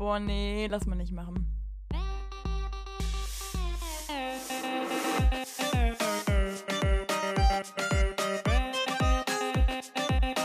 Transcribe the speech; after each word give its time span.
Boah, 0.00 0.18
nee, 0.18 0.66
lass 0.66 0.86
mal 0.86 0.96
nicht 0.96 1.12
machen. 1.12 1.46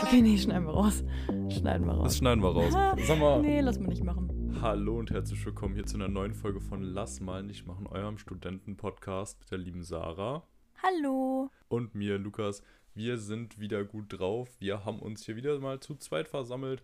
Okay, 0.02 0.20
nee, 0.20 0.36
schneiden 0.36 0.66
wir 0.66 0.74
raus. 0.74 1.02
Schneiden 1.48 1.86
wir 1.86 1.94
raus. 1.94 2.04
Das 2.04 2.18
schneiden 2.18 2.42
wir 2.42 2.50
raus. 2.50 2.74
Sag 3.06 3.18
mal. 3.18 3.40
Nee, 3.40 3.62
lass 3.62 3.78
mal 3.78 3.88
nicht 3.88 4.04
machen. 4.04 4.58
Hallo 4.60 4.98
und 4.98 5.10
herzlich 5.10 5.42
willkommen 5.46 5.74
hier 5.74 5.86
zu 5.86 5.96
einer 5.96 6.08
neuen 6.08 6.34
Folge 6.34 6.60
von 6.60 6.82
Lass 6.82 7.20
mal 7.20 7.42
nicht 7.42 7.66
machen, 7.66 7.86
eurem 7.86 8.18
Studenten-Podcast 8.18 9.40
mit 9.40 9.50
der 9.50 9.56
lieben 9.56 9.84
Sarah 9.84 10.42
Hallo. 10.82 11.48
und 11.68 11.94
mir, 11.94 12.18
Lukas. 12.18 12.62
Wir 12.92 13.16
sind 13.16 13.58
wieder 13.58 13.84
gut 13.84 14.18
drauf. 14.18 14.50
Wir 14.58 14.84
haben 14.84 14.98
uns 14.98 15.24
hier 15.24 15.36
wieder 15.36 15.58
mal 15.60 15.80
zu 15.80 15.94
zweit 15.94 16.28
versammelt, 16.28 16.82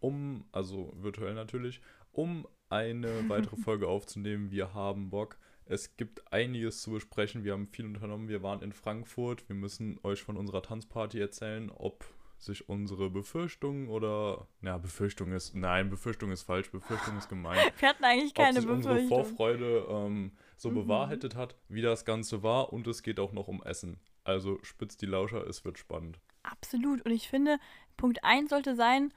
um, 0.00 0.44
also 0.52 0.92
virtuell 0.96 1.34
natürlich, 1.34 1.80
um 2.12 2.46
eine 2.68 3.28
weitere 3.28 3.56
Folge 3.64 3.88
aufzunehmen. 3.88 4.50
Wir 4.50 4.74
haben 4.74 5.10
Bock. 5.10 5.38
Es 5.66 5.96
gibt 5.96 6.32
einiges 6.32 6.82
zu 6.82 6.90
besprechen. 6.92 7.44
Wir 7.44 7.52
haben 7.52 7.68
viel 7.68 7.86
unternommen. 7.86 8.28
Wir 8.28 8.42
waren 8.42 8.62
in 8.62 8.72
Frankfurt. 8.72 9.48
Wir 9.48 9.54
müssen 9.56 9.98
euch 10.02 10.22
von 10.22 10.36
unserer 10.36 10.62
Tanzparty 10.62 11.20
erzählen, 11.20 11.70
ob 11.70 12.04
sich 12.38 12.68
unsere 12.70 13.10
Befürchtungen 13.10 13.88
oder, 13.88 14.48
na, 14.62 14.78
Befürchtung 14.78 15.30
ist, 15.32 15.54
nein, 15.54 15.90
Befürchtung 15.90 16.32
ist 16.32 16.42
falsch, 16.42 16.70
Befürchtung 16.70 17.18
ist 17.18 17.28
gemein. 17.28 17.58
Wir 17.78 17.88
hatten 17.90 18.02
eigentlich 18.02 18.30
ob 18.30 18.36
keine 18.36 18.62
sich 18.62 18.70
unsere. 18.70 18.98
Vorfreude 19.08 19.86
ähm, 19.90 20.32
so 20.56 20.70
Mhm. 20.70 20.74
bewahrheitet 20.76 21.34
hat, 21.36 21.54
wie 21.68 21.82
das 21.82 22.06
Ganze 22.06 22.42
war 22.42 22.72
und 22.72 22.86
es 22.86 23.02
geht 23.02 23.20
auch 23.20 23.32
noch 23.32 23.46
um 23.46 23.62
Essen. 23.62 24.00
Also 24.24 24.58
spitzt 24.62 25.02
die 25.02 25.06
Lauscher, 25.06 25.46
es 25.46 25.66
wird 25.66 25.78
spannend. 25.78 26.18
Absolut. 26.42 27.04
Und 27.04 27.10
ich 27.12 27.28
finde, 27.28 27.58
Punkt 27.98 28.24
1 28.24 28.48
sollte 28.48 28.74
sein, 28.74 29.12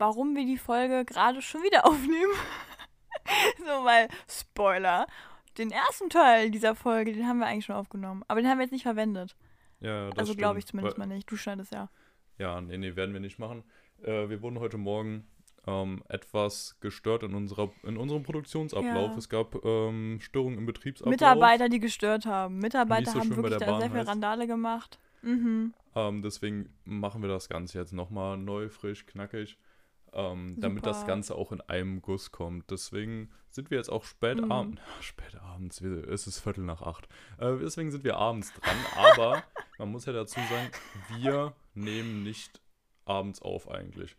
warum 0.00 0.34
wir 0.34 0.44
die 0.46 0.58
Folge 0.58 1.04
gerade 1.04 1.42
schon 1.42 1.62
wieder 1.62 1.84
aufnehmen. 1.86 2.32
so, 3.58 3.84
weil, 3.84 4.08
Spoiler. 4.28 5.06
Den 5.58 5.70
ersten 5.70 6.08
Teil 6.08 6.50
dieser 6.50 6.74
Folge, 6.74 7.12
den 7.12 7.26
haben 7.26 7.38
wir 7.38 7.46
eigentlich 7.46 7.66
schon 7.66 7.76
aufgenommen. 7.76 8.24
Aber 8.28 8.40
den 8.40 8.48
haben 8.48 8.58
wir 8.58 8.64
jetzt 8.64 8.72
nicht 8.72 8.84
verwendet. 8.84 9.36
Ja, 9.80 10.08
das 10.10 10.18
also 10.20 10.34
glaube 10.34 10.58
ich 10.58 10.66
zumindest 10.66 10.98
Weil- 10.98 11.06
mal 11.06 11.14
nicht. 11.14 11.30
Du 11.30 11.36
schneidest 11.36 11.72
ja. 11.72 11.90
Ja, 12.38 12.60
nee, 12.60 12.78
nee, 12.78 12.96
werden 12.96 13.12
wir 13.12 13.20
nicht 13.20 13.38
machen. 13.38 13.62
Äh, 14.02 14.28
wir 14.30 14.40
wurden 14.40 14.58
heute 14.60 14.78
Morgen 14.78 15.26
ähm, 15.66 16.02
etwas 16.08 16.78
gestört 16.80 17.22
in, 17.22 17.34
unserer, 17.34 17.70
in 17.82 17.98
unserem 17.98 18.22
Produktionsablauf. 18.22 19.10
Ja. 19.10 19.16
Es 19.18 19.28
gab 19.28 19.62
ähm, 19.64 20.18
Störungen 20.22 20.58
im 20.58 20.66
Betriebsablauf. 20.66 21.10
Mitarbeiter, 21.10 21.68
die 21.68 21.80
gestört 21.80 22.24
haben. 22.24 22.58
Mitarbeiter 22.58 23.10
so 23.10 23.20
haben 23.20 23.36
wirklich 23.36 23.58
da 23.58 23.66
Bahn 23.66 23.80
sehr 23.80 23.90
viel. 23.90 24.00
Randale 24.00 24.46
gemacht. 24.46 24.98
Mhm. 25.22 25.74
Ähm, 25.94 26.22
deswegen 26.22 26.72
machen 26.84 27.20
wir 27.20 27.28
das 27.28 27.48
Ganze 27.48 27.78
jetzt 27.78 27.92
nochmal 27.92 28.38
neu, 28.38 28.70
frisch, 28.70 29.04
knackig, 29.04 29.58
ähm, 30.12 30.56
damit 30.58 30.86
das. 30.86 31.06
Ganze 31.06 31.34
auch 31.34 31.52
in 31.52 31.60
einem 31.62 32.02
Guss 32.02 32.30
kommt. 32.32 32.70
Deswegen 32.70 33.30
sind 33.50 33.70
wir 33.70 33.78
jetzt 33.78 33.90
auch 33.90 34.04
spät 34.04 34.40
Mhm. 34.40 34.52
abends. 34.52 34.82
Spät 35.00 35.36
abends, 35.40 35.82
wir- 35.82 36.08
es 36.08 36.26
ist 36.26 36.40
Viertel 36.40 36.64
nach 36.64 36.82
acht. 36.82 37.08
Äh, 37.38 37.56
deswegen 37.58 37.90
sind 37.90 38.04
wir 38.04 38.16
abends 38.16 38.52
dran. 38.52 38.76
Aber 38.96 39.42
man 39.78 39.90
muss 39.90 40.06
ja 40.06 40.12
dazu 40.12 40.38
sagen, 40.40 40.70
wir 41.18 41.54
nehmen 41.74 42.22
nicht 42.22 42.60
abends 43.04 43.42
auf 43.42 43.68
eigentlich. 43.70 44.16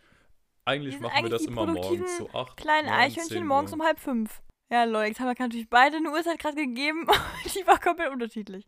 Eigentlich 0.66 0.96
Wir 0.96 1.02
machen 1.02 1.12
wir 1.14 1.18
eigentlich 1.18 1.32
das 1.32 1.42
die 1.44 1.48
immer 1.48 1.66
morgens 1.66 2.18
so 2.18 2.30
acht. 2.32 2.58
Kleinen 2.58 2.90
Eichhörnchen 2.90 3.38
10 3.40 3.48
morgens 3.48 3.74
um 3.74 3.82
halb 3.82 4.00
fünf. 4.00 4.42
Ja, 4.70 4.84
Leute, 4.86 5.08
jetzt 5.10 5.20
haben 5.20 5.28
wir 5.28 5.36
natürlich 5.38 5.70
beide 5.70 5.98
eine 5.98 6.12
Uhrzeit 6.12 6.40
gerade 6.40 6.56
gegeben. 6.56 7.08
die 7.56 7.66
war 7.68 7.80
komplett 7.80 8.12
unterschiedlich. 8.12 8.66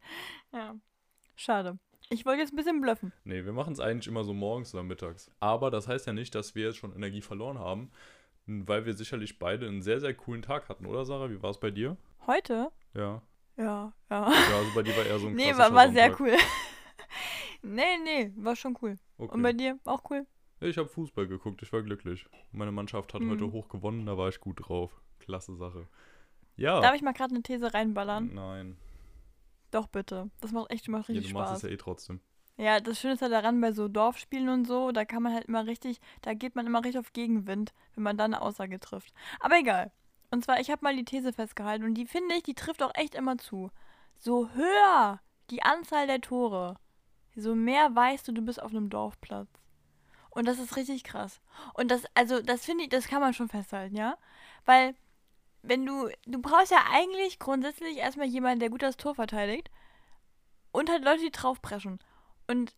Ja. 0.51 0.75
Schade. 1.35 1.77
Ich 2.13 2.25
wollte 2.25 2.41
jetzt 2.41 2.53
ein 2.53 2.55
bisschen 2.57 2.79
bluffen. 2.81 3.11
Nee, 3.23 3.43
wir 3.43 3.53
machen 3.53 3.73
es 3.73 3.79
eigentlich 3.79 4.07
immer 4.07 4.23
so 4.23 4.33
morgens 4.33 4.73
oder 4.73 4.83
mittags. 4.83 5.31
Aber 5.39 5.71
das 5.71 5.87
heißt 5.87 6.05
ja 6.07 6.13
nicht, 6.13 6.35
dass 6.35 6.53
wir 6.55 6.65
jetzt 6.65 6.77
schon 6.77 6.95
Energie 6.95 7.21
verloren 7.21 7.57
haben, 7.57 7.91
weil 8.45 8.85
wir 8.85 8.93
sicherlich 8.93 9.39
beide 9.39 9.67
einen 9.67 9.81
sehr, 9.81 9.99
sehr 9.99 10.13
coolen 10.13 10.41
Tag 10.41 10.69
hatten, 10.69 10.85
oder 10.85 11.05
Sarah? 11.05 11.29
Wie 11.29 11.41
war 11.41 11.49
es 11.49 11.59
bei 11.59 11.71
dir? 11.71 11.97
Heute? 12.27 12.71
Ja. 12.93 13.21
Ja, 13.57 13.93
ja. 14.09 14.31
Ja, 14.31 14.57
also 14.57 14.71
bei 14.75 14.83
dir 14.83 14.95
war 14.95 15.05
eher 15.05 15.19
so 15.19 15.27
ein 15.27 15.33
Nee, 15.35 15.55
war, 15.57 15.73
war 15.73 15.89
sehr 15.91 16.19
cool. 16.19 16.33
nee, 17.61 17.97
nee, 18.03 18.31
war 18.35 18.55
schon 18.55 18.77
cool. 18.81 18.97
Okay. 19.17 19.33
Und 19.33 19.41
bei 19.41 19.53
dir 19.53 19.79
auch 19.85 20.03
cool? 20.09 20.25
Ich 20.59 20.77
habe 20.77 20.87
Fußball 20.87 21.27
geguckt, 21.27 21.61
ich 21.61 21.73
war 21.73 21.81
glücklich. 21.81 22.25
Meine 22.51 22.71
Mannschaft 22.71 23.13
hat 23.13 23.21
Mhm. 23.21 23.31
heute 23.31 23.51
hoch 23.51 23.67
gewonnen, 23.69 24.05
da 24.05 24.17
war 24.17 24.29
ich 24.29 24.39
gut 24.39 24.67
drauf. 24.67 25.01
Klasse 25.19 25.55
Sache. 25.55 25.87
Ja. 26.55 26.79
Darf 26.81 26.95
ich 26.95 27.01
mal 27.01 27.13
gerade 27.13 27.33
eine 27.33 27.43
These 27.43 27.73
reinballern? 27.73 28.31
Nein. 28.33 28.77
Doch, 29.73 29.87
bitte. 29.87 30.29
Das 30.39 30.51
macht 30.51 30.69
echt 30.71 30.87
immer 30.87 30.99
Ja, 30.99 31.05
richtig 31.07 31.27
du 31.29 31.33
machst 31.33 31.49
Spaß. 31.49 31.63
es 31.63 31.63
ja 31.63 31.69
eh 31.69 31.77
trotzdem. 31.77 32.21
Ja, 32.57 32.79
das 32.79 32.99
Schöne 32.99 33.13
ist 33.13 33.21
ja 33.21 33.29
daran, 33.29 33.59
bei 33.59 33.71
so 33.71 33.87
Dorfspielen 33.87 34.49
und 34.49 34.65
so, 34.65 34.91
da 34.91 35.05
kann 35.05 35.23
man 35.23 35.33
halt 35.33 35.45
immer 35.45 35.65
richtig, 35.65 35.99
da 36.21 36.35
geht 36.35 36.55
man 36.55 36.67
immer 36.67 36.79
richtig 36.83 36.99
auf 36.99 37.11
Gegenwind, 37.13 37.73
wenn 37.95 38.03
man 38.03 38.15
da 38.15 38.25
eine 38.25 38.41
Aussage 38.43 38.79
trifft. 38.79 39.11
Aber 39.39 39.57
egal. 39.57 39.91
Und 40.29 40.43
zwar, 40.43 40.59
ich 40.59 40.69
habe 40.69 40.83
mal 40.83 40.95
die 40.95 41.05
These 41.05 41.33
festgehalten 41.33 41.83
und 41.85 41.95
die 41.95 42.05
finde 42.05 42.35
ich, 42.35 42.43
die 42.43 42.53
trifft 42.53 42.83
auch 42.83 42.91
echt 42.93 43.15
immer 43.15 43.39
zu. 43.39 43.71
So 44.19 44.49
höher 44.51 45.19
die 45.49 45.63
Anzahl 45.63 46.05
der 46.05 46.21
Tore, 46.21 46.77
so 47.35 47.55
mehr 47.55 47.95
weißt 47.95 48.27
du, 48.27 48.31
du 48.31 48.43
bist 48.43 48.61
auf 48.61 48.69
einem 48.71 48.91
Dorfplatz. 48.91 49.49
Und 50.29 50.47
das 50.47 50.59
ist 50.59 50.75
richtig 50.75 51.03
krass. 51.03 51.41
Und 51.73 51.89
das, 51.89 52.03
also, 52.13 52.41
das 52.41 52.65
finde 52.65 52.83
ich, 52.83 52.89
das 52.89 53.07
kann 53.07 53.21
man 53.21 53.33
schon 53.33 53.49
festhalten, 53.49 53.95
ja? 53.95 54.17
Weil, 54.65 54.95
wenn 55.63 55.85
du, 55.85 56.09
du 56.25 56.41
brauchst 56.41 56.71
ja 56.71 56.83
eigentlich 56.91 57.39
grundsätzlich 57.39 57.97
erstmal 57.97 58.27
jemanden, 58.27 58.59
der 58.59 58.69
gut 58.69 58.81
das 58.83 58.97
Tor 58.97 59.15
verteidigt 59.15 59.69
und 60.71 60.89
halt 60.89 61.03
Leute, 61.03 61.21
die 61.21 61.31
draufpreschen. 61.31 61.99
Und 62.47 62.75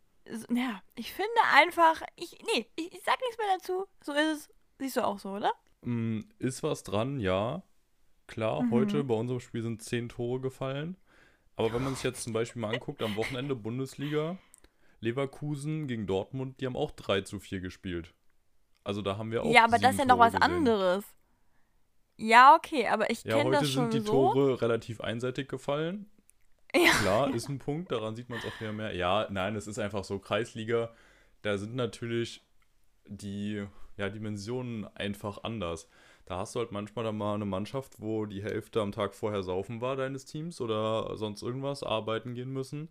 ja, 0.49 0.81
ich 0.95 1.11
finde 1.13 1.29
einfach, 1.53 2.01
ich, 2.15 2.37
nee, 2.53 2.67
ich, 2.75 2.93
ich 2.93 3.01
sag 3.03 3.19
nichts 3.21 3.37
mehr 3.37 3.47
dazu. 3.57 3.85
So 4.01 4.13
ist 4.13 4.31
es. 4.37 4.49
Siehst 4.79 4.97
du 4.97 5.05
auch 5.05 5.19
so, 5.19 5.29
oder? 5.31 5.51
Mm, 5.81 6.21
Ist 6.39 6.63
was 6.63 6.83
dran, 6.83 7.19
ja. 7.19 7.61
Klar, 8.27 8.63
Mhm. 8.63 8.71
heute 8.71 9.03
bei 9.03 9.13
unserem 9.13 9.39
Spiel 9.39 9.61
sind 9.61 9.81
zehn 9.83 10.09
Tore 10.09 10.39
gefallen. 10.41 10.97
Aber 11.55 11.71
wenn 11.73 11.83
man 11.83 11.93
sich 11.95 12.03
jetzt 12.03 12.23
zum 12.23 12.33
Beispiel 12.33 12.61
mal 12.61 12.73
anguckt, 12.73 13.01
am 13.01 13.15
Wochenende 13.15 13.55
Bundesliga, 13.55 14.37
Leverkusen 14.99 15.87
gegen 15.87 16.07
Dortmund, 16.07 16.59
die 16.59 16.65
haben 16.65 16.75
auch 16.75 16.91
3 16.91 17.21
zu 17.21 17.39
4 17.39 17.61
gespielt. 17.61 18.13
Also 18.83 19.01
da 19.01 19.17
haben 19.17 19.31
wir 19.31 19.43
auch 19.43 19.51
ja, 19.51 19.63
aber 19.63 19.77
das 19.79 19.93
ist 19.93 19.99
ja 19.99 20.05
noch 20.05 20.19
was 20.19 20.33
gesehen. 20.33 20.43
anderes. 20.43 21.05
Ja, 22.17 22.55
okay, 22.55 22.87
aber 22.87 23.09
ich 23.09 23.23
Ja, 23.23 23.37
kenne 23.37 23.49
heute 23.49 23.59
das 23.59 23.69
schon 23.71 23.91
sind 23.91 24.01
die 24.03 24.05
so. 24.05 24.11
Tore 24.33 24.61
relativ 24.61 25.01
einseitig 25.01 25.47
gefallen. 25.49 26.09
Ja. 26.73 26.91
Klar, 27.01 27.33
ist 27.33 27.47
ein 27.49 27.59
Punkt, 27.59 27.91
daran 27.91 28.15
sieht 28.15 28.29
man 28.29 28.39
es 28.39 28.45
auch 28.45 28.59
wieder 28.59 28.73
mehr. 28.73 28.93
Ja, 28.95 29.27
nein, 29.29 29.55
es 29.55 29.67
ist 29.67 29.79
einfach 29.79 30.03
so 30.03 30.19
Kreisliga. 30.19 30.93
Da 31.41 31.57
sind 31.57 31.75
natürlich 31.75 32.43
die 33.07 33.65
ja, 33.97 34.09
Dimensionen 34.09 34.85
einfach 34.95 35.43
anders. 35.43 35.89
Da 36.25 36.37
hast 36.37 36.55
du 36.55 36.59
halt 36.59 36.71
manchmal 36.71 37.05
dann 37.05 37.17
mal 37.17 37.35
eine 37.35 37.45
Mannschaft, 37.45 38.01
wo 38.01 38.25
die 38.25 38.43
Hälfte 38.43 38.81
am 38.81 38.91
Tag 38.91 39.13
vorher 39.13 39.43
saufen 39.43 39.79
war 39.81 39.95
deines 39.95 40.25
Teams 40.25 40.59
oder 40.59 41.15
sonst 41.17 41.43
irgendwas, 41.43 41.83
arbeiten 41.83 42.33
gehen 42.33 42.51
müssen. 42.51 42.89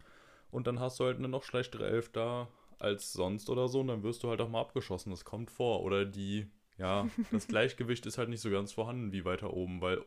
Und 0.50 0.66
dann 0.66 0.80
hast 0.80 1.00
du 1.00 1.04
halt 1.04 1.18
eine 1.18 1.28
noch 1.28 1.42
schlechtere 1.42 1.86
Elf 1.86 2.10
da 2.12 2.48
als 2.78 3.12
sonst 3.12 3.50
oder 3.50 3.68
so. 3.68 3.80
Und 3.80 3.88
dann 3.88 4.02
wirst 4.02 4.22
du 4.22 4.28
halt 4.30 4.40
auch 4.40 4.48
mal 4.48 4.60
abgeschossen. 4.60 5.10
Das 5.10 5.24
kommt 5.24 5.50
vor. 5.50 5.82
Oder 5.82 6.04
die, 6.04 6.46
ja, 6.78 7.08
das 7.30 7.46
Gleichgewicht 7.48 8.04
ist 8.06 8.18
halt 8.18 8.28
nicht 8.28 8.40
so 8.40 8.50
ganz 8.50 8.72
vorhanden 8.72 9.12
wie 9.12 9.24
weiter 9.24 9.52
oben, 9.52 9.80
weil 9.80 10.04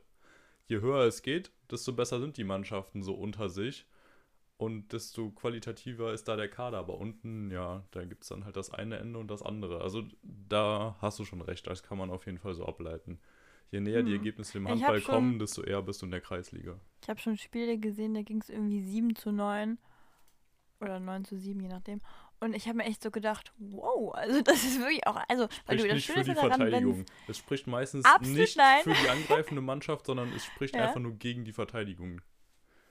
je 0.67 0.81
höher 0.81 1.05
es 1.05 1.21
geht, 1.21 1.51
desto 1.71 1.93
besser 1.93 2.19
sind 2.19 2.37
die 2.37 2.43
Mannschaften 2.43 3.03
so 3.03 3.13
unter 3.13 3.49
sich. 3.49 3.85
Und 4.59 4.91
desto 4.91 5.29
qualitativer 5.29 6.13
ist 6.13 6.27
da 6.27 6.35
der 6.35 6.49
Kader. 6.49 6.79
Aber 6.79 6.97
unten, 6.97 7.51
ja, 7.51 7.83
da 7.91 8.03
gibt 8.05 8.23
es 8.23 8.29
dann 8.29 8.43
halt 8.43 8.57
das 8.57 8.71
eine 8.73 8.97
Ende 8.97 9.19
und 9.19 9.29
das 9.29 9.43
andere. 9.43 9.81
Also 9.81 10.03
da 10.23 10.95
hast 10.99 11.19
du 11.19 11.25
schon 11.25 11.41
recht, 11.41 11.67
das 11.67 11.83
kann 11.83 11.99
man 11.99 12.09
auf 12.09 12.25
jeden 12.25 12.39
Fall 12.39 12.55
so 12.55 12.65
ableiten. 12.65 13.19
Je 13.69 13.81
näher 13.81 14.01
die 14.01 14.13
Hm. 14.13 14.17
Ergebnisse 14.17 14.57
im 14.57 14.63
Ich 14.65 14.71
hab 14.71 14.77
Handball 14.79 15.01
schon- 15.01 15.13
kommen, 15.13 15.39
desto 15.39 15.61
eher 15.61 15.83
bist 15.83 16.01
du 16.01 16.07
in 16.07 16.11
der 16.11 16.21
Kreisliga. 16.21 16.79
Ich 17.03 17.07
habe 17.09 17.19
schon 17.19 17.37
Spiele 17.37 17.77
gesehen, 17.77 18.15
da 18.15 18.23
ging 18.23 18.41
es 18.41 18.49
irgendwie 18.49 18.81
7 18.81 19.15
zu 19.15 19.31
9 19.31 19.77
oder 20.81 20.99
9 20.99 21.23
zu 21.23 21.37
7, 21.37 21.59
je 21.61 21.67
nachdem. 21.67 22.01
Und 22.39 22.53
ich 22.53 22.67
habe 22.67 22.77
mir 22.77 22.85
echt 22.85 23.01
so 23.01 23.09
gedacht, 23.09 23.51
wow, 23.57 24.13
also 24.13 24.41
das 24.41 24.63
ist 24.63 24.79
wirklich 24.79 25.05
auch, 25.07 25.17
also, 25.27 25.47
weil 25.65 25.79
Spricht 25.79 25.83
du 25.85 25.95
das 25.95 26.03
Schöne 26.03 26.17
für 26.17 26.29
die 26.29 26.35
daran, 26.35 26.51
Verteidigung. 26.51 27.05
Es 27.27 27.37
spricht 27.37 27.67
meistens 27.67 28.05
nicht 28.21 28.57
nein. 28.57 28.83
für 28.83 28.93
die 28.93 29.09
angreifende 29.09 29.61
Mannschaft, 29.61 30.05
sondern 30.05 30.31
es 30.35 30.45
spricht 30.45 30.75
Ja. 30.75 30.83
einfach 30.85 30.99
nur 30.99 31.13
gegen 31.13 31.45
die 31.45 31.53
Verteidigung. 31.53 32.21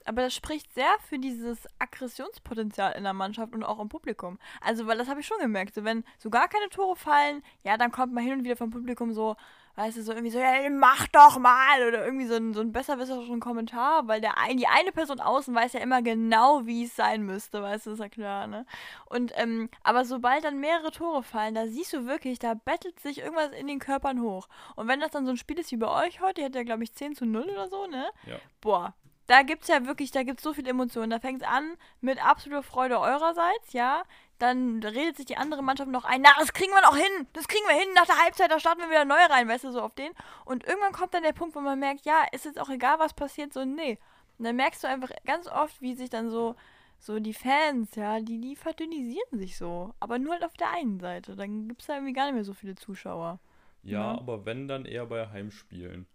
Aber 0.03 0.21
das 0.21 0.33
spricht 0.33 0.73
sehr 0.73 0.95
für 1.09 1.19
dieses 1.19 1.67
Aggressionspotenzial 1.79 2.93
in 2.93 3.03
der 3.03 3.13
Mannschaft 3.13 3.53
und 3.53 3.63
auch 3.63 3.79
im 3.79 3.89
Publikum. 3.89 4.39
Also, 4.61 4.87
weil 4.87 4.97
das 4.97 5.09
habe 5.09 5.19
ich 5.19 5.27
schon 5.27 5.39
gemerkt. 5.39 5.75
So, 5.75 5.83
wenn 5.83 6.05
so 6.17 6.29
gar 6.29 6.47
keine 6.47 6.69
Tore 6.69 6.95
fallen, 6.95 7.43
ja, 7.63 7.77
dann 7.77 7.91
kommt 7.91 8.13
man 8.13 8.23
hin 8.23 8.33
und 8.33 8.43
wieder 8.45 8.55
vom 8.55 8.69
Publikum 8.69 9.13
so, 9.13 9.35
weißt 9.77 9.95
du, 9.95 10.01
so 10.01 10.11
irgendwie 10.11 10.31
so, 10.31 10.39
ja, 10.39 10.69
mach 10.71 11.07
doch 11.07 11.37
mal. 11.37 11.87
Oder 11.87 12.03
irgendwie 12.03 12.25
so 12.25 12.33
ein, 12.33 12.53
so 12.53 12.61
ein 12.61 12.71
besserwisserischen 12.71 13.39
Kommentar, 13.39 14.07
weil 14.07 14.19
der 14.19 14.37
ein, 14.37 14.57
die 14.57 14.67
eine 14.67 14.91
Person 14.91 15.19
außen 15.19 15.53
weiß 15.53 15.73
ja 15.73 15.79
immer 15.79 16.01
genau, 16.01 16.65
wie 16.65 16.83
es 16.85 16.95
sein 16.95 17.21
müsste, 17.23 17.61
weißt 17.61 17.85
du, 17.85 17.91
ist 17.91 17.99
ja 17.99 18.09
klar, 18.09 18.47
ne? 18.47 18.65
Und, 19.05 19.31
ähm, 19.35 19.69
aber 19.83 20.03
sobald 20.03 20.43
dann 20.43 20.59
mehrere 20.59 20.91
Tore 20.91 21.21
fallen, 21.21 21.53
da 21.53 21.67
siehst 21.67 21.93
du 21.93 22.07
wirklich, 22.07 22.39
da 22.39 22.55
bettelt 22.55 22.99
sich 22.99 23.19
irgendwas 23.19 23.51
in 23.51 23.67
den 23.67 23.79
Körpern 23.79 24.21
hoch. 24.21 24.47
Und 24.75 24.87
wenn 24.87 24.99
das 24.99 25.11
dann 25.11 25.25
so 25.25 25.31
ein 25.31 25.37
Spiel 25.37 25.59
ist 25.59 25.71
wie 25.71 25.77
bei 25.77 26.05
euch 26.05 26.21
heute, 26.21 26.41
ihr 26.41 26.45
hattet 26.45 26.55
ja, 26.55 26.63
glaube 26.63 26.83
ich, 26.83 26.93
10 26.93 27.15
zu 27.15 27.25
0 27.25 27.43
oder 27.43 27.69
so, 27.69 27.85
ne? 27.85 28.09
Ja. 28.25 28.37
Boah, 28.61 28.95
da 29.27 29.43
gibt 29.43 29.63
es 29.63 29.67
ja 29.67 29.85
wirklich, 29.85 30.11
da 30.11 30.23
gibt 30.23 30.39
es 30.39 30.43
so 30.43 30.53
viele 30.53 30.69
Emotionen. 30.69 31.09
Da 31.09 31.19
fängt 31.19 31.41
es 31.41 31.47
an 31.47 31.75
mit 32.01 32.23
absoluter 32.23 32.63
Freude 32.63 32.99
eurerseits, 32.99 33.73
ja. 33.73 34.03
Dann 34.39 34.81
redet 34.81 35.17
sich 35.17 35.25
die 35.25 35.37
andere 35.37 35.63
Mannschaft 35.63 35.89
noch 35.89 36.05
ein, 36.05 36.21
na, 36.21 36.29
das 36.39 36.53
kriegen 36.53 36.71
wir 36.71 36.81
noch 36.81 36.95
hin, 36.95 37.27
das 37.33 37.47
kriegen 37.47 37.65
wir 37.67 37.75
hin, 37.75 37.89
nach 37.95 38.05
der 38.05 38.21
Halbzeit, 38.23 38.51
da 38.51 38.59
starten 38.59 38.81
wir 38.81 38.89
wieder 38.89 39.03
neu 39.03 39.15
rein, 39.29 39.47
weißt 39.47 39.65
du, 39.65 39.71
so 39.71 39.81
auf 39.81 39.95
den. 39.95 40.11
Und 40.45 40.65
irgendwann 40.65 40.93
kommt 40.93 41.13
dann 41.13 41.23
der 41.23 41.33
Punkt, 41.33 41.55
wo 41.55 41.59
man 41.59 41.79
merkt, 41.79 42.05
ja, 42.05 42.25
ist 42.31 42.45
jetzt 42.45 42.59
auch 42.59 42.69
egal, 42.69 42.99
was 42.99 43.13
passiert, 43.13 43.51
so, 43.51 43.65
nee. 43.65 43.97
Und 44.37 44.45
dann 44.45 44.55
merkst 44.55 44.83
du 44.83 44.87
einfach 44.87 45.09
ganz 45.25 45.47
oft, 45.47 45.81
wie 45.81 45.95
sich 45.95 46.09
dann 46.09 46.29
so, 46.29 46.55
so 46.99 47.19
die 47.19 47.33
Fans, 47.33 47.95
ja, 47.95 48.19
die, 48.19 48.39
die 48.39 48.55
verdünnisieren 48.55 49.39
sich 49.39 49.57
so. 49.57 49.93
Aber 49.99 50.19
nur 50.19 50.33
halt 50.33 50.45
auf 50.45 50.53
der 50.53 50.71
einen 50.71 50.99
Seite. 50.99 51.35
Dann 51.35 51.67
gibt 51.67 51.81
es 51.81 51.87
da 51.87 51.95
irgendwie 51.95 52.13
gar 52.13 52.25
nicht 52.25 52.35
mehr 52.35 52.43
so 52.43 52.53
viele 52.53 52.75
Zuschauer. 52.75 53.39
Ja, 53.83 53.99
ja, 53.99 54.17
aber 54.17 54.45
wenn, 54.45 54.67
dann 54.67 54.85
eher 54.85 55.05
bei 55.05 55.27
Heimspielen. 55.29 56.07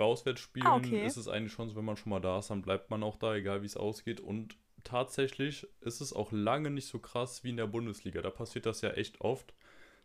Bei 0.00 0.06
Auswärtsspielen 0.06 0.66
ah, 0.66 0.76
okay. 0.76 1.04
ist 1.04 1.18
es 1.18 1.28
eigentlich 1.28 1.52
schon 1.52 1.68
so, 1.68 1.76
wenn 1.76 1.84
man 1.84 1.98
schon 1.98 2.08
mal 2.08 2.20
da 2.20 2.38
ist, 2.38 2.48
dann 2.48 2.62
bleibt 2.62 2.88
man 2.88 3.02
auch 3.02 3.16
da, 3.16 3.34
egal 3.34 3.60
wie 3.60 3.66
es 3.66 3.76
ausgeht. 3.76 4.18
Und 4.18 4.56
tatsächlich 4.82 5.68
ist 5.82 6.00
es 6.00 6.14
auch 6.14 6.32
lange 6.32 6.70
nicht 6.70 6.86
so 6.86 6.98
krass 6.98 7.44
wie 7.44 7.50
in 7.50 7.58
der 7.58 7.66
Bundesliga. 7.66 8.22
Da 8.22 8.30
passiert 8.30 8.64
das 8.64 8.80
ja 8.80 8.92
echt 8.92 9.20
oft, 9.20 9.52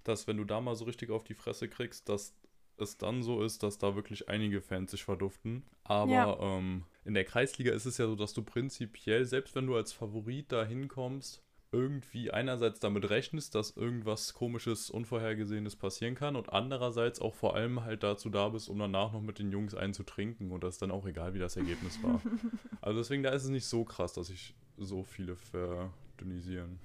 dass 0.04 0.28
wenn 0.28 0.36
du 0.36 0.44
da 0.44 0.60
mal 0.60 0.76
so 0.76 0.84
richtig 0.84 1.12
auf 1.12 1.24
die 1.24 1.34
Fresse 1.34 1.70
kriegst, 1.70 2.10
dass 2.10 2.36
es 2.76 2.98
dann 2.98 3.24
so 3.24 3.42
ist, 3.42 3.64
dass 3.64 3.78
da 3.78 3.96
wirklich 3.96 4.28
einige 4.28 4.60
Fans 4.60 4.92
sich 4.92 5.06
verduften. 5.06 5.64
Aber 5.86 6.12
ja. 6.12 6.38
ähm, 6.42 6.84
in 7.06 7.14
der 7.14 7.24
Kreisliga 7.24 7.72
ist 7.72 7.86
es 7.86 7.98
ja 7.98 8.06
so, 8.06 8.18
dass 8.18 8.34
du 8.34 8.44
prinzipiell, 8.44 9.24
selbst 9.24 9.56
wenn 9.56 9.66
du 9.66 9.78
als 9.78 9.94
Favorit 9.94 10.52
da 10.52 10.66
hinkommst, 10.66 11.42
irgendwie 11.76 12.32
einerseits 12.32 12.80
damit 12.80 13.10
rechnest, 13.10 13.54
dass 13.54 13.76
irgendwas 13.76 14.34
komisches, 14.34 14.90
unvorhergesehenes 14.90 15.76
passieren 15.76 16.16
kann 16.16 16.38
und 16.38 16.54
andererseits 16.54 17.20
auch 17.20 17.34
vor 17.34 17.56
allem 17.56 17.84
halt 17.84 18.02
dazu 18.04 18.30
da 18.30 18.48
bist, 18.50 18.70
um 18.70 18.80
danach 18.80 19.12
noch 19.12 19.22
mit 19.22 19.40
den 19.40 19.52
Jungs 19.52 19.76
einzutrinken 19.76 20.52
und 20.52 20.64
das 20.64 20.76
ist 20.76 20.82
dann 20.82 20.92
auch 20.92 21.06
egal, 21.06 21.34
wie 21.34 21.40
das 21.40 21.58
Ergebnis 21.58 22.02
war. 22.02 22.22
also 22.82 23.00
deswegen, 23.00 23.24
da 23.24 23.32
ist 23.32 23.44
es 23.44 23.50
nicht 23.50 23.66
so 23.66 23.84
krass, 23.84 24.14
dass 24.14 24.28
sich 24.28 24.56
so 24.78 25.04
viele 25.04 25.36
verdünnisieren. 25.36 26.80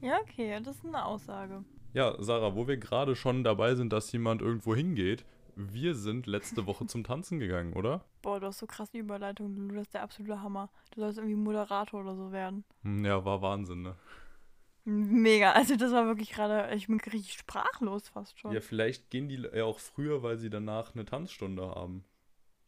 Ja, 0.00 0.18
okay, 0.22 0.58
das 0.64 0.76
ist 0.76 0.86
eine 0.86 1.04
Aussage. 1.04 1.62
Ja, 1.92 2.16
Sarah, 2.18 2.54
wo 2.54 2.66
wir 2.66 2.78
gerade 2.78 3.14
schon 3.14 3.44
dabei 3.44 3.74
sind, 3.74 3.92
dass 3.92 4.10
jemand 4.12 4.40
irgendwo 4.40 4.74
hingeht, 4.74 5.24
wir 5.56 5.94
sind 5.94 6.26
letzte 6.26 6.66
Woche 6.66 6.86
zum 6.86 7.02
Tanzen 7.02 7.38
gegangen, 7.38 7.72
oder? 7.72 8.04
Boah, 8.22 8.38
du 8.38 8.46
hast 8.46 8.58
so 8.58 8.66
krasse 8.66 8.98
Überleitungen, 8.98 9.68
du, 9.68 9.74
das 9.74 9.84
ist 9.84 9.94
der 9.94 10.02
absolute 10.02 10.42
Hammer. 10.42 10.70
Du 10.92 11.00
sollst 11.00 11.18
irgendwie 11.18 11.36
Moderator 11.36 12.02
oder 12.02 12.14
so 12.14 12.30
werden. 12.30 12.64
Hm, 12.82 13.04
ja, 13.04 13.24
war 13.24 13.40
Wahnsinn, 13.40 13.82
ne? 13.82 13.96
Mega, 14.84 15.52
also 15.52 15.74
das 15.74 15.90
war 15.90 16.06
wirklich 16.06 16.30
gerade, 16.30 16.72
ich 16.74 16.86
bin 16.86 17.00
richtig 17.00 17.32
sprachlos 17.32 18.08
fast 18.08 18.38
schon. 18.38 18.52
Ja, 18.52 18.60
vielleicht 18.60 19.10
gehen 19.10 19.28
die 19.28 19.36
ja 19.36 19.64
auch 19.64 19.80
früher, 19.80 20.22
weil 20.22 20.36
sie 20.36 20.50
danach 20.50 20.94
eine 20.94 21.04
Tanzstunde 21.04 21.66
haben. 21.66 22.04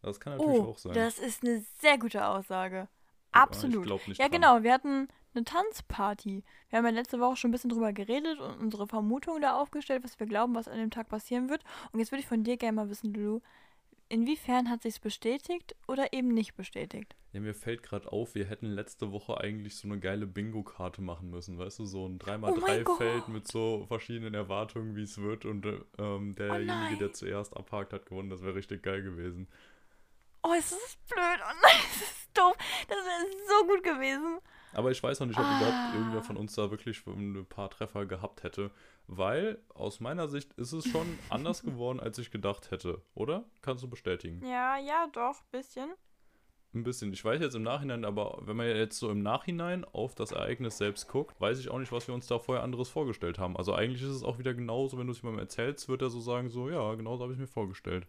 Das 0.03 0.19
kann 0.19 0.37
natürlich 0.37 0.61
oh, 0.61 0.71
auch 0.71 0.79
sein. 0.79 0.95
Das 0.95 1.19
ist 1.19 1.45
eine 1.45 1.63
sehr 1.81 1.99
gute 1.99 2.27
Aussage. 2.27 2.89
Absolut. 3.33 3.87
Ja, 3.87 4.15
ja 4.15 4.29
genau, 4.29 4.63
wir 4.63 4.73
hatten 4.73 5.09
eine 5.35 5.45
Tanzparty. 5.45 6.43
Wir 6.71 6.79
haben 6.79 6.87
ja 6.87 6.91
letzte 6.91 7.21
Woche 7.21 7.37
schon 7.37 7.51
ein 7.51 7.53
bisschen 7.53 7.71
drüber 7.71 7.93
geredet 7.93 8.41
und 8.41 8.59
unsere 8.59 8.87
Vermutungen 8.87 9.43
da 9.43 9.61
aufgestellt, 9.61 10.05
was 10.05 10.19
wir 10.19 10.27
glauben, 10.27 10.55
was 10.55 10.69
an 10.69 10.79
dem 10.79 10.91
Tag 10.91 11.09
passieren 11.09 11.49
wird. 11.49 11.63
Und 11.93 12.01
jetzt 12.01 12.13
würde 12.13 12.21
ich 12.21 12.29
von 12.29 12.45
dir 12.45 12.57
gerne 12.57 12.77
mal 12.77 12.89
wissen, 12.89 13.13
Lulu, 13.13 13.41
inwiefern 14.09 14.71
hat 14.71 14.83
sich 14.83 15.01
bestätigt 15.01 15.75
oder 15.87 16.13
eben 16.13 16.29
nicht 16.29 16.57
bestätigt? 16.57 17.15
Ja, 17.33 17.41
mir 17.41 17.55
fällt 17.55 17.83
gerade 17.83 18.11
auf, 18.11 18.35
wir 18.35 18.47
hätten 18.47 18.67
letzte 18.67 19.13
Woche 19.13 19.39
eigentlich 19.39 19.77
so 19.77 19.87
eine 19.87 20.01
geile 20.01 20.27
Bingo-Karte 20.27 21.03
machen 21.03 21.31
müssen, 21.31 21.59
weißt 21.59 21.79
du, 21.81 21.85
so 21.85 22.07
ein 22.07 22.19
3x3-Feld 22.19 23.25
oh 23.27 23.31
mit 23.31 23.47
so 23.47 23.85
verschiedenen 23.87 24.35
Erwartungen, 24.35 24.97
wie 24.97 25.03
es 25.03 25.19
wird 25.19 25.45
und 25.45 25.67
ähm, 25.99 26.35
derjenige, 26.37 26.95
oh 26.95 26.99
der 26.99 27.13
zuerst 27.13 27.57
abhakt, 27.57 27.93
hat 27.93 28.07
gewonnen. 28.07 28.31
Das 28.31 28.43
wäre 28.43 28.55
richtig 28.55 28.83
geil 28.83 29.03
gewesen. 29.03 29.47
Oh, 30.43 30.53
ist 30.53 30.73
das 30.73 30.97
blöd. 31.09 31.41
Oh 31.43 31.55
nein, 31.63 31.81
das 31.93 32.03
ist 32.03 32.29
doof. 32.33 32.57
Das 32.89 32.97
wäre 32.97 33.27
so 33.47 33.67
gut 33.67 33.83
gewesen. 33.83 34.39
Aber 34.73 34.91
ich 34.91 35.03
weiß 35.03 35.21
noch 35.21 35.27
nicht, 35.27 35.39
ob 35.39 35.45
ah. 35.45 35.59
überhaupt 35.59 35.95
irgendwer 35.95 36.23
von 36.23 36.37
uns 36.37 36.55
da 36.55 36.71
wirklich 36.71 37.07
ein 37.07 37.47
paar 37.47 37.71
Treffer 37.71 38.07
gehabt 38.07 38.43
hätte. 38.43 38.71
Weil 39.07 39.59
aus 39.75 40.01
meiner 40.01 40.29
Sicht 40.29 40.53
ist 40.55 40.73
es 40.73 40.87
schon 40.87 41.07
anders 41.31 41.63
geworden, 41.63 42.01
als 42.01 42.19
ich 42.19 42.31
gedacht 42.31 42.71
hätte, 42.71 43.03
oder? 43.15 43.45
Kannst 43.63 43.83
du 43.83 43.89
bestätigen? 43.89 44.45
Ja, 44.47 44.77
ja, 44.77 45.09
doch, 45.13 45.43
bisschen. 45.51 45.91
Ein 46.75 46.85
bisschen. 46.85 47.13
Ich 47.15 47.25
weiß 47.25 47.41
jetzt 47.41 47.55
im 47.55 47.63
Nachhinein, 47.63 48.05
aber 48.05 48.39
wenn 48.43 48.57
man 48.57 48.67
jetzt 48.67 48.99
so 48.99 49.11
im 49.11 49.23
Nachhinein 49.23 49.87
auf 49.87 50.15
das 50.15 50.33
Ereignis 50.33 50.77
selbst 50.77 51.09
guckt, 51.09 51.41
weiß 51.41 51.59
ich 51.59 51.71
auch 51.71 51.79
nicht, 51.79 51.93
was 51.93 52.07
wir 52.07 52.15
uns 52.15 52.27
da 52.27 52.39
vorher 52.39 52.63
anderes 52.63 52.91
vorgestellt 52.91 53.39
haben. 53.39 53.57
Also 53.57 53.73
eigentlich 53.73 54.03
ist 54.03 54.11
es 54.11 54.23
auch 54.23 54.39
wieder 54.39 54.53
genauso, 54.53 54.99
wenn 54.99 55.07
du 55.07 55.13
es 55.13 55.23
jemandem 55.23 55.41
erzählst, 55.41 55.89
wird 55.89 56.03
er 56.03 56.11
so 56.11 56.21
sagen, 56.21 56.51
so, 56.51 56.69
ja, 56.69 56.95
genauso 56.95 57.23
habe 57.23 57.33
ich 57.33 57.39
mir 57.39 57.47
vorgestellt. 57.47 58.07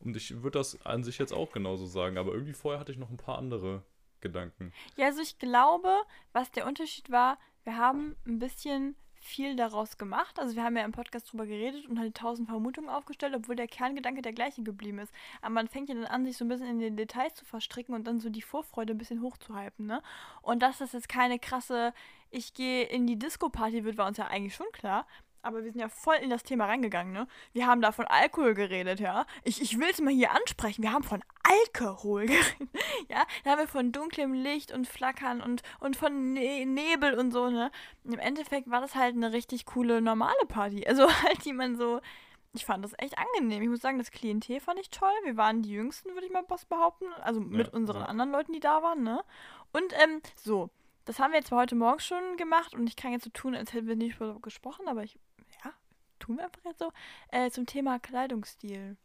Und 0.00 0.16
ich 0.16 0.42
würde 0.42 0.58
das 0.58 0.84
an 0.86 1.04
sich 1.04 1.18
jetzt 1.18 1.34
auch 1.34 1.52
genauso 1.52 1.84
sagen, 1.84 2.16
aber 2.16 2.32
irgendwie 2.32 2.54
vorher 2.54 2.80
hatte 2.80 2.92
ich 2.92 2.98
noch 2.98 3.10
ein 3.10 3.18
paar 3.18 3.38
andere 3.38 3.82
Gedanken. 4.22 4.72
Ja, 4.96 5.06
also 5.06 5.20
ich 5.20 5.38
glaube, 5.38 5.94
was 6.32 6.50
der 6.50 6.66
Unterschied 6.66 7.10
war, 7.10 7.38
wir 7.64 7.76
haben 7.76 8.16
ein 8.26 8.38
bisschen 8.38 8.96
viel 9.22 9.54
daraus 9.54 9.98
gemacht. 9.98 10.38
Also 10.38 10.56
wir 10.56 10.64
haben 10.64 10.76
ja 10.76 10.84
im 10.84 10.92
Podcast 10.92 11.30
drüber 11.30 11.46
geredet 11.46 11.86
und 11.86 11.98
halt 11.98 12.16
tausend 12.16 12.48
Vermutungen 12.48 12.90
aufgestellt, 12.90 13.34
obwohl 13.36 13.54
der 13.54 13.68
Kerngedanke 13.68 14.20
der 14.20 14.32
gleiche 14.32 14.62
geblieben 14.62 14.98
ist. 14.98 15.12
Aber 15.40 15.50
man 15.50 15.68
fängt 15.68 15.88
ja 15.88 15.94
dann 15.94 16.06
an, 16.06 16.24
sich 16.24 16.36
so 16.36 16.44
ein 16.44 16.48
bisschen 16.48 16.66
in 16.66 16.80
den 16.80 16.96
Details 16.96 17.34
zu 17.34 17.44
verstricken 17.44 17.94
und 17.94 18.06
dann 18.06 18.20
so 18.20 18.30
die 18.30 18.42
Vorfreude 18.42 18.94
ein 18.94 18.98
bisschen 18.98 19.22
hochzuhypen, 19.22 19.86
ne? 19.86 20.02
Und 20.42 20.60
dass 20.60 20.78
das 20.78 20.92
jetzt 20.92 21.08
keine 21.08 21.38
krasse, 21.38 21.94
ich 22.30 22.52
gehe 22.52 22.84
in 22.84 23.06
die 23.06 23.18
Disco-Party 23.18 23.84
wird, 23.84 23.96
war 23.96 24.08
uns 24.08 24.16
ja 24.16 24.26
eigentlich 24.26 24.56
schon 24.56 24.70
klar 24.72 25.06
aber 25.42 25.64
wir 25.64 25.72
sind 25.72 25.80
ja 25.80 25.88
voll 25.88 26.16
in 26.16 26.30
das 26.30 26.44
Thema 26.44 26.66
reingegangen, 26.66 27.12
ne? 27.12 27.26
Wir 27.52 27.66
haben 27.66 27.80
da 27.80 27.92
von 27.92 28.06
Alkohol 28.06 28.54
geredet, 28.54 29.00
ja? 29.00 29.26
Ich, 29.42 29.60
ich 29.60 29.78
will 29.78 29.88
es 29.90 30.00
mal 30.00 30.12
hier 30.12 30.30
ansprechen. 30.30 30.82
Wir 30.82 30.92
haben 30.92 31.02
von 31.02 31.22
Alkohol 31.42 32.26
geredet, 32.26 32.68
ja? 33.08 33.22
Da 33.44 33.50
haben 33.50 33.58
wir 33.58 33.68
von 33.68 33.92
dunklem 33.92 34.32
Licht 34.32 34.72
und 34.72 34.86
Flackern 34.86 35.40
und, 35.40 35.62
und 35.80 35.96
von 35.96 36.32
ne 36.32 36.64
Nebel 36.64 37.18
und 37.18 37.32
so, 37.32 37.50
ne? 37.50 37.70
Und 38.04 38.14
Im 38.14 38.20
Endeffekt 38.20 38.70
war 38.70 38.80
das 38.80 38.94
halt 38.94 39.16
eine 39.16 39.32
richtig 39.32 39.66
coole, 39.66 40.00
normale 40.00 40.46
Party. 40.48 40.86
Also 40.86 41.08
halt, 41.22 41.44
die 41.44 41.52
man 41.52 41.76
so... 41.76 42.00
Ich 42.54 42.66
fand 42.66 42.84
das 42.84 42.92
echt 42.98 43.16
angenehm. 43.16 43.62
Ich 43.62 43.68
muss 43.70 43.80
sagen, 43.80 43.96
das 43.96 44.10
Klientel 44.10 44.60
fand 44.60 44.78
ich 44.78 44.90
toll. 44.90 45.08
Wir 45.24 45.38
waren 45.38 45.62
die 45.62 45.70
Jüngsten, 45.70 46.10
würde 46.12 46.26
ich 46.26 46.32
mal 46.32 46.44
was 46.48 46.66
behaupten. 46.66 47.06
Also 47.22 47.40
mit 47.40 47.68
ja, 47.68 47.72
unseren 47.72 48.02
ja. 48.02 48.06
anderen 48.06 48.30
Leuten, 48.30 48.52
die 48.52 48.60
da 48.60 48.82
waren, 48.82 49.02
ne? 49.02 49.24
Und, 49.72 49.94
ähm, 50.02 50.20
so. 50.36 50.68
Das 51.04 51.18
haben 51.18 51.32
wir 51.32 51.38
jetzt 51.38 51.50
heute 51.50 51.74
Morgen 51.74 51.98
schon 51.98 52.36
gemacht 52.36 52.74
und 52.74 52.86
ich 52.86 52.94
kann 52.94 53.10
jetzt 53.10 53.24
so 53.24 53.30
tun, 53.30 53.56
als 53.56 53.72
hätten 53.72 53.88
wir 53.88 53.96
nicht 53.96 54.20
darüber 54.20 54.38
gesprochen, 54.40 54.86
aber 54.86 55.02
ich 55.02 55.18
tun 56.22 56.36
wir 56.38 56.44
einfach 56.44 56.64
jetzt 56.64 56.78
so, 56.78 56.92
äh, 57.30 57.50
zum 57.50 57.66
Thema 57.66 57.98
Kleidungsstil. 57.98 58.96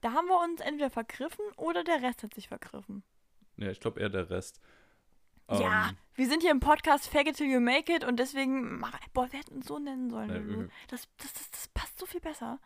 Da 0.00 0.12
haben 0.12 0.28
wir 0.28 0.40
uns 0.40 0.60
entweder 0.60 0.90
vergriffen 0.90 1.44
oder 1.56 1.84
der 1.84 2.02
Rest 2.02 2.22
hat 2.22 2.34
sich 2.34 2.48
vergriffen. 2.48 3.02
Ja, 3.56 3.70
ich 3.70 3.80
glaube 3.80 4.00
eher 4.00 4.08
der 4.08 4.30
Rest. 4.30 4.60
Ja, 5.50 5.88
ähm, 5.88 5.96
wir 6.14 6.28
sind 6.28 6.42
hier 6.42 6.52
im 6.52 6.60
Podcast 6.60 7.08
Fake 7.08 7.28
it 7.28 7.36
till 7.36 7.50
you 7.50 7.60
make 7.60 7.92
it 7.92 8.04
und 8.04 8.18
deswegen, 8.18 8.80
boah, 9.12 9.30
wir 9.32 9.40
hätten 9.40 9.56
uns 9.56 9.66
so 9.66 9.78
nennen 9.78 10.08
sollen. 10.10 10.30
Äh, 10.30 10.68
das, 10.88 11.08
das, 11.18 11.32
das, 11.32 11.50
das 11.50 11.68
passt 11.68 11.98
so 11.98 12.06
viel 12.06 12.20
besser. 12.20 12.60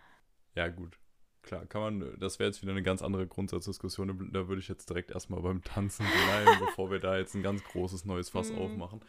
Ja, 0.55 0.69
gut. 0.69 0.99
Klar, 1.43 1.67
kann 1.67 1.83
man, 1.83 2.19
das 2.21 2.39
wäre 2.39 2.49
jetzt 2.49 2.63
wieder 2.63 2.73
eine 2.73 2.83
ganz 2.83 3.03
andere 3.03 3.27
Grundsatzdiskussion. 3.27 4.31
Da 4.33 4.49
würde 4.49 4.61
ich 4.61 4.69
jetzt 4.69 4.89
direkt 4.89 5.11
erstmal 5.11 5.41
beim 5.43 5.63
Tanzen 5.63 6.07
bleiben, 6.07 6.59
bevor 6.67 6.91
wir 6.91 7.01
da 7.01 7.19
jetzt 7.19 7.35
ein 7.35 7.43
ganz 7.43 7.63
großes 7.65 8.05
neues 8.07 8.31
Fass 8.31 8.51
mm. 8.51 8.59
aufmachen. 8.59 9.01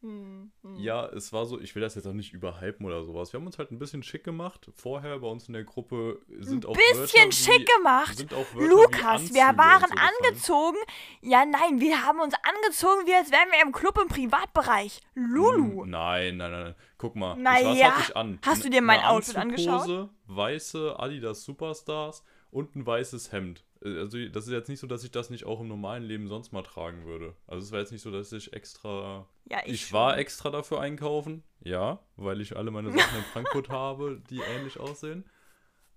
Hm, 0.00 0.52
hm. 0.62 0.76
Ja, 0.76 1.06
es 1.06 1.32
war 1.32 1.44
so, 1.44 1.60
ich 1.60 1.74
will 1.74 1.82
das 1.82 1.96
jetzt 1.96 2.06
auch 2.06 2.12
nicht 2.12 2.32
überhypen 2.32 2.86
oder 2.86 3.02
sowas. 3.02 3.32
Wir 3.32 3.40
haben 3.40 3.46
uns 3.46 3.58
halt 3.58 3.72
ein 3.72 3.80
bisschen 3.80 4.04
schick 4.04 4.22
gemacht. 4.22 4.70
Vorher 4.74 5.18
bei 5.18 5.26
uns 5.26 5.48
in 5.48 5.54
der 5.54 5.64
Gruppe 5.64 6.20
sind 6.38 6.64
ein 6.64 6.70
auch 6.70 6.76
bisschen 6.76 6.98
Wörter 7.00 7.32
schick 7.32 7.60
wie, 7.60 7.76
gemacht. 7.76 8.16
Sind 8.16 8.32
auch 8.32 8.46
Wörter 8.54 8.68
Lukas, 8.68 9.34
wir 9.34 9.56
waren 9.56 9.90
so 9.90 9.96
angezogen. 9.96 10.78
Ja, 11.20 11.44
nein, 11.44 11.80
wir 11.80 12.04
haben 12.04 12.20
uns 12.20 12.34
angezogen, 12.34 13.06
wie 13.06 13.14
als 13.14 13.32
wären 13.32 13.50
wir 13.50 13.60
im 13.60 13.72
Club 13.72 13.98
im 14.00 14.08
Privatbereich. 14.08 15.00
Lulu. 15.14 15.82
Hm, 15.82 15.90
nein, 15.90 16.36
nein, 16.36 16.50
nein. 16.52 16.74
Guck 16.96 17.16
mal, 17.16 17.36
naja, 17.36 17.68
was 17.68 17.92
hatte 17.92 18.02
ich 18.10 18.16
an? 18.16 18.38
Hast 18.44 18.64
du 18.64 18.70
dir 18.70 18.82
mein 18.82 19.00
Outfit 19.00 19.36
angeschaut? 19.36 20.10
Weiße 20.26 20.98
Adidas 20.98 21.42
Superstars 21.44 22.22
und 22.50 22.76
ein 22.76 22.86
weißes 22.86 23.32
Hemd. 23.32 23.64
Äh, 23.84 23.98
also 23.98 24.18
das 24.28 24.46
ist 24.46 24.52
jetzt 24.52 24.68
nicht 24.68 24.80
so, 24.80 24.86
dass 24.86 25.04
ich 25.04 25.10
das 25.10 25.30
nicht 25.30 25.44
auch 25.44 25.60
im 25.60 25.68
normalen 25.68 26.02
Leben 26.02 26.28
sonst 26.28 26.52
mal 26.52 26.62
tragen 26.62 27.04
würde. 27.04 27.34
Also 27.46 27.64
es 27.64 27.72
war 27.72 27.80
jetzt 27.80 27.92
nicht 27.92 28.02
so, 28.02 28.10
dass 28.10 28.32
ich 28.32 28.52
extra. 28.52 29.26
Ja, 29.44 29.58
ich, 29.64 29.74
ich 29.74 29.92
war 29.92 30.18
extra 30.18 30.50
dafür 30.50 30.80
einkaufen, 30.80 31.42
ja, 31.60 32.00
weil 32.16 32.40
ich 32.40 32.56
alle 32.56 32.70
meine 32.70 32.92
Sachen 32.92 33.18
in 33.18 33.24
Frankfurt 33.24 33.68
habe, 33.68 34.22
die 34.30 34.40
ähnlich 34.40 34.78
aussehen. 34.78 35.24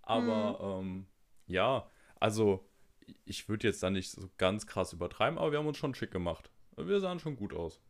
Aber 0.01 0.81
mhm. 0.81 0.87
ähm, 0.87 1.05
ja, 1.47 1.89
also 2.19 2.67
ich 3.25 3.49
würde 3.49 3.67
jetzt 3.67 3.83
da 3.83 3.89
nicht 3.89 4.11
so 4.11 4.29
ganz 4.37 4.67
krass 4.67 4.93
übertreiben, 4.93 5.37
aber 5.37 5.51
wir 5.51 5.59
haben 5.59 5.67
uns 5.67 5.77
schon 5.77 5.95
schick 5.95 6.11
gemacht. 6.11 6.51
Wir 6.77 6.99
sahen 6.99 7.19
schon 7.19 7.35
gut 7.35 7.53
aus. 7.53 7.81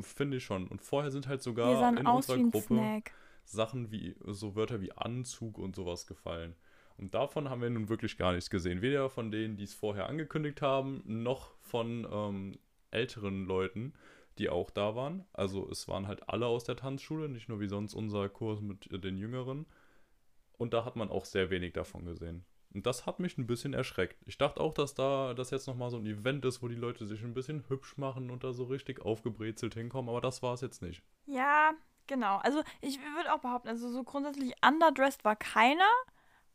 Finde 0.00 0.38
ich 0.38 0.44
schon. 0.44 0.66
Und 0.66 0.82
vorher 0.82 1.10
sind 1.10 1.28
halt 1.28 1.42
sogar 1.42 1.96
in 1.96 2.06
unserer 2.06 2.38
Gruppe 2.38 2.60
Snack. 2.60 3.12
Sachen 3.44 3.90
wie 3.90 4.16
so 4.26 4.56
Wörter 4.56 4.80
wie 4.80 4.92
Anzug 4.92 5.58
und 5.58 5.76
sowas 5.76 6.06
gefallen. 6.06 6.56
Und 6.96 7.14
davon 7.14 7.50
haben 7.50 7.62
wir 7.62 7.70
nun 7.70 7.88
wirklich 7.88 8.16
gar 8.16 8.32
nichts 8.32 8.50
gesehen. 8.50 8.82
Weder 8.82 9.10
von 9.10 9.30
denen, 9.30 9.56
die 9.56 9.64
es 9.64 9.74
vorher 9.74 10.08
angekündigt 10.08 10.62
haben, 10.62 11.02
noch 11.04 11.56
von 11.60 12.06
ähm, 12.10 12.58
älteren 12.90 13.46
Leuten, 13.46 13.94
die 14.38 14.48
auch 14.48 14.70
da 14.70 14.94
waren. 14.94 15.24
Also 15.32 15.68
es 15.70 15.88
waren 15.88 16.06
halt 16.06 16.28
alle 16.28 16.46
aus 16.46 16.64
der 16.64 16.76
Tanzschule, 16.76 17.28
nicht 17.28 17.48
nur 17.48 17.60
wie 17.60 17.68
sonst 17.68 17.94
unser 17.94 18.28
Kurs 18.28 18.60
mit 18.60 18.88
den 18.90 19.18
Jüngeren. 19.18 19.66
Und 20.56 20.72
da 20.72 20.84
hat 20.84 20.96
man 20.96 21.10
auch 21.10 21.24
sehr 21.24 21.50
wenig 21.50 21.72
davon 21.72 22.04
gesehen. 22.04 22.44
Und 22.72 22.86
das 22.86 23.06
hat 23.06 23.20
mich 23.20 23.38
ein 23.38 23.46
bisschen 23.46 23.72
erschreckt. 23.72 24.20
Ich 24.26 24.36
dachte 24.36 24.60
auch, 24.60 24.74
dass 24.74 24.94
da 24.94 25.32
das 25.34 25.50
jetzt 25.50 25.68
nochmal 25.68 25.90
so 25.90 25.96
ein 25.96 26.06
Event 26.06 26.44
ist, 26.44 26.60
wo 26.60 26.68
die 26.68 26.74
Leute 26.74 27.06
sich 27.06 27.22
ein 27.22 27.34
bisschen 27.34 27.64
hübsch 27.68 27.96
machen 27.96 28.30
und 28.30 28.42
da 28.42 28.52
so 28.52 28.64
richtig 28.64 29.00
aufgebrezelt 29.00 29.74
hinkommen, 29.74 30.08
aber 30.08 30.20
das 30.20 30.42
war 30.42 30.54
es 30.54 30.60
jetzt 30.60 30.82
nicht. 30.82 31.00
Ja, 31.26 31.72
genau. 32.08 32.38
Also 32.38 32.62
ich 32.80 32.98
würde 32.98 33.32
auch 33.32 33.38
behaupten, 33.38 33.68
also 33.68 33.88
so 33.88 34.02
grundsätzlich 34.02 34.54
underdressed 34.66 35.24
war 35.24 35.36
keiner, 35.36 35.88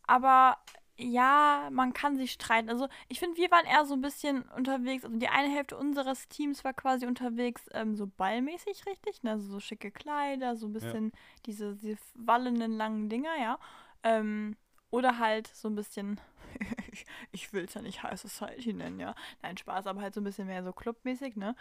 aber 0.10 0.58
ja, 0.98 1.70
man 1.72 1.94
kann 1.94 2.18
sich 2.18 2.32
streiten. 2.34 2.70
Also 2.70 2.89
ich 3.08 3.20
finde, 3.20 3.38
wir 3.38 3.50
waren 3.51 3.66
eher 3.66 3.86
so 3.86 3.94
ein 3.94 4.01
bisschen 4.01 4.42
unterwegs, 4.58 5.06
also 5.06 5.18
die 5.18 5.30
eine 5.30 5.48
Hälfte 5.48 5.78
unseres 5.78 6.28
Teams 6.28 6.63
war 6.66 6.74
quasi 6.74 7.06
unterwegs, 7.06 7.70
ähm, 7.72 7.96
so 7.96 8.08
ballmäßig 8.08 8.86
richtig, 8.86 9.24
ne? 9.24 9.32
Also 9.32 9.48
so 9.48 9.60
schicke 9.60 9.92
Kleider, 9.92 10.56
so 10.58 10.68
ein 10.68 10.74
bisschen 10.74 11.13
diese, 11.46 11.75
diese 11.75 12.01
wallenden 12.16 12.74
langen 12.74 13.08
Dinger, 13.08 13.38
ja. 13.39 13.60
Ähm, 14.04 14.58
oder 14.89 15.20
halt 15.20 15.48
so 15.48 15.70
ein 15.70 15.75
bisschen, 15.75 16.20
ich 17.32 17.54
will 17.54 17.66
es 17.66 17.75
ja 17.75 17.82
nicht 17.82 18.04
High 18.04 18.20
Society 18.20 18.74
nennen, 18.74 19.00
ja. 19.00 19.16
Nein, 19.42 19.58
Spaß, 19.58 19.88
aber 19.88 20.01
halt 20.01 20.16
so 20.16 20.22
ein 20.22 20.25
bisschen 20.25 20.48
mehr 20.48 20.63
so 20.63 20.74
clubmäßig, 20.74 21.36
ne? 21.36 21.56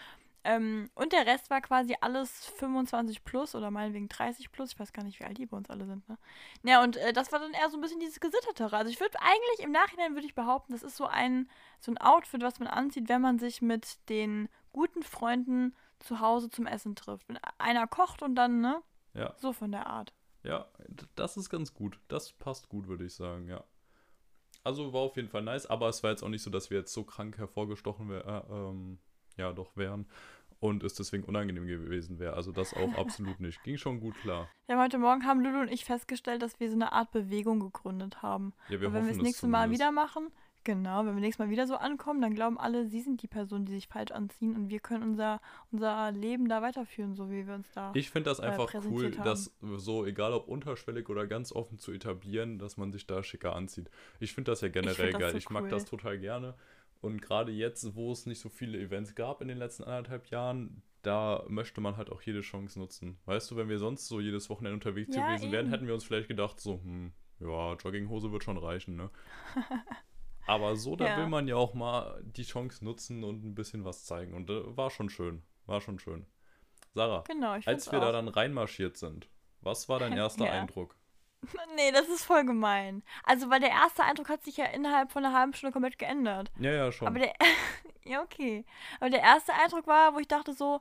Ähm, 0.45 0.91
und 0.95 1.13
der 1.13 1.27
Rest 1.27 1.51
war 1.51 1.61
quasi 1.61 1.97
alles 2.01 2.47
25 2.57 3.25
plus 3.25 3.55
oder 3.55 3.71
meinetwegen 3.71 4.09
30 4.09 4.53
plus. 4.53 4.73
Ich 4.73 4.79
weiß 4.79 4.93
gar 4.93 5.03
nicht, 5.03 5.19
wie 5.21 5.25
alt 5.25 5.39
die 5.39 5.47
bei 5.47 5.57
uns 5.57 5.69
alle 5.69 5.87
sind, 5.87 6.09
ne? 6.09 6.19
Ja, 6.63 6.83
und 6.83 6.97
äh, 6.97 7.13
das 7.13 7.33
war 7.33 7.41
dann 7.41 7.53
eher 7.53 7.69
so 7.71 7.77
ein 7.77 7.81
bisschen 7.81 8.01
dieses 8.01 8.21
Gesittetere. 8.21 8.77
Also 8.77 8.91
ich 8.91 9.01
würde 9.01 9.19
eigentlich, 9.21 9.61
im 9.61 9.73
Nachhinein 9.73 10.15
würde 10.15 10.27
ich 10.27 10.35
behaupten, 10.35 10.73
das 10.73 10.83
ist 10.83 10.97
so 10.97 11.07
ein, 11.07 11.51
so 11.81 11.93
ein 11.93 11.99
Outfit, 11.99 12.43
was 12.43 12.59
man 12.61 12.69
anzieht, 12.69 13.09
wenn 13.09 13.21
man 13.21 13.39
sich 13.39 13.63
mit 13.63 13.99
den 14.09 14.49
guten 14.73 15.03
Freunden 15.03 15.75
zu 15.99 16.21
Hause 16.21 16.51
zum 16.51 16.67
Essen 16.67 16.95
trifft. 16.95 17.29
Wenn 17.29 17.39
einer 17.59 17.87
kocht 17.87 18.23
und 18.23 18.35
dann, 18.35 18.61
ne? 18.61 18.83
Ja. 19.15 19.35
So 19.39 19.53
von 19.53 19.73
der 19.73 19.87
Art. 19.87 20.13
Ja, 20.45 20.69
das 21.17 21.37
ist 21.37 21.51
ganz 21.51 21.75
gut. 21.75 21.99
Das 22.09 22.33
passt 22.33 22.69
gut, 22.69 22.87
würde 22.87 23.05
ich 23.05 23.15
sagen, 23.15 23.49
ja. 23.49 23.65
Also 24.65 24.93
war 24.93 25.01
auf 25.01 25.17
jeden 25.17 25.29
Fall 25.29 25.43
nice, 25.43 25.67
aber 25.67 25.89
es 25.89 26.03
war 26.03 26.11
jetzt 26.11 26.23
auch 26.23 26.29
nicht 26.29 26.43
so, 26.43 26.51
dass 26.51 26.71
wir 26.71 26.79
jetzt 26.79 26.93
so 26.93 27.05
krank 27.05 27.39
hervorgestochen 27.39 28.09
wär, 28.09 28.25
äh, 28.25 28.53
ähm, 28.53 28.99
ja, 29.39 29.53
doch 29.53 29.77
wären 29.77 30.07
und 30.61 30.83
es 30.83 30.95
deswegen 30.95 31.25
unangenehm 31.25 31.67
gewesen 31.67 32.19
wäre. 32.19 32.35
Also 32.35 32.53
das 32.53 32.75
auch 32.75 32.95
absolut 32.99 33.41
nicht. 33.41 33.63
Ging 33.63 33.77
schon 33.77 34.01
gut 34.01 34.15
klar. 34.23 34.49
Ja, 34.69 34.81
heute 34.83 34.99
Morgen 34.99 35.25
haben 35.25 35.41
Lulu 35.41 35.61
und 35.61 35.73
ich 35.73 35.85
festgestellt, 35.85 36.43
dass 36.43 36.59
wir 36.61 36.69
so 36.69 36.75
eine 36.75 36.93
Art 36.93 37.13
Bewegung 37.13 37.61
gegründet 37.61 38.23
haben. 38.23 38.53
Ja, 38.69 38.81
wir 38.81 38.89
und 38.89 38.95
wenn 38.95 39.05
wir 39.05 39.11
das 39.11 39.19
es 39.19 39.23
nächste 39.23 39.47
Mal 39.47 39.65
zumindest. 39.65 39.81
wieder 39.81 39.93
machen, 39.93 40.31
genau, 40.65 41.07
wenn 41.07 41.15
wir 41.15 41.21
nächstes 41.21 41.39
Mal 41.39 41.51
wieder 41.51 41.67
so 41.67 41.77
ankommen, 41.77 42.21
dann 42.21 42.35
glauben 42.35 42.59
alle, 42.59 42.87
sie 42.87 43.01
sind 43.01 43.23
die 43.23 43.29
Person, 43.29 43.65
die 43.65 43.73
sich 43.73 43.89
falsch 43.89 44.11
anziehen 44.11 44.57
und 44.57 44.69
wir 44.69 44.81
können 44.81 45.03
unser, 45.03 45.41
unser 45.71 46.11
Leben 46.11 46.49
da 46.49 46.61
weiterführen, 46.61 47.15
so 47.15 47.31
wie 47.31 47.47
wir 47.47 47.55
uns 47.55 47.71
da. 47.73 47.93
Ich 47.95 48.11
finde 48.11 48.31
das 48.31 48.41
äh, 48.41 48.43
einfach 48.43 48.67
cool, 48.75 48.81
präsentiert 48.81 49.19
haben. 49.19 49.25
das 49.25 49.55
so, 49.77 50.05
egal 50.05 50.33
ob 50.33 50.49
unterschwellig 50.49 51.09
oder 51.09 51.27
ganz 51.27 51.53
offen 51.53 51.79
zu 51.79 51.93
etablieren, 51.93 52.59
dass 52.59 52.77
man 52.77 52.93
sich 52.93 53.07
da 53.07 53.23
schicker 53.23 53.55
anzieht. 53.55 53.91
Ich 54.19 54.35
finde 54.35 54.51
das 54.51 54.61
ja 54.61 54.69
generell 54.69 54.95
find 54.95 55.15
das 55.15 55.21
geil. 55.21 55.31
so 55.33 55.39
ich 55.39 55.51
mag 55.51 55.65
cool. 55.65 55.71
das 55.71 55.85
total 55.85 56.19
gerne. 56.19 56.55
Und 57.01 57.23
gerade 57.23 57.53
jetzt, 57.53 57.95
wo 57.95 58.11
es 58.13 58.27
nicht 58.27 58.41
so 58.41 58.49
viele 58.49 58.79
Events 58.79 59.15
gab 59.15 59.41
in 59.41 59.49
den 59.49 59.59
letzten 59.59 59.85
anderthalb 59.85 60.27
Jahren, 60.31 60.83
da 61.03 61.45
möchte 61.49 61.81
man 61.81 61.97
halt 61.97 62.11
auch 62.11 62.23
jede 62.23 62.41
Chance 62.41 62.79
nutzen. 62.79 63.19
Weißt 63.25 63.51
du, 63.51 63.57
wenn 63.57 63.69
wir 63.69 63.79
sonst 63.79 64.09
so 64.09 64.21
jedes 64.21 64.51
Wochenende 64.51 64.75
unterwegs 64.75 65.15
Ja, 65.15 65.23
gewesen 65.27 65.53
wären, 65.53 65.67
eben. 65.67 65.73
hätten 65.73 65.87
wir 65.87 65.95
uns 65.95 66.05
vielleicht 66.05 66.29
gedacht, 66.29 66.59
so, 66.61 66.81
hm, 66.83 67.13
ja, 67.41 67.75
Jogginghose 67.75 68.33
wird 68.33 68.43
schon 68.45 68.59
reichen, 68.59 68.97
ne? 68.97 69.11
Aber 70.47 70.77
so, 70.77 70.97
da 70.97 71.07
Ja. 71.07 71.17
will 71.19 71.27
man 71.29 71.47
ja 71.47 71.57
auch 71.57 71.75
mal 71.75 72.21
die 72.25 72.43
Chance 72.43 72.85
nutzen 72.85 73.23
und 73.23 73.45
ein 73.45 73.55
bisschen 73.55 73.85
was 73.85 74.05
zeigen. 74.05 74.35
Und 74.35 74.51
äh, 74.51 74.77
war 74.77 74.91
schon 74.91 75.11
schön. 75.11 75.43
War 75.67 75.81
schon 75.81 75.99
schön. 75.99 76.27
Sarah, 76.95 77.25
genau, 77.29 77.53
als 77.65 77.93
wir 77.93 78.01
da 78.01 78.09
auch. 78.09 78.13
dann 78.13 78.29
reinmarschiert 78.29 78.97
sind, 78.97 79.29
was 79.61 79.89
war 79.89 80.01
dein 80.01 80.13
erster 80.17 80.47
Ja. 80.47 80.53
Eindruck? 80.53 80.98
Nee, 81.77 81.93
das 81.93 82.09
ist 82.09 82.25
voll 82.25 82.45
gemein. 82.45 83.03
Also, 83.25 83.49
weil 83.51 83.61
der 83.61 83.71
erste 83.71 84.03
Eindruck 84.03 84.29
hat 84.29 84.43
sich 84.43 84.57
ja 84.57 84.67
innerhalb 84.67 85.13
von 85.13 85.25
einer 85.25 85.37
halben 85.37 85.55
Stunde 85.55 85.73
komplett 85.73 85.99
geändert. 85.99 86.51
Ja, 86.59 86.73
ja, 86.73 86.93
schon. 86.93 87.07
Aber 87.07 87.19
der. 87.19 87.33
ja, 88.05 88.23
okay. 88.23 88.65
Aber 89.01 89.11
der 89.11 89.21
erste 89.21 89.55
Eindruck 89.55 89.87
war, 89.87 90.15
wo 90.15 90.19
ich 90.19 90.29
dachte 90.29 90.53
so, 90.53 90.81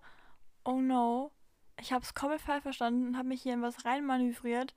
oh 0.64 0.80
no, 0.80 1.32
ich 1.80 1.94
habe 1.94 2.04
es 2.04 2.14
komplett 2.14 2.42
falsch 2.42 2.64
verstanden 2.64 3.08
und 3.08 3.18
habe 3.18 3.28
mich 3.28 3.42
hier 3.42 3.54
in 3.54 3.62
was 3.62 3.86
reinmanövriert, 3.86 4.74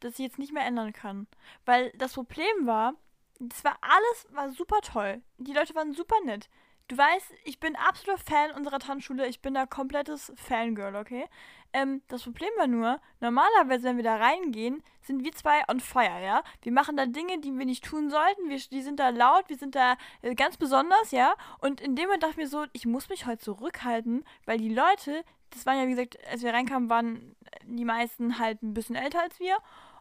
das 0.00 0.14
ich 0.14 0.26
jetzt 0.26 0.38
nicht 0.38 0.52
mehr 0.52 0.66
ändern 0.66 0.92
kann. 0.92 1.26
Weil 1.64 1.92
das 1.96 2.14
Problem 2.14 2.66
war, 2.66 2.94
das 3.38 3.64
war 3.64 3.78
alles 3.80 4.26
war 4.30 4.50
super 4.50 4.80
toll. 4.80 5.22
Die 5.38 5.52
Leute 5.52 5.74
waren 5.74 5.92
super 5.92 6.16
nett. 6.24 6.48
Du 6.88 6.96
weißt, 6.96 7.32
ich 7.42 7.58
bin 7.58 7.74
absoluter 7.74 8.22
Fan 8.22 8.52
unserer 8.52 8.78
Tanzschule. 8.78 9.26
Ich 9.26 9.40
bin 9.40 9.54
da 9.54 9.66
komplettes 9.66 10.32
Fangirl, 10.36 10.94
okay? 10.94 11.24
Ähm, 11.72 12.00
das 12.06 12.22
Problem 12.22 12.50
war 12.58 12.68
nur, 12.68 13.00
normalerweise, 13.20 13.84
wenn 13.84 13.96
wir 13.96 14.04
da 14.04 14.16
reingehen, 14.16 14.84
sind 15.02 15.24
wir 15.24 15.32
zwei 15.32 15.64
on 15.68 15.80
fire, 15.80 16.22
ja? 16.22 16.44
Wir 16.62 16.70
machen 16.70 16.96
da 16.96 17.06
Dinge, 17.06 17.40
die 17.40 17.52
wir 17.52 17.66
nicht 17.66 17.84
tun 17.84 18.08
sollten. 18.08 18.48
Wir, 18.48 18.58
die 18.58 18.82
sind 18.82 19.00
da 19.00 19.08
laut, 19.08 19.48
wir 19.48 19.56
sind 19.56 19.74
da 19.74 19.96
äh, 20.22 20.36
ganz 20.36 20.58
besonders, 20.58 21.10
ja? 21.10 21.34
Und 21.58 21.80
in 21.80 21.96
dem 21.96 22.04
Moment 22.04 22.22
dachte 22.22 22.32
ich 22.32 22.38
mir 22.38 22.48
so, 22.48 22.66
ich 22.72 22.86
muss 22.86 23.08
mich 23.08 23.26
heute 23.26 23.42
zurückhalten, 23.42 24.24
weil 24.44 24.58
die 24.58 24.72
Leute, 24.72 25.24
das 25.50 25.66
waren 25.66 25.78
ja, 25.78 25.86
wie 25.86 25.90
gesagt, 25.90 26.18
als 26.30 26.42
wir 26.42 26.54
reinkamen, 26.54 26.88
waren 26.88 27.34
die 27.64 27.84
meisten 27.84 28.38
halt 28.38 28.62
ein 28.62 28.74
bisschen 28.74 28.94
älter 28.94 29.22
als 29.22 29.40
wir. 29.40 29.56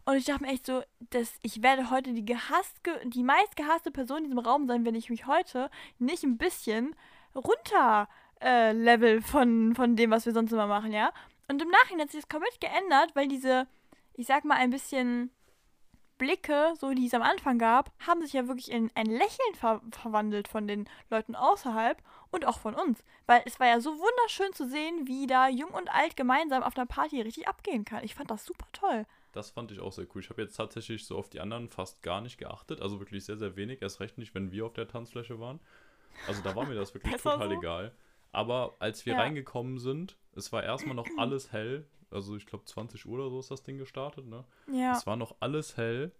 Und 0.06 0.18
ich 0.18 0.26
dachte 0.26 0.44
mir 0.44 0.52
echt 0.52 0.68
so, 0.68 0.84
dass 1.10 1.34
ich 1.42 1.64
werde 1.64 1.90
heute 1.90 2.14
die 2.14 2.26
gehasst, 2.26 2.80
die 3.06 3.24
meist 3.24 3.56
gehasste 3.56 3.90
Person 3.90 4.20
in 4.20 4.24
diesem 4.26 4.40
Raum 4.40 4.68
sein, 4.68 4.86
wenn 4.86 4.96
ich 4.96 5.10
mich 5.10 5.26
heute 5.26 5.72
nicht 5.98 6.24
ein 6.24 6.38
bisschen 6.38 6.96
runter 7.34 8.08
äh, 8.42 8.72
level 8.72 9.22
von, 9.22 9.74
von 9.76 9.96
dem, 9.96 10.12
was 10.12 10.26
wir 10.26 10.34
sonst 10.34 10.52
immer 10.52 10.68
machen, 10.68 10.94
ja. 10.94 11.12
Und 11.48 11.62
im 11.62 11.70
Nachhinein 11.70 12.02
hat 12.02 12.12
sich 12.12 12.22
das 12.22 12.30
komplett 12.30 12.62
geändert, 12.62 13.16
weil 13.16 13.28
diese, 13.28 13.68
ich 14.14 14.28
sag 14.28 14.46
mal, 14.46 14.58
ein 14.58 14.70
bisschen 14.70 15.32
Blicke, 16.18 16.74
so 16.80 16.94
die 16.94 17.08
es 17.08 17.14
am 17.14 17.22
Anfang 17.22 17.58
gab, 17.58 17.92
haben 18.06 18.22
sich 18.22 18.34
ja 18.34 18.48
wirklich 18.48 18.72
in 18.72 18.90
ein 18.96 19.08
Lächeln 19.08 19.56
ver 19.56 19.82
verwandelt 19.92 20.48
von 20.48 20.68
den 20.68 20.88
Leuten 21.10 21.36
außerhalb 21.36 22.02
und 22.32 22.46
auch 22.46 22.60
von 22.60 22.74
uns. 22.74 23.04
Weil 23.26 23.42
es 23.46 23.60
war 23.60 23.68
ja 23.68 23.82
so 23.82 23.92
wunderschön 23.92 24.54
zu 24.54 24.68
sehen, 24.68 25.08
wie 25.08 25.28
da 25.28 25.50
jung 25.50 25.72
und 25.72 25.90
alt 25.94 26.16
gemeinsam 26.16 26.64
auf 26.64 26.78
einer 26.78 26.86
Party 26.86 27.22
richtig 27.22 27.48
abgehen 27.48 27.86
kann. 27.86 28.04
Ich 28.04 28.16
fand 28.16 28.32
das 28.32 28.46
super 28.46 28.68
toll. 28.72 29.06
Das 29.36 29.50
fand 29.51 29.72
ich 29.72 29.80
auch 29.80 29.92
sehr 29.92 30.06
cool. 30.15 30.22
Ich 30.22 30.30
habe 30.30 30.42
jetzt 30.42 30.56
tatsächlich 30.56 31.06
so 31.06 31.18
auf 31.18 31.30
die 31.30 31.39
anderen 31.42 31.68
fast 31.70 32.01
gar 32.04 32.22
nicht 32.22 32.38
geachtet. 32.38 32.82
Also 32.82 33.00
wirklich 33.00 33.25
sehr, 33.25 33.38
sehr 33.38 33.56
wenig. 33.56 33.82
Erst 33.82 34.00
recht 34.00 34.18
nicht, 34.18 34.34
wenn 34.36 34.51
wir 34.51 34.65
auf 34.65 34.74
der 34.74 34.88
Tanzfläche 34.88 35.39
waren. 35.39 35.60
Also 36.27 36.42
da 36.42 36.56
war 36.56 36.65
mir 36.65 36.75
das 36.75 36.94
wirklich 36.94 37.15
total 37.15 37.50
so. 37.50 37.56
egal. 37.56 37.92
Aber 38.32 38.75
als 38.80 39.06
wir 39.06 39.13
Ja. 39.13 39.20
reingekommen 39.20 39.77
sind, 39.80 40.18
es 40.36 40.51
war 40.54 40.63
erstmal 40.63 40.96
noch 40.96 41.08
alles 41.18 41.51
hell. 41.51 41.86
Also 42.12 42.36
ich 42.38 42.46
glaube 42.46 42.65
20 42.65 43.06
Uhr 43.06 43.20
oder 43.20 43.30
so 43.30 43.39
ist 43.39 43.51
das 43.51 43.63
Ding 43.63 43.77
gestartet, 43.77 44.25
ne? 44.25 44.46
Ja. 44.72 44.94
Es 44.94 45.06
war 45.06 45.15
noch 45.18 45.36
alles 45.42 45.75
hell. 45.77 46.12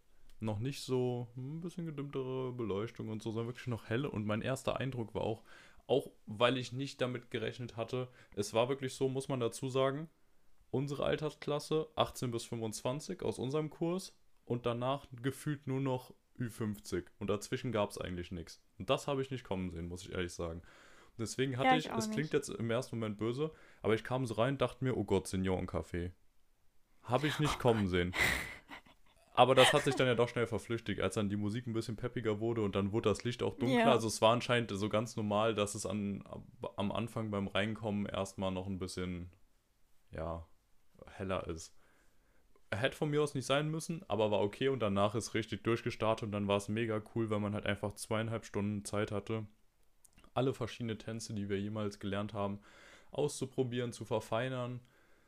Noch 0.42 0.60
nicht 0.60 0.82
so 0.82 1.28
hm, 1.36 1.58
ein 1.58 1.62
bisschen 1.62 1.86
gedimmtere 1.86 2.52
Beleuchtung 2.52 3.10
und 3.10 3.24
so, 3.24 3.32
sondern 3.32 3.48
wirklich 3.48 3.68
noch 3.68 3.86
hell. 3.90 4.06
Und 4.06 4.26
mein 4.26 4.42
erster 4.42 4.78
Eindruck 4.78 5.16
war 5.16 5.22
auch, 5.22 5.44
auch 5.88 6.10
weil 6.26 6.58
ich 6.58 6.74
nicht 6.74 7.00
damit 7.00 7.32
gerechnet 7.32 7.78
hatte, 7.78 8.10
es 8.36 8.54
war 8.54 8.68
wirklich 8.68 8.94
so, 8.94 9.08
muss 9.08 9.30
man 9.30 9.40
dazu 9.40 9.70
sagen, 9.70 10.10
unsere 10.76 11.06
Altersklasse 11.06 11.88
18 11.96 12.32
bis 12.32 12.44
25 12.46 13.22
aus 13.24 13.40
unserem 13.40 13.70
Kurs 13.70 14.14
und 14.44 14.66
danach 14.66 15.08
gefühlt 15.24 15.68
nur 15.68 15.80
noch 15.80 16.14
Ü50. 16.38 17.06
Und 17.18 17.30
dazwischen 17.30 17.72
gab 17.72 17.92
es 17.92 17.98
eigentlich 17.98 18.32
nichts. 18.32 18.62
Und 18.78 18.90
das 18.90 19.08
habe 19.08 19.22
ich 19.22 19.32
nicht 19.32 19.46
kommen 19.46 19.72
sehen, 19.72 19.88
muss 19.88 20.04
ich 20.04 20.12
ehrlich 20.12 20.34
sagen. 20.34 20.62
Deswegen 21.18 21.58
hatte 21.58 21.70
Ja, 21.70 21.78
ich, 21.78 21.90
es 21.90 22.12
klingt 22.12 22.34
jetzt 22.34 22.50
im 22.50 22.70
ersten 22.70 22.98
Moment 22.98 23.18
böse, 23.18 23.52
aber 23.82 23.96
ich 23.96 24.04
kam 24.04 24.26
so 24.26 24.34
rein 24.34 24.56
und 24.56 24.62
dachte 24.62 24.84
mir, 24.84 24.98
oh 24.98 25.06
Gott, 25.06 25.28
Seniorencafé. 25.28 26.12
Habe 27.04 27.28
ich 27.28 27.40
nicht 27.40 27.58
kommen 27.58 27.88
sehen. 27.88 28.14
Aber 29.34 29.56
das 29.56 29.72
hat 29.72 29.84
sich 29.84 29.96
dann 29.96 30.08
ja 30.08 30.16
doch 30.16 30.28
schnell 30.28 30.48
verflüchtigt, 30.48 31.00
als 31.00 31.16
dann 31.16 31.30
die 31.30 31.38
Musik 31.38 31.68
ein 31.68 31.74
bisschen 31.74 31.96
peppiger 31.96 32.40
wurde 32.42 32.62
und 32.62 32.76
dann 32.76 32.92
wurde 32.92 33.10
das 33.10 33.24
Licht 33.24 33.44
auch 33.44 33.56
dunkler. 33.56 33.80
Ja. 33.80 33.92
Also 33.92 34.08
es 34.08 34.22
war 34.22 34.34
anscheinend 34.34 34.72
so 34.72 34.90
ganz 34.90 35.16
normal, 35.16 35.56
dass 35.56 35.76
es 35.76 35.86
an, 35.86 36.24
am 36.76 36.92
Anfang 36.92 37.32
beim 37.32 37.48
Reinkommen 37.48 38.06
erstmal 38.06 38.52
noch 38.52 38.68
ein 38.68 38.80
bisschen, 38.80 39.30
ja, 40.12 40.46
heller 41.18 41.48
ist. 41.48 41.74
Hätte 42.72 42.98
von 42.98 43.10
mir 43.10 43.22
aus 43.22 43.36
nicht 43.36 43.46
sein 43.46 43.70
müssen, 43.70 44.04
aber 44.08 44.32
war 44.32 44.42
okay 44.42 44.70
und 44.70 44.80
danach 44.80 45.16
ist 45.16 45.34
richtig 45.34 45.64
durchgestartet 45.64 46.26
und 46.26 46.32
dann 46.32 46.48
war 46.48 46.58
es 46.58 46.68
mega 46.68 47.02
cool, 47.14 47.30
weil 47.30 47.40
man 47.40 47.54
halt 47.54 47.66
einfach 47.66 47.94
zweieinhalb 47.94 48.46
Stunden 48.46 48.84
Zeit 48.84 49.12
hatte, 49.12 49.46
alle 50.34 50.54
verschiedene 50.54 50.98
Tänze, 50.98 51.34
die 51.34 51.50
wir 51.50 51.60
jemals 51.60 52.00
gelernt 52.00 52.34
haben, 52.34 52.60
auszuprobieren, 53.12 53.94
zu 53.94 54.04
verfeinern 54.04 54.82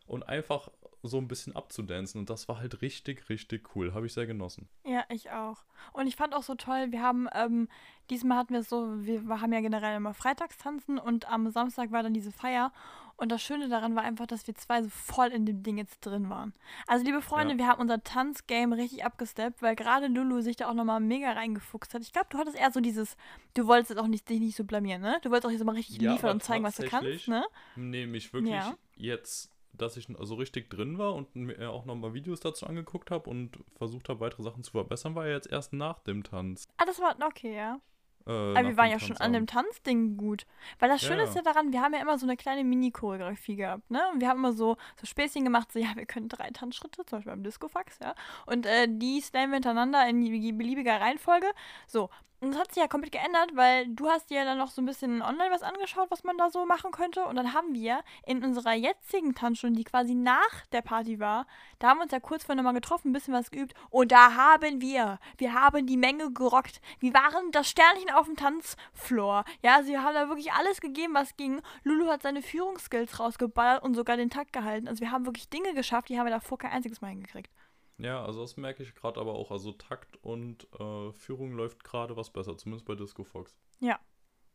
und 0.07 0.23
einfach 0.27 0.69
so 1.03 1.17
ein 1.19 1.27
bisschen 1.27 1.55
abzudancen. 1.55 2.19
Und 2.19 2.29
das 2.29 2.47
war 2.47 2.57
halt 2.59 2.81
richtig, 2.81 3.29
richtig 3.29 3.75
cool. 3.75 3.93
Habe 3.93 4.07
ich 4.07 4.13
sehr 4.13 4.25
genossen. 4.25 4.67
Ja, 4.83 5.03
ich 5.09 5.29
auch. 5.31 5.63
Und 5.93 6.07
ich 6.07 6.15
fand 6.15 6.33
auch 6.33 6.43
so 6.43 6.55
toll, 6.55 6.87
wir 6.91 7.01
haben, 7.01 7.27
ähm, 7.33 7.69
diesmal 8.09 8.37
hatten 8.37 8.53
wir 8.53 8.61
es 8.61 8.69
so, 8.69 9.05
wir 9.05 9.21
haben 9.41 9.53
ja 9.53 9.61
generell 9.61 9.95
immer 9.97 10.13
Freitagstanzen 10.13 10.97
und 10.97 11.29
am 11.31 11.49
Samstag 11.51 11.91
war 11.91 12.03
dann 12.03 12.13
diese 12.13 12.31
Feier. 12.31 12.73
Und 13.19 13.31
das 13.31 13.41
Schöne 13.41 13.67
daran 13.67 13.95
war 13.95 14.03
einfach, 14.03 14.27
dass 14.27 14.45
wir 14.45 14.53
zwei 14.53 14.83
so 14.83 14.89
voll 14.89 15.27
in 15.29 15.45
dem 15.47 15.63
Ding 15.63 15.77
jetzt 15.79 16.01
drin 16.01 16.29
waren. 16.29 16.53
Also, 16.85 17.03
liebe 17.03 17.21
Freunde, 17.23 17.53
Ja. 17.53 17.57
wir 17.59 17.67
haben 17.67 17.81
unser 17.81 18.03
Tanzgame 18.03 18.77
richtig 18.77 19.05
abgesteppt, 19.05 19.61
weil 19.63 19.75
gerade 19.75 20.05
Lulu 20.07 20.41
sich 20.41 20.55
da 20.55 20.69
auch 20.69 20.75
nochmal 20.75 20.99
mega 20.99 21.31
reingefuchst 21.31 21.95
hat. 21.95 22.03
Ich 22.03 22.11
glaube, 22.11 22.27
du 22.29 22.37
hattest 22.37 22.55
eher 22.57 22.71
so 22.71 22.79
dieses, 22.79 23.17
du 23.55 23.65
wolltest 23.65 23.89
jetzt 23.89 23.99
auch 23.99 24.07
nicht, 24.07 24.29
dich 24.29 24.39
nicht 24.39 24.55
so 24.55 24.63
blamieren, 24.65 25.01
ne? 25.01 25.17
Du 25.23 25.31
wolltest 25.31 25.47
auch 25.47 25.51
jetzt 25.51 25.63
mal 25.63 25.73
richtig 25.73 25.99
Ja, 25.99 26.11
liefern 26.13 26.31
und 26.31 26.43
zeigen, 26.43 26.63
was 26.63 26.75
du 26.75 26.85
kannst, 26.87 27.27
ne? 27.27 27.43
Nee, 27.75 28.05
mich 28.05 28.33
wirklich 28.33 28.53
Ja. 28.53 28.75
jetzt 28.95 29.51
dass 29.77 29.97
ich 29.97 30.07
so 30.19 30.35
richtig 30.35 30.69
drin 30.69 30.97
war 30.97 31.13
und 31.13 31.35
mir 31.35 31.71
auch 31.71 31.85
nochmal 31.85 32.13
Videos 32.13 32.39
dazu 32.39 32.65
angeguckt 32.65 33.11
habe 33.11 33.29
und 33.29 33.59
versucht 33.75 34.09
habe, 34.09 34.19
weitere 34.19 34.43
Sachen 34.43 34.63
zu 34.63 34.71
verbessern, 34.71 35.15
war 35.15 35.27
ja 35.27 35.33
jetzt 35.33 35.51
erst 35.51 35.73
nach 35.73 35.99
dem 35.99 36.23
Tanz. 36.23 36.67
Ah, 36.77 36.85
das 36.85 36.99
war 36.99 37.15
okay, 37.25 37.55
ja. 37.55 37.79
Äh, 38.27 38.31
Aber 38.31 38.67
wir 38.67 38.77
waren 38.77 38.89
ja 38.89 38.99
schon 38.99 39.17
an 39.17 39.31
dem. 39.31 39.47
Tanzding 39.47 40.17
gut. 40.17 40.45
Weil 40.79 40.89
das 40.89 41.01
Ja, 41.01 41.09
Schöne 41.09 41.23
ist 41.23 41.35
ja. 41.35 41.41
ja 41.41 41.53
daran, 41.53 41.71
wir 41.71 41.81
haben 41.81 41.93
ja 41.93 42.01
immer 42.01 42.17
so 42.17 42.25
eine 42.25 42.35
kleine 42.35 42.63
Mini-Choreografie 42.65 43.55
gehabt, 43.55 43.89
ne? 43.89 44.01
Und 44.11 44.19
wir 44.19 44.27
haben 44.27 44.39
immer 44.39 44.51
so, 44.51 44.75
so 44.99 45.05
Späßchen 45.05 45.45
gemacht, 45.45 45.71
so, 45.71 45.79
ja, 45.79 45.95
wir 45.95 46.05
können 46.05 46.27
drei 46.27 46.49
Tanzschritte, 46.49 47.05
zum 47.05 47.19
Beispiel 47.19 47.31
beim 47.31 47.43
Discofax, 47.43 47.99
ja. 47.99 48.15
Und 48.45 48.65
äh, 48.65 48.87
die 48.89 49.21
slammen 49.21 49.51
wir 49.51 49.55
hintereinander 49.55 50.07
in 50.09 50.21
die 50.21 50.51
beliebiger 50.51 50.99
Reihenfolge. 50.99 51.47
So. 51.87 52.09
Und 52.39 52.51
das 52.51 52.59
hat 52.59 52.71
sich 52.71 52.81
ja 52.81 52.87
komplett 52.87 53.13
geändert, 53.13 53.55
weil 53.55 53.87
du 53.87 54.09
hast 54.09 54.29
dir 54.29 54.37
ja 54.37 54.45
dann 54.45 54.59
noch 54.59 54.69
so 54.69 54.79
ein 54.79 54.85
bisschen 54.85 55.23
online 55.23 55.49
was 55.49 55.63
angeschaut, 55.63 56.11
was 56.11 56.23
man 56.23 56.37
da 56.37 56.51
so 56.51 56.67
machen 56.67 56.91
könnte. 56.91 57.25
Und 57.25 57.35
dann 57.35 57.53
haben 57.53 57.73
wir 57.73 58.03
in 58.27 58.43
unserer 58.43 58.73
jetzigen 58.73 59.33
Tanzstunde, 59.33 59.77
die 59.77 59.83
quasi 59.83 60.13
nach 60.13 60.65
der 60.71 60.83
Party 60.83 61.19
war, 61.19 61.47
da 61.79 61.89
haben 61.89 61.97
wir 61.97 62.03
uns 62.03 62.11
ja 62.11 62.19
kurz 62.19 62.43
vorher 62.43 62.57
nochmal 62.57 62.75
getroffen, 62.75 63.09
ein 63.09 63.13
bisschen 63.13 63.33
was 63.33 63.49
geübt. 63.49 63.73
Und 63.89 64.11
da 64.11 64.35
haben 64.35 64.81
wir, 64.81 65.19
wir 65.37 65.53
haben 65.53 65.87
die 65.87 65.97
Menge 65.97 66.31
gerockt. 66.31 66.79
Wir 66.99 67.13
waren 67.15 67.51
das 67.51 67.69
Sternchen 67.69 68.11
auf 68.11 68.27
dem 68.27 68.35
Tanzfloor. 68.35 69.43
Ja, 69.63 69.81
sie 69.81 69.97
haben 69.97 70.13
da 70.13 70.27
wirklich 70.27 70.53
alles 70.53 70.79
gegeben, 70.79 71.15
was 71.15 71.37
ging. 71.37 71.61
Lulu 71.83 72.07
hat 72.07 72.21
seine 72.21 72.43
Führungsskills 72.43 73.19
rausgeballert 73.19 73.83
und 73.83 73.95
sogar 73.95 74.15
den 74.15 74.29
Takt 74.29 74.53
gehalten. 74.53 74.87
Also 74.87 75.01
wir 75.01 75.11
haben 75.11 75.25
wirklich 75.25 75.49
Dinge 75.49 75.73
geschafft, 75.73 76.09
die 76.09 76.19
haben 76.19 76.27
wir 76.27 76.31
davor 76.31 76.59
kein 76.59 76.71
einziges 76.71 77.01
Mal 77.01 77.09
hingekriegt. 77.09 77.51
Ja, 77.97 78.23
also 78.23 78.41
das 78.41 78.57
merke 78.57 78.83
ich 78.83 78.93
gerade 78.93 79.19
aber 79.19 79.33
auch. 79.33 79.51
Also 79.51 79.71
Takt 79.71 80.17
und 80.23 80.67
äh, 80.79 81.11
Führung 81.11 81.53
läuft 81.53 81.83
gerade 81.83 82.15
was 82.15 82.29
besser, 82.29 82.57
zumindest 82.57 82.85
bei 82.85 82.95
Disco 82.95 83.23
Fox. 83.23 83.57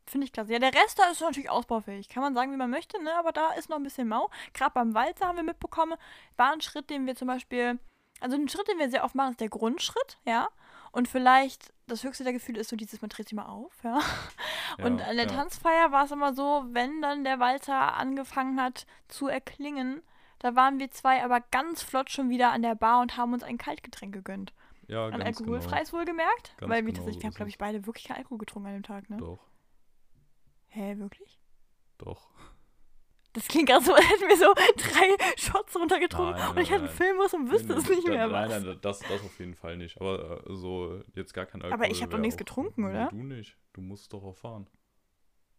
Finde 0.06 0.24
ich 0.26 0.32
klasse. 0.32 0.52
Ja, 0.52 0.58
der 0.58 0.74
Rest 0.74 0.98
da 0.98 1.10
ist 1.10 1.20
natürlich 1.20 1.50
ausbaufähig. 1.50 2.08
Kann 2.08 2.22
man 2.22 2.34
sagen, 2.34 2.52
wie 2.52 2.56
man 2.56 2.70
möchte, 2.70 3.00
ne? 3.02 3.14
Aber 3.14 3.32
da 3.32 3.52
ist 3.52 3.68
noch 3.68 3.76
ein 3.76 3.82
bisschen 3.82 4.08
mau. 4.08 4.30
Gerade 4.52 4.72
beim 4.74 4.94
Walzer 4.94 5.26
haben 5.26 5.36
wir 5.36 5.44
mitbekommen, 5.44 5.96
war 6.36 6.52
ein 6.52 6.60
Schritt, 6.60 6.90
den 6.90 7.06
wir 7.06 7.14
zum 7.14 7.28
Beispiel. 7.28 7.78
Also 8.20 8.36
ein 8.36 8.48
Schritt, 8.48 8.68
den 8.68 8.78
wir 8.78 8.90
sehr 8.90 9.04
oft 9.04 9.14
machen, 9.14 9.30
ist 9.30 9.40
der 9.40 9.48
Grundschritt, 9.48 10.18
ja. 10.26 10.48
Und 10.90 11.08
vielleicht 11.08 11.72
das 11.86 12.04
höchste 12.04 12.24
der 12.24 12.32
Gefühle 12.32 12.60
ist 12.60 12.68
so 12.68 12.76
dieses, 12.76 13.00
man 13.00 13.10
dreht 13.10 13.28
sich 13.28 13.36
mal 13.36 13.46
auf, 13.46 13.72
ja. 13.84 14.00
Und 14.78 14.98
Ja, 14.98 15.06
an 15.06 15.16
der 15.16 15.26
ja. 15.26 15.32
Tanzfeier 15.32 15.92
war 15.92 16.04
es 16.04 16.10
immer 16.10 16.34
so, 16.34 16.64
wenn 16.70 17.00
dann 17.00 17.24
der 17.24 17.38
Walzer 17.38 17.94
angefangen 17.94 18.60
hat 18.60 18.86
zu 19.08 19.28
erklingen, 19.28 20.02
da 20.42 20.56
waren 20.56 20.80
wir 20.80 20.90
zwei 20.90 21.24
aber 21.24 21.40
ganz 21.40 21.82
flott 21.82 22.10
schon 22.10 22.28
wieder 22.28 22.50
an 22.50 22.62
der 22.62 22.74
Bar 22.74 23.00
und 23.00 23.16
haben 23.16 23.32
uns 23.32 23.44
ein 23.44 23.58
Kaltgetränk 23.58 24.12
gegönnt. 24.12 24.52
Ja, 24.88 25.06
Ein 25.06 25.20
ganz 25.20 25.38
alkoholfreies 25.38 25.92
wohlgemerkt, 25.92 26.54
Ganz 26.58 26.70
weil 26.70 26.84
wir 26.84 26.92
genau 26.92 27.06
wir 27.06 27.12
haben, 27.22 27.30
glaube 27.34 27.48
ich, 27.48 27.58
beide 27.58 27.86
wirklich 27.86 28.04
kein 28.04 28.16
Alkohol 28.16 28.38
getrunken 28.38 28.68
an 28.68 28.74
dem 28.74 28.82
Tag, 28.82 29.08
ne? 29.08 29.16
Doch, 29.18 29.38
Hä, 30.66 30.98
wirklich? 30.98 31.38
doch. 31.98 32.28
Das 33.34 33.46
klingt 33.46 33.68
gerade 33.68 33.84
so, 33.84 33.94
als 33.94 34.04
hätten 34.04 34.28
wir 34.28 34.36
so 34.36 34.52
drei 34.76 35.36
Shots 35.36 35.76
runtergetrunken 35.76 36.34
Nein, 36.34 36.50
und 36.50 36.58
ich 36.58 36.70
nein, 36.70 36.80
halt 36.80 36.90
nein. 36.90 36.96
filmen 36.96 37.16
muss 37.18 37.32
und 37.32 37.50
wüsste 37.50 37.72
es 37.74 37.88
nicht 37.88 38.06
mehr 38.06 38.26
Nein, 38.26 38.50
nein, 38.50 38.78
das, 38.82 38.98
das 38.98 39.22
auf 39.24 39.38
jeden 39.38 39.54
Fall 39.54 39.76
nicht. 39.76 40.00
Aber 40.00 40.44
äh, 40.46 40.54
so 40.54 41.00
jetzt 41.14 41.32
gar 41.32 41.46
kein 41.46 41.62
Alkohol. 41.62 41.84
Aber 41.84 41.90
ich 41.90 42.02
hab 42.02 42.10
doch 42.10 42.18
nichts 42.18 42.36
getrunken, 42.36 42.84
oder? 42.84 43.08
Du 43.08 43.22
nicht. 43.22 43.56
Du 43.72 43.80
musst 43.80 44.12
doch 44.12 44.24
auch 44.24 44.36
fahren. 44.36 44.68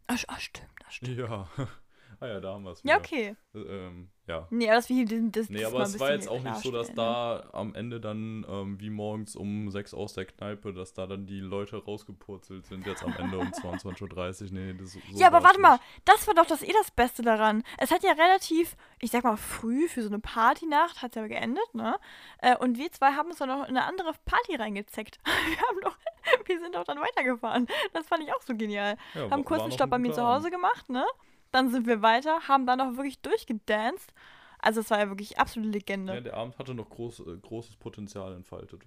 Ach, 0.07 0.21
ach 0.27 0.39
stimmt, 0.39 0.69
das 0.83 0.95
stimmt. 0.95 1.17
Ja. 1.17 1.47
ah 2.23 2.27
ja, 2.27 2.39
da 2.39 2.53
haben 2.53 2.63
wir 2.63 2.71
es 2.71 2.81
Ja, 2.83 2.97
okay. 2.97 3.35
Äh, 3.53 3.59
ähm, 3.59 4.09
ja. 4.25 4.47
Nee, 4.49 4.69
aber 4.69 4.81
diesen, 4.81 5.33
das, 5.33 5.49
Nee, 5.49 5.59
das 5.59 5.67
aber 5.67 5.79
mal 5.79 5.85
es 5.85 5.99
war 5.99 6.11
jetzt 6.11 6.29
auch 6.29 6.41
nicht 6.41 6.55
so, 6.59 6.71
dass 6.71 6.87
ne? 6.89 6.95
da 6.95 7.49
am 7.51 7.75
Ende 7.75 7.99
dann, 7.99 8.45
ähm, 8.47 8.79
wie 8.79 8.89
morgens 8.89 9.35
um 9.35 9.69
6 9.69 9.93
aus 9.93 10.13
der 10.13 10.25
Kneipe, 10.25 10.73
dass 10.73 10.93
da 10.93 11.07
dann 11.07 11.25
die 11.25 11.41
Leute 11.41 11.83
rausgepurzelt 11.83 12.65
sind, 12.65 12.87
jetzt 12.87 13.03
am 13.03 13.13
Ende 13.17 13.37
um 13.37 13.47
22.30 13.51 14.43
Uhr. 14.45 14.51
Nee, 14.51 14.73
das 14.73 14.93
so 14.93 14.99
ja, 15.15 15.27
aber 15.27 15.43
warte 15.43 15.59
mal, 15.59 15.73
nicht. 15.73 15.83
das 16.05 16.25
war 16.25 16.33
doch 16.35 16.45
das 16.45 16.61
eh 16.61 16.71
das 16.71 16.91
Beste 16.91 17.21
daran. 17.21 17.63
Es 17.77 17.91
hat 17.91 18.03
ja 18.03 18.11
relativ, 18.11 18.77
ich 18.99 19.11
sag 19.11 19.25
mal, 19.25 19.35
früh 19.35 19.89
für 19.89 20.01
so 20.01 20.09
eine 20.09 20.19
Partynacht 20.19 21.01
hat 21.01 21.11
es 21.11 21.15
ja 21.15 21.27
geendet, 21.27 21.73
ne? 21.73 21.99
Äh, 22.39 22.55
Und 22.55 22.77
wir 22.77 22.89
zwei 22.93 23.11
haben 23.11 23.27
uns 23.27 23.39
dann 23.39 23.49
noch 23.49 23.67
in 23.67 23.75
eine 23.75 23.83
andere 23.83 24.13
Party 24.25 24.55
reingezeckt. 24.55 25.19
Wir 25.25 25.67
haben 25.67 25.81
doch, 25.81 25.97
wir 26.45 26.59
sind 26.59 26.73
doch 26.75 26.83
dann 26.85 26.99
weitergefahren. 26.99 27.67
Das 27.91 28.07
fand 28.07 28.23
ich 28.23 28.33
auch 28.33 28.41
so 28.41 28.55
genial. 28.55 28.97
Ja, 29.13 29.29
haben 29.29 29.43
kurz 29.43 29.61
einen 29.61 29.71
Stopp 29.71 29.89
bei 29.89 29.97
mir 29.97 30.13
zu 30.13 30.25
Hause 30.25 30.49
gemacht, 30.49 30.89
ne? 30.89 31.05
Dann 31.53 31.69
sind 31.71 31.87
wir 31.87 32.01
weiter, 32.01 32.47
haben 32.49 32.65
dann 32.65 32.79
noch 32.79 32.97
wirklich 32.97 33.21
durchgedanced. 33.21 34.13
Also 34.59 34.81
es 34.81 34.89
war 34.91 34.99
ja 34.99 35.09
wirklich 35.09 35.39
absolute 35.39 35.71
Legende. 35.71 36.13
Ja, 36.13 36.21
der 36.21 36.33
Abend 36.35 36.57
hatte 36.57 36.73
noch 36.73 36.89
groß, 36.89 37.21
äh, 37.21 37.37
großes 37.37 37.77
Potenzial 37.77 38.33
entfaltet. 38.33 38.83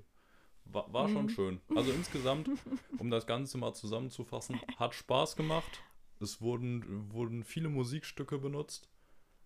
War, 0.65 0.93
war 0.93 1.09
Mhm. 1.09 1.13
schon 1.13 1.29
schön. 1.29 1.61
Also 1.75 1.93
insgesamt, 1.95 2.51
um 2.99 3.11
das 3.11 3.27
Ganze 3.27 3.59
mal 3.59 3.75
zusammenzufassen, 3.75 4.63
hat 4.77 4.95
Spaß 4.95 5.37
gemacht. 5.37 5.85
Es 6.21 6.41
wurden, 6.43 7.13
wurden 7.13 7.45
viele 7.45 7.69
Musikstücke 7.71 8.39
benutzt. 8.39 8.91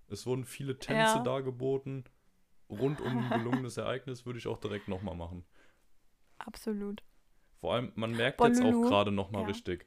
Es 0.09 0.27
wurden 0.27 0.45
viele 0.45 0.79
Tänze 0.79 1.21
Ja. 1.21 1.23
dargeboten. 1.23 2.05
Rund 2.71 3.01
um 3.01 3.29
ein 3.29 3.33
gelungenes 3.33 3.77
Ereignis 3.77 4.27
würde 4.27 4.39
ich 4.41 4.49
auch 4.49 4.59
direkt 4.59 4.89
nochmal 4.89 5.17
machen. 5.17 5.45
Absolut. 6.39 7.03
Vor 7.61 7.75
allem, 7.75 7.93
man 7.95 8.15
merkt 8.15 8.39
Boah, 8.39 8.47
jetzt 8.49 8.61
auch 8.63 8.81
gerade 8.81 9.13
nochmal 9.13 9.43
Ja. 9.43 9.47
richtig, 9.47 9.87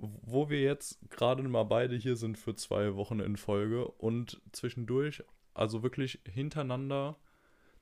wo 0.00 0.48
wir 0.48 0.60
jetzt 0.60 0.98
gerade 1.10 1.42
mal 1.42 1.64
beide 1.64 1.96
hier 1.96 2.16
sind 2.16 2.38
für 2.38 2.54
zwei 2.54 2.94
Wochen 2.96 3.20
in 3.20 3.36
Folge 3.36 3.86
und 3.86 4.40
zwischendurch, 4.52 5.22
also 5.54 5.82
wirklich 5.82 6.20
hintereinander, 6.26 7.16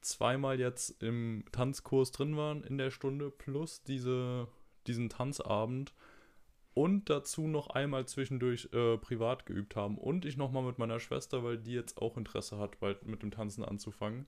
zweimal 0.01 0.59
jetzt 0.59 1.03
im 1.03 1.45
Tanzkurs 1.53 2.11
drin 2.11 2.37
waren 2.37 2.65
in 2.65 2.79
der 2.79 2.91
Stunde, 2.91 3.31
plus 3.31 3.83
diese, 3.83 4.49
diesen 4.87 5.09
Tanzabend 5.09 5.95
und 6.75 7.11
dazu 7.11 7.47
noch 7.47 7.71
einmal 7.71 8.07
zwischendurch 8.07 8.69
äh, 8.73 8.99
privat 8.99 9.47
geübt 9.47 9.77
haben 9.77 9.99
und 9.99 10.25
ich 10.25 10.37
nochmal 10.37 10.63
mit 10.63 10.79
meiner 10.79 11.01
Schwester, 11.01 11.45
weil 11.45 11.59
die 11.59 11.73
jetzt 11.73 12.01
auch 12.01 12.17
Interesse 12.17 12.59
hat, 12.59 12.81
bald 12.81 13.07
mit 13.07 13.23
dem 13.23 13.31
Tanzen 13.31 13.65
anzufangen 13.65 14.27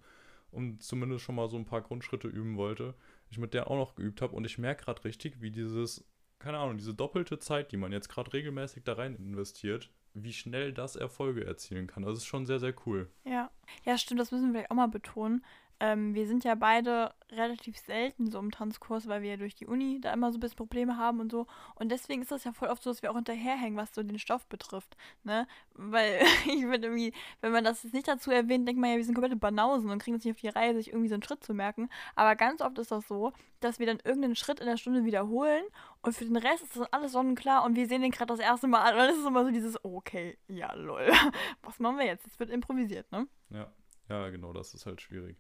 und 0.51 0.83
zumindest 0.83 1.25
schon 1.25 1.37
mal 1.37 1.49
so 1.49 1.57
ein 1.57 1.65
paar 1.67 1.83
Grundschritte 1.83 2.29
üben 2.29 2.57
wollte 2.57 2.95
ich 3.31 3.39
mit 3.39 3.55
der 3.55 3.71
auch 3.71 3.77
noch 3.77 3.95
geübt 3.95 4.23
habe 4.23 4.35
und 4.35 4.45
ich 4.45 4.59
merke 4.59 4.85
gerade 4.85 5.05
richtig, 5.05 5.41
wie 5.41 5.51
dieses, 5.51 6.05
keine 6.41 6.59
Ahnung, 6.59 6.79
diese 6.79 6.95
doppelte 6.95 7.39
Zeit, 7.39 7.71
die 7.71 7.77
man 7.77 7.93
jetzt 7.93 8.09
gerade 8.09 8.33
regelmäßig 8.33 8.83
da 8.83 8.95
rein 8.95 9.15
investiert, 9.15 9.91
wie 10.15 10.33
schnell 10.33 10.73
das 10.73 10.97
Erfolge 10.97 11.45
erzielen 11.45 11.87
kann. 11.87 12.03
Das 12.03 12.17
ist 12.17 12.27
schon 12.27 12.47
sehr, 12.47 12.59
sehr 12.59 12.75
cool. 12.87 13.09
Ja. 13.25 13.51
Ja, 13.85 13.99
stimmt, 13.99 14.21
das 14.21 14.33
müssen 14.33 14.47
wir 14.47 14.53
vielleicht 14.53 14.71
auch 14.71 14.77
mal 14.77 14.89
betonen. 14.89 15.45
Ähm, 15.83 16.15
wir 16.15 16.27
sind 16.27 16.45
ja 16.45 16.55
beide 16.55 17.15
relativ 17.33 17.79
selten 17.79 18.31
so 18.31 18.39
im 18.39 18.51
Tanzkurs, 18.51 19.09
weil 19.09 19.23
wir 19.23 19.31
ja 19.31 19.37
durch 19.39 19.55
die 19.55 19.67
Uni 19.67 19.99
da 19.99 20.13
immer 20.13 20.31
so 20.31 20.37
ein 20.37 20.41
bisschen 20.41 20.57
Probleme 20.57 20.99
haben 20.99 21.21
und 21.21 21.33
so. 21.33 21.47
Und 21.75 21.91
deswegen 21.91 22.21
ist 22.21 22.31
das 22.31 22.45
ja 22.45 22.53
voll 22.53 22.69
oft 22.69 22.83
so, 22.83 22.91
dass 22.91 23.01
wir 23.03 23.11
auch 23.11 23.15
hinterherhängen, 23.15 23.79
was 23.79 23.95
so 23.95 24.03
den 24.03 24.19
Stoff 24.19 24.47
betrifft. 24.47 24.95
Ne? 25.25 25.47
Weil 25.73 26.21
ich 26.45 26.61
finde 26.61 26.89
irgendwie, 26.89 27.15
wenn 27.41 27.53
man 27.53 27.65
das 27.65 27.83
jetzt 27.83 27.95
nicht 27.95 28.09
dazu 28.09 28.31
erwähnt, 28.31 28.69
denkt 28.69 28.79
man 28.79 28.91
ja, 28.91 28.97
wir 28.97 29.05
sind 29.05 29.15
komplette 29.15 29.37
Banausen 29.37 29.89
und 29.89 30.03
kriegen 30.03 30.19
es 30.19 30.25
nicht 30.25 30.35
auf 30.35 30.41
die 30.41 30.49
Reihe, 30.49 30.75
sich 30.75 30.89
irgendwie 30.89 31.09
so 31.09 31.15
einen 31.15 31.23
Schritt 31.23 31.43
zu 31.43 31.55
merken. 31.55 31.89
Aber 32.15 32.37
ganz 32.37 32.61
oft 32.61 32.79
ist 32.79 32.91
das 32.91 33.09
so, 33.09 33.33
dass 33.61 33.79
wir 33.79 33.87
dann 33.87 34.01
irgendeinen 34.05 34.37
Schritt 34.37 34.61
in 34.61 34.67
der 34.67 34.77
Stunde 34.77 35.07
wiederholen 35.07 35.65
und 36.03 36.15
für 36.15 36.27
den 36.27 36.37
Rest 36.37 36.63
ist 36.63 36.77
das 36.77 36.93
alles 36.93 37.13
sonnenklar 37.13 37.65
und 37.65 37.75
wir 37.75 37.87
sehen 37.87 38.03
den 38.03 38.11
gerade 38.11 38.35
das 38.35 38.41
erste 38.41 38.67
Mal 38.67 38.83
an. 38.83 38.93
Und 38.93 38.99
dann 38.99 39.11
ist 39.11 39.21
es 39.21 39.27
immer 39.27 39.45
so 39.47 39.51
dieses, 39.51 39.83
okay, 39.83 40.37
ja, 40.49 40.75
lol. 40.75 41.11
Was 41.63 41.79
machen 41.79 41.97
wir 41.97 42.07
jetzt? 42.07 42.27
Jetzt 42.27 42.39
wird 42.39 42.51
improvisiert, 42.51 43.11
ne? 43.13 43.27
Ja, 43.51 43.73
ja, 44.09 44.29
genau, 44.31 44.53
das 44.53 44.75
ist 44.75 44.87
halt 44.87 45.01
schwierig. 45.01 45.37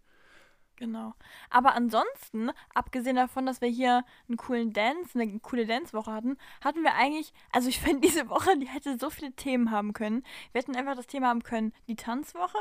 Genau. 0.81 1.12
Aber 1.51 1.75
ansonsten, 1.75 2.51
abgesehen 2.75 3.16
davon, 3.16 3.44
dass 3.44 3.61
wir 3.61 3.68
hier 3.68 4.03
einen 4.29 4.38
coolen 4.38 4.73
Dance, 4.73 5.20
eine 5.20 5.38
coole 5.40 5.66
Dance-Woche 5.66 6.11
hatten, 6.11 6.38
hatten 6.62 6.83
wir 6.83 6.94
eigentlich, 6.94 7.35
also 7.53 7.68
ich 7.68 7.79
finde 7.79 8.01
diese 8.09 8.31
Woche, 8.31 8.59
die 8.59 8.66
hätte 8.66 8.99
so 8.99 9.11
viele 9.11 9.33
Themen 9.33 9.70
haben 9.70 9.92
können. 9.92 10.25
Wir 10.53 10.62
hätten 10.62 10.75
einfach 10.75 10.96
das 10.96 11.07
Thema 11.07 11.29
haben 11.29 11.42
können, 11.42 11.75
die 11.87 11.96
Tanzwoche. 11.96 12.57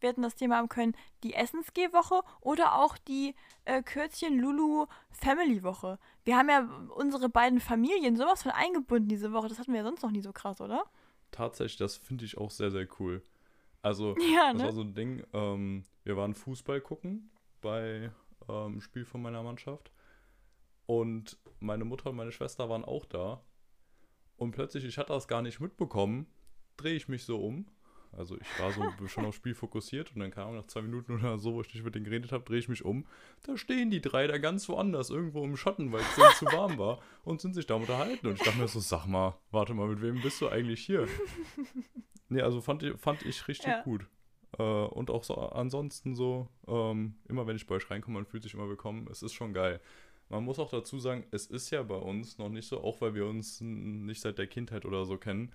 Wir 0.00 0.08
hätten 0.08 0.22
das 0.22 0.34
Thema 0.34 0.56
haben 0.56 0.68
können, 0.68 0.96
die 1.22 1.34
Essensgeh-Woche 1.34 2.22
oder 2.40 2.74
auch 2.74 2.98
die 2.98 3.36
äh, 3.66 3.82
Kürzchen 3.82 4.38
Lulu 4.38 4.86
Family-Woche. 5.10 5.98
Wir 6.24 6.36
haben 6.36 6.48
ja 6.48 6.68
unsere 6.96 7.28
beiden 7.28 7.60
Familien 7.60 8.16
sowas 8.16 8.42
von 8.42 8.50
eingebunden 8.50 9.08
diese 9.08 9.32
Woche. 9.32 9.48
Das 9.48 9.60
hatten 9.60 9.72
wir 9.72 9.80
ja 9.80 9.84
sonst 9.84 10.02
noch 10.02 10.10
nie 10.10 10.22
so 10.22 10.32
krass, 10.32 10.60
oder? 10.60 10.84
Tatsächlich, 11.30 11.76
das 11.76 11.96
finde 11.96 12.24
ich 12.24 12.36
auch 12.36 12.50
sehr, 12.50 12.72
sehr 12.72 12.88
cool. 12.98 13.22
Also, 13.82 14.16
Ja, 14.34 14.52
das 14.52 14.62
war 14.62 14.68
ne? 14.68 14.72
so 14.72 14.82
ein 14.82 14.94
Ding, 14.94 15.24
ähm, 15.32 15.84
wir 16.04 16.16
waren 16.16 16.34
Fußball 16.34 16.80
gucken 16.80 17.30
bei 17.60 18.10
ähm, 18.48 18.80
Spiel 18.80 19.04
von 19.04 19.22
meiner 19.22 19.42
Mannschaft 19.42 19.92
und 20.86 21.38
meine 21.60 21.84
Mutter 21.84 22.10
und 22.10 22.16
meine 22.16 22.32
Schwester 22.32 22.68
waren 22.68 22.84
auch 22.84 23.04
da 23.04 23.42
und 24.36 24.52
plötzlich, 24.52 24.84
ich 24.84 24.98
hatte 24.98 25.12
das 25.12 25.28
gar 25.28 25.42
nicht 25.42 25.60
mitbekommen, 25.60 26.26
drehe 26.76 26.94
ich 26.94 27.08
mich 27.08 27.24
so 27.24 27.38
um. 27.38 27.66
Also 28.12 28.36
ich 28.36 28.60
war 28.60 28.72
so 28.72 28.82
schon 29.08 29.24
aufs 29.24 29.36
Spiel 29.36 29.54
fokussiert 29.54 30.12
und 30.14 30.20
dann 30.20 30.30
kam 30.30 30.54
nach 30.54 30.66
zwei 30.66 30.82
Minuten 30.82 31.14
oder 31.14 31.38
so, 31.38 31.54
wo 31.54 31.60
ich 31.60 31.72
nicht 31.74 31.84
mit 31.84 31.94
denen 31.94 32.04
geredet 32.04 32.32
habe, 32.32 32.44
drehe 32.44 32.58
ich 32.58 32.68
mich 32.68 32.84
um. 32.84 33.06
Da 33.46 33.56
stehen 33.56 33.90
die 33.90 34.00
drei 34.00 34.26
da 34.26 34.38
ganz 34.38 34.68
woanders, 34.68 35.10
irgendwo 35.10 35.44
im 35.44 35.56
Schatten, 35.56 35.92
weil 35.92 36.00
es 36.00 36.14
denen 36.16 36.32
zu 36.34 36.46
warm 36.46 36.78
war 36.78 37.00
und 37.24 37.40
sind 37.40 37.54
sich 37.54 37.66
da 37.66 37.74
unterhalten. 37.74 38.26
Und 38.26 38.34
ich 38.34 38.42
dachte 38.42 38.58
mir 38.58 38.68
so, 38.68 38.80
sag 38.80 39.06
mal, 39.06 39.36
warte 39.50 39.74
mal, 39.74 39.88
mit 39.88 40.02
wem 40.02 40.20
bist 40.20 40.40
du 40.40 40.48
eigentlich 40.48 40.84
hier? 40.84 41.06
Nee, 42.32 42.42
also 42.42 42.60
fand 42.60 42.84
ich, 42.84 42.96
fand 42.96 43.22
ich 43.26 43.48
richtig 43.48 43.66
Ja. 43.66 43.82
gut. 43.82 44.06
Äh, 44.56 44.62
und 44.62 45.10
auch 45.10 45.24
so 45.24 45.34
ansonsten 45.34 46.14
so, 46.14 46.48
ähm, 46.68 47.16
immer 47.28 47.46
wenn 47.48 47.56
ich 47.56 47.66
bei 47.66 47.74
euch 47.74 47.90
reinkomme, 47.90 48.18
man 48.18 48.24
fühlt 48.26 48.44
sich 48.44 48.54
immer 48.54 48.68
willkommen. 48.68 49.08
Es 49.10 49.22
ist 49.22 49.32
schon 49.32 49.52
geil. 49.52 49.80
Man 50.28 50.44
muss 50.44 50.60
auch 50.60 50.70
dazu 50.70 51.00
sagen, 51.00 51.24
es 51.32 51.46
ist 51.46 51.70
ja 51.70 51.82
bei 51.82 51.96
uns 51.96 52.38
noch 52.38 52.48
nicht 52.48 52.68
so, 52.68 52.84
auch 52.84 53.00
weil 53.00 53.14
wir 53.14 53.26
uns 53.26 53.60
nicht 53.60 54.20
seit 54.20 54.38
der 54.38 54.46
Kindheit 54.46 54.84
oder 54.84 55.04
so 55.06 55.16
kennen, 55.16 55.50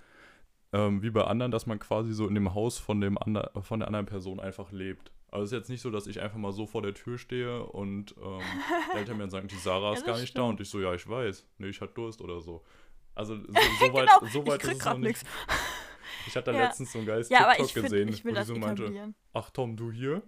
ähm, 0.73 1.01
wie 1.03 1.09
bei 1.09 1.23
anderen, 1.23 1.51
dass 1.51 1.65
man 1.65 1.79
quasi 1.79 2.13
so 2.13 2.27
in 2.27 2.35
dem 2.35 2.53
Haus 2.53 2.77
von, 2.77 3.01
dem 3.01 3.17
ander, 3.17 3.51
von 3.61 3.79
der 3.79 3.87
anderen 3.87 4.05
Person 4.05 4.39
einfach 4.39 4.71
lebt. 4.71 5.11
Also 5.31 5.43
es 5.43 5.51
ist 5.51 5.57
jetzt 5.57 5.69
nicht 5.69 5.81
so, 5.81 5.91
dass 5.91 6.07
ich 6.07 6.21
einfach 6.21 6.37
mal 6.37 6.51
so 6.53 6.65
vor 6.65 6.81
der 6.81 6.93
Tür 6.93 7.17
stehe 7.17 7.63
und 7.63 8.15
ähm, 8.21 8.41
die 8.93 8.97
Eltern 8.97 9.17
mir 9.17 9.23
dann 9.23 9.29
sagen, 9.31 9.47
die 9.47 9.55
Sarah 9.55 9.93
ist 9.93 10.01
Ja, 10.01 10.13
gar 10.13 10.19
nicht 10.19 10.37
da 10.37 10.41
stimmt. 10.41 10.59
und 10.59 10.61
ich 10.61 10.69
so, 10.69 10.79
ja, 10.79 10.93
ich 10.93 11.07
weiß. 11.07 11.45
Nee, 11.57 11.67
ich 11.67 11.81
hatte 11.81 11.93
Durst 11.93 12.21
oder 12.21 12.39
so. 12.41 12.63
Also 13.15 13.35
so, 13.35 13.43
so 13.79 13.93
weit, 13.93 14.09
genau, 14.19 14.31
so 14.31 14.45
weit 14.47 14.55
ich 14.55 14.61
krieg 14.61 14.71
ist 14.73 14.79
es 14.79 14.85
noch 14.85 14.97
nicht. 14.97 15.23
nix. 15.23 15.23
Ich 16.27 16.35
hatte 16.35 16.51
da 16.51 16.57
Ja. 16.57 16.63
letztens 16.65 16.91
so 16.91 16.97
ein 16.99 17.05
geiles 17.05 17.29
Ja, 17.29 17.49
TikTok 17.51 17.69
find, 17.69 17.85
gesehen, 17.85 18.19
wo 18.23 18.31
die 18.33 18.43
so 18.43 18.55
meinte, 18.55 19.13
ach 19.33 19.51
Tom, 19.51 19.77
du 19.77 19.91
hier? 19.91 20.23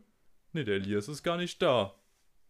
Nee, 0.54 0.64
der 0.64 0.76
Elias 0.76 1.08
ist 1.08 1.24
gar 1.24 1.38
nicht 1.38 1.60
da. 1.60 1.96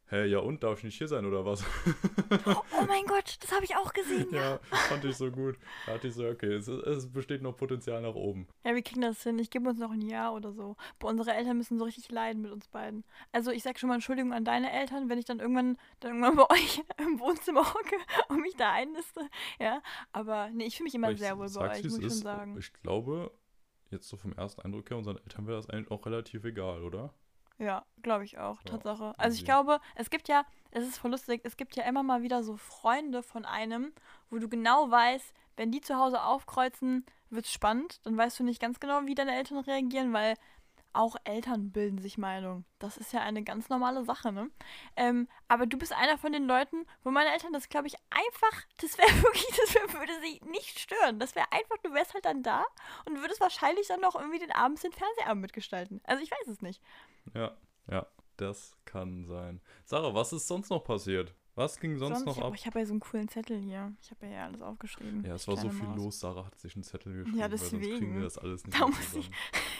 Hä, 0.09 0.25
ja 0.25 0.39
und, 0.39 0.63
darf 0.63 0.77
ich 0.79 0.83
nicht 0.85 0.97
hier 0.97 1.07
sein 1.07 1.25
oder 1.25 1.45
was? 1.45 1.63
Oh 2.79 2.85
mein 2.87 3.05
Gott, 3.05 3.37
das 3.41 3.51
habe 3.51 3.65
ich 3.65 3.75
auch 3.75 3.91
gesehen, 3.91 4.27
ja. 4.31 4.51
ja, 4.51 4.59
fand 4.87 5.03
ich 5.03 5.17
so 5.17 5.31
gut. 5.31 5.57
Da 5.85 5.93
hatte 5.93 6.07
ich 6.07 6.13
so, 6.13 6.25
okay, 6.25 6.53
es, 6.53 6.67
es 6.67 7.11
besteht 7.11 7.41
noch 7.41 7.57
Potenzial 7.57 8.01
nach 8.01 8.15
oben. 8.15 8.47
Ja, 8.63 8.75
wir 8.75 8.81
kriegen 8.81 9.01
das 9.01 9.23
hin. 9.23 9.39
Ich 9.39 9.49
gebe 9.49 9.67
uns 9.67 9.79
noch 9.79 9.91
ein 9.91 10.01
Jahr 10.01 10.33
oder 10.33 10.53
so. 10.53 10.75
Boah, 10.99 11.09
unsere 11.09 11.33
Eltern 11.33 11.57
müssen 11.57 11.77
so 11.77 11.85
richtig 11.85 12.09
leiden 12.11 12.41
mit 12.41 12.51
uns 12.51 12.67
beiden. 12.67 13.03
Also 13.31 13.51
ich 13.51 13.63
sag 13.63 13.79
schon 13.79 13.89
mal 13.89 13.95
Entschuldigung 13.95 14.33
an 14.33 14.45
deine 14.45 14.71
Eltern, 14.71 15.09
wenn 15.09 15.17
ich 15.17 15.25
dann 15.25 15.39
irgendwann, 15.39 15.77
dann 15.99 16.23
irgendwann 16.23 16.35
bei 16.47 16.49
euch 16.55 16.81
im 16.97 17.19
Wohnzimmer 17.19 17.73
hocke 17.73 17.97
und 18.29 18.41
mich 18.41 18.55
da 18.55 18.71
einniste. 18.71 19.27
Ja, 19.59 19.81
aber 20.13 20.49
nee, 20.51 20.65
ich 20.65 20.77
fühle 20.77 20.85
mich 20.85 20.95
immer 20.95 21.11
ich 21.11 21.19
sehr 21.19 21.37
wohl 21.37 21.49
bei 21.49 21.71
euch, 21.71 21.83
muss 21.83 21.97
ich 21.97 22.03
schon 22.03 22.05
ist. 22.05 22.19
sagen. 22.19 22.55
Ich 22.57 22.71
glaube, 22.73 23.31
jetzt 23.89 24.07
so 24.07 24.15
vom 24.15 24.33
ersten 24.33 24.61
Eindruck 24.61 24.89
her, 24.89 24.97
unseren 24.97 25.17
Eltern 25.17 25.47
wäre 25.47 25.57
das 25.57 25.69
eigentlich 25.69 25.91
auch 25.91 26.05
relativ 26.05 26.45
egal, 26.45 26.83
oder? 26.83 27.13
Ja, 27.59 27.85
glaube 28.03 28.23
ich 28.23 28.37
auch, 28.37 28.61
Ja, 28.63 28.71
Tatsache. 28.71 29.15
Also 29.17 29.35
ich 29.35 29.45
glaube, 29.45 29.79
es 29.95 30.09
gibt 30.09 30.27
ja, 30.27 30.45
es 30.71 30.87
ist 30.87 30.97
voll 30.97 31.11
lustig, 31.11 31.41
es 31.43 31.57
gibt 31.57 31.75
ja 31.75 31.83
immer 31.85 32.03
mal 32.03 32.21
wieder 32.21 32.43
so 32.43 32.55
Freunde 32.55 33.23
von 33.23 33.45
einem, 33.45 33.93
wo 34.29 34.37
du 34.37 34.47
genau 34.47 34.91
weißt, 34.91 35.33
wenn 35.55 35.71
die 35.71 35.81
zu 35.81 35.97
Hause 35.97 36.21
aufkreuzen, 36.21 37.05
wird's 37.29 37.51
spannend. 37.51 37.99
Dann 38.05 38.15
weißt 38.17 38.39
du 38.39 38.43
nicht 38.43 38.61
ganz 38.61 38.79
genau, 38.79 39.05
wie 39.05 39.15
deine 39.15 39.35
Eltern 39.35 39.57
reagieren, 39.57 40.13
weil 40.13 40.35
auch 40.93 41.15
Eltern 41.25 41.71
bilden 41.71 41.99
sich 41.99 42.17
Meinung. 42.17 42.65
Das 42.79 42.97
ist 42.97 43.13
ja 43.13 43.21
eine 43.21 43.43
ganz 43.43 43.69
normale 43.69 44.03
Sache, 44.03 44.31
ne? 44.31 44.49
Ähm, 44.95 45.27
aber 45.47 45.67
du 45.67 45.77
bist 45.77 45.93
einer 45.93 46.17
von 46.17 46.31
den 46.31 46.45
Leuten, 46.45 46.85
wo 47.03 47.11
meine 47.11 47.31
Eltern 47.31 47.53
das, 47.53 47.69
glaube 47.69 47.87
ich, 47.87 47.95
einfach, 48.09 48.65
das 48.77 48.97
wäre 48.97 49.09
wirklich, 49.23 49.47
das 49.57 49.75
wär, 49.75 49.93
würde 49.93 50.13
sie 50.21 50.41
nicht 50.49 50.79
stören. 50.79 51.19
Das 51.19 51.35
wäre 51.35 51.51
einfach, 51.51 51.77
du 51.83 51.93
wärst 51.93 52.13
halt 52.15 52.25
dann 52.25 52.41
da 52.41 52.65
und 53.05 53.21
würdest 53.21 53.41
wahrscheinlich 53.41 53.87
dann 53.87 54.01
noch 54.01 54.15
irgendwie 54.15 54.39
den 54.39 54.51
abends 54.51 54.81
den 54.81 54.91
Fernsehabend 54.91 55.41
mitgestalten. 55.41 56.01
Also 56.03 56.23
ich 56.23 56.31
weiß 56.31 56.47
es 56.47 56.61
nicht. 56.61 56.81
Ja, 57.33 57.55
ja, 57.89 58.07
das 58.37 58.77
kann 58.85 59.25
sein. 59.25 59.61
Sarah, 59.85 60.13
was 60.13 60.33
ist 60.33 60.47
sonst 60.47 60.69
noch 60.69 60.83
passiert? 60.83 61.33
Was 61.55 61.79
ging 61.79 61.97
sonst, 61.97 62.23
noch 62.23 62.37
ich, 62.37 62.43
ab? 62.43 62.53
Ich 62.55 62.67
habe 62.67 62.77
ja 62.79 62.85
so 62.85 62.93
einen 62.93 62.99
coolen 62.99 63.27
Zettel 63.27 63.57
hier. 63.59 63.91
Ich 63.99 64.11
habe 64.11 64.27
ja 64.27 64.45
alles 64.45 64.61
aufgeschrieben. 64.61 65.25
Ja, 65.25 65.33
es 65.33 65.47
war 65.47 65.57
so 65.57 65.69
viel 65.71 65.87
Maus. 65.87 65.97
los. 65.97 66.19
Sarah 66.19 66.45
hat 66.45 66.59
sich 66.59 66.75
einen 66.75 66.83
Zettel 66.83 67.13
geschrieben, 67.13 67.39
Ja, 67.39 67.49
weil 67.49 67.57
sonst 67.57 67.71
kriegen 67.71 67.81
deswegen. 67.93 68.15
wir 68.15 68.21
das 68.23 68.37
alles 68.37 68.63
nicht 68.63 68.79
Da 68.79 68.87
muss 68.87 69.13
ich- 69.15 69.31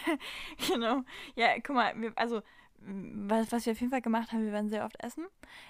genau. 0.68 1.02
Ja, 1.36 1.54
guck 1.60 1.76
mal, 1.76 1.94
wir, 2.00 2.12
also 2.16 2.42
was, 2.80 3.52
was 3.52 3.66
wir 3.66 3.72
auf 3.72 3.80
jeden 3.80 3.90
Fall 3.90 4.00
gemacht 4.00 4.32
haben, 4.32 4.44
wir 4.44 4.52
waren 4.52 4.68
sehr 4.68 4.84
oft 4.84 5.02
essen. 5.02 5.26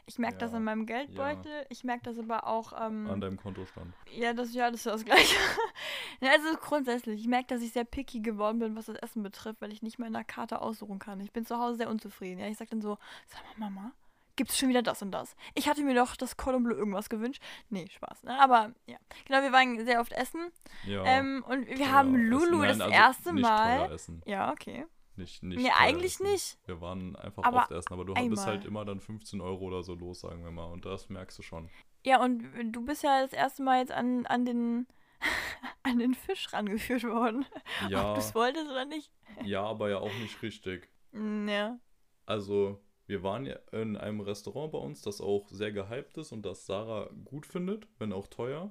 Ich 0.07 0.19
merke 0.19 0.39
das 0.39 0.53
Ja, 0.53 0.59
an 0.59 0.65
meinem 0.65 0.87
Geldbeutel. 0.87 1.67
Ich 1.69 1.85
merke 1.85 2.05
das 2.05 2.19
aber 2.19 2.47
auch. 2.47 2.73
Ähm, 2.81 3.09
An 3.11 3.21
deinem 3.21 3.37
Kontostand. 3.37 3.93
ja, 4.15 4.33
das, 4.33 4.55
ja, 4.55 4.71
das 4.71 4.81
ist 4.81 4.87
das 4.87 5.05
Gleiche. 5.05 5.37
ja, 6.21 6.31
also 6.31 6.57
grundsätzlich, 6.59 7.21
ich 7.21 7.27
merke, 7.27 7.49
dass 7.49 7.63
ich 7.63 7.73
sehr 7.73 7.85
picky 7.85 8.21
geworden 8.21 8.59
bin, 8.59 8.77
was 8.77 8.87
das 8.87 8.97
Essen 8.97 9.23
betrifft, 9.23 9.61
weil 9.61 9.73
ich 9.73 9.83
nicht 9.83 9.99
mehr 9.99 10.09
in 10.09 10.15
der 10.15 10.25
Karte 10.25 10.61
aussuchen 10.61 10.99
kann. 10.99 11.21
Ich 11.21 11.33
bin 11.33 11.45
zu 11.45 11.59
Hause 11.59 11.79
sehr 11.79 11.89
unzufrieden. 11.89 12.39
Ja, 12.39 12.47
ich 12.47 12.57
sag 12.57 12.71
dann 12.71 12.83
so, 12.83 12.99
sag 13.27 13.59
mal, 13.59 13.71
Mama, 13.71 13.93
gibt's 14.37 14.57
schon 14.57 14.69
wieder 14.69 14.83
das 14.83 15.03
und 15.03 15.11
das? 15.11 15.35
Ich 15.55 15.69
hatte 15.69 15.83
mir 15.83 15.95
doch 15.95 16.17
das 16.17 16.37
Cordon 16.37 16.63
Bleu 16.63 16.77
irgendwas 16.77 17.09
gewünscht. 17.09 17.43
Nee, 17.69 17.87
Spaß. 17.91 18.23
Ne? 18.23 18.41
Aber 18.41 18.73
ja, 18.87 18.97
genau, 19.27 19.43
wir 19.43 19.53
waren 19.53 19.85
sehr 19.85 20.01
oft 20.01 20.13
essen. 20.13 20.51
Ja. 20.87 21.05
Ähm, 21.05 21.45
und 21.47 21.67
wir 21.67 21.77
teuer 21.77 21.93
haben 21.93 22.15
essen. 22.15 22.27
Lulu 22.29 22.59
Nein, 22.59 22.69
das 22.69 22.81
also 22.81 22.95
erste 22.95 23.33
Mal. 23.33 23.97
Ja, 24.25 24.53
okay. 24.53 24.87
Nicht, 25.19 25.43
nicht 25.43 25.61
Nee, 25.61 25.71
eigentlich 25.77 26.21
nicht. 26.21 26.59
Wir 26.67 26.81
waren 26.81 27.17
einfach 27.17 27.43
Aber 27.45 27.59
oft 27.59 27.71
essen, 27.73 27.93
aber 27.93 28.05
du 28.05 28.15
bist 28.15 28.25
einmal. 28.25 28.47
halt 28.47 28.65
immer 28.65 28.85
dann 28.85 29.01
15 29.01 29.41
Euro 29.41 29.65
oder 29.67 29.83
so 29.83 29.95
los, 29.95 30.21
sagen 30.21 30.43
wir 30.45 30.51
mal. 30.53 30.67
Und 30.73 30.85
das 30.87 31.09
merkst 31.09 31.37
du 31.39 31.43
schon. 31.43 31.69
Ja, 32.07 32.23
und 32.23 32.43
du 32.73 32.85
bist 32.85 33.03
ja 33.03 33.23
das 33.23 33.33
erste 33.33 33.63
Mal 33.63 33.81
jetzt 33.81 33.93
an, 33.93 34.25
an 34.27 34.45
den 34.45 34.87
an 35.83 35.99
den 35.99 36.15
Fisch 36.15 36.53
rangeführt 36.53 37.03
worden. 37.05 37.45
Ja, 37.89 38.11
Ob 38.11 38.15
du 38.15 38.21
es 38.21 38.35
wolltest 38.35 38.67
oder 38.71 38.85
nicht. 38.85 39.11
ja, 39.45 39.63
aber 39.65 39.91
ja 39.91 39.99
auch 39.99 40.15
nicht 40.21 40.41
richtig. 40.43 40.89
Mm, 41.13 41.49
Ja. 41.49 41.79
Also, 42.27 42.81
wir 43.07 43.23
waren 43.23 43.47
ja 43.47 43.57
in 43.73 43.97
einem 43.97 44.21
Restaurant 44.21 44.71
bei 44.73 44.79
uns, 44.79 45.01
das 45.03 45.21
auch 45.21 45.49
sehr 45.49 45.73
gehypt 45.73 46.17
ist 46.19 46.31
und 46.31 46.43
das 46.47 46.67
Sarah 46.67 47.09
gut 47.25 47.47
findet, 47.47 47.89
wenn 47.99 48.13
auch 48.13 48.27
teuer. 48.29 48.71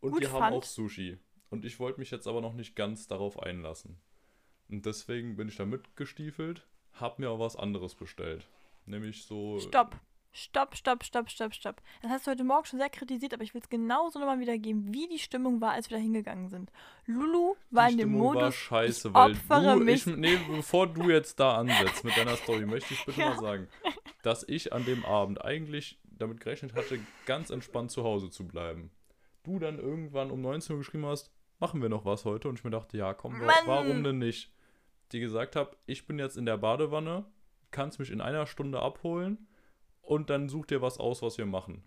Und 0.00 0.12
Gut 0.12 0.22
die 0.22 0.28
haben 0.28 0.38
fand. 0.38 0.56
auch 0.56 0.62
Sushi. 0.62 1.18
Und 1.48 1.64
ich 1.64 1.80
wollte 1.80 1.98
mich 1.98 2.10
jetzt 2.10 2.26
aber 2.28 2.40
noch 2.40 2.52
nicht 2.54 2.76
ganz 2.76 3.08
darauf 3.08 3.42
einlassen. 3.42 3.98
Und 4.70 4.86
deswegen 4.86 5.36
bin 5.36 5.48
ich 5.48 5.56
da 5.56 5.66
mitgestiefelt, 5.66 6.66
hab 6.94 7.18
mir 7.18 7.28
aber 7.28 7.40
was 7.40 7.56
anderes 7.56 7.94
bestellt. 7.94 8.46
Nämlich 8.86 9.24
so. 9.24 9.58
Stopp. 9.60 9.96
Stopp, 10.32 10.76
stopp, 10.76 11.02
stopp, 11.02 11.28
stopp, 11.28 11.52
stopp. 11.54 11.82
Das 12.02 12.10
hast 12.12 12.26
du 12.26 12.30
heute 12.30 12.44
Morgen 12.44 12.64
schon 12.64 12.78
sehr 12.78 12.88
kritisiert, 12.88 13.34
aber 13.34 13.42
ich 13.42 13.52
will 13.52 13.60
es 13.62 13.68
genauso 13.68 14.20
nochmal 14.20 14.38
wiedergeben, 14.38 14.94
wie 14.94 15.08
die 15.08 15.18
Stimmung 15.18 15.60
war, 15.60 15.72
als 15.72 15.90
wir 15.90 15.96
da 15.96 16.02
hingegangen 16.02 16.48
sind. 16.48 16.70
Lulu 17.06 17.56
war 17.70 17.88
Die 17.88 17.94
in 17.94 17.98
dem 17.98 18.08
Stimmung 18.10 18.34
war 18.36 18.42
Modus, 18.42 18.54
scheiße, 18.54 19.08
ich 19.08 19.14
weil 19.14 19.32
opfere 19.32 19.74
du, 19.74 19.84
mich. 19.84 20.06
ich, 20.06 20.16
nee, 20.16 20.38
bevor 20.48 20.86
du 20.86 21.10
jetzt 21.10 21.40
da 21.40 21.56
ansetzt 21.58 22.04
mit 22.04 22.16
deiner 22.16 22.36
Story, 22.36 22.64
möchte 22.64 22.94
ich 22.94 23.04
bitte 23.04 23.18
Ja. 23.20 23.30
mal 23.30 23.40
sagen, 23.40 23.66
dass 24.22 24.44
ich 24.48 24.72
an 24.72 24.84
dem 24.84 25.04
Abend 25.04 25.44
eigentlich 25.44 25.98
damit 26.04 26.38
gerechnet 26.40 26.74
hatte, 26.74 27.00
ganz 27.26 27.50
entspannt 27.50 27.90
zu 27.90 28.04
Hause 28.04 28.30
zu 28.30 28.46
bleiben. 28.46 28.92
Du 29.42 29.58
dann 29.58 29.80
irgendwann 29.80 30.30
um 30.30 30.40
19 30.42 30.74
Uhr 30.74 30.78
geschrieben 30.78 31.06
hast, 31.06 31.32
machen 31.58 31.82
wir 31.82 31.88
noch 31.88 32.04
was 32.04 32.24
heute? 32.24 32.48
Und 32.48 32.56
ich 32.58 32.62
mir 32.64 32.70
dachte, 32.70 32.96
ja, 32.96 33.14
komm, 33.14 33.36
Mann. 33.36 33.50
warum 33.66 34.04
denn 34.04 34.18
nicht? 34.18 34.52
Die 35.12 35.20
gesagt 35.20 35.56
habe, 35.56 35.76
ich 35.86 36.06
bin 36.06 36.18
jetzt 36.18 36.36
in 36.36 36.46
der 36.46 36.56
Badewanne, 36.56 37.24
kannst 37.70 37.98
mich 37.98 38.10
in 38.10 38.20
einer 38.20 38.46
Stunde 38.46 38.80
abholen 38.80 39.48
und 40.02 40.30
dann 40.30 40.48
such 40.48 40.66
dir 40.66 40.82
was 40.82 40.98
aus, 40.98 41.22
was 41.22 41.38
wir 41.38 41.46
machen. 41.46 41.84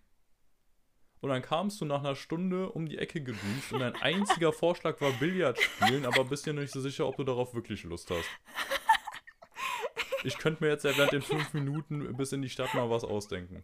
Und 1.21 1.29
dann 1.29 1.41
kamst 1.41 1.79
du 1.79 1.85
nach 1.85 2.01
einer 2.01 2.15
Stunde 2.15 2.69
um 2.69 2.85
die 2.85 2.97
Ecke 2.97 3.21
gedüst 3.21 3.71
und 3.71 3.79
dein 3.79 3.95
einziger 3.95 4.51
Vorschlag 4.53 4.99
war 4.99 5.11
Billard 5.11 5.57
spielen, 5.57 6.05
aber 6.05 6.25
bist 6.25 6.45
dir 6.45 6.53
nicht 6.53 6.73
so 6.73 6.81
sicher, 6.81 7.07
ob 7.07 7.15
du 7.15 7.23
darauf 7.23 7.53
wirklich 7.53 7.83
Lust 7.83 8.11
hast. 8.11 8.29
Ich 10.25 10.37
könnte 10.37 10.63
mir 10.63 10.69
jetzt 10.69 10.83
ja 10.83 10.97
während 10.97 11.13
den 11.13 11.21
fünf 11.21 11.53
Minuten 11.53 12.15
bis 12.17 12.33
in 12.33 12.41
die 12.41 12.49
Stadt 12.49 12.73
mal 12.73 12.89
was 12.89 13.03
ausdenken. 13.03 13.63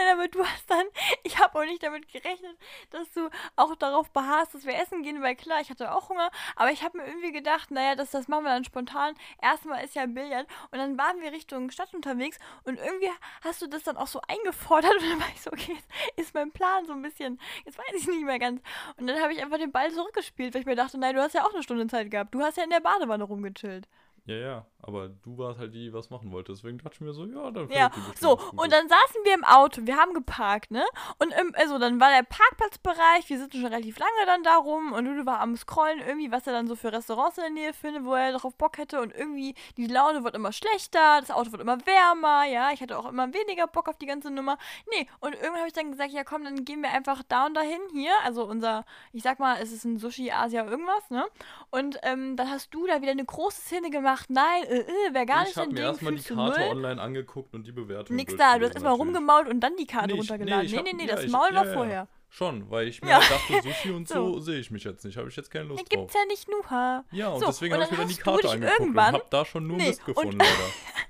Nein, 0.00 0.18
aber 0.18 0.28
du 0.28 0.42
hast 0.42 0.70
dann, 0.70 0.86
ich 1.24 1.38
habe 1.38 1.58
auch 1.58 1.64
nicht 1.64 1.82
damit 1.82 2.08
gerechnet, 2.08 2.56
dass 2.90 3.10
du 3.12 3.28
auch 3.56 3.74
darauf 3.76 4.10
beharrst, 4.10 4.54
dass 4.54 4.64
wir 4.64 4.74
essen 4.74 5.02
gehen, 5.02 5.22
weil 5.22 5.36
klar, 5.36 5.60
ich 5.60 5.68
hatte 5.68 5.92
auch 5.92 6.08
Hunger, 6.08 6.30
aber 6.56 6.70
ich 6.70 6.82
habe 6.82 6.98
mir 6.98 7.06
irgendwie 7.06 7.32
gedacht, 7.32 7.70
naja, 7.70 7.94
das, 7.94 8.10
das 8.10 8.28
machen 8.28 8.44
wir 8.44 8.50
dann 8.50 8.64
spontan. 8.64 9.14
Erstmal 9.42 9.84
ist 9.84 9.94
ja 9.94 10.06
Billard 10.06 10.46
und 10.70 10.78
dann 10.78 10.96
waren 10.96 11.20
wir 11.20 11.32
Richtung 11.32 11.70
Stadt 11.70 11.92
unterwegs 11.92 12.38
und 12.64 12.78
irgendwie 12.78 13.10
hast 13.42 13.60
du 13.60 13.66
das 13.66 13.82
dann 13.82 13.98
auch 13.98 14.06
so 14.06 14.22
eingefordert 14.26 14.94
und 15.00 15.10
dann 15.10 15.20
war 15.20 15.28
ich 15.34 15.42
so, 15.42 15.52
okay, 15.52 15.76
ist 16.16 16.34
mein 16.34 16.50
Plan 16.50 16.86
so 16.86 16.92
ein 16.92 17.02
bisschen, 17.02 17.38
jetzt 17.66 17.76
weiß 17.76 17.94
ich 17.94 18.06
nicht 18.06 18.24
mehr 18.24 18.38
ganz. 18.38 18.62
Und 18.96 19.06
dann 19.06 19.20
habe 19.20 19.34
ich 19.34 19.42
einfach 19.42 19.58
den 19.58 19.72
Ball 19.72 19.90
zurückgespielt, 19.90 20.54
weil 20.54 20.62
ich 20.62 20.66
mir 20.66 20.76
dachte, 20.76 20.98
nein, 20.98 21.14
du 21.14 21.20
hast 21.20 21.34
ja 21.34 21.44
auch 21.44 21.52
eine 21.52 21.62
Stunde 21.62 21.86
Zeit 21.88 22.10
gehabt. 22.10 22.34
Du 22.34 22.40
hast 22.40 22.56
ja 22.56 22.64
in 22.64 22.70
der 22.70 22.80
Badewanne 22.80 23.24
rumgechillt. 23.24 23.86
Ja, 24.26 24.36
ja, 24.36 24.66
aber 24.82 25.08
du 25.08 25.38
warst 25.38 25.58
halt 25.58 25.74
die, 25.74 25.90
die 25.90 25.92
was 25.92 26.10
machen 26.10 26.32
wollte. 26.32 26.52
Deswegen 26.52 26.78
dachte 26.78 26.94
ich 26.94 27.00
mir 27.00 27.12
so, 27.12 27.24
ja, 27.26 27.50
dann 27.50 27.68
Ja, 27.70 27.90
so, 28.18 28.38
und 28.56 28.72
dann 28.72 28.88
saßen 28.88 29.24
wir 29.24 29.34
im 29.34 29.44
Auto, 29.44 29.82
wir 29.84 29.96
haben 29.96 30.14
geparkt, 30.14 30.70
ne? 30.70 30.84
Und 31.18 31.32
im, 31.32 31.54
also 31.54 31.78
dann 31.78 32.00
war 32.00 32.10
der 32.10 32.22
Parkplatzbereich, 32.22 33.28
wir 33.28 33.38
sitzen 33.38 33.60
schon 33.60 33.72
relativ 33.72 33.98
lange 33.98 34.26
dann 34.26 34.42
da 34.42 34.56
rum 34.56 34.92
und 34.92 35.04
Lulu 35.04 35.26
war 35.26 35.40
am 35.40 35.56
Scrollen 35.56 36.00
irgendwie, 36.00 36.30
was 36.30 36.46
er 36.46 36.52
dann 36.52 36.66
so 36.66 36.76
für 36.76 36.92
Restaurants 36.92 37.38
in 37.38 37.42
der 37.42 37.50
Nähe 37.52 37.72
findet, 37.72 38.04
wo 38.04 38.14
er 38.14 38.32
drauf 38.32 38.54
Bock 38.54 38.78
hätte 38.78 39.00
und 39.00 39.14
irgendwie 39.14 39.54
die 39.76 39.86
Laune 39.86 40.24
wird 40.24 40.34
immer 40.34 40.52
schlechter, 40.52 41.20
das 41.20 41.30
Auto 41.30 41.52
wird 41.52 41.62
immer 41.62 41.78
wärmer, 41.86 42.44
ja, 42.44 42.70
ich 42.72 42.80
hatte 42.80 42.98
auch 42.98 43.06
immer 43.06 43.32
weniger 43.32 43.66
Bock 43.66 43.88
auf 43.88 43.98
die 43.98 44.06
ganze 44.06 44.30
Nummer. 44.30 44.58
Nee, 44.90 45.08
und 45.20 45.34
irgendwann 45.34 45.58
habe 45.58 45.68
ich 45.68 45.72
dann 45.72 45.90
gesagt, 45.90 46.12
ja 46.12 46.24
komm, 46.24 46.44
dann 46.44 46.64
gehen 46.64 46.82
wir 46.82 46.90
einfach 46.90 47.22
da 47.28 47.46
und 47.46 47.54
dahin 47.54 47.80
hier, 47.92 48.12
also 48.24 48.44
unser, 48.44 48.84
ich 49.12 49.22
sag 49.22 49.38
mal, 49.38 49.58
es 49.60 49.72
ist 49.72 49.84
ein 49.84 49.98
Sushi 49.98 50.30
Asia 50.30 50.64
irgendwas, 50.64 51.10
ne? 51.10 51.26
Und 51.70 51.98
ähm, 52.02 52.36
dann 52.36 52.50
hast 52.50 52.72
du 52.74 52.86
da 52.86 53.00
wieder 53.02 53.12
eine 53.12 53.24
große 53.24 53.60
Szene 53.60 53.90
gemacht, 53.90 54.30
nein, 54.30 54.64
äh, 54.70 54.78
äh, 54.80 55.14
wäre 55.14 55.26
gar 55.26 55.42
ich 55.42 55.48
nicht 55.48 55.56
habe 55.56 55.66
dein 55.66 55.74
mir 55.74 55.74
Ding, 55.80 55.84
erstmal 55.86 56.12
die 56.12 56.18
fühlst 56.18 56.30
du 56.30 56.34
Karte 56.36 56.60
null. 56.60 56.68
online 56.70 57.00
angeguckt 57.02 57.54
und 57.54 57.66
die 57.66 57.72
Bewertung. 57.72 58.16
Nix 58.16 58.36
da, 58.36 58.58
du 58.58 58.64
hast 58.66 58.74
erstmal 58.74 58.94
rumgemault 58.94 59.48
und 59.48 59.60
dann 59.60 59.76
die 59.76 59.86
Karte 59.86 60.08
Nee, 60.08 60.12
ich- 60.14 60.18
runtergeladen. 60.20 60.66
ich 60.66 60.72
Nee, 60.72 60.78
hab- 60.78 60.84
nee, 60.84 60.92
nee, 60.94 61.06
ja, 61.06 61.14
das 61.16 61.24
ich- 61.24 61.30
Maul 61.32 61.54
war 61.54 61.66
ja, 61.66 61.72
vorher. 61.72 62.08
Schon, 62.32 62.70
weil 62.70 62.86
ich 62.86 63.02
mir 63.02 63.10
dachte, 63.10 63.60
Sushi 63.62 63.90
und 63.96 64.06
so, 64.06 64.34
So. 64.34 64.40
sehe 64.40 64.60
ich 64.60 64.70
mich 64.70 64.84
jetzt 64.84 65.04
nicht. 65.04 65.16
Habe 65.16 65.28
ich 65.28 65.34
jetzt 65.36 65.50
keine 65.50 65.64
Lust 65.64 65.80
drauf. 65.80 65.88
gibt's 65.88 66.14
ja 66.14 66.24
nicht 66.26 66.48
nur. 66.48 66.62
ha. 66.70 67.04
Ja, 67.10 67.28
und 67.30 67.40
So, 67.40 67.46
deswegen 67.46 67.74
habe 67.74 67.84
ich 67.84 67.90
mir 67.90 67.96
dann 67.96 68.08
die 68.08 68.14
Karte 68.14 68.50
angeguckt 68.50 68.80
und 68.88 68.96
habe 69.00 69.22
da 69.30 69.44
schon 69.44 69.66
nur 69.66 69.76
Nee, 69.78 69.88
Mist 69.88 70.00
und- 70.06 70.14
gefunden, 70.14 70.38
leider. 70.38 70.52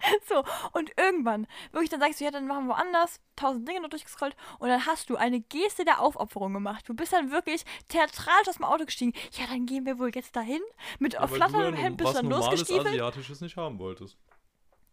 So, 0.28 0.44
und 0.72 0.90
irgendwann, 0.96 1.46
wirklich, 1.72 1.90
dann 1.90 2.00
sagst 2.00 2.20
du, 2.20 2.24
ja, 2.24 2.30
dann 2.30 2.46
machen 2.46 2.66
wir 2.66 2.74
woanders, 2.74 3.20
tausend 3.36 3.68
Dinge 3.68 3.80
noch 3.80 3.90
durchgescrollt 3.90 4.34
und 4.58 4.68
dann 4.68 4.86
hast 4.86 5.08
du 5.10 5.16
eine 5.16 5.40
Geste 5.40 5.84
der 5.84 6.00
Aufopferung 6.00 6.52
gemacht. 6.52 6.88
Du 6.88 6.94
bist 6.94 7.12
dann 7.12 7.30
wirklich 7.30 7.64
theatralisch 7.88 8.48
aus 8.48 8.56
dem 8.56 8.64
Auto 8.64 8.84
gestiegen. 8.84 9.12
Ja, 9.32 9.46
dann 9.46 9.66
gehen 9.66 9.86
wir 9.86 9.98
wohl 9.98 10.10
jetzt 10.14 10.34
dahin. 10.34 10.60
Mit 10.98 11.14
Ja, 11.14 11.26
du 11.26 11.28
flatterndem 11.28 11.74
Hemd 11.74 11.96
bist 11.98 12.08
was 12.08 12.16
dann 12.16 12.28
normales 12.28 12.60
losgestiefelt. 12.60 12.88
Asiatisches 12.88 13.40
nicht 13.40 13.56
haben 13.56 13.78
wolltest. 13.78 14.16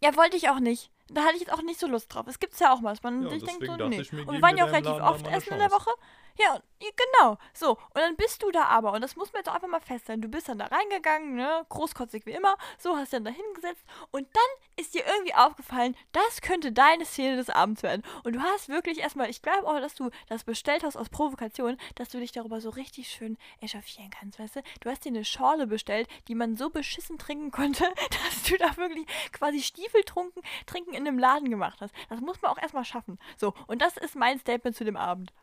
Ja, 0.01 0.15
wollte 0.15 0.37
ich 0.37 0.49
auch 0.49 0.59
nicht. 0.59 0.91
Da 1.09 1.23
hatte 1.23 1.35
ich 1.35 1.41
jetzt 1.41 1.53
auch 1.53 1.61
nicht 1.61 1.79
so 1.79 1.87
Lust 1.87 2.13
drauf. 2.13 2.25
Es 2.27 2.39
gibt's 2.39 2.59
ja 2.59 2.73
auch 2.73 2.79
mal, 2.79 2.91
dass 2.91 3.03
man 3.03 3.23
Ja, 3.23 3.29
sich 3.29 3.43
denkt 3.43 3.65
so, 3.65 3.75
nee. 3.87 3.97
und 3.99 4.31
wir 4.33 4.41
waren 4.41 4.57
ja 4.57 4.63
auch 4.65 4.69
relativ 4.69 4.91
Laden 4.97 5.01
oft 5.03 5.27
essen 5.27 5.53
in 5.53 5.59
der. 5.59 5.71
Woche. 5.71 5.91
Ja, 6.39 6.53
und- 6.55 6.63
ja, 6.81 6.89
genau. 7.19 7.37
So, 7.53 7.71
und 7.73 7.95
dann 7.95 8.15
bist 8.15 8.41
du 8.41 8.49
da 8.49 8.63
aber, 8.63 8.93
und 8.93 9.01
das 9.01 9.15
muss 9.15 9.31
man 9.31 9.41
jetzt 9.41 9.49
auch 9.49 9.53
einfach 9.55 9.67
mal 9.67 9.79
feststellen, 9.79 10.19
du 10.21 10.27
bist 10.27 10.49
dann 10.49 10.57
da 10.57 10.65
reingegangen, 10.65 11.35
ne, 11.35 11.63
großkotzig 11.69 12.25
wie 12.25 12.31
immer, 12.31 12.57
so 12.79 12.97
hast 12.97 13.13
du 13.13 13.17
dann 13.17 13.25
da 13.25 13.31
hingesetzt 13.31 13.83
und 14.11 14.27
dann 14.33 14.43
ist 14.75 14.95
dir 14.95 15.05
irgendwie 15.05 15.35
aufgefallen, 15.35 15.95
das 16.11 16.41
könnte 16.41 16.71
deine 16.71 17.05
Szene 17.05 17.35
des 17.35 17.49
Abends 17.51 17.83
werden. 17.83 18.01
Und 18.23 18.33
du 18.35 18.41
hast 18.41 18.67
wirklich 18.67 18.97
erstmal, 18.99 19.29
ich 19.29 19.43
glaube 19.43 19.67
auch, 19.67 19.79
dass 19.79 19.93
du 19.93 20.09
das 20.27 20.43
bestellt 20.43 20.83
hast 20.83 20.97
aus 20.97 21.09
Provokation, 21.09 21.77
dass 21.95 22.09
du 22.09 22.19
dich 22.19 22.31
darüber 22.31 22.59
so 22.61 22.71
richtig 22.71 23.09
schön 23.09 23.37
echauffieren 23.61 24.09
kannst, 24.09 24.39
weißt 24.39 24.55
du? 24.55 24.63
Du 24.81 24.89
hast 24.89 25.05
dir 25.05 25.09
eine 25.09 25.25
Schorle 25.25 25.67
bestellt, 25.67 26.07
die 26.27 26.35
man 26.35 26.57
so 26.57 26.71
beschissen 26.71 27.19
trinken 27.19 27.51
konnte, 27.51 27.83
dass 28.09 28.43
du 28.49 28.57
da 28.57 28.75
wirklich 28.77 29.05
quasi 29.31 29.61
Stiefel 29.61 30.03
trunken, 30.03 30.41
trinken 30.65 30.92
in 30.93 31.07
einem 31.07 31.19
Laden 31.19 31.49
gemacht 31.49 31.79
hast. 31.81 31.93
Das 32.09 32.21
muss 32.21 32.41
man 32.41 32.51
auch 32.51 32.57
erstmal 32.61 32.85
schaffen. 32.85 33.17
So, 33.37 33.53
und 33.67 33.81
das 33.81 33.97
ist 33.97 34.15
mein 34.15 34.39
Statement 34.39 34.75
zu 34.75 34.83
dem 34.83 34.97
Abend. 34.97 35.33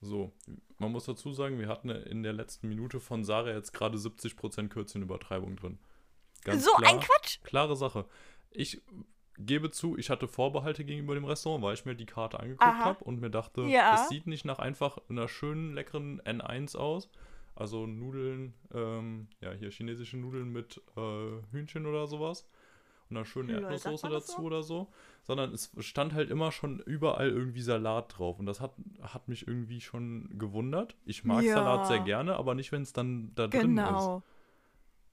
So, 0.00 0.32
man 0.78 0.92
muss 0.92 1.06
dazu 1.06 1.32
sagen, 1.32 1.58
wir 1.58 1.68
hatten 1.68 1.88
in 1.90 2.22
der 2.22 2.32
letzten 2.32 2.68
Minute 2.68 3.00
von 3.00 3.24
Sarah 3.24 3.52
jetzt 3.52 3.72
gerade 3.72 3.96
70% 3.96 4.68
Kürzchenübertreibung 4.68 5.56
drin. 5.56 5.78
Ganz 6.44 6.64
so 6.64 6.72
klar, 6.72 6.92
ein 6.92 7.00
Quatsch! 7.00 7.40
Klare 7.42 7.76
Sache. 7.76 8.06
Ich 8.50 8.82
gebe 9.38 9.70
zu, 9.70 9.96
ich 9.98 10.10
hatte 10.10 10.28
Vorbehalte 10.28 10.84
gegenüber 10.84 11.14
dem 11.14 11.24
Restaurant, 11.24 11.62
weil 11.62 11.74
ich 11.74 11.84
mir 11.84 11.94
die 11.94 12.06
Karte 12.06 12.40
angeguckt 12.40 12.62
habe 12.78 13.04
und 13.04 13.20
mir 13.20 13.30
dachte, 13.30 13.62
Ja. 13.62 13.94
es 13.94 14.08
sieht 14.08 14.26
nicht 14.26 14.44
nach 14.44 14.58
einfach 14.58 14.98
einer 15.08 15.28
schönen, 15.28 15.74
leckeren 15.74 16.20
N1 16.22 16.76
aus. 16.76 17.10
Also 17.54 17.86
Nudeln, 17.86 18.52
ähm, 18.74 19.28
ja, 19.40 19.50
hier 19.52 19.70
chinesische 19.70 20.18
Nudeln 20.18 20.52
mit 20.52 20.80
äh, 20.96 21.40
Hühnchen 21.52 21.86
oder 21.86 22.06
sowas. 22.06 22.46
Und 23.08 23.16
einer 23.16 23.24
schönen 23.24 23.50
Lol, 23.50 23.62
Erdnusssoße 23.62 24.08
dazu 24.08 24.32
so? 24.32 24.42
oder 24.42 24.62
so. 24.62 24.88
Sondern 25.22 25.52
es 25.52 25.70
stand 25.80 26.12
halt 26.14 26.30
immer 26.30 26.52
schon 26.52 26.80
überall 26.80 27.28
irgendwie 27.30 27.60
Salat 27.62 28.18
drauf. 28.18 28.38
Und 28.38 28.46
das 28.46 28.60
hat, 28.60 28.72
hat 29.00 29.28
mich 29.28 29.46
irgendwie 29.46 29.80
schon 29.80 30.38
gewundert. 30.38 30.96
Ich 31.04 31.24
mag 31.24 31.42
Ja. 31.44 31.54
Salat 31.54 31.86
sehr 31.88 32.00
gerne, 32.00 32.36
aber 32.36 32.54
nicht, 32.54 32.72
wenn 32.72 32.82
es 32.82 32.92
dann 32.92 33.32
da 33.34 33.46
drin 33.46 33.60
ist. 33.60 33.84
Genau. 33.86 34.22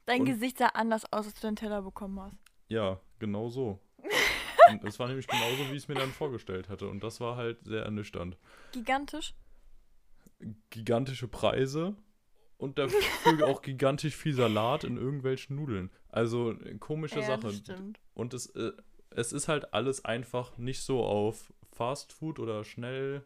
Dein 0.05 0.21
Und- 0.21 0.25
Gesicht 0.27 0.57
sah 0.57 0.67
anders 0.67 1.05
aus, 1.11 1.25
als 1.27 1.35
du 1.39 1.47
den 1.47 1.55
Teller 1.55 1.81
bekommen 1.81 2.19
hast. 2.19 2.35
Ja, 2.67 2.99
genau 3.19 3.49
so. 3.49 3.79
Und 4.69 4.83
es 4.83 4.97
war 4.99 5.07
nämlich 5.07 5.27
genauso, 5.27 5.69
wie 5.69 5.75
ich 5.75 5.83
es 5.83 5.87
mir 5.87 5.95
dann 5.95 6.11
vorgestellt 6.11 6.69
hatte. 6.69 6.87
Und 6.87 7.03
das 7.03 7.19
war 7.19 7.35
halt 7.37 7.63
sehr 7.63 7.83
ernüchternd. 7.83 8.37
Gigantisch. 8.71 9.33
Gigantische 10.69 11.27
Preise 11.27 11.95
und 12.63 12.79
dafür 12.79 13.47
auch 13.47 13.61
gigantisch 13.61 14.15
viel 14.15 14.33
Salat 14.33 14.85
in 14.85 14.97
irgendwelchen 14.97 15.57
Nudeln. 15.57 15.91
Also 16.09 16.55
komische 16.79 17.19
ja, 17.19 17.37
Sache. 17.37 17.53
Und 18.13 18.33
es, 18.33 18.47
äh, 18.55 18.71
es 19.09 19.33
ist 19.33 19.47
halt 19.47 19.73
alles 19.73 20.05
einfach 20.05 20.57
nicht 20.57 20.81
so 20.81 21.03
auf 21.03 21.53
Fast 21.71 22.13
Food 22.13 22.39
oder 22.39 22.63
schnell 22.63 23.23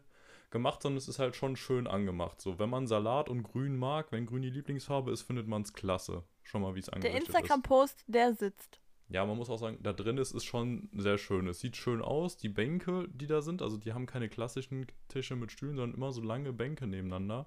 gemacht, 0.50 0.82
sondern 0.82 0.98
es 0.98 1.08
ist 1.08 1.18
halt 1.18 1.36
schon 1.36 1.56
schön 1.56 1.86
angemacht. 1.86 2.40
So, 2.40 2.58
wenn 2.58 2.68
man 2.68 2.86
Salat 2.86 3.28
und 3.28 3.44
Grün 3.44 3.76
mag, 3.76 4.10
wenn 4.10 4.26
Grün 4.26 4.42
die 4.42 4.50
Lieblingsfarbe 4.50 5.12
ist, 5.12 5.22
findet 5.22 5.46
man 5.46 5.62
es 5.62 5.72
klasse. 5.72 6.24
Schon 6.42 6.62
mal, 6.62 6.74
wie 6.74 6.80
es 6.80 6.86
Der 6.86 6.94
angerichtet 6.94 7.28
ist. 7.28 7.34
Instagram-Post, 7.34 8.04
der 8.08 8.34
sitzt. 8.34 8.80
Ja, 9.10 9.24
man 9.24 9.36
muss 9.36 9.50
auch 9.50 9.58
sagen, 9.58 9.78
da 9.82 9.92
drin 9.92 10.18
ist, 10.18 10.32
ist 10.32 10.44
schon 10.44 10.90
sehr 10.92 11.16
schön. 11.16 11.46
Es 11.46 11.60
sieht 11.60 11.76
schön 11.76 12.02
aus. 12.02 12.36
Die 12.36 12.48
Bänke, 12.48 13.06
die 13.08 13.26
da 13.26 13.40
sind, 13.40 13.62
also 13.62 13.76
die 13.76 13.92
haben 13.92 14.06
keine 14.06 14.28
klassischen 14.28 14.86
Tische 15.08 15.36
mit 15.36 15.52
Stühlen, 15.52 15.76
sondern 15.76 15.96
immer 15.96 16.12
so 16.12 16.22
lange 16.22 16.52
Bänke 16.52 16.86
nebeneinander. 16.86 17.46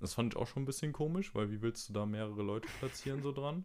Das 0.00 0.14
fand 0.14 0.32
ich 0.34 0.40
auch 0.40 0.46
schon 0.46 0.62
ein 0.62 0.66
bisschen 0.66 0.92
komisch, 0.92 1.34
weil 1.34 1.50
wie 1.50 1.60
willst 1.62 1.88
du 1.88 1.92
da 1.92 2.06
mehrere 2.06 2.42
Leute 2.42 2.68
platzieren 2.78 3.22
so 3.22 3.32
dran? 3.32 3.64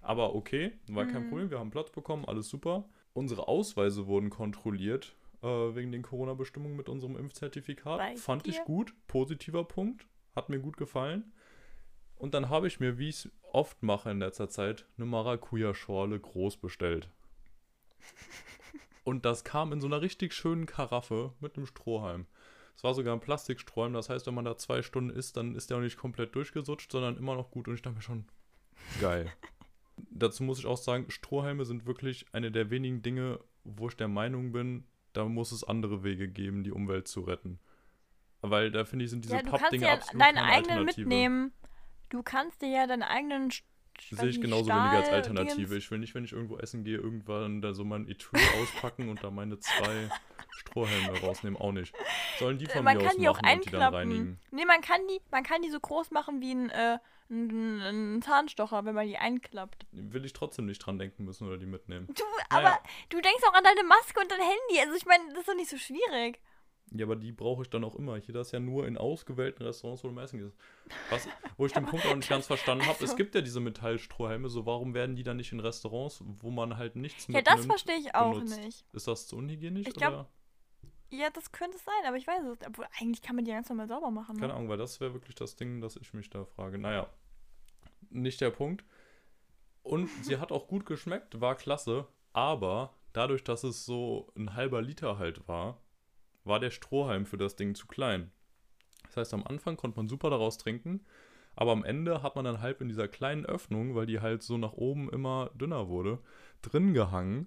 Aber 0.00 0.34
okay, 0.34 0.72
war 0.88 1.06
kein 1.06 1.24
Mhm. 1.24 1.28
Problem. 1.28 1.50
Wir 1.50 1.58
haben 1.58 1.70
Platz 1.70 1.90
bekommen, 1.90 2.26
alles 2.26 2.48
super. 2.48 2.88
Unsere 3.14 3.48
Ausweise 3.48 4.06
wurden 4.06 4.28
kontrolliert 4.28 5.16
äh, 5.42 5.46
wegen 5.46 5.92
den 5.92 6.02
Corona-Bestimmungen 6.02 6.76
mit 6.76 6.88
unserem 6.88 7.16
Impfzertifikat. 7.16 7.98
Bei 7.98 8.16
Fand 8.16 8.46
ich 8.46 8.56
dir? 8.56 8.64
gut. 8.64 8.94
Positiver 9.06 9.64
Punkt. 9.64 10.06
Hat 10.36 10.48
mir 10.50 10.58
gut 10.58 10.76
gefallen. 10.76 11.32
Und 12.16 12.34
dann 12.34 12.48
habe 12.48 12.66
ich 12.66 12.80
mir, 12.80 12.98
wie 12.98 13.08
ich 13.08 13.24
es 13.26 13.32
oft 13.52 13.82
mache 13.82 14.10
in 14.10 14.18
letzter 14.18 14.48
Zeit, 14.48 14.86
eine 14.96 15.06
Maracuja-Schorle 15.06 16.20
groß 16.20 16.58
bestellt. 16.58 17.08
Und 19.04 19.24
das 19.24 19.44
kam 19.44 19.72
in 19.72 19.80
so 19.80 19.86
einer 19.86 20.00
richtig 20.00 20.32
schönen 20.32 20.66
Karaffe 20.66 21.32
mit 21.40 21.56
einem 21.56 21.66
Strohhalm. 21.66 22.26
Es 22.76 22.82
war 22.84 22.94
sogar 22.94 23.14
ein 23.14 23.20
Plastikstrohhalm, 23.20 23.92
das 23.92 24.08
heißt, 24.08 24.26
wenn 24.26 24.34
man 24.34 24.44
da 24.44 24.56
zwei 24.56 24.82
Stunden 24.82 25.10
isst, 25.10 25.36
dann 25.36 25.54
ist 25.54 25.70
der 25.70 25.76
auch 25.78 25.82
nicht 25.82 25.96
komplett 25.96 26.34
durchgesutscht, 26.34 26.90
sondern 26.90 27.16
immer 27.16 27.34
noch 27.34 27.50
gut. 27.50 27.68
Und 27.68 27.74
ich 27.74 27.82
dachte 27.82 27.96
mir 27.96 28.02
schon, 28.02 28.24
geil. 29.00 29.30
Dazu 30.10 30.42
muss 30.42 30.58
ich 30.58 30.66
auch 30.66 30.76
sagen, 30.76 31.06
Strohhalme 31.08 31.64
sind 31.64 31.86
wirklich 31.86 32.26
eine 32.32 32.50
der 32.50 32.70
wenigen 32.70 33.02
Dinge, 33.02 33.38
wo 33.62 33.88
ich 33.88 33.96
der 33.96 34.08
Meinung 34.08 34.50
bin, 34.52 34.84
da 35.12 35.24
muss 35.24 35.52
es 35.52 35.62
andere 35.62 36.02
Wege 36.02 36.26
geben, 36.28 36.64
die 36.64 36.72
Umwelt 36.72 37.06
zu 37.06 37.20
retten. 37.20 37.60
Weil 38.42 38.70
da 38.72 38.84
finde 38.84 39.04
ich, 39.04 39.10
sind 39.12 39.24
diese 39.24 39.36
ja, 39.36 39.42
du 39.42 39.50
kannst 39.50 39.62
Pappdinger 39.62 39.86
ja 39.86 39.94
absolut 39.94 40.20
deinen 40.20 40.34
keine 40.34 40.46
eigenen 40.52 40.70
Alternative. 40.78 41.00
mitnehmen. 41.08 41.52
Du 42.10 42.22
kannst 42.22 42.60
dir 42.60 42.68
ja 42.68 42.86
deinen 42.86 43.02
eigenen. 43.04 43.50
Sehe 44.10 44.28
ich 44.28 44.40
genauso 44.40 44.66
wenig 44.70 44.80
als 44.82 45.06
Stahl- 45.06 45.16
Alternative. 45.18 45.56
Dingens- 45.68 45.72
Ich 45.84 45.90
will 45.92 45.98
nicht, 46.00 46.14
wenn 46.16 46.24
ich 46.24 46.32
irgendwo 46.32 46.58
essen 46.58 46.82
gehe, 46.82 46.96
irgendwann 46.98 47.62
da 47.62 47.72
so 47.72 47.84
mein 47.84 48.08
Etui 48.08 48.40
auspacken 48.60 49.08
und 49.08 49.22
da 49.22 49.30
meine 49.30 49.58
zwei 49.60 50.10
Strohhelme 50.56 51.20
rausnehmen. 51.20 51.60
Auch 51.60 51.72
nicht. 51.72 51.94
Sollen 52.38 52.58
die 52.58 52.66
von 52.66 52.84
man 52.84 52.96
mir 52.96 53.02
aus 53.04 53.08
kann 53.12 53.20
die 53.20 53.28
auch 53.28 53.40
machen 53.42 53.60
die 53.64 53.70
dann 53.70 53.82
einklappen. 53.82 53.94
reinigen. 54.12 54.40
Nee, 54.50 54.64
man 54.64 54.80
kann 54.80 55.00
die, 55.08 55.20
man 55.30 55.42
kann 55.44 55.62
die 55.62 55.70
so 55.70 55.80
groß 55.80 56.10
machen 56.10 56.40
wie 56.40 56.52
ein, 56.54 56.70
äh, 56.70 56.98
ein, 57.30 57.80
ein 58.16 58.22
Zahnstocher, 58.22 58.84
wenn 58.84 58.94
man 58.94 59.06
die 59.06 59.16
einklappt. 59.18 59.86
Will 59.92 60.24
ich 60.24 60.32
trotzdem 60.32 60.66
nicht 60.66 60.78
dran 60.80 60.98
denken 60.98 61.24
müssen 61.24 61.46
oder 61.46 61.58
die 61.58 61.66
mitnehmen. 61.66 62.06
Du, 62.08 62.22
Naja. 62.50 62.68
aber 62.68 62.78
du 63.08 63.20
denkst 63.20 63.42
auch 63.48 63.54
an 63.54 63.64
deine 63.64 63.82
Maske 63.86 64.20
und 64.20 64.30
dein 64.30 64.40
Handy. 64.40 64.80
Also 64.80 64.94
ich 64.94 65.06
meine, 65.06 65.24
das 65.30 65.40
ist 65.40 65.48
doch 65.48 65.54
nicht 65.56 65.70
so 65.70 65.78
schwierig. 65.78 66.40
Ja, 66.96 67.06
aber 67.06 67.16
die 67.16 67.32
brauche 67.32 67.62
ich 67.62 67.70
dann 67.70 67.82
auch 67.82 67.96
immer. 67.96 68.16
Hier 68.18 68.34
das 68.34 68.52
ja 68.52 68.60
nur 68.60 68.86
in 68.86 68.98
ausgewählten 68.98 69.64
Restaurants, 69.64 70.04
wo 70.04 70.08
du 70.10 70.20
essen 70.20 70.38
gehst. 70.38 70.54
Was, 71.10 71.26
wo 71.56 71.64
ich 71.66 71.72
den 71.72 71.86
Punkt 71.86 72.06
auch 72.06 72.14
nicht 72.14 72.28
ganz 72.28 72.46
verstanden 72.46 72.84
habe, 72.84 72.96
es 72.96 73.02
Also- 73.02 73.16
gibt 73.16 73.34
ja 73.34 73.40
diese 73.40 73.58
Metallstrohhelme, 73.60 74.48
so 74.50 74.66
warum 74.66 74.92
werden 74.94 75.16
die 75.16 75.22
dann 75.24 75.38
nicht 75.38 75.50
in 75.50 75.60
Restaurants, 75.60 76.22
wo 76.24 76.50
man 76.50 76.76
halt 76.76 76.94
nichts 76.94 77.26
Ja, 77.28 77.40
das 77.40 77.54
mitnimmt? 77.60 77.72
verstehe 77.72 77.96
ich 77.96 78.14
auch 78.14 78.34
benutzt? 78.34 78.60
nicht. 78.60 78.84
Ist 78.92 79.08
das 79.08 79.26
zu 79.26 79.36
unhygienisch? 79.36 79.88
Ich 79.88 79.94
glaub, 79.94 80.12
oder? 80.12 80.28
Ja, 81.18 81.30
das 81.30 81.52
könnte 81.52 81.76
es 81.76 81.84
sein, 81.84 81.94
aber 82.06 82.16
ich 82.16 82.26
weiß 82.26 82.42
es. 82.44 82.66
Obwohl, 82.66 82.86
eigentlich 83.00 83.22
kann 83.22 83.36
man 83.36 83.44
die 83.44 83.50
ganz 83.52 83.68
normal 83.68 83.88
sauber 83.88 84.10
machen. 84.10 84.36
Keine 84.36 84.48
Ne? 84.48 84.54
Ahnung, 84.54 84.68
weil 84.68 84.78
das 84.78 85.00
wäre 85.00 85.12
wirklich 85.14 85.34
das 85.34 85.56
Ding, 85.56 85.80
das 85.80 85.96
ich 85.96 86.12
mich 86.14 86.30
da 86.30 86.44
frage. 86.44 86.78
Naja, 86.78 87.06
nicht 88.10 88.40
der 88.40 88.50
Punkt. 88.50 88.84
Und 89.82 90.08
sie 90.22 90.38
hat 90.38 90.50
auch 90.52 90.66
gut 90.66 90.86
geschmeckt, 90.86 91.40
war 91.40 91.54
klasse, 91.54 92.06
aber 92.32 92.94
dadurch, 93.12 93.44
dass 93.44 93.64
es 93.64 93.84
so 93.84 94.32
ein 94.36 94.54
halber 94.54 94.82
Liter 94.82 95.18
halt 95.18 95.46
war, 95.46 95.80
war 96.44 96.60
der 96.60 96.70
Strohhalm 96.70 97.26
für 97.26 97.38
das 97.38 97.56
Ding 97.56 97.74
zu 97.74 97.86
klein. 97.86 98.30
Das 99.04 99.16
heißt, 99.16 99.34
am 99.34 99.44
Anfang 99.46 99.76
konnte 99.76 99.96
man 99.98 100.08
super 100.08 100.30
daraus 100.30 100.58
trinken, 100.58 101.04
aber 101.54 101.72
am 101.72 101.84
Ende 101.84 102.22
hat 102.22 102.34
man 102.36 102.44
dann 102.44 102.60
halb 102.60 102.80
in 102.80 102.88
dieser 102.88 103.06
kleinen 103.06 103.46
Öffnung, 103.46 103.94
weil 103.94 104.06
die 104.06 104.20
halt 104.20 104.42
so 104.42 104.58
nach 104.58 104.72
oben 104.72 105.08
immer 105.10 105.50
dünner 105.54 105.88
wurde, 105.88 106.18
drin 106.62 106.94
gehangen 106.94 107.46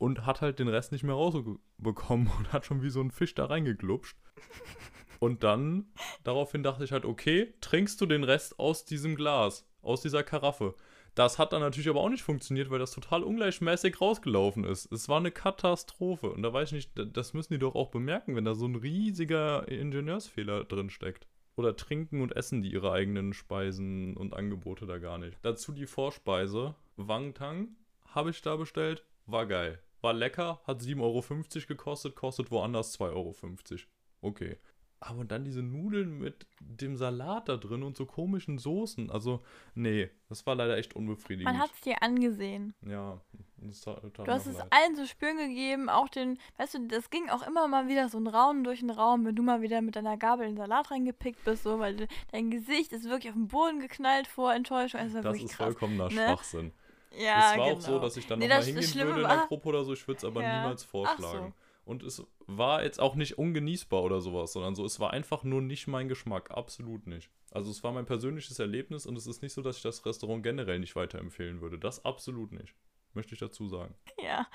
und 0.00 0.24
hat 0.24 0.40
halt 0.40 0.58
den 0.58 0.68
Rest 0.68 0.92
nicht 0.92 1.04
mehr 1.04 1.14
rausbekommen 1.14 2.30
und 2.38 2.52
hat 2.52 2.64
schon 2.64 2.82
wie 2.82 2.90
so 2.90 3.00
ein 3.02 3.10
Fisch 3.10 3.34
da 3.34 3.44
reingeglupscht. 3.44 4.16
Und 5.18 5.44
dann, 5.44 5.92
daraufhin 6.24 6.62
dachte 6.62 6.82
ich 6.84 6.92
halt, 6.92 7.04
okay, 7.04 7.52
trinkst 7.60 8.00
du 8.00 8.06
den 8.06 8.24
Rest 8.24 8.58
aus 8.58 8.86
diesem 8.86 9.14
Glas, 9.14 9.68
aus 9.82 10.00
dieser 10.00 10.22
Karaffe. 10.22 10.74
Das 11.14 11.38
hat 11.38 11.52
dann 11.52 11.60
natürlich 11.60 11.90
aber 11.90 12.00
auch 12.00 12.08
nicht 12.08 12.22
funktioniert, 12.22 12.70
weil 12.70 12.78
das 12.78 12.92
total 12.92 13.22
ungleichmäßig 13.22 14.00
rausgelaufen 14.00 14.64
ist. 14.64 14.90
Es 14.90 15.10
war 15.10 15.18
eine 15.18 15.30
Katastrophe. 15.30 16.30
Und 16.30 16.42
da 16.42 16.50
weiß 16.50 16.68
ich 16.68 16.72
nicht, 16.96 17.16
das 17.16 17.34
müssen 17.34 17.52
die 17.52 17.58
doch 17.58 17.74
auch 17.74 17.90
bemerken, 17.90 18.36
wenn 18.36 18.46
da 18.46 18.54
so 18.54 18.66
ein 18.66 18.76
riesiger 18.76 19.68
Ingenieursfehler 19.68 20.64
drin 20.64 20.88
steckt. 20.88 21.26
Oder 21.56 21.76
trinken 21.76 22.22
und 22.22 22.34
essen 22.34 22.62
die 22.62 22.72
ihre 22.72 22.92
eigenen 22.92 23.34
Speisen 23.34 24.16
und 24.16 24.32
Angebote 24.32 24.86
da 24.86 24.96
gar 24.96 25.18
nicht. 25.18 25.36
Dazu 25.42 25.72
die 25.72 25.86
Vorspeise. 25.86 26.74
Wang 26.96 27.34
Tang 27.34 27.76
habe 28.06 28.30
ich 28.30 28.40
da 28.40 28.56
bestellt. 28.56 29.04
War 29.26 29.44
geil. 29.44 29.78
War 30.00 30.12
lecker, 30.12 30.60
hat 30.66 30.80
7,50 30.80 31.00
Euro 31.00 31.66
gekostet, 31.68 32.14
kostet 32.16 32.50
woanders 32.50 32.98
2,50 32.98 33.10
Euro. 33.12 33.34
Okay. 34.22 34.56
Aber 35.02 35.24
dann 35.24 35.46
diese 35.46 35.62
Nudeln 35.62 36.18
mit 36.18 36.46
dem 36.60 36.94
Salat 36.94 37.48
da 37.48 37.56
drin 37.56 37.82
und 37.82 37.96
so 37.96 38.04
komischen 38.04 38.58
Soßen. 38.58 39.10
Also, 39.10 39.40
nee, 39.74 40.10
das 40.28 40.44
war 40.46 40.54
leider 40.54 40.76
echt 40.76 40.94
unbefriedigend. 40.94 41.50
Man 41.50 41.58
hat 41.58 41.70
es 41.72 41.80
dir 41.80 42.02
angesehen. 42.02 42.74
ja, 42.86 43.18
das 43.56 43.80
tat, 43.80 44.02
tat 44.12 44.28
Du 44.28 44.30
hast 44.30 44.46
es 44.46 44.58
leid. 44.58 44.66
allen 44.70 44.96
zu 44.96 45.06
spüren 45.06 45.38
gegeben, 45.38 45.88
auch 45.88 46.10
den, 46.10 46.38
weißt 46.58 46.74
du, 46.74 46.86
das 46.86 47.08
ging 47.08 47.30
auch 47.30 47.46
immer 47.46 47.66
mal 47.66 47.88
wieder 47.88 48.10
so 48.10 48.18
ein 48.18 48.26
Raunen 48.26 48.62
durch 48.62 48.80
den 48.80 48.90
Raum, 48.90 49.24
wenn 49.24 49.34
du 49.34 49.42
mal 49.42 49.62
wieder 49.62 49.80
mit 49.80 49.96
deiner 49.96 50.18
Gabel 50.18 50.46
in 50.46 50.52
den 50.52 50.58
Salat 50.58 50.90
reingepickt 50.90 51.44
bist, 51.46 51.62
so, 51.62 51.78
weil 51.78 52.06
dein 52.32 52.50
Gesicht 52.50 52.92
ist 52.92 53.08
wirklich 53.08 53.30
auf 53.30 53.36
den 53.38 53.48
Boden 53.48 53.80
geknallt 53.80 54.26
vor 54.26 54.52
Enttäuschung. 54.52 55.00
War 55.00 55.06
Das 55.06 55.14
wirklich 55.24 55.44
ist 55.44 55.52
krass. 55.52 55.64
vollkommener 55.64 56.04
ne? 56.10 56.10
Schwachsinn. 56.10 56.72
Ja, 57.12 57.52
es 57.52 57.58
war 57.58 57.66
genau. 57.66 57.76
auch 57.76 57.80
so, 57.80 57.98
dass 57.98 58.16
ich 58.16 58.26
dann 58.26 58.38
Nee, 58.38 58.48
nochmal 58.48 58.64
hingehen 58.64 58.94
würde 58.94 59.10
in 59.22 59.28
der 59.28 59.38
war- 59.38 59.46
Gruppe 59.48 59.68
oder 59.68 59.84
so. 59.84 59.92
Ich 59.92 60.06
würde 60.06 60.18
es 60.18 60.24
aber 60.24 60.42
Ja. 60.42 60.62
niemals 60.62 60.84
vorschlagen. 60.84 61.54
Und 61.84 62.02
es 62.04 62.24
war 62.46 62.84
jetzt 62.84 63.00
auch 63.00 63.16
nicht 63.16 63.36
ungenießbar 63.38 64.02
oder 64.02 64.20
sowas, 64.20 64.52
sondern 64.52 64.74
so, 64.76 64.84
es 64.84 65.00
war 65.00 65.12
einfach 65.12 65.42
nur 65.42 65.60
nicht 65.60 65.88
mein 65.88 66.08
Geschmack. 66.08 66.50
Absolut 66.52 67.06
nicht. 67.06 67.30
Also 67.50 67.70
es 67.70 67.82
war 67.82 67.90
mein 67.90 68.06
persönliches 68.06 68.58
Erlebnis 68.60 69.06
und 69.06 69.16
es 69.16 69.26
ist 69.26 69.42
nicht 69.42 69.52
so, 69.54 69.62
dass 69.62 69.78
ich 69.78 69.82
das 69.82 70.06
Restaurant 70.06 70.42
generell 70.44 70.78
nicht 70.78 70.94
weiterempfehlen 70.94 71.60
würde. 71.60 71.78
Das 71.78 72.04
absolut 72.04 72.52
nicht. 72.52 72.74
Möchte 73.12 73.34
ich 73.34 73.40
dazu 73.40 73.66
sagen. 73.66 73.94
Ja. 74.22 74.46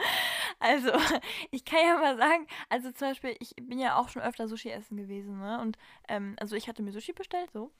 Also, 0.59 0.91
ich 1.51 1.65
kann 1.65 1.79
ja 1.85 1.97
mal 1.97 2.15
sagen, 2.17 2.47
also 2.69 2.89
zum 2.93 3.09
Beispiel, 3.09 3.35
ich 3.41 3.53
bin 3.61 3.79
ja 3.79 3.99
auch 3.99 4.07
schon 4.07 4.21
öfter 4.21 4.47
Sushi 4.47 4.69
essen 4.69 4.95
gewesen, 4.95 5.37
ne? 5.39 5.59
Und, 5.61 5.77
ähm, 6.07 6.37
also 6.39 6.55
ich 6.55 6.69
hatte 6.69 6.81
mir 6.81 6.93
Sushi 6.93 7.11
bestellt, 7.11 7.51
so. 7.51 7.71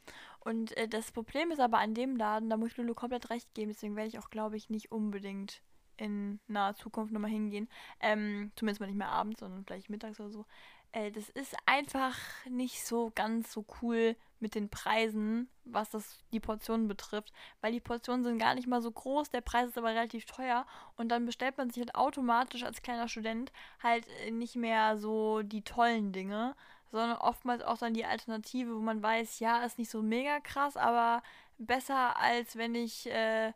Und 0.45 0.77
äh, 0.77 0.87
das 0.87 1.11
Problem 1.11 1.51
ist 1.51 1.59
aber 1.59 1.79
an 1.79 1.95
dem 1.95 2.15
Laden, 2.15 2.49
da 2.49 2.55
muss 2.55 2.69
ich 2.71 2.77
Lulu 2.77 2.93
komplett 2.93 3.31
recht 3.31 3.53
geben, 3.55 3.71
deswegen 3.71 3.95
werde 3.95 4.09
ich 4.09 4.19
auch, 4.19 4.29
glaube 4.29 4.55
ich, 4.55 4.69
nicht 4.69 4.91
unbedingt 4.91 5.61
in 5.97 6.39
naher 6.47 6.75
Zukunft 6.75 7.11
nochmal 7.11 7.31
hingehen. 7.31 7.67
Ähm, 7.99 8.51
zumindest 8.55 8.79
mal 8.79 8.87
nicht 8.87 8.97
mehr 8.97 9.09
abends, 9.09 9.39
sondern 9.39 9.65
vielleicht 9.65 9.89
mittags 9.89 10.19
oder 10.19 10.29
so. 10.29 10.45
Äh, 10.91 11.11
das 11.11 11.29
ist 11.29 11.55
einfach 11.65 12.15
nicht 12.47 12.85
so 12.85 13.11
ganz 13.15 13.51
so 13.51 13.65
cool 13.81 14.15
mit 14.39 14.53
den 14.53 14.69
Preisen, 14.69 15.49
was 15.63 15.89
das 15.89 16.19
die 16.31 16.39
Portionen 16.39 16.87
betrifft, 16.87 17.33
weil 17.61 17.71
die 17.71 17.79
Portionen 17.79 18.23
sind 18.23 18.37
gar 18.37 18.53
nicht 18.53 18.67
mal 18.67 18.81
so 18.81 18.91
groß, 18.91 19.31
der 19.31 19.41
Preis 19.41 19.69
ist 19.69 19.77
aber 19.77 19.89
relativ 19.89 20.25
teuer 20.25 20.67
und 20.95 21.09
dann 21.09 21.25
bestellt 21.25 21.57
man 21.57 21.69
sich 21.69 21.79
halt 21.79 21.95
automatisch 21.95 22.63
als 22.63 22.83
kleiner 22.83 23.07
Student 23.07 23.51
halt 23.81 24.05
äh, 24.25 24.31
nicht 24.31 24.55
mehr 24.55 24.97
so 24.97 25.41
die 25.41 25.63
tollen 25.63 26.11
Dinge, 26.11 26.55
sondern 26.91 27.17
oftmals 27.17 27.63
auch 27.63 27.77
dann 27.77 27.93
die 27.93 28.05
Alternative, 28.05 28.75
wo 28.75 28.79
man 28.79 29.01
weiß, 29.01 29.39
ja, 29.39 29.63
ist 29.63 29.77
nicht 29.77 29.89
so 29.89 30.01
mega 30.01 30.39
krass, 30.39 30.77
aber 30.77 31.23
besser 31.57 32.19
als 32.19 32.55
wenn 32.55 32.75
ich 32.75 33.07
äh, 33.07 33.53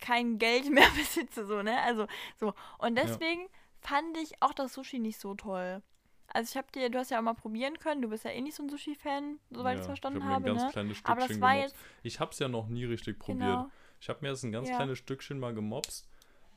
kein 0.00 0.38
Geld 0.38 0.70
mehr 0.70 0.88
besitze, 0.96 1.46
so, 1.46 1.62
ne? 1.62 1.80
Also, 1.82 2.06
so. 2.38 2.54
Und 2.78 2.96
deswegen 2.96 3.42
ja. 3.42 3.48
fand 3.80 4.16
ich 4.18 4.42
auch 4.42 4.52
das 4.52 4.74
Sushi 4.74 4.98
nicht 4.98 5.18
so 5.18 5.34
toll. 5.34 5.82
Also 6.28 6.50
ich 6.50 6.56
habe 6.56 6.66
dir, 6.72 6.90
du 6.90 6.98
hast 6.98 7.10
ja 7.10 7.18
auch 7.18 7.22
mal 7.22 7.34
probieren 7.34 7.78
können, 7.78 8.02
du 8.02 8.08
bist 8.08 8.24
ja 8.24 8.30
eh 8.30 8.40
nicht 8.40 8.56
so 8.56 8.62
ein 8.62 8.68
Sushi-Fan, 8.68 9.38
soweit 9.50 9.74
ja, 9.74 9.74
ich 9.74 9.80
es 9.80 9.86
verstanden 9.86 10.18
ich 10.18 10.24
hab 10.24 10.32
habe. 10.32 10.44
Mir 10.44 10.50
ein 10.50 10.56
ganz 10.56 10.66
ne? 10.66 10.72
kleines 10.72 10.96
Stückchen 10.96 11.18
Aber 11.18 11.28
das 11.28 11.40
war 11.40 11.54
gemobst. 11.54 11.76
jetzt. 11.76 11.86
Ich 12.02 12.20
habe 12.20 12.30
es 12.32 12.38
ja 12.38 12.48
noch 12.48 12.66
nie 12.68 12.84
richtig 12.84 13.18
probiert. 13.18 13.40
Genau. 13.40 13.70
Ich 14.00 14.08
habe 14.08 14.18
mir 14.22 14.30
jetzt 14.30 14.42
ein 14.42 14.52
ganz 14.52 14.68
ja. 14.68 14.76
kleines 14.76 14.98
Stückchen 14.98 15.38
mal 15.38 15.54
gemobst, 15.54 16.08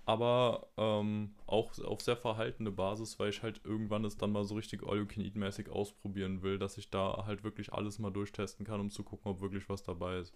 aber 0.07 0.69
ähm, 0.77 1.35
auch 1.47 1.77
auf 1.83 2.01
sehr 2.01 2.15
verhaltene 2.15 2.71
Basis, 2.71 3.19
weil 3.19 3.29
ich 3.29 3.43
halt 3.43 3.59
irgendwann 3.65 4.05
es 4.05 4.15
dann 4.15 4.31
mal 4.31 4.45
so 4.45 4.55
richtig 4.55 4.81
All-You-Can-Eat-mäßig 4.87 5.69
ausprobieren 5.69 6.41
will, 6.43 6.57
dass 6.57 6.77
ich 6.77 6.89
da 6.89 7.25
halt 7.25 7.43
wirklich 7.43 7.73
alles 7.73 7.99
mal 7.99 8.09
durchtesten 8.09 8.65
kann, 8.65 8.79
um 8.79 8.89
zu 8.89 9.03
gucken, 9.03 9.29
ob 9.29 9.41
wirklich 9.41 9.67
was 9.67 9.83
dabei 9.83 10.19
ist. 10.19 10.33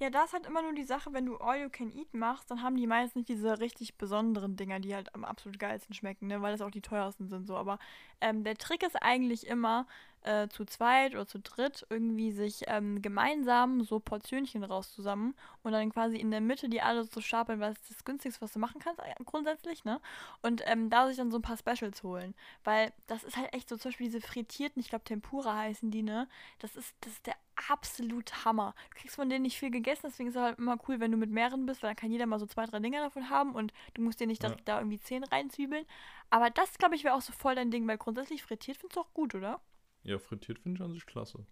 Ja, 0.00 0.10
das 0.10 0.26
ist 0.26 0.32
halt 0.32 0.46
immer 0.46 0.62
nur 0.62 0.74
die 0.74 0.82
Sache, 0.82 1.12
wenn 1.12 1.26
du 1.26 1.36
All 1.36 1.60
You 1.60 1.68
Can 1.70 1.92
Eat 1.92 2.12
machst, 2.12 2.50
dann 2.50 2.62
haben 2.62 2.76
die 2.76 2.88
meisten 2.88 3.20
nicht 3.20 3.28
diese 3.28 3.60
richtig 3.60 3.96
besonderen 3.96 4.56
Dinger, 4.56 4.80
die 4.80 4.94
halt 4.94 5.14
am 5.14 5.24
absolut 5.24 5.60
geilsten 5.60 5.94
schmecken, 5.94 6.26
ne? 6.26 6.42
weil 6.42 6.52
das 6.52 6.60
auch 6.60 6.72
die 6.72 6.82
teuersten 6.82 7.28
sind 7.28 7.46
so. 7.46 7.56
Aber 7.56 7.78
ähm, 8.20 8.42
der 8.42 8.56
Trick 8.56 8.82
ist 8.82 8.96
eigentlich 9.00 9.46
immer, 9.46 9.86
äh, 10.22 10.48
zu 10.48 10.64
zweit 10.64 11.14
oder 11.14 11.26
zu 11.26 11.38
dritt 11.38 11.86
irgendwie 11.90 12.32
sich 12.32 12.64
ähm, 12.66 13.00
gemeinsam 13.00 13.84
so 13.84 14.00
Portionchen 14.00 14.64
raus 14.64 14.92
zusammen 14.92 15.34
und 15.62 15.72
dann 15.72 15.90
quasi 15.90 16.16
in 16.16 16.30
der 16.30 16.40
Mitte 16.40 16.68
die 16.68 16.82
alle 16.82 17.04
so 17.04 17.20
stapeln, 17.20 17.60
weil 17.60 17.72
es 17.72 17.88
das 17.88 18.04
günstigste, 18.04 18.40
was 18.40 18.52
du 18.52 18.58
machen 18.58 18.80
kannst, 18.80 19.00
äh, 19.00 19.14
grundsätzlich, 19.24 19.84
ne? 19.84 20.00
Und 20.42 20.62
ähm, 20.66 20.90
da 20.90 21.06
sich 21.06 21.16
dann 21.16 21.30
so 21.30 21.38
ein 21.38 21.42
paar 21.42 21.56
Specials 21.56 22.02
holen. 22.02 22.34
Weil 22.64 22.92
das 23.06 23.24
ist 23.24 23.36
halt 23.36 23.52
echt 23.54 23.68
so, 23.68 23.76
zum 23.76 23.90
Beispiel 23.90 24.06
diese 24.06 24.20
frittierten, 24.20 24.80
ich 24.80 24.88
glaube 24.88 25.04
Tempura 25.04 25.54
heißen 25.56 25.90
die, 25.90 26.02
ne? 26.02 26.28
Das 26.58 26.76
ist, 26.76 26.94
das 27.00 27.12
ist 27.12 27.26
der 27.26 27.36
absolut 27.70 28.44
Hammer. 28.44 28.74
Du 28.90 29.00
kriegst 29.00 29.16
von 29.16 29.30
denen 29.30 29.42
nicht 29.42 29.58
viel 29.58 29.70
gegessen, 29.70 30.02
deswegen 30.04 30.28
ist 30.28 30.36
es 30.36 30.42
halt 30.42 30.58
immer 30.58 30.76
cool, 30.88 31.00
wenn 31.00 31.10
du 31.10 31.16
mit 31.16 31.30
mehreren 31.30 31.66
bist, 31.66 31.82
weil 31.82 31.90
dann 31.90 31.96
kann 31.96 32.10
jeder 32.10 32.26
mal 32.26 32.38
so 32.38 32.46
zwei, 32.46 32.66
drei 32.66 32.80
Dinge 32.80 32.98
davon 32.98 33.30
haben 33.30 33.54
und 33.54 33.72
du 33.94 34.02
musst 34.02 34.20
dir 34.20 34.26
nicht 34.26 34.42
ja. 34.42 34.54
da 34.64 34.78
irgendwie 34.78 35.00
zehn 35.00 35.24
reinzwiebeln. 35.24 35.86
Aber 36.30 36.50
das, 36.50 36.78
glaube 36.78 36.96
ich, 36.96 37.04
wäre 37.04 37.14
auch 37.14 37.22
so 37.22 37.32
voll 37.32 37.54
dein 37.54 37.70
Ding, 37.70 37.86
weil 37.86 37.98
grundsätzlich 37.98 38.42
frittiert 38.42 38.76
findest 38.76 38.96
du 38.96 39.00
auch 39.00 39.14
gut, 39.14 39.34
oder? 39.34 39.60
Ja, 40.06 40.18
frittiert 40.18 40.58
finde 40.58 40.78
ich 40.78 40.84
an 40.84 40.92
sich 40.92 41.06
klasse. 41.06 41.44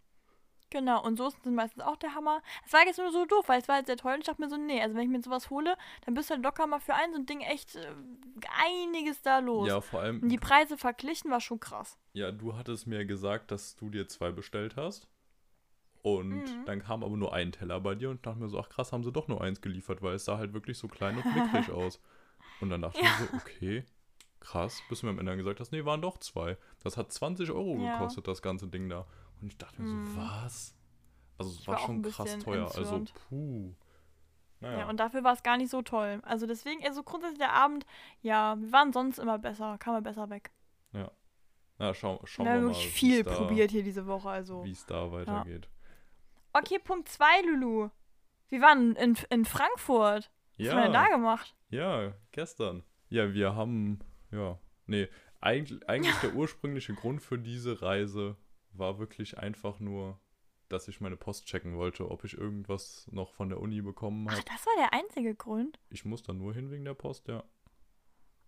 Genau, 0.70 1.04
und 1.04 1.16
Soßen 1.16 1.40
sind 1.42 1.54
meistens 1.54 1.82
auch 1.82 1.96
der 1.96 2.14
Hammer. 2.14 2.42
Es 2.66 2.72
war 2.72 2.84
jetzt 2.84 2.98
nur 2.98 3.12
so 3.12 3.26
doof, 3.26 3.48
weil 3.48 3.60
es 3.60 3.68
war 3.68 3.76
halt 3.76 3.86
sehr 3.86 3.96
toll 3.96 4.14
und 4.14 4.20
ich 4.20 4.26
dachte 4.26 4.40
mir 4.40 4.48
so, 4.48 4.56
nee, 4.56 4.80
also 4.80 4.96
wenn 4.96 5.02
ich 5.02 5.08
mir 5.08 5.22
sowas 5.22 5.50
hole, 5.50 5.76
dann 6.04 6.14
bist 6.14 6.30
du 6.30 6.34
halt 6.34 6.42
locker 6.42 6.66
mal 6.66 6.80
für 6.80 6.94
ein 6.94 7.12
so 7.12 7.18
ein 7.18 7.26
Ding 7.26 7.42
echt 7.42 7.76
äh, 7.76 7.92
einiges 8.64 9.22
da 9.22 9.38
los. 9.38 9.68
Ja, 9.68 9.80
vor 9.80 10.00
allem. 10.00 10.20
Und 10.20 10.30
die 10.30 10.38
Preise 10.38 10.76
verglichen 10.76 11.30
war 11.30 11.40
schon 11.40 11.60
krass. 11.60 11.98
Ja, 12.12 12.32
du 12.32 12.56
hattest 12.56 12.86
mir 12.86 13.04
gesagt, 13.04 13.50
dass 13.50 13.76
du 13.76 13.90
dir 13.90 14.08
zwei 14.08 14.32
bestellt 14.32 14.76
hast. 14.76 15.08
Und 16.02 16.44
mhm. 16.44 16.64
dann 16.66 16.82
kam 16.82 17.02
aber 17.02 17.16
nur 17.16 17.32
ein 17.32 17.52
Teller 17.52 17.80
bei 17.80 17.94
dir 17.94 18.10
und 18.10 18.26
dachte 18.26 18.40
mir 18.40 18.48
so, 18.48 18.58
ach 18.58 18.68
krass, 18.68 18.92
haben 18.92 19.04
sie 19.04 19.12
doch 19.12 19.28
nur 19.28 19.40
eins 19.40 19.60
geliefert, 19.60 20.02
weil 20.02 20.14
es 20.14 20.24
sah 20.24 20.38
halt 20.38 20.52
wirklich 20.52 20.76
so 20.76 20.88
klein 20.88 21.16
und 21.16 21.34
mickrig 21.34 21.70
aus. 21.72 22.00
Und 22.60 22.70
dann 22.70 22.82
dachte 22.82 23.00
ja. 23.00 23.06
ich 23.06 23.20
mir 23.20 23.26
so, 23.26 23.36
okay, 23.36 23.84
krass, 24.44 24.83
bis 24.88 25.00
du 25.00 25.07
mir 25.07 25.12
am 25.12 25.18
Ende 25.18 25.37
gesagt 25.37 25.61
hast, 25.61 25.72
nee, 25.72 25.85
waren 25.85 26.02
doch 26.02 26.18
zwei. 26.18 26.57
Das 26.83 26.96
hat 26.96 27.12
20 27.12 27.50
Euro 27.50 27.76
ja. 27.78 27.94
gekostet, 27.94 28.28
das 28.28 28.42
ganze 28.42 28.68
Ding 28.68 28.88
da. 28.88 29.07
Und 29.40 29.48
ich 29.48 29.59
dachte 29.59 29.83
mir 29.83 29.88
so, 29.88 29.94
hm. 29.94 30.16
was? 30.16 30.74
Also 31.38 31.50
es 31.50 31.66
war, 31.66 31.74
war 31.74 31.80
schon 31.80 32.02
krass 32.02 32.38
teuer. 32.38 32.64
Also, 32.64 32.80
entzürnt. 32.80 33.12
Also, 33.14 33.28
puh. 33.28 33.74
Naja. 34.61 34.78
Ja, 34.78 34.88
und 34.88 34.98
dafür 34.98 35.24
war 35.24 35.35
es 35.35 35.42
gar 35.42 35.57
nicht 35.57 35.70
so 35.70 35.83
toll. 35.83 36.20
Also 36.22 36.46
deswegen, 36.46 36.85
also 36.87 37.02
grundsätzlich 37.02 37.38
der 37.38 37.52
Abend, 37.52 37.85
ja, 38.22 38.57
wir 38.59 38.72
waren 38.72 38.92
sonst 38.92 39.18
immer 39.18 39.38
besser, 39.38 39.76
kam 39.78 39.94
er 39.94 40.00
besser 40.00 40.30
weg. 40.30 40.52
Ja. 40.92 41.11
Na, 41.78 41.92
schau, 41.92 42.20
schauen 42.24 42.46
wir, 42.46 42.54
wir 42.54 42.61
mal. 42.61 42.68
Wir 42.68 42.74
haben 42.74 42.90
viel 42.90 43.24
probiert 43.24 43.70
hier 43.72 43.83
diese 43.83 44.07
Woche, 44.07 44.30
also. 44.30 44.64
Wie 44.64 44.70
es 44.70 44.87
da 44.87 45.11
weitergeht. 45.11 45.66
Ja. 45.66 46.61
Okay, 46.61 46.78
Punkt 46.78 47.09
2, 47.09 47.42
Lulu. 47.42 47.90
Wir 48.48 48.61
waren 48.61 48.94
in, 48.94 49.18
in 49.30 49.44
Frankfurt. 49.44 50.30
Was 50.57 50.66
ja. 50.66 50.72
haben 50.72 50.78
wir 50.78 50.85
denn 50.85 50.92
da 50.92 51.09
gemacht? 51.09 51.57
Ja, 51.68 52.12
gestern. 52.30 52.85
Ja, 53.09 53.35
wir 53.35 53.57
haben 53.57 53.98
ja, 54.30 54.58
nee. 54.87 55.08
Eig 55.40 55.68
eigentlich 55.87 56.16
der 56.16 56.34
ursprüngliche 56.34 56.94
Grund 56.94 57.20
für 57.20 57.38
diese 57.38 57.82
Reise 57.82 58.37
war 58.72 58.98
wirklich 58.98 59.38
einfach 59.38 59.78
nur, 59.78 60.18
dass 60.68 60.88
ich 60.88 61.00
meine 61.00 61.16
Post 61.16 61.46
checken 61.46 61.76
wollte, 61.76 62.10
ob 62.10 62.24
ich 62.24 62.37
irgendwas 62.37 63.06
noch 63.12 63.30
von 63.32 63.50
der 63.50 63.60
Uni 63.60 63.82
bekommen 63.82 64.28
habe. 64.28 64.40
Ach, 64.40 64.44
das 64.44 64.66
war 64.66 64.72
der 64.78 64.92
einzige 64.92 65.34
Grund? 65.34 65.78
Ich 65.90 66.04
muss 66.04 66.22
da 66.22 66.32
nur 66.32 66.54
hin 66.54 66.70
wegen 66.70 66.84
der 66.84 66.94
Post, 66.94 67.28
ja. 67.28 67.44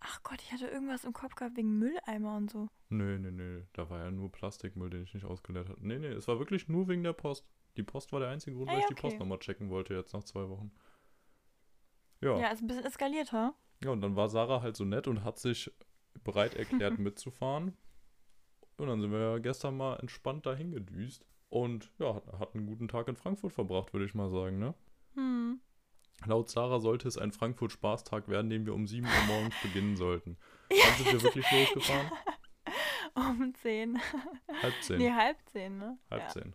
Ach 0.01 0.23
Gott, 0.23 0.41
ich 0.41 0.53
hatte 0.53 0.69
irgendwas 0.69 1.05
im 1.05 1.13
Kopf 1.13 1.35
gehabt 1.35 1.57
wegen 1.57 1.79
Mülleimer 1.79 2.37
und 2.37 2.51
so. 2.51 2.69
Nee, 2.89 3.19
nee, 3.19 3.31
nee. 3.31 3.65
Da 3.73 3.91
war 3.91 4.05
ja 4.05 4.11
nur 4.11 4.31
Plastikmüll, 4.31 4.91
den 4.91 5.03
ich 5.03 5.15
nicht 5.15 5.27
ausgeleert 5.27 5.69
hatte. 5.69 5.87
Nee, 5.87 5.99
nee, 5.99 6.09
es 6.09 6.29
war 6.29 6.39
wirklich 6.39 6.69
nur 6.69 6.89
wegen 6.89 7.03
der 7.03 7.13
Post. 7.13 7.47
Die 7.77 7.83
Post 7.83 8.13
war 8.13 8.21
der 8.21 8.31
einzige 8.31 8.57
Grund, 8.57 8.71
ah, 8.71 8.73
weil 8.73 8.79
ich 8.81 8.85
okay. 8.87 8.95
die 8.95 9.01
Post 9.01 9.19
nochmal 9.19 9.39
checken 9.39 9.69
wollte, 9.69 9.95
jetzt 9.95 10.13
nach 10.13 10.25
zwei 10.25 10.49
Wochen. 10.49 10.71
Ja. 12.21 12.39
Ja, 12.39 12.49
ist 12.49 12.63
ein 12.63 12.67
bisschen 12.67 12.85
eskaliert, 12.85 13.33
ha? 13.33 13.55
Ja, 13.85 13.91
und 13.91 14.01
dann 14.01 14.17
war 14.17 14.29
Sarah 14.29 14.63
halt 14.63 14.77
so 14.77 14.85
nett 14.85 15.07
und 15.07 15.25
hat 15.25 15.39
sich 15.39 15.71
bereit 16.25 16.55
erklärt, 16.55 16.99
mitzufahren. 16.99 17.77
Und 18.79 18.89
dann 18.89 19.01
sind 19.01 19.13
wir 19.13 19.21
ja 19.21 19.39
gestern 19.39 19.77
mal 19.77 19.97
entspannt 19.97 20.47
dahin 20.47 20.73
gedüst. 20.73 21.25
Und 21.49 21.91
ja, 21.99 22.15
hat, 22.15 22.27
hat 22.39 22.55
einen 22.55 22.67
guten 22.67 22.89
Tag 22.89 23.09
in 23.09 23.17
Frankfurt 23.17 23.53
verbracht, 23.53 23.93
würde 23.93 24.05
ich 24.05 24.15
mal 24.15 24.29
sagen, 24.29 24.59
ne? 24.59 24.75
Hm. 25.15 25.61
Laut 26.25 26.51
Sarah 26.51 26.81
sollte 26.81 27.09
es 27.09 27.19
ein 27.19 27.33
Frankfurt-Spaßtag 27.33 28.29
werden, 28.29 28.51
den 28.51 28.67
wir 28.67 28.75
um 28.75 28.87
7 28.87 29.07
Uhr 29.07 29.27
morgens 29.27 29.55
beginnen 29.63 29.97
sollten. 29.97 30.37
Wann 30.69 30.97
sind 30.97 31.13
wir 31.13 31.23
wirklich 31.23 31.51
losgefahren? 31.51 32.11
Um 33.15 33.55
10. 33.63 33.99
Halb 34.63 34.75
10. 34.83 34.99
Nee, 34.99 35.13
halb 35.13 35.39
10, 35.53 35.79
ne? 35.79 35.99
Halb 36.11 36.23
ja. 36.23 36.29
10. 36.29 36.53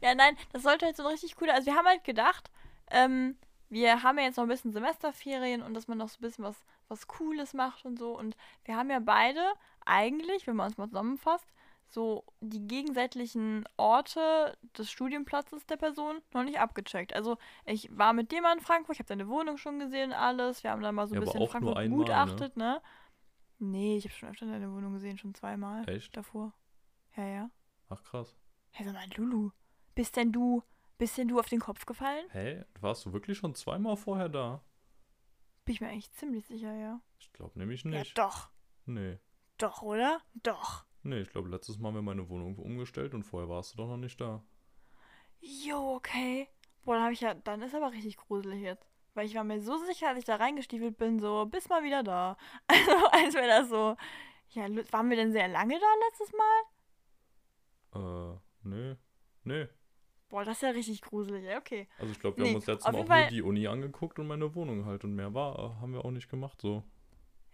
ja, 0.00 0.14
nein, 0.14 0.36
das 0.52 0.62
sollte 0.62 0.86
halt 0.86 0.96
so 0.96 1.04
ein 1.04 1.10
richtig 1.10 1.36
cooler. 1.36 1.54
Also, 1.54 1.66
wir 1.66 1.76
haben 1.76 1.86
halt 1.86 2.02
gedacht, 2.02 2.50
ähm, 2.90 3.36
wir 3.68 4.02
haben 4.02 4.18
ja 4.18 4.24
jetzt 4.24 4.36
noch 4.36 4.44
ein 4.44 4.48
bisschen 4.48 4.72
Semesterferien 4.72 5.62
und 5.62 5.74
dass 5.74 5.88
man 5.88 5.98
noch 5.98 6.08
so 6.08 6.18
ein 6.18 6.22
bisschen 6.22 6.44
was, 6.44 6.64
was 6.88 7.06
Cooles 7.06 7.54
macht 7.54 7.84
und 7.84 7.98
so. 7.98 8.16
Und 8.18 8.36
wir 8.64 8.76
haben 8.76 8.90
ja 8.90 9.00
beide 9.00 9.40
eigentlich, 9.84 10.46
wenn 10.46 10.56
man 10.56 10.68
uns 10.68 10.78
mal 10.78 10.88
zusammenfasst, 10.88 11.52
so 11.88 12.24
die 12.40 12.66
gegensätzlichen 12.66 13.64
Orte 13.76 14.56
des 14.76 14.90
Studienplatzes 14.90 15.66
der 15.66 15.76
Person 15.76 16.20
noch 16.32 16.42
nicht 16.42 16.58
abgecheckt. 16.58 17.14
Also 17.14 17.38
ich 17.64 17.88
war 17.96 18.12
mit 18.12 18.32
dir 18.32 18.42
mal 18.42 18.54
in 18.54 18.60
Frankfurt, 18.60 18.96
ich 18.96 19.00
habe 19.00 19.08
deine 19.08 19.28
Wohnung 19.28 19.58
schon 19.58 19.78
gesehen, 19.78 20.12
alles. 20.12 20.64
Wir 20.64 20.70
haben 20.70 20.82
dann 20.82 20.94
mal 20.94 21.06
so 21.06 21.14
ein 21.14 21.20
ja, 21.20 21.24
bisschen 21.24 21.46
Frankfurt 21.46 21.76
ne? 21.76 21.88
begutachtet, 21.88 22.56
ne? 22.56 22.64
ne? 22.64 22.82
Nee, 23.58 23.96
ich 23.96 24.04
habe 24.04 24.14
schon 24.14 24.28
öfter 24.30 24.46
deine 24.46 24.72
Wohnung 24.72 24.92
gesehen, 24.94 25.18
schon 25.18 25.34
zweimal. 25.34 25.88
Echt? 25.88 26.16
Davor. 26.16 26.52
Ja, 27.16 27.26
ja. 27.26 27.50
Ach 27.88 28.02
krass. 28.02 28.34
Hey, 28.70 28.84
sag 28.84 28.94
mal, 28.94 29.06
Lulu, 29.16 29.50
bist 29.94 30.16
denn 30.16 30.32
du 30.32 30.64
bist 30.98 31.18
denn 31.18 31.28
du 31.28 31.38
auf 31.38 31.48
den 31.48 31.60
Kopf 31.60 31.86
gefallen? 31.86 32.26
Hä? 32.30 32.64
Warst 32.80 33.04
du 33.04 33.12
wirklich 33.12 33.38
schon 33.38 33.54
zweimal 33.54 33.96
vorher 33.96 34.28
da? 34.28 34.62
Bin 35.64 35.74
ich 35.74 35.80
mir 35.80 35.88
eigentlich 35.88 36.12
ziemlich 36.12 36.46
sicher, 36.46 36.72
ja. 36.74 37.00
Ich 37.18 37.32
glaube 37.32 37.58
nämlich 37.58 37.84
nicht. 37.84 38.16
Ja, 38.16 38.26
doch. 38.26 38.50
Nee. 38.86 39.18
Doch, 39.58 39.82
oder? 39.82 40.20
Doch. 40.42 40.84
Nee, 41.02 41.20
ich 41.20 41.30
glaube, 41.30 41.48
letztes 41.48 41.78
Mal 41.78 41.88
haben 41.88 41.96
wir 41.96 42.02
meine 42.02 42.28
Wohnung 42.28 42.58
umgestellt 42.58 43.14
und 43.14 43.24
vorher 43.24 43.48
warst 43.48 43.72
du 43.72 43.78
doch 43.78 43.88
noch 43.88 43.96
nicht 43.96 44.20
da. 44.20 44.44
Jo, 45.40 45.94
okay. 45.96 46.48
Boah, 46.84 46.94
dann 46.94 47.02
habe 47.04 47.12
ich 47.12 47.20
ja, 47.20 47.34
dann 47.34 47.62
ist 47.62 47.74
aber 47.74 47.92
richtig 47.92 48.16
gruselig 48.16 48.62
jetzt. 48.62 48.86
Weil 49.14 49.26
ich 49.26 49.34
war 49.34 49.44
mir 49.44 49.60
so 49.62 49.78
sicher, 49.78 50.08
als 50.08 50.18
ich 50.18 50.24
da 50.24 50.36
reingestiefelt 50.36 50.96
bin, 50.96 51.20
so, 51.20 51.46
bis 51.46 51.68
mal 51.68 51.82
wieder 51.82 52.02
da. 52.02 52.36
Also, 52.66 53.06
als 53.12 53.34
wäre 53.34 53.46
das 53.46 53.68
so. 53.68 53.96
Ja, 54.50 54.68
waren 54.92 55.10
wir 55.10 55.16
denn 55.16 55.32
sehr 55.32 55.48
lange 55.48 55.78
da 55.78 55.86
letztes 56.08 56.32
Mal? 57.92 58.34
Äh, 58.34 58.38
nee. 58.62 58.96
Nee, 59.44 59.68
Boah, 60.28 60.44
das 60.44 60.56
ist 60.56 60.62
ja 60.62 60.70
richtig 60.70 61.00
gruselig. 61.02 61.44
Okay. 61.56 61.88
Also 61.98 62.12
ich 62.12 62.18
glaube, 62.18 62.36
wir 62.38 62.44
nee, 62.44 62.50
haben 62.50 62.56
uns 62.56 62.66
letztes 62.66 62.92
Mal 62.92 62.98
auch 62.98 63.08
nur 63.08 63.26
die 63.28 63.42
Uni 63.42 63.66
angeguckt 63.66 64.18
und 64.18 64.26
meine 64.26 64.54
Wohnung 64.54 64.86
halt. 64.86 65.04
Und 65.04 65.14
mehr 65.14 65.32
war, 65.34 65.80
haben 65.80 65.92
wir 65.92 66.04
auch 66.04 66.10
nicht 66.10 66.28
gemacht 66.28 66.60
so. 66.60 66.82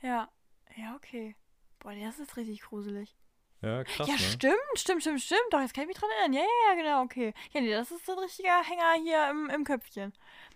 Ja. 0.03 0.31
Ja, 0.77 0.95
okay. 0.97 1.37
Boah, 1.81 1.95
das 1.95 2.19
ist 2.19 2.37
richtig 2.37 2.63
gruselig. 2.63 3.17
Ja, 3.63 3.85
krass. 3.85 4.07
Ja, 4.07 4.15
ne? 4.15 4.19
stimmt, 4.19 4.55
stimmt, 4.75 5.03
stimmt, 5.03 5.21
stimmt. 5.21 5.41
Doch, 5.51 5.61
jetzt 5.61 5.75
kann 5.75 5.83
ich 5.83 5.89
mich 5.89 5.97
dran 5.99 6.09
erinnern. 6.19 6.33
Ja, 6.33 6.41
ja, 6.41 6.71
ja, 6.71 6.83
genau, 6.83 7.03
okay. 7.03 7.35
Ja, 7.53 7.61
nee, 7.61 7.71
das 7.71 7.91
ist 7.91 8.07
so 8.07 8.13
ein 8.13 8.19
richtiger 8.19 8.63
Hänger 8.63 8.93
hier 9.03 9.31
im, 9.31 9.51
im 9.51 9.65
Köpfchen. 9.65 10.13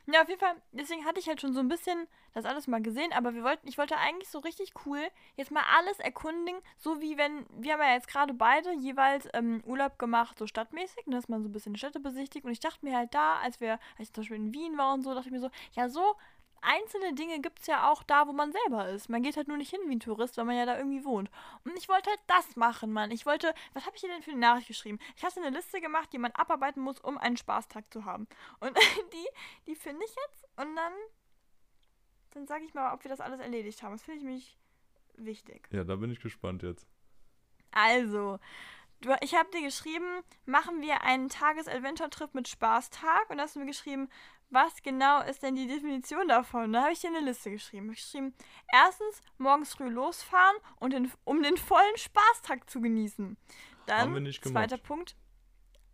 Ja, 0.07 0.21
auf 0.23 0.29
jeden 0.29 0.41
Fall, 0.41 0.55
deswegen 0.73 1.07
hatte 1.07 1.19
ich 1.19 1.29
halt 1.29 1.41
schon 1.41 1.55
so 1.55 1.61
ein 1.61 1.69
bisschen 1.69 2.07
das 2.35 2.45
alles 2.45 2.67
mal 2.67 2.83
gesehen, 2.83 3.13
aber 3.15 3.33
wir 3.35 3.43
wollten, 3.43 3.67
ich 3.67 3.79
wollte 3.79 3.97
eigentlich 3.97 4.29
so 4.29 4.39
richtig 4.41 4.73
cool 4.85 5.01
jetzt 5.37 5.51
mal 5.51 5.63
alles 5.79 5.99
erkundigen, 5.99 6.61
so 6.77 7.01
wie 7.01 7.17
wenn, 7.17 7.47
wir 7.57 7.73
haben 7.73 7.81
ja 7.81 7.95
jetzt 7.95 8.09
gerade 8.09 8.35
beide 8.35 8.75
jeweils 8.75 9.27
ähm, 9.33 9.63
Urlaub 9.65 9.99
gemacht, 9.99 10.39
so 10.39 10.47
stadtmäßig, 10.47 11.07
ne, 11.07 11.17
dass 11.17 11.29
man 11.29 11.43
so 11.43 11.49
ein 11.49 11.53
bisschen 11.53 11.77
Städte 11.77 12.01
besichtigt. 12.01 12.45
Und 12.45 12.53
ich 12.53 12.61
dachte 12.61 12.85
mir 12.85 12.97
halt 12.97 13.15
da, 13.15 13.37
als 13.39 13.61
wir, 13.61 13.73
als 13.99 14.09
ich 14.09 14.13
zum 14.13 14.23
Beispiel 14.23 14.37
in 14.37 14.53
Wien 14.53 14.77
war 14.77 14.93
und 14.93 15.03
so, 15.03 15.15
dachte 15.15 15.29
ich 15.29 15.33
mir 15.33 15.41
so, 15.41 15.51
ja, 15.73 15.89
so 15.89 16.17
einzelne 16.65 17.15
Dinge 17.15 17.41
gibt 17.41 17.61
es 17.61 17.67
ja 17.67 17.91
auch 17.91 18.03
da, 18.03 18.27
wo 18.27 18.33
man 18.33 18.53
selber 18.53 18.89
ist. 18.89 19.09
Man 19.09 19.23
geht 19.23 19.37
halt 19.37 19.49
nur 19.49 19.57
nicht 19.57 19.71
hin 19.71 19.81
wie 19.87 19.97
ein 19.97 20.01
Tourist, 20.01 20.37
weil 20.37 20.45
man 20.45 20.57
ja 20.57 20.67
da 20.67 20.77
irgendwie 20.77 21.05
wohnt. 21.05 21.31
Und 21.65 21.77
ich 21.77 21.89
wollte 21.89 22.11
halt 22.11 22.21
das 22.27 22.57
machen, 22.57 22.93
Mann. 22.93 23.11
Ich 23.11 23.27
wollte, 23.27 23.55
was 23.73 23.87
habe 23.87 23.97
ich 23.97 24.03
dir 24.03 24.09
denn 24.09 24.23
für 24.23 24.31
eine 24.31 24.41
Nachricht 24.41 24.69
geschrieben? 24.69 24.99
Ich 25.17 25.25
hatte 25.25 25.41
eine 25.41 25.55
Liste 25.55 25.81
gemacht, 25.81 26.13
die 26.13 26.19
man 26.19 26.33
abarbeiten 26.33 26.83
muss, 26.83 27.01
um 27.01 27.19
einen 27.19 27.37
Spaßtag 27.37 27.93
zu 27.93 28.05
haben. 28.05 28.27
Und 28.61 28.77
die, 29.13 29.29
die 29.67 29.77
finde 29.77 30.05
ich 30.05 30.15
jetzt 30.15 30.45
und 30.57 30.75
dann, 30.75 30.93
dann 32.33 32.47
sage 32.47 32.65
ich 32.65 32.75
mal, 32.75 32.93
ob 32.95 33.05
wir 33.05 33.11
das 33.11 33.21
alles 33.21 33.41
erledigt 33.41 33.83
haben. 33.83 33.93
Das 33.93 34.03
finde 34.03 34.21
ich 34.21 34.25
mich 34.25 34.59
wichtig. 35.17 35.69
Ja, 35.71 35.85
da 35.85 35.97
bin 35.97 36.11
ich 36.11 36.21
gespannt 36.21 36.63
jetzt. 36.63 36.87
Also, 37.71 38.39
ich 39.21 39.35
habe 39.35 39.51
dir 39.51 39.63
geschrieben, 39.63 40.23
machen 40.47 40.81
wir 40.81 41.03
einen 41.03 41.29
Tages-Adventure-Trip 41.29 42.35
mit 42.35 42.49
Spaßtag 42.49 43.29
und 43.29 43.41
hast 43.41 43.57
du 43.57 43.61
mir 43.61 43.67
geschrieben, 43.67 44.09
was 44.51 44.83
genau 44.83 45.23
ist 45.23 45.43
denn 45.43 45.57
die 45.57 45.67
Definition 45.67 46.29
davon? 46.29 46.73
Da 46.73 46.83
habe 46.83 46.93
ich 46.93 47.01
dir 47.01 47.09
eine 47.09 47.21
Liste 47.21 47.51
geschrieben. 47.51 47.91
Ich 47.93 48.03
geschrieben, 48.03 48.35
erstens 48.73 49.21
morgens 49.39 49.75
früh 49.75 49.89
losfahren 49.89 50.57
und 50.77 50.93
den, 50.93 51.11
um 51.25 51.43
den 51.43 51.57
vollen 51.57 51.97
Spaßtag 51.97 52.69
zu 52.71 52.81
genießen. 52.81 53.37
Dann 53.87 54.01
Haben 54.01 54.15
wir 54.15 54.21
nicht 54.21 54.43
gemacht. 54.43 54.71
zweiter 54.71 54.83
Punkt. 54.83 55.17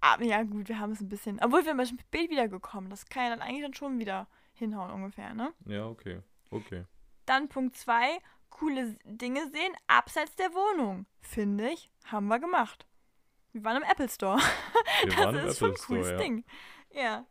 Ah, 0.00 0.16
ja 0.22 0.42
gut, 0.42 0.68
wir 0.68 0.78
haben 0.78 0.92
es 0.92 1.00
ein 1.00 1.08
bisschen. 1.08 1.40
Obwohl 1.42 1.64
wir 1.64 1.74
sind 1.74 2.00
spät 2.00 2.30
wiedergekommen. 2.30 2.90
Das 2.90 3.06
kann 3.06 3.24
ja 3.24 3.30
dann 3.30 3.42
eigentlich 3.42 3.62
dann 3.62 3.74
schon 3.74 3.98
wieder 3.98 4.28
hinhauen 4.54 4.90
ungefähr, 4.90 5.34
ne? 5.34 5.52
Ja, 5.66 5.86
okay. 5.86 6.20
Okay. 6.50 6.84
Dann 7.26 7.48
Punkt 7.48 7.76
zwei, 7.76 8.18
coole 8.48 8.96
Dinge 9.04 9.48
sehen 9.50 9.72
abseits 9.86 10.36
der 10.36 10.52
Wohnung. 10.54 11.06
Finde 11.20 11.70
ich, 11.70 11.90
haben 12.04 12.28
wir 12.28 12.38
gemacht. 12.38 12.86
Wir 13.52 13.64
waren 13.64 13.78
im 13.78 13.88
Apple 13.88 14.08
Store. 14.08 14.38
Wir 15.04 15.16
das 15.32 15.52
ist 15.52 15.58
schon 15.58 15.70
Apple 15.70 15.82
ein 15.82 15.86
cooles 15.86 16.06
Store, 16.06 16.12
ja. 16.12 16.16
Ding. 16.18 16.44
Ja. 16.92 17.26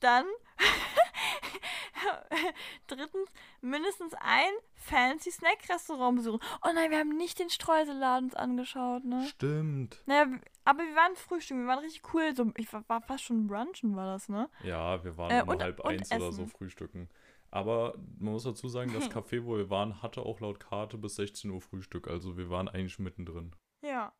Dann 0.00 0.24
drittens 2.86 3.28
mindestens 3.60 4.14
ein 4.20 4.52
fancy 4.74 5.30
Snack-Restaurant 5.30 6.16
besuchen. 6.16 6.40
Oh 6.64 6.70
nein, 6.74 6.90
wir 6.90 6.98
haben 6.98 7.16
nicht 7.16 7.38
den 7.38 7.50
Streuselladen 7.50 8.26
uns 8.26 8.34
angeschaut, 8.34 9.04
ne? 9.04 9.26
Stimmt. 9.28 10.02
Naja, 10.06 10.26
aber 10.64 10.80
wir 10.80 10.94
waren 10.96 11.16
frühstücken, 11.16 11.62
wir 11.62 11.68
waren 11.68 11.80
richtig 11.80 12.02
cool. 12.14 12.34
So, 12.34 12.50
ich 12.56 12.72
war, 12.72 12.84
war 12.88 13.00
fast 13.02 13.24
schon 13.24 13.46
brunchen, 13.46 13.94
war 13.96 14.06
das, 14.12 14.28
ne? 14.28 14.48
Ja, 14.62 15.02
wir 15.04 15.16
waren 15.16 15.30
Äh, 15.30 15.42
um 15.42 15.48
und- 15.50 15.62
halb 15.62 15.80
und 15.80 15.86
eins 15.90 16.10
oder 16.12 16.32
so 16.32 16.42
essen. 16.42 16.48
frühstücken. 16.48 17.08
Aber 17.52 17.94
man 18.18 18.32
muss 18.34 18.44
dazu 18.44 18.68
sagen, 18.68 18.92
das 18.94 19.04
Café, 19.10 19.44
wo 19.44 19.56
wir 19.56 19.70
waren, 19.70 20.02
hatte 20.02 20.22
auch 20.22 20.40
laut 20.40 20.60
Karte 20.60 20.96
bis 20.98 21.16
16 21.16 21.50
Uhr 21.50 21.60
Frühstück. 21.60 22.08
Also 22.08 22.36
wir 22.36 22.48
waren 22.48 22.68
eigentlich 22.68 22.98
mittendrin. 22.98 23.54
Ja. 23.82 24.12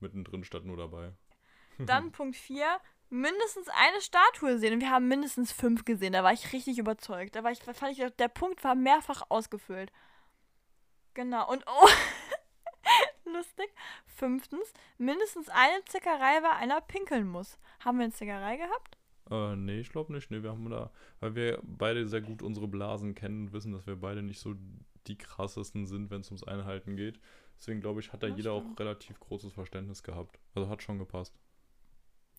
Mittendrin 0.00 0.44
statt 0.44 0.64
nur 0.64 0.76
dabei. 0.76 1.12
Dann 1.78 1.78
Punkt 2.12 2.36
4, 2.36 2.66
mindestens 3.08 3.68
eine 3.68 4.00
Statue 4.00 4.58
sehen. 4.58 4.74
Und 4.74 4.80
wir 4.80 4.90
haben 4.90 5.08
mindestens 5.08 5.52
fünf 5.52 5.84
gesehen. 5.84 6.12
Da 6.12 6.24
war 6.24 6.32
ich 6.32 6.52
richtig 6.52 6.78
überzeugt. 6.78 7.36
Da 7.36 7.44
war 7.44 7.50
ich, 7.52 7.60
fand 7.62 7.98
ich, 7.98 8.04
der 8.16 8.28
Punkt 8.28 8.62
war 8.64 8.74
mehrfach 8.74 9.22
ausgefüllt. 9.28 9.92
Genau. 11.14 11.50
Und 11.50 11.64
oh, 11.66 11.88
lustig. 13.24 13.68
Fünftens, 14.06 14.72
mindestens 14.98 15.48
eine 15.48 15.84
Zickerei, 15.86 16.40
bei 16.40 16.50
einer 16.50 16.80
pinkeln 16.80 17.28
muss. 17.28 17.58
Haben 17.80 17.98
wir 17.98 18.04
eine 18.04 18.12
Zickerei 18.12 18.56
gehabt? 18.56 18.96
Äh, 19.30 19.56
nee, 19.56 19.80
ich 19.80 19.90
glaube 19.90 20.12
nicht. 20.12 20.30
Nee, 20.30 20.42
wir 20.42 20.50
haben 20.50 20.68
da, 20.70 20.90
weil 21.20 21.34
wir 21.34 21.58
beide 21.62 22.06
sehr 22.06 22.20
gut 22.20 22.42
unsere 22.42 22.68
Blasen 22.68 23.14
kennen 23.14 23.46
und 23.46 23.52
wissen, 23.52 23.72
dass 23.72 23.86
wir 23.86 23.96
beide 23.96 24.22
nicht 24.22 24.38
so 24.40 24.54
die 25.06 25.18
krassesten 25.18 25.86
sind, 25.86 26.10
wenn 26.10 26.20
es 26.20 26.28
ums 26.30 26.44
Einhalten 26.44 26.96
geht. 26.96 27.20
Deswegen 27.58 27.80
glaube 27.80 28.00
ich, 28.00 28.12
hat 28.12 28.22
da 28.22 28.28
Das 28.28 28.36
jeder 28.36 28.56
stimmt. 28.56 28.74
auch 28.76 28.80
relativ 28.80 29.18
großes 29.20 29.52
Verständnis 29.52 30.02
gehabt. 30.02 30.38
Also 30.54 30.68
hat 30.68 30.82
schon 30.82 30.98
gepasst. 30.98 31.34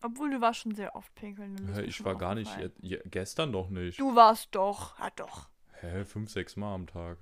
Obwohl 0.02 0.30
du 0.30 0.40
warst 0.40 0.60
schon 0.60 0.74
sehr 0.74 0.94
oft 0.94 1.14
pinkeln. 1.14 1.56
Hä, 1.74 1.82
ich 1.82 1.96
schon 1.96 2.06
war 2.06 2.16
gar 2.16 2.34
nicht, 2.34 2.50
je, 2.80 3.00
gestern 3.06 3.52
doch 3.52 3.68
nicht. 3.68 3.98
Du 3.98 4.14
warst 4.14 4.54
doch. 4.54 4.98
Ah, 4.98 5.10
doch. 5.16 5.48
Hä, 5.80 6.04
fünf, 6.04 6.30
sechs 6.30 6.56
Mal 6.56 6.74
am 6.74 6.86
Tag. 6.86 7.18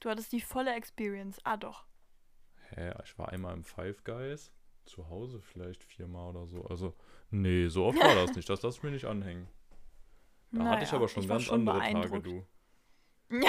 Du 0.00 0.10
hattest 0.10 0.32
die 0.32 0.40
volle 0.40 0.74
Experience. 0.74 1.38
Ah, 1.44 1.56
doch. 1.56 1.86
Hä, 2.70 2.92
ich 3.04 3.16
war 3.18 3.28
einmal 3.28 3.54
im 3.54 3.64
Five 3.64 4.02
Guys. 4.04 4.52
Zu 4.84 5.08
Hause 5.08 5.40
vielleicht 5.40 5.84
viermal 5.84 6.30
oder 6.30 6.46
so. 6.46 6.64
Also, 6.66 6.96
nee, 7.30 7.68
so 7.68 7.84
oft 7.84 7.98
war 7.98 8.14
das 8.16 8.34
nicht. 8.36 8.48
Das 8.48 8.62
lass 8.62 8.76
ich 8.78 8.82
mir 8.82 8.90
nicht 8.90 9.04
anhängen. 9.04 9.48
Da 10.50 10.64
hatte 10.64 10.82
ich 10.84 10.90
Naja, 10.90 10.98
aber 10.98 11.08
schon 11.08 11.28
war 11.28 11.36
ganz 11.38 11.50
andere 11.50 11.78
Tage, 11.78 12.20
du. 12.20 12.46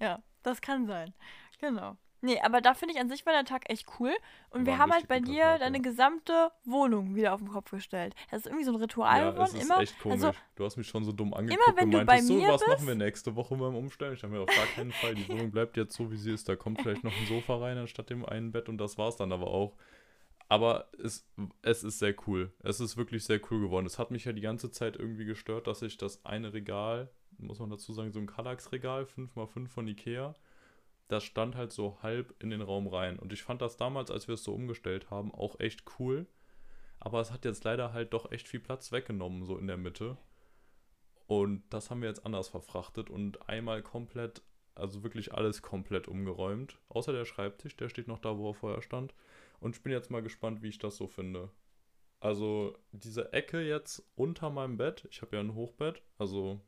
Ja, 0.00 0.22
das 0.42 0.60
kann 0.60 0.86
sein. 0.86 1.14
Genau. 1.60 1.96
Nee, 2.22 2.38
aber 2.42 2.60
da 2.60 2.74
finde 2.74 2.94
ich 2.94 3.00
an 3.00 3.08
sich 3.08 3.24
war 3.24 3.32
der 3.32 3.44
Tag 3.44 3.70
echt 3.70 3.86
cool. 3.98 4.12
Und 4.50 4.66
wir 4.66 4.72
War 4.72 4.74
ein 4.74 4.80
haben 4.80 4.92
halt 4.92 5.08
bei 5.08 5.20
dir 5.20 5.42
Tag, 5.42 5.60
deine 5.60 5.78
ja. 5.78 5.82
gesamte 5.82 6.50
Wohnung 6.64 7.14
wieder 7.14 7.32
auf 7.32 7.40
den 7.40 7.48
Kopf 7.48 7.70
gestellt. 7.70 8.14
Das 8.30 8.40
ist 8.40 8.46
irgendwie 8.46 8.64
so 8.64 8.72
ein 8.72 8.76
Ritual 8.76 9.18
Ja, 9.20 9.30
geworden. 9.30 9.48
es 9.48 9.54
ist 9.54 9.64
Immer, 9.64 9.80
echt 9.80 9.98
komisch. 10.00 10.24
also 10.24 10.38
du 10.56 10.64
hast 10.64 10.76
mich 10.76 10.86
schon 10.86 11.04
so 11.04 11.12
dumm 11.12 11.32
angeguckt 11.32 11.76
wenn 11.76 11.84
und 11.86 11.90
du 11.92 11.96
meintest 11.98 12.28
bei 12.28 12.34
so, 12.34 12.34
mir 12.40 12.48
was 12.52 12.60
machen 12.62 12.74
bist- 12.76 12.86
wir 12.88 12.94
nächste 12.94 13.36
Woche 13.36 13.56
beim 13.56 13.74
Umstellen? 13.74 14.14
Ich 14.14 14.22
habe 14.22 14.32
mir 14.34 14.40
auf 14.40 14.48
gar 14.54 14.66
keinen 14.66 14.92
Fall, 14.92 15.14
die 15.14 15.28
Wohnung 15.28 15.50
bleibt 15.50 15.76
jetzt 15.76 15.94
so, 15.96 16.10
wie 16.10 16.16
sie 16.16 16.32
ist. 16.32 16.48
Da 16.48 16.56
kommt 16.56 16.82
vielleicht 16.82 17.04
noch 17.04 17.12
ein 17.16 17.26
Sofa 17.26 17.56
rein 17.56 17.78
anstatt 17.78 18.10
dem 18.10 18.24
einen 18.26 18.52
Bett 18.52 18.68
und 18.68 18.78
das 18.78 18.98
war's 18.98 19.16
dann 19.16 19.32
aber 19.32 19.46
auch. 19.48 19.76
Aber 20.48 20.88
es, 21.02 21.24
es 21.62 21.84
ist 21.84 22.00
sehr 22.00 22.14
cool. 22.26 22.52
Es 22.62 22.80
ist 22.80 22.96
wirklich 22.96 23.24
sehr 23.24 23.40
cool 23.50 23.60
geworden. 23.60 23.86
Es 23.86 23.98
hat 24.00 24.10
mich 24.10 24.24
ja 24.24 24.32
die 24.32 24.40
ganze 24.40 24.70
Zeit 24.70 24.96
irgendwie 24.96 25.24
gestört, 25.24 25.68
dass 25.68 25.80
ich 25.82 25.96
das 25.96 26.24
eine 26.24 26.52
Regal, 26.52 27.08
muss 27.38 27.60
man 27.60 27.70
dazu 27.70 27.92
sagen, 27.92 28.10
so 28.10 28.18
ein 28.18 28.26
Kallax-Regal, 28.26 29.04
5x5 29.04 29.68
von 29.68 29.86
Ikea, 29.86 30.34
das 31.10 31.24
stand 31.24 31.56
halt 31.56 31.72
so 31.72 31.98
halb 32.02 32.34
in 32.38 32.50
den 32.50 32.62
Raum 32.62 32.86
rein. 32.86 33.18
Und 33.18 33.32
ich 33.32 33.42
fand 33.42 33.60
das 33.62 33.76
damals, 33.76 34.10
als 34.10 34.28
wir 34.28 34.34
es 34.34 34.44
so 34.44 34.54
umgestellt 34.54 35.10
haben, 35.10 35.34
auch 35.34 35.58
echt 35.58 35.82
cool. 35.98 36.26
Aber 36.98 37.20
es 37.20 37.32
hat 37.32 37.44
jetzt 37.44 37.64
leider 37.64 37.92
halt 37.92 38.12
doch 38.12 38.30
echt 38.30 38.48
viel 38.48 38.60
Platz 38.60 38.92
weggenommen, 38.92 39.44
so 39.44 39.56
in 39.56 39.66
der 39.66 39.76
Mitte. 39.76 40.16
Und 41.26 41.62
das 41.70 41.90
haben 41.90 42.02
wir 42.02 42.08
jetzt 42.08 42.26
anders 42.26 42.48
verfrachtet 42.48 43.08
und 43.08 43.48
einmal 43.48 43.82
komplett, 43.82 44.42
also 44.74 45.02
wirklich 45.02 45.32
alles 45.32 45.62
komplett 45.62 46.08
umgeräumt. 46.08 46.78
Außer 46.88 47.12
der 47.12 47.24
Schreibtisch, 47.24 47.76
der 47.76 47.88
steht 47.88 48.08
noch 48.08 48.18
da, 48.18 48.36
wo 48.36 48.50
er 48.50 48.54
vorher 48.54 48.82
stand. 48.82 49.14
Und 49.60 49.76
ich 49.76 49.82
bin 49.82 49.92
jetzt 49.92 50.10
mal 50.10 50.22
gespannt, 50.22 50.62
wie 50.62 50.68
ich 50.68 50.78
das 50.78 50.96
so 50.96 51.06
finde. 51.06 51.50
Also 52.20 52.76
diese 52.92 53.32
Ecke 53.32 53.62
jetzt 53.62 54.04
unter 54.14 54.50
meinem 54.50 54.76
Bett, 54.76 55.08
ich 55.10 55.22
habe 55.22 55.36
ja 55.36 55.40
ein 55.40 55.54
Hochbett, 55.54 56.02
also 56.18 56.60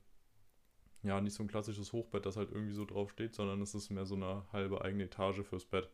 ja, 1.03 1.21
nicht 1.21 1.35
so 1.35 1.43
ein 1.43 1.49
klassisches 1.49 1.93
Hochbett, 1.93 2.27
das 2.27 2.37
halt 2.37 2.51
irgendwie 2.53 2.75
so 2.75 2.85
drauf 2.85 3.11
steht, 3.11 3.35
sondern 3.35 3.61
es 3.61 3.75
ist 3.75 3.91
mehr 3.91 4.07
so 4.07 4.15
eine 4.15 4.45
halbe 4.53 4.83
eigene 4.83 5.05
Etage 5.05 5.43
fürs 5.43 5.65
Bett, 5.65 5.89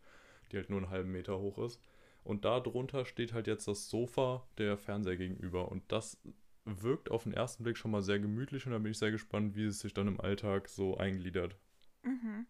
die 0.52 0.56
halt 0.56 0.70
nur 0.70 0.78
einen 0.78 0.90
halben 0.90 1.12
Meter 1.12 1.38
hoch 1.38 1.58
ist. 1.58 1.80
Und 2.24 2.44
da 2.44 2.60
drunter 2.60 3.06
steht 3.06 3.32
halt 3.32 3.46
jetzt 3.46 3.68
das 3.68 3.88
Sofa, 3.88 4.46
der 4.58 4.76
Fernseher 4.76 5.16
gegenüber. 5.16 5.70
Und 5.70 5.82
das 5.90 6.20
wirkt 6.64 7.10
auf 7.10 7.22
den 7.22 7.32
ersten 7.32 7.64
Blick 7.64 7.78
schon 7.78 7.90
mal 7.90 8.02
sehr 8.02 8.18
gemütlich 8.18 8.66
und 8.66 8.72
da 8.72 8.78
bin 8.78 8.92
ich 8.92 8.98
sehr 8.98 9.10
gespannt, 9.10 9.56
wie 9.56 9.64
es 9.64 9.80
sich 9.80 9.94
dann 9.94 10.08
im 10.08 10.20
Alltag 10.20 10.68
so 10.68 10.96
eingliedert. 10.96 11.56
mhm. 12.02 12.46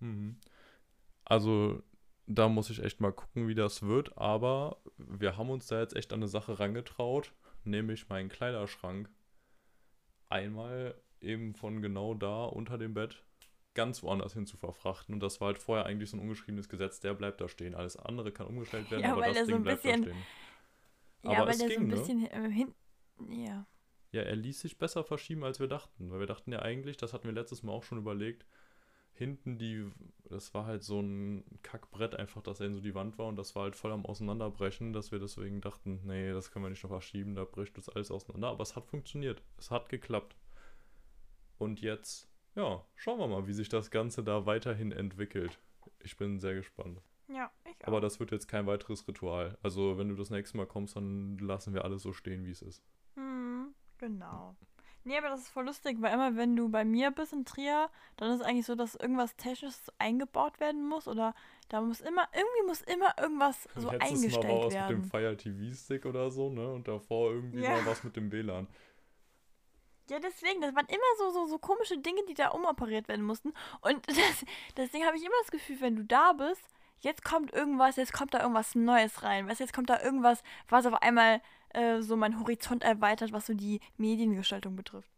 Mhm. 0.00 0.36
Also, 1.24 1.82
da 2.26 2.48
muss 2.48 2.70
ich 2.70 2.82
echt 2.82 3.00
mal 3.00 3.12
gucken, 3.12 3.48
wie 3.48 3.54
das 3.54 3.82
wird. 3.82 4.16
Aber 4.16 4.80
wir 4.96 5.36
haben 5.36 5.50
uns 5.50 5.66
da 5.66 5.80
jetzt 5.80 5.96
echt 5.96 6.12
an 6.12 6.20
eine 6.20 6.28
Sache 6.28 6.58
rangetraut, 6.58 7.32
nämlich 7.64 8.08
meinen 8.08 8.28
Kleiderschrank 8.28 9.10
einmal 10.28 10.94
eben 11.20 11.54
von 11.54 11.82
genau 11.82 12.14
da 12.14 12.44
unter 12.44 12.78
dem 12.78 12.94
Bett 12.94 13.22
ganz 13.74 14.02
woanders 14.02 14.32
hin 14.34 14.46
zu 14.46 14.56
verfrachten. 14.56 15.14
Und 15.14 15.20
das 15.20 15.40
war 15.40 15.48
halt 15.48 15.58
vorher 15.58 15.86
eigentlich 15.86 16.10
so 16.10 16.16
ein 16.16 16.20
ungeschriebenes 16.20 16.68
Gesetz, 16.68 17.00
der 17.00 17.14
bleibt 17.14 17.40
da 17.40 17.48
stehen. 17.48 17.74
Alles 17.74 17.96
andere 17.96 18.32
kann 18.32 18.46
umgestellt 18.46 18.90
werden, 18.90 19.02
Ja, 19.02 19.12
aber 19.12 19.26
das 19.26 19.36
er 19.36 19.44
so 19.44 19.46
Ding 19.52 19.56
ein 19.56 19.62
bleibt 19.62 19.82
bisschen- 19.82 20.02
da 20.04 20.10
stehen. 20.10 20.22
Ja, 21.22 21.30
Aber 21.30 21.46
weil 21.46 21.50
es 21.52 21.58
der 21.58 21.68
so 21.68 21.74
ging, 21.74 21.82
ein 21.82 21.88
ne? 21.88 21.94
bisschen 21.96 22.26
äh, 22.26 22.50
hin. 22.50 22.74
Ja. 23.30 23.66
Ja, 24.12 24.22
er 24.22 24.36
ließ 24.36 24.60
sich 24.60 24.78
besser 24.78 25.04
verschieben, 25.04 25.44
als 25.44 25.60
wir 25.60 25.66
dachten. 25.68 26.10
Weil 26.10 26.20
wir 26.20 26.26
dachten 26.26 26.50
ja 26.52 26.60
eigentlich, 26.60 26.96
das 26.96 27.12
hatten 27.12 27.24
wir 27.26 27.32
letztes 27.32 27.62
Mal 27.62 27.72
auch 27.72 27.82
schon 27.82 27.98
überlegt, 27.98 28.46
hinten 29.12 29.58
die, 29.58 29.84
das 30.30 30.54
war 30.54 30.64
halt 30.64 30.82
so 30.84 31.00
ein 31.00 31.44
Kackbrett 31.62 32.14
einfach, 32.14 32.40
das 32.42 32.60
in 32.60 32.72
so 32.74 32.80
die 32.80 32.94
Wand 32.94 33.18
war 33.18 33.26
und 33.26 33.36
das 33.36 33.54
war 33.56 33.64
halt 33.64 33.74
voll 33.76 33.90
am 33.90 34.06
Auseinanderbrechen, 34.06 34.92
dass 34.92 35.10
wir 35.10 35.18
deswegen 35.18 35.60
dachten, 35.60 36.00
nee, 36.04 36.30
das 36.32 36.52
können 36.52 36.64
wir 36.64 36.70
nicht 36.70 36.84
noch 36.84 36.90
verschieben, 36.90 37.34
da 37.34 37.44
bricht 37.44 37.76
das 37.76 37.88
alles 37.88 38.10
auseinander. 38.12 38.48
Aber 38.48 38.62
es 38.62 38.76
hat 38.76 38.86
funktioniert. 38.86 39.42
Es 39.58 39.70
hat 39.72 39.88
geklappt. 39.88 40.36
Und 41.58 41.80
jetzt, 41.80 42.28
ja, 42.54 42.84
schauen 42.94 43.18
wir 43.18 43.26
mal, 43.26 43.46
wie 43.46 43.52
sich 43.52 43.68
das 43.68 43.90
Ganze 43.90 44.22
da 44.22 44.46
weiterhin 44.46 44.92
entwickelt. 44.92 45.58
Ich 46.00 46.16
bin 46.16 46.38
sehr 46.38 46.54
gespannt. 46.54 47.00
Ja, 47.28 47.50
ich 47.64 47.82
auch. 47.82 47.88
Aber 47.88 48.00
das 48.00 48.20
wird 48.20 48.30
jetzt 48.30 48.48
kein 48.48 48.66
weiteres 48.66 49.06
Ritual. 49.06 49.58
Also, 49.62 49.98
wenn 49.98 50.08
du 50.08 50.14
das 50.14 50.30
nächste 50.30 50.56
Mal 50.56 50.66
kommst, 50.66 50.96
dann 50.96 51.36
lassen 51.38 51.74
wir 51.74 51.84
alles 51.84 52.02
so 52.02 52.12
stehen, 52.12 52.44
wie 52.44 52.50
es 52.52 52.62
ist. 52.62 52.82
Hm, 53.16 53.74
genau. 53.98 54.56
Nee, 55.04 55.16
aber 55.16 55.28
das 55.28 55.40
ist 55.40 55.48
voll 55.48 55.64
lustig, 55.64 55.96
weil 56.00 56.12
immer 56.12 56.36
wenn 56.36 56.54
du 56.56 56.68
bei 56.68 56.84
mir 56.84 57.10
bist 57.10 57.32
in 57.32 57.44
Trier, 57.44 57.88
dann 58.16 58.30
ist 58.30 58.40
es 58.40 58.46
eigentlich 58.46 58.66
so, 58.66 58.74
dass 58.74 58.94
irgendwas 58.94 59.36
Technisches 59.36 59.90
eingebaut 59.98 60.60
werden 60.60 60.86
muss 60.86 61.08
oder 61.08 61.34
da 61.68 61.80
muss 61.80 62.00
immer, 62.00 62.28
irgendwie 62.34 62.66
muss 62.66 62.82
immer 62.82 63.14
irgendwas 63.18 63.68
so 63.74 63.90
Letztes 63.90 64.32
Mal 64.32 64.32
war 64.32 64.44
eingestellt 64.44 64.64
was 64.64 64.64
mit 64.64 64.72
dem 64.74 64.88
werden. 64.88 65.04
Fire 65.04 65.36
TV 65.36 65.74
Stick 65.74 66.04
oder 66.04 66.30
so, 66.30 66.50
ne? 66.50 66.70
Und 66.72 66.88
davor 66.88 67.30
irgendwie 67.32 67.60
Ja. 67.60 67.70
mal 67.70 67.86
was 67.86 68.04
mit 68.04 68.16
dem 68.16 68.30
WLAN. 68.30 68.66
Ja, 70.10 70.18
deswegen, 70.18 70.60
das 70.60 70.74
waren 70.74 70.86
immer 70.86 70.98
so, 71.18 71.30
so, 71.30 71.46
so 71.46 71.58
komische 71.58 71.98
Dinge, 71.98 72.22
die 72.28 72.34
da 72.34 72.48
umoperiert 72.48 73.08
werden 73.08 73.24
mussten. 73.24 73.52
Und 73.80 74.06
das, 74.08 74.44
deswegen 74.76 75.04
habe 75.04 75.16
ich 75.16 75.24
immer 75.24 75.34
das 75.42 75.50
Gefühl, 75.50 75.80
wenn 75.80 75.96
du 75.96 76.04
da 76.04 76.32
bist, 76.32 76.62
jetzt 77.00 77.24
kommt 77.24 77.52
irgendwas, 77.52 77.96
jetzt 77.96 78.12
kommt 78.12 78.34
da 78.34 78.40
irgendwas 78.40 78.74
Neues 78.74 79.22
rein. 79.22 79.48
Weißt 79.48 79.60
jetzt 79.60 79.74
kommt 79.74 79.90
da 79.90 80.02
irgendwas, 80.02 80.42
was 80.68 80.86
auf 80.86 80.94
einmal 80.94 81.40
äh, 81.70 82.00
so 82.00 82.16
meinen 82.16 82.40
Horizont 82.40 82.82
erweitert, 82.82 83.32
was 83.32 83.46
so 83.46 83.54
die 83.54 83.80
Mediengestaltung 83.96 84.76
betrifft. 84.76 85.10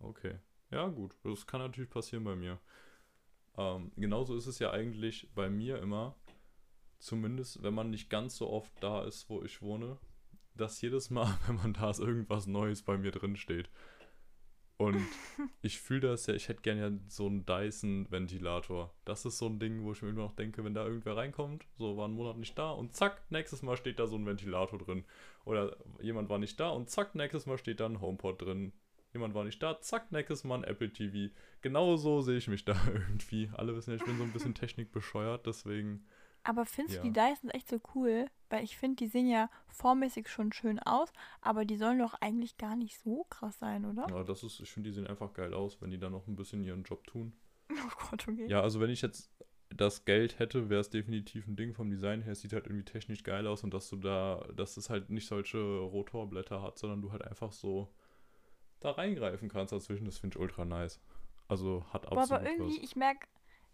Okay. 0.00 0.38
Ja, 0.70 0.88
gut. 0.88 1.14
Das 1.22 1.46
kann 1.46 1.60
natürlich 1.60 1.90
passieren 1.90 2.24
bei 2.24 2.34
mir. 2.34 2.58
Ähm, 3.56 3.92
genauso 3.96 4.34
ist 4.34 4.46
es 4.46 4.58
ja 4.58 4.70
eigentlich 4.70 5.28
bei 5.34 5.50
mir 5.50 5.78
immer, 5.80 6.16
zumindest 6.98 7.62
wenn 7.62 7.74
man 7.74 7.90
nicht 7.90 8.08
ganz 8.08 8.36
so 8.36 8.48
oft 8.48 8.72
da 8.80 9.04
ist, 9.04 9.28
wo 9.28 9.42
ich 9.42 9.60
wohne, 9.60 9.98
dass 10.54 10.80
jedes 10.80 11.10
Mal, 11.10 11.38
wenn 11.46 11.56
man 11.56 11.74
da 11.74 11.90
ist, 11.90 12.00
irgendwas 12.00 12.46
Neues 12.46 12.82
bei 12.82 12.96
mir 12.96 13.10
drin 13.10 13.36
steht. 13.36 13.70
Und 14.78 14.96
ich 15.62 15.80
fühle 15.80 16.00
das 16.08 16.26
ja, 16.26 16.34
ich 16.34 16.48
hätte 16.48 16.62
gerne 16.62 16.80
ja 16.80 16.90
so 17.08 17.26
einen 17.26 17.46
Dyson-Ventilator. 17.46 18.92
Das 19.04 19.24
ist 19.24 19.38
so 19.38 19.46
ein 19.46 19.58
Ding, 19.58 19.84
wo 19.84 19.92
ich 19.92 20.02
mir 20.02 20.08
immer 20.10 20.22
noch 20.22 20.34
denke, 20.34 20.64
wenn 20.64 20.74
da 20.74 20.84
irgendwer 20.84 21.16
reinkommt, 21.16 21.64
so 21.76 21.96
war 21.96 22.08
ein 22.08 22.14
Monat 22.14 22.38
nicht 22.38 22.58
da 22.58 22.70
und 22.72 22.94
zack, 22.94 23.22
nächstes 23.30 23.62
Mal 23.62 23.76
steht 23.76 23.98
da 23.98 24.06
so 24.06 24.16
ein 24.16 24.26
Ventilator 24.26 24.78
drin. 24.78 25.04
Oder 25.44 25.76
jemand 26.00 26.28
war 26.28 26.38
nicht 26.38 26.58
da 26.58 26.70
und 26.70 26.90
zack, 26.90 27.14
nächstes 27.14 27.46
Mal 27.46 27.58
steht 27.58 27.80
da 27.80 27.86
ein 27.86 28.00
HomePod 28.00 28.42
drin. 28.42 28.72
Jemand 29.12 29.34
war 29.34 29.44
nicht 29.44 29.62
da, 29.62 29.78
zack, 29.80 30.10
nächstes 30.10 30.42
Mal 30.42 30.56
ein 30.56 30.64
Apple 30.64 30.90
TV. 30.90 31.32
Genauso 31.60 32.22
sehe 32.22 32.38
ich 32.38 32.48
mich 32.48 32.64
da 32.64 32.74
irgendwie. 32.92 33.50
Alle 33.52 33.76
wissen 33.76 33.90
ja, 33.90 33.96
ich 33.96 34.04
bin 34.04 34.16
so 34.16 34.24
ein 34.24 34.32
bisschen 34.32 34.54
technikbescheuert, 34.54 35.46
deswegen. 35.46 36.06
Aber 36.44 36.66
findest 36.66 36.96
Ja. 36.96 37.02
du 37.02 37.08
die 37.10 37.12
Dysons 37.12 37.54
echt 37.54 37.68
so 37.68 37.80
cool? 37.94 38.26
Weil 38.50 38.64
ich 38.64 38.76
finde, 38.76 38.96
die 38.96 39.06
sehen 39.06 39.28
ja 39.28 39.48
formmäßig 39.68 40.28
schon 40.28 40.52
schön 40.52 40.78
aus, 40.80 41.12
aber 41.40 41.64
die 41.64 41.76
sollen 41.76 41.98
doch 41.98 42.14
eigentlich 42.14 42.56
gar 42.58 42.76
nicht 42.76 42.98
so 42.98 43.24
krass 43.30 43.58
sein, 43.58 43.84
oder? 43.84 44.06
Ja, 44.10 44.24
das 44.24 44.42
ist, 44.42 44.60
ich 44.60 44.70
finde, 44.70 44.90
die 44.90 44.94
sehen 44.94 45.06
einfach 45.06 45.32
geil 45.32 45.54
aus, 45.54 45.80
wenn 45.80 45.90
die 45.90 45.98
dann 45.98 46.12
noch 46.12 46.26
ein 46.26 46.36
bisschen 46.36 46.62
ihren 46.62 46.82
Job 46.82 47.06
tun. 47.06 47.32
Oh 47.74 48.08
Gott, 48.10 48.28
okay. 48.28 48.46
Ja, 48.48 48.60
also 48.60 48.80
wenn 48.80 48.90
ich 48.90 49.00
jetzt 49.00 49.30
das 49.70 50.04
Geld 50.04 50.38
hätte, 50.38 50.68
wäre 50.68 50.80
es 50.82 50.90
definitiv 50.90 51.46
ein 51.46 51.56
Ding 51.56 51.72
vom 51.72 51.88
Design 51.88 52.20
her. 52.20 52.32
Es 52.32 52.42
sieht 52.42 52.52
halt 52.52 52.66
irgendwie 52.66 52.84
technisch 52.84 53.22
geil 53.22 53.46
aus 53.46 53.64
und 53.64 53.72
dass 53.72 53.88
du 53.88 53.96
da, 53.96 54.46
dass 54.54 54.76
es 54.76 54.90
halt 54.90 55.08
nicht 55.08 55.26
solche 55.26 55.56
Rotorblätter 55.78 56.60
hat, 56.60 56.78
sondern 56.78 57.00
du 57.00 57.12
halt 57.12 57.22
einfach 57.24 57.52
so 57.52 57.88
da 58.80 58.90
reingreifen 58.90 59.48
kannst 59.48 59.72
dazwischen. 59.72 60.04
Das 60.04 60.18
finde 60.18 60.36
ich 60.36 60.40
ultra 60.42 60.66
nice. 60.66 61.00
Also 61.48 61.86
hat 61.92 62.02
Boah, 62.10 62.18
absolut 62.18 62.42
aber 62.42 62.50
irgendwie, 62.50 62.76
was. 62.76 62.84
ich 62.84 62.96
merke 62.96 63.26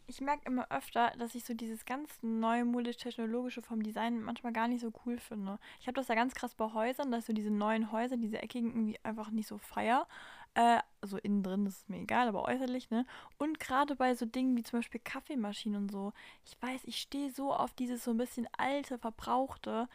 ich 0.09 0.23
merk 0.23 0.47
immer 0.47 0.67
öfter, 0.71 1.13
dass 1.19 1.35
ich 1.35 1.45
so 1.45 1.53
dieses 1.53 1.85
ganz 1.85 2.11
neumodisch-technologische 2.23 3.61
vom 3.61 3.83
Design 3.83 4.23
manchmal 4.23 4.55
gar 4.55 4.67
nicht 4.67 4.81
so 4.81 4.91
cool 5.05 5.19
finde. 5.19 5.59
Ich 5.81 5.87
habe 5.87 5.97
das 5.97 6.09
ja 6.09 6.15
ganz 6.15 6.35
krass 6.35 6.55
bei 6.55 6.73
Häusern, 6.73 7.13
dass 7.13 7.27
so 7.27 7.35
diese 7.35 7.51
neuen 7.51 7.93
Häuser, 7.93 8.17
diese 8.17 8.43
eckigen, 8.43 8.71
irgendwie 8.71 8.99
einfach 9.03 9.31
nicht 9.31 9.47
so 9.47 9.59
feier. 9.59 10.09
Äh, 10.55 10.81
also 11.03 11.19
innen 11.19 11.43
drin 11.43 11.67
das 11.67 11.77
ist 11.77 11.91
mir 11.91 12.01
egal, 12.01 12.27
aber 12.27 12.45
äußerlich, 12.47 12.91
ne? 12.91 13.05
Und 13.37 13.61
gerade 13.61 13.97
bei 13.97 14.15
so 14.15 14.25
Dingen 14.25 14.57
wie 14.57 14.63
zum 14.63 14.79
Beispiel 14.79 15.01
Kaffeemaschinen 15.05 15.83
und 15.83 15.93
so. 15.93 16.15
Ich 16.47 16.57
weiß, 16.61 16.81
ich 16.85 16.97
stehe 16.97 17.31
so 17.31 17.53
auf 17.53 17.75
dieses 17.75 18.03
so 18.03 18.13
ein 18.13 18.17
bisschen 18.17 18.49
alte, 18.57 18.99
verbrauchte. 18.99 19.89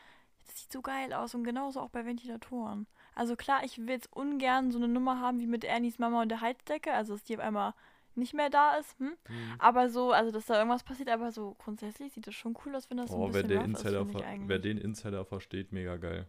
Das 0.46 0.62
sieht 0.62 0.72
so 0.72 0.84
geil 0.84 1.12
aus 1.14 1.34
und 1.34 1.44
genauso 1.44 1.80
auch 1.80 1.90
bei 1.90 2.06
Ventilatoren. 2.06 2.86
Also 3.16 3.36
klar, 3.36 3.64
ich 3.64 3.80
will 3.80 3.90
jetzt 3.90 4.14
ungern 4.14 4.72
so 4.72 4.78
eine 4.78 4.88
Nummer 4.88 5.20
haben 5.20 5.40
wie 5.40 5.48
mit 5.48 5.64
Ernies 5.64 5.98
Mama 5.98 6.22
und 6.22 6.30
der 6.30 6.42
Heizdecke, 6.42 6.94
also 6.94 7.14
dass 7.14 7.24
die 7.24 7.36
auf 7.36 7.44
einmal 7.44 7.74
nicht 8.16 8.34
mehr 8.34 8.50
da 8.50 8.76
ist, 8.76 8.98
hm? 9.00 9.16
Mhm. 9.28 9.56
Aber 9.60 9.90
so, 9.90 10.12
also 10.12 10.32
dass 10.32 10.46
da 10.46 10.58
irgendwas 10.58 10.84
passiert, 10.84 11.10
aber 11.10 11.32
so 11.32 11.56
grundsätzlich 11.56 12.14
sieht 12.14 12.28
das 12.28 12.36
schon 12.36 12.58
cool 12.66 12.76
aus, 12.76 12.90
wenn 12.90 12.98
das 12.98 13.10
so 13.12 13.18
Oh, 13.18 13.26
ein 13.28 13.34
wer, 13.34 13.44
bisschen 13.44 13.58
rough 13.58 13.68
ist, 13.68 13.86
Insider 13.86 14.26
eigentlich. 14.28 14.50
wer 14.50 14.60
den 14.60 14.78
Insider 14.78 15.26
versteht, 15.26 15.72
mega 15.72 15.98
geil. 15.98 16.28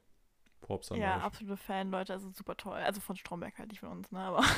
Props 0.61 0.91
an 0.93 0.99
ja, 0.99 1.17
euch. 1.19 1.23
absolute 1.23 1.57
Fan, 1.59 1.91
Leute, 1.91 2.13
also 2.15 2.31
super 2.31 2.57
toll. 2.57 2.79
Also 2.79 3.01
von 3.01 3.17
Stromberg 3.17 3.59
halt, 3.59 3.69
nicht 3.69 3.81
von 3.81 3.91
uns, 3.91 4.11
ne, 4.13 4.21
aber 4.21 4.43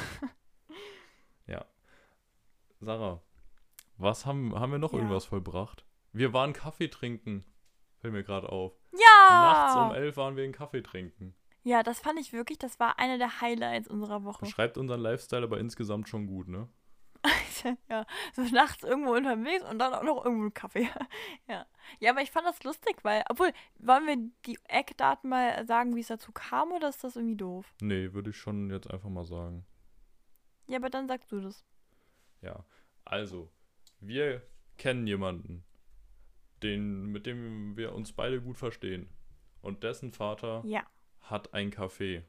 Sarah, 2.81 3.23
was 3.97 4.27
haben, 4.27 4.55
haben 4.55 4.71
wir 4.71 4.79
noch 4.79 4.93
Ja. 4.93 4.99
irgendwas 4.99 5.25
vollbracht? 5.25 5.87
Wir 6.13 6.33
waren 6.35 6.53
Kaffee 6.53 6.89
trinken. 6.89 7.45
Fällt 7.99 8.13
mir 8.13 8.23
gerade 8.23 8.51
auf. 8.51 8.75
ja! 8.93 9.41
Nachts 9.41 9.77
um 9.77 9.93
elf 9.93 10.17
waren 10.19 10.37
wir 10.37 10.45
in 10.45 10.53
Kaffee 10.53 10.83
trinken. 10.83 11.35
Ja, 11.63 11.83
das 11.83 11.99
fand 12.01 12.21
ich 12.21 12.33
wirklich, 12.33 12.59
das 12.59 12.79
war 12.79 12.99
einer 12.99 13.19
der 13.19 13.41
Highlights 13.41 13.89
unserer 13.89 14.23
Woche. 14.25 14.45
Beschreibt 14.45 14.79
unseren 14.79 15.01
Lifestyle 15.01 15.43
aber 15.43 15.59
insgesamt 15.59 16.09
schon 16.09 16.27
gut, 16.27 16.49
ne? 16.49 16.69
ja, 17.89 18.07
so 18.33 18.43
nachts 18.43 18.83
irgendwo 18.83 19.13
unterwegs 19.15 19.65
und 19.65 19.79
dann 19.79 19.95
auch 19.95 20.03
noch 20.03 20.25
irgendwo 20.25 20.45
einen 20.45 20.55
Kaffee. 20.55 20.89
ja. 21.49 21.67
ja, 21.99 22.11
aber 22.11 22.23
ich 22.23 22.31
fand 22.31 22.47
das 22.47 22.63
lustig, 22.65 22.97
weil, 23.03 23.25
obwohl, 23.29 23.53
wollen 23.79 24.07
wir 24.07 24.17
die 24.47 24.59
Eckdaten 24.69 25.31
mal 25.31 25.67
sagen, 25.67 25.95
wie 25.97 26.01
es 26.01 26.09
dazu 26.09 26.33
kam, 26.33 26.73
oder 26.73 26.89
ist 26.89 27.05
das 27.05 27.17
irgendwie 27.17 27.37
doof? 27.37 27.75
Nee, 27.81 28.13
würde 28.13 28.31
ich 28.31 28.37
schon 28.37 28.71
jetzt 28.71 28.91
einfach 28.91 29.09
mal 29.09 29.25
sagen. 29.25 29.65
Ja, 30.67 30.79
aber 30.79 30.91
dann 30.91 31.09
sagst 31.09 31.31
du 31.33 31.41
das. 31.41 31.65
Ja. 32.43 32.65
Also, 33.05 33.51
wir 34.01 34.43
kennen 34.79 35.07
jemanden, 35.07 35.65
den, 36.63 37.07
mit 37.07 37.27
dem 37.27 37.77
wir 37.77 37.95
uns 37.95 38.13
beide 38.13 38.41
gut 38.41 38.59
verstehen. 38.59 39.09
Und 39.61 39.83
dessen 39.83 40.13
Vater 40.13 40.63
Ja. 40.65 40.85
hat 41.21 41.55
ein 41.55 41.71
Café. 41.71 42.25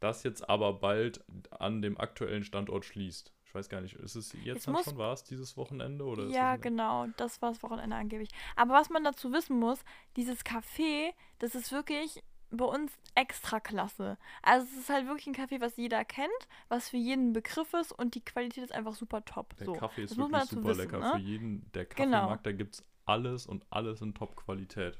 Das 0.00 0.22
jetzt 0.22 0.48
aber 0.48 0.74
bald 0.74 1.24
an 1.50 1.82
dem 1.82 1.98
aktuellen 1.98 2.44
Standort 2.44 2.84
schließt. 2.84 3.32
Ich 3.48 3.54
weiß 3.54 3.70
gar 3.70 3.80
nicht, 3.80 3.94
ist 3.94 4.14
es 4.14 4.32
jetzt 4.44 4.58
Es 4.58 4.64
dann 4.66 4.76
schon, 4.84 4.98
war 4.98 5.14
es 5.14 5.24
dieses 5.24 5.56
Wochenende? 5.56 6.04
Oder 6.04 6.26
Ja, 6.26 6.56
es 6.56 6.60
genau, 6.60 7.06
das 7.16 7.40
war 7.40 7.48
das 7.50 7.62
Wochenende 7.62 7.96
angeblich. 7.96 8.28
Aber 8.56 8.74
was 8.74 8.90
man 8.90 9.02
dazu 9.04 9.32
wissen 9.32 9.58
muss, 9.58 9.80
dieses 10.16 10.44
Café, 10.44 11.12
das 11.38 11.54
ist 11.54 11.72
wirklich 11.72 12.22
bei 12.50 12.66
uns 12.66 12.92
extra 13.14 13.58
klasse. 13.58 14.18
Also 14.42 14.66
es 14.70 14.78
ist 14.80 14.90
halt 14.90 15.06
wirklich 15.06 15.26
ein 15.28 15.34
Café, 15.34 15.60
was 15.62 15.76
jeder 15.76 16.04
kennt, 16.04 16.28
was 16.68 16.90
für 16.90 16.98
jeden 16.98 17.30
ein 17.30 17.32
Begriff 17.32 17.72
ist 17.72 17.92
und 17.92 18.14
die 18.14 18.24
Qualität 18.24 18.64
ist 18.64 18.72
einfach 18.72 18.94
super 18.94 19.24
top. 19.24 19.56
Der 19.56 19.66
so. 19.66 19.72
Kaffee 19.72 20.02
ist 20.04 20.10
das 20.10 20.18
wirklich 20.18 20.42
super 20.44 20.68
wissen, 20.68 20.80
lecker. 20.82 20.98
ne? 20.98 21.12
Für 21.12 21.18
jeden, 21.18 21.72
der 21.72 21.86
Kaffee 21.86 22.04
Genau. 22.04 22.28
mag, 22.28 22.42
da 22.44 22.52
gibt 22.52 22.74
es 22.74 22.84
alles 23.06 23.46
und 23.46 23.64
alles 23.70 24.02
in 24.02 24.14
Top-Qualität. 24.14 24.98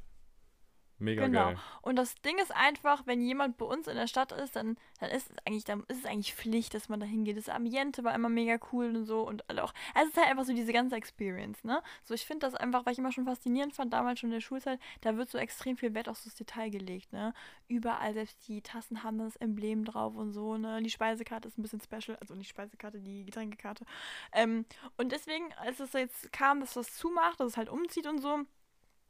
Mega 0.98 1.26
Genau. 1.26 1.46
geil. 1.46 1.58
Und 1.82 1.96
das 1.96 2.14
Ding 2.16 2.38
ist 2.38 2.54
einfach, 2.54 3.06
wenn 3.06 3.20
jemand 3.22 3.56
bei 3.56 3.66
uns 3.66 3.86
in 3.86 3.96
der 3.96 4.06
Stadt 4.08 4.32
ist, 4.32 4.56
dann, 4.56 4.76
dann 5.00 5.10
ist 5.10 5.30
es 5.30 5.36
eigentlich, 5.46 5.64
dann 5.64 5.84
ist 5.88 6.00
es 6.00 6.06
eigentlich 6.06 6.34
Pflicht, 6.34 6.74
dass 6.74 6.88
man 6.88 6.98
da 6.98 7.06
hingeht. 7.06 7.36
Das 7.36 7.48
Ambiente 7.48 8.02
war 8.02 8.14
immer 8.14 8.28
mega 8.28 8.58
cool 8.72 8.94
und 8.96 9.04
so 9.04 9.22
und 9.22 9.48
alle 9.48 9.62
auch. 9.62 9.72
Also 9.94 10.08
es 10.08 10.16
ist 10.16 10.20
halt 10.20 10.30
einfach 10.30 10.44
so 10.44 10.52
diese 10.54 10.72
ganze 10.72 10.96
Experience, 10.96 11.62
ne? 11.64 11.82
So, 12.02 12.14
ich 12.14 12.26
finde 12.26 12.46
das 12.46 12.54
einfach, 12.54 12.84
weil 12.84 12.92
ich 12.94 12.98
immer 12.98 13.12
schon 13.12 13.24
faszinierend 13.26 13.74
fand, 13.74 13.92
damals 13.92 14.18
schon 14.20 14.30
in 14.30 14.34
der 14.34 14.40
Schulzeit, 14.40 14.80
da 15.00 15.16
wird 15.16 15.30
so 15.30 15.38
extrem 15.38 15.76
viel 15.76 15.94
Wert 15.94 16.08
auf 16.08 16.20
das 16.24 16.34
Detail 16.34 16.70
gelegt, 16.70 17.12
ne? 17.12 17.32
Überall, 17.68 18.14
selbst 18.14 18.48
die 18.48 18.60
Tassen 18.62 19.02
haben 19.04 19.18
das 19.18 19.36
Emblem 19.36 19.84
drauf 19.84 20.16
und 20.16 20.32
so, 20.32 20.56
ne? 20.56 20.82
Die 20.82 20.90
Speisekarte 20.90 21.46
ist 21.48 21.58
ein 21.58 21.62
bisschen 21.62 21.80
special, 21.80 22.16
also 22.20 22.34
nicht 22.34 22.48
Speisekarte, 22.48 22.98
die 23.00 23.24
Getränkekarte. 23.24 23.84
Ähm, 24.32 24.64
und 24.96 25.12
deswegen, 25.12 25.52
als 25.58 25.78
es 25.80 25.92
jetzt 25.92 26.32
kam, 26.32 26.60
dass 26.60 26.74
das 26.74 26.96
zumacht, 26.96 27.38
dass 27.40 27.48
es 27.48 27.56
halt 27.56 27.68
umzieht 27.68 28.06
und 28.06 28.18
so, 28.20 28.40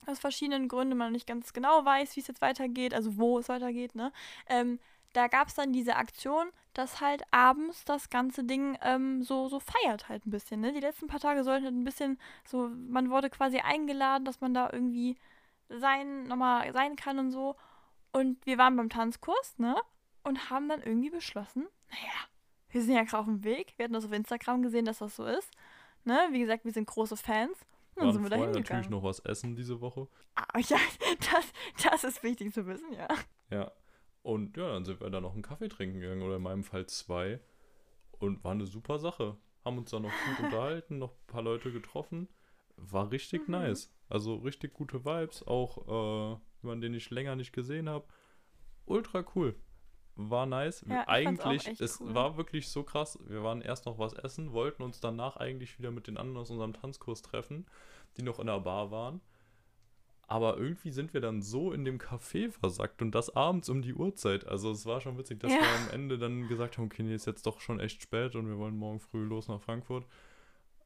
aus 0.07 0.19
verschiedenen 0.19 0.69
Gründen 0.69 0.97
man 0.97 1.13
nicht 1.13 1.27
ganz 1.27 1.53
genau 1.53 1.85
weiß, 1.85 2.17
wie 2.17 2.21
es 2.21 2.27
jetzt 2.27 2.41
weitergeht, 2.41 2.95
also 2.95 3.17
wo 3.17 3.39
es 3.39 3.49
weitergeht, 3.49 3.95
ne? 3.95 4.13
Ähm, 4.49 4.79
da 5.13 5.27
gab 5.27 5.49
es 5.49 5.55
dann 5.55 5.73
diese 5.73 5.97
Aktion, 5.97 6.51
dass 6.75 7.01
halt 7.01 7.23
abends 7.31 7.85
das 7.85 8.11
ganze 8.11 8.45
Ding 8.45 8.79
ähm, 8.83 9.23
so, 9.23 9.49
so 9.49 9.59
feiert 9.61 10.09
halt 10.09 10.27
ein 10.27 10.31
bisschen, 10.31 10.61
ne? 10.61 10.73
Die 10.73 10.81
letzten 10.81 11.07
paar 11.07 11.21
Tage 11.21 11.45
sollten 11.45 11.65
halt 11.65 11.75
ein 11.75 11.85
bisschen 11.85 12.19
so, 12.47 12.69
man 12.69 13.11
wurde 13.11 13.31
quasi 13.31 13.59
eingeladen, 13.59 14.25
dass 14.25 14.41
man 14.41 14.55
da 14.55 14.71
irgendwie 14.73 15.17
sein, 15.69 16.25
nochmal 16.25 16.73
sein 16.73 16.97
kann 16.97 17.19
und 17.19 17.31
so. 17.31 17.57
Und 18.13 18.45
wir 18.47 18.59
waren 18.59 18.77
beim 18.77 18.91
Tanzkurs, 18.91 19.59
ne? 19.59 19.77
Und 20.23 20.51
haben 20.51 20.69
dann 20.69 20.83
irgendwie 20.83 21.11
beschlossen, 21.11 21.67
naja, 21.91 22.29
wir 22.71 22.83
sind 22.83 22.95
ja 22.95 23.03
gerade 23.03 23.19
auf 23.19 23.27
dem 23.27 23.45
Weg. 23.45 23.75
Wir 23.77 23.85
hatten 23.85 23.95
das 23.95 24.05
auf 24.05 24.13
Instagram 24.13 24.63
gesehen, 24.63 24.85
dass 24.85 24.99
das 24.99 25.17
so 25.17 25.25
ist. 25.25 25.51
Ne? 26.05 26.19
Wie 26.31 26.41
gesagt, 26.41 26.65
wir 26.65 26.73
sind 26.73 26.87
große 26.87 27.17
Fans. 27.17 27.59
Waren 28.07 28.13
sind 28.13 28.23
wir 28.23 28.37
vorher 28.37 28.55
natürlich 28.55 28.89
noch 28.91 29.03
was 29.03 29.21
essen 29.21 29.57
diese 29.57 29.81
Woche. 29.81 30.09
Ah, 30.35 30.59
ja, 30.59 30.79
das, 31.19 31.53
das 31.85 32.05
ist 32.05 32.23
wichtig 32.23 32.53
zu 32.53 32.67
wissen, 32.67 32.93
ja. 32.93 33.09
Ja. 33.51 33.73
Und 34.23 34.57
ja, 34.57 34.73
dann 34.73 34.85
sind 34.85 35.01
wir 35.01 35.11
da 35.11 35.21
noch 35.21 35.33
einen 35.33 35.43
Kaffee 35.43 35.69
trinken 35.69 36.01
gegangen, 36.01 36.23
oder 36.23 36.37
in 36.37 36.43
meinem 36.43 36.65
Fall 36.65 36.87
zwei. 36.87 37.41
Und 38.19 38.43
war 38.45 38.53
eine 38.53 38.67
super 38.67 38.99
Sache. 38.99 39.37
Haben 39.65 39.79
uns 39.79 39.91
da 39.91 40.01
noch 40.01 40.11
gut 40.11 40.39
unterhalten, 40.45 40.99
noch 40.99 41.13
ein 41.13 41.27
paar 41.27 41.43
Leute 41.43 41.73
getroffen. 41.73 42.29
War 42.77 43.11
richtig 43.11 43.47
Mhm. 43.49 43.53
nice. 43.53 43.93
Also 44.09 44.37
richtig 44.37 44.73
gute 44.75 45.05
Vibes. 45.05 45.47
Auch 45.47 45.79
äh, 46.37 46.39
jemanden, 46.63 46.83
den 46.83 46.95
ich 46.95 47.11
länger 47.11 47.37
nicht 47.37 47.53
gesehen 47.53 47.89
habe. 47.89 48.07
Ultra 48.87 49.25
cool. 49.35 49.55
War 50.21 50.47
nice. 50.47 50.85
Ja, 50.89 51.07
eigentlich, 51.07 51.81
es 51.81 52.01
cool. 52.01 52.13
war 52.13 52.37
wirklich 52.37 52.69
so 52.69 52.83
krass. 52.83 53.19
Wir 53.29 53.45
waren 53.45 53.63
erst 53.63 53.87
noch 53.87 53.99
was 54.01 54.15
essen, 54.15 54.53
wollten 54.53 54.83
uns 54.83 54.99
danach 54.99 55.37
eigentlich 55.37 55.79
wieder 55.79 55.93
mit 55.93 56.09
den 56.09 56.17
anderen 56.17 56.39
aus 56.39 56.51
unserem 56.51 56.73
Tanzkurs 56.73 57.23
treffen, 57.23 57.67
die 58.17 58.23
noch 58.23 58.41
in 58.41 58.49
der 58.49 58.59
Bar 58.59 58.91
waren. 58.91 59.21
Aber 60.27 60.59
irgendwie 60.59 60.91
sind 60.91 61.15
wir 61.15 61.21
dann 61.21 61.41
so 61.41 61.73
in 61.73 61.85
dem 61.85 61.99
Café 61.99 62.51
versackt 62.51 63.01
und 63.01 63.13
das 63.15 63.35
abends 63.35 63.69
um 63.69 63.81
die 63.81 63.95
Uhrzeit. 63.95 64.47
Also 64.47 64.73
es 64.73 64.85
war 64.87 65.01
schon 65.01 65.17
witzig, 65.19 65.39
dass 65.41 65.53
Ja. 65.53 65.61
wir 65.61 65.69
am 65.69 65.91
Ende 65.95 66.19
dann 66.19 66.49
gesagt 66.49 66.77
haben, 66.79 66.85
okay, 66.87 67.03
nee, 67.05 67.15
ist 67.15 67.27
jetzt 67.27 67.47
doch 67.47 67.61
schon 67.61 67.79
echt 67.79 68.03
spät 68.03 68.35
und 68.35 68.49
wir 68.49 68.59
wollen 68.59 68.77
morgen 68.77 68.99
früh 69.01 69.23
los 69.25 69.47
nach 69.49 69.61
Frankfurt. 69.61 70.05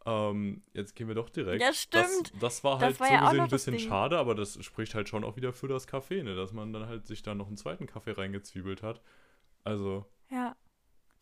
Ähm, 0.04 0.62
jetzt 0.74 0.94
gehen 0.94 1.08
wir 1.08 1.14
doch 1.14 1.28
direkt. 1.30 1.62
Ja, 1.62 1.72
stimmt. 1.72 2.32
Das, 2.34 2.40
das 2.40 2.64
war 2.64 2.74
Das 2.78 2.82
halt 2.82 3.00
war 3.00 3.06
so 3.06 3.12
ja 3.14 3.20
gesehen 3.20 3.40
ein 3.40 3.48
das 3.48 3.50
bisschen 3.50 3.76
Ding. 3.78 3.88
schade, 3.88 4.18
aber 4.18 4.34
das 4.34 4.62
spricht 4.62 4.94
halt 4.94 5.08
schon 5.08 5.24
auch 5.24 5.36
wieder 5.36 5.52
für 5.52 5.68
das 5.68 5.88
Café, 5.88 6.22
ne? 6.22 6.34
Dass 6.36 6.52
man 6.52 6.72
dann 6.72 6.86
halt 6.86 7.06
sich 7.06 7.22
da 7.22 7.34
noch 7.34 7.46
einen 7.46 7.56
zweiten 7.56 7.86
Kaffee 7.86 8.12
reingezwiebelt 8.12 8.82
hat. 8.82 9.00
Also, 9.64 10.06
Ja. 10.30 10.56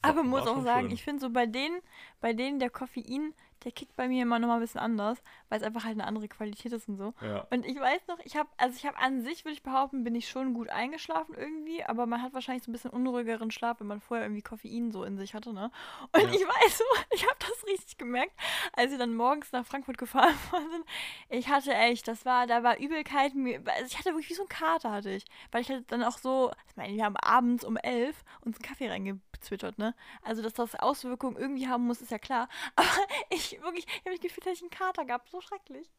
Aber 0.03 0.23
muss 0.23 0.43
auch 0.43 0.55
schon 0.55 0.65
sagen, 0.65 0.87
schön. 0.87 0.95
ich 0.95 1.05
finde 1.05 1.21
so 1.21 1.31
bei 1.31 1.45
denen, 1.47 1.81
bei 2.21 2.33
denen 2.33 2.59
der 2.59 2.71
Koffein, 2.71 3.35
der 3.65 3.73
kickt 3.73 3.95
bei 3.97 4.09
mir 4.09 4.23
immer 4.23 4.39
noch 4.39 4.49
mal 4.49 4.55
ein 4.55 4.61
bisschen 4.61 4.81
anders, 4.81 5.23
weil 5.49 5.59
es 5.61 5.65
einfach 5.67 5.85
halt 5.85 5.95
eine 5.95 6.07
andere 6.07 6.29
Qualität 6.29 6.73
ist 6.73 6.89
und 6.89 6.97
so. 6.97 7.15
Ja. 7.21 7.47
Und 7.51 7.67
ich 7.67 7.79
weiß 7.79 8.01
noch, 8.09 8.19
ich 8.25 8.37
habe, 8.37 8.49
also 8.57 8.77
ich 8.77 8.87
habe 8.87 8.99
an 8.99 9.23
sich, 9.23 9.45
würde 9.45 9.53
ich 9.55 9.63
behaupten, 9.63 10.05
bin 10.05 10.15
ich 10.15 10.29
schon 10.29 10.55
gut 10.55 10.69
eingeschlafen 10.71 11.35
irgendwie, 11.37 11.85
aber 11.85 12.07
man 12.07 12.23
hat 12.23 12.33
wahrscheinlich 12.35 12.65
so 12.65 12.71
ein 12.71 12.73
bisschen 12.73 12.91
unruhigeren 12.91 13.51
Schlaf, 13.51 13.81
wenn 13.81 13.87
man 13.87 14.01
vorher 14.01 14.25
irgendwie 14.27 14.43
Koffein 14.43 14.91
so 14.93 15.05
in 15.05 15.17
sich 15.19 15.35
hatte, 15.35 15.53
ne? 15.53 15.71
Und 16.13 16.23
Ja. 16.23 16.29
ich 16.31 16.47
weiß 16.47 16.79
so, 16.79 16.85
ich 17.11 17.23
habe 17.25 17.37
das 17.39 17.67
richtig 17.67 17.99
gemerkt, 17.99 18.33
als 18.75 18.91
wir 18.91 18.99
dann 18.99 19.15
morgens 19.15 19.53
nach 19.53 19.67
Frankfurt 19.67 19.99
gefahren 19.99 20.35
sind. 20.51 20.85
Ich 21.29 21.49
hatte 21.49 21.75
echt, 21.75 22.09
das 22.09 22.25
war, 22.25 22.47
da 22.47 22.63
war 22.63 22.79
Übelkeit, 22.79 23.35
mir, 23.35 23.61
also 23.67 23.87
ich 23.87 23.99
hatte 23.99 24.11
wirklich 24.11 24.31
wie 24.31 24.35
so 24.35 24.43
einen 24.43 24.49
Kater 24.49 24.91
hatte 24.91 25.11
ich, 25.11 25.25
weil 25.53 25.63
ich 25.63 25.69
halt 25.71 25.91
dann 25.93 26.03
auch 26.03 26.19
so, 26.19 26.51
ich 26.69 26.77
meine, 26.77 26.95
wir 26.95 27.05
haben 27.05 27.17
abends 27.17 27.65
um 27.65 27.77
elf 27.77 28.25
uns 28.45 28.57
einen 28.57 28.63
Kaffee 28.67 28.89
reingezwittert, 28.89 29.79
ne? 29.79 29.95
Also, 30.23 30.43
dass 30.43 30.55
das 30.55 30.75
Auswirkungen 30.77 31.37
irgendwie 31.37 31.69
haben 31.69 31.87
muss, 31.87 32.01
ist 32.01 32.11
ja 32.11 32.19
klar. 32.19 32.49
Aber 32.77 32.87
ich 33.31 33.50
wirklich, 33.53 33.87
ich 33.87 34.01
habe 34.01 34.11
mich 34.11 34.21
gefühlt, 34.21 34.47
dass 34.47 34.55
ich 34.55 34.63
einen 34.63 34.71
Kater 34.71 35.05
gehabt, 35.05 35.29
so 35.31 35.41
schrecklich. 35.41 35.91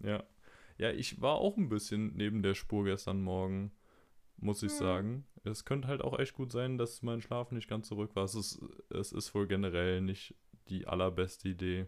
Ja. 0.00 0.22
Ja, 0.78 0.90
ich 0.90 1.20
war 1.20 1.34
auch 1.36 1.56
ein 1.58 1.68
bisschen 1.68 2.16
neben 2.16 2.42
der 2.42 2.54
Spur 2.54 2.84
gestern 2.84 3.22
Morgen, 3.22 3.70
muss 4.38 4.62
ich 4.62 4.72
Hm. 4.72 4.78
sagen. 4.78 5.26
Es 5.44 5.64
könnte 5.64 5.88
halt 5.88 6.02
auch 6.02 6.18
echt 6.18 6.34
gut 6.34 6.52
sein, 6.52 6.78
dass 6.78 7.02
mein 7.02 7.20
Schlaf 7.20 7.50
nicht 7.52 7.68
ganz 7.68 7.88
zurück 7.88 8.16
war. 8.16 8.24
Es 8.24 8.34
ist, 8.34 8.60
es 8.90 9.12
ist 9.12 9.34
wohl 9.34 9.46
generell 9.46 10.00
nicht 10.00 10.34
die 10.68 10.86
allerbeste 10.86 11.48
Idee, 11.48 11.86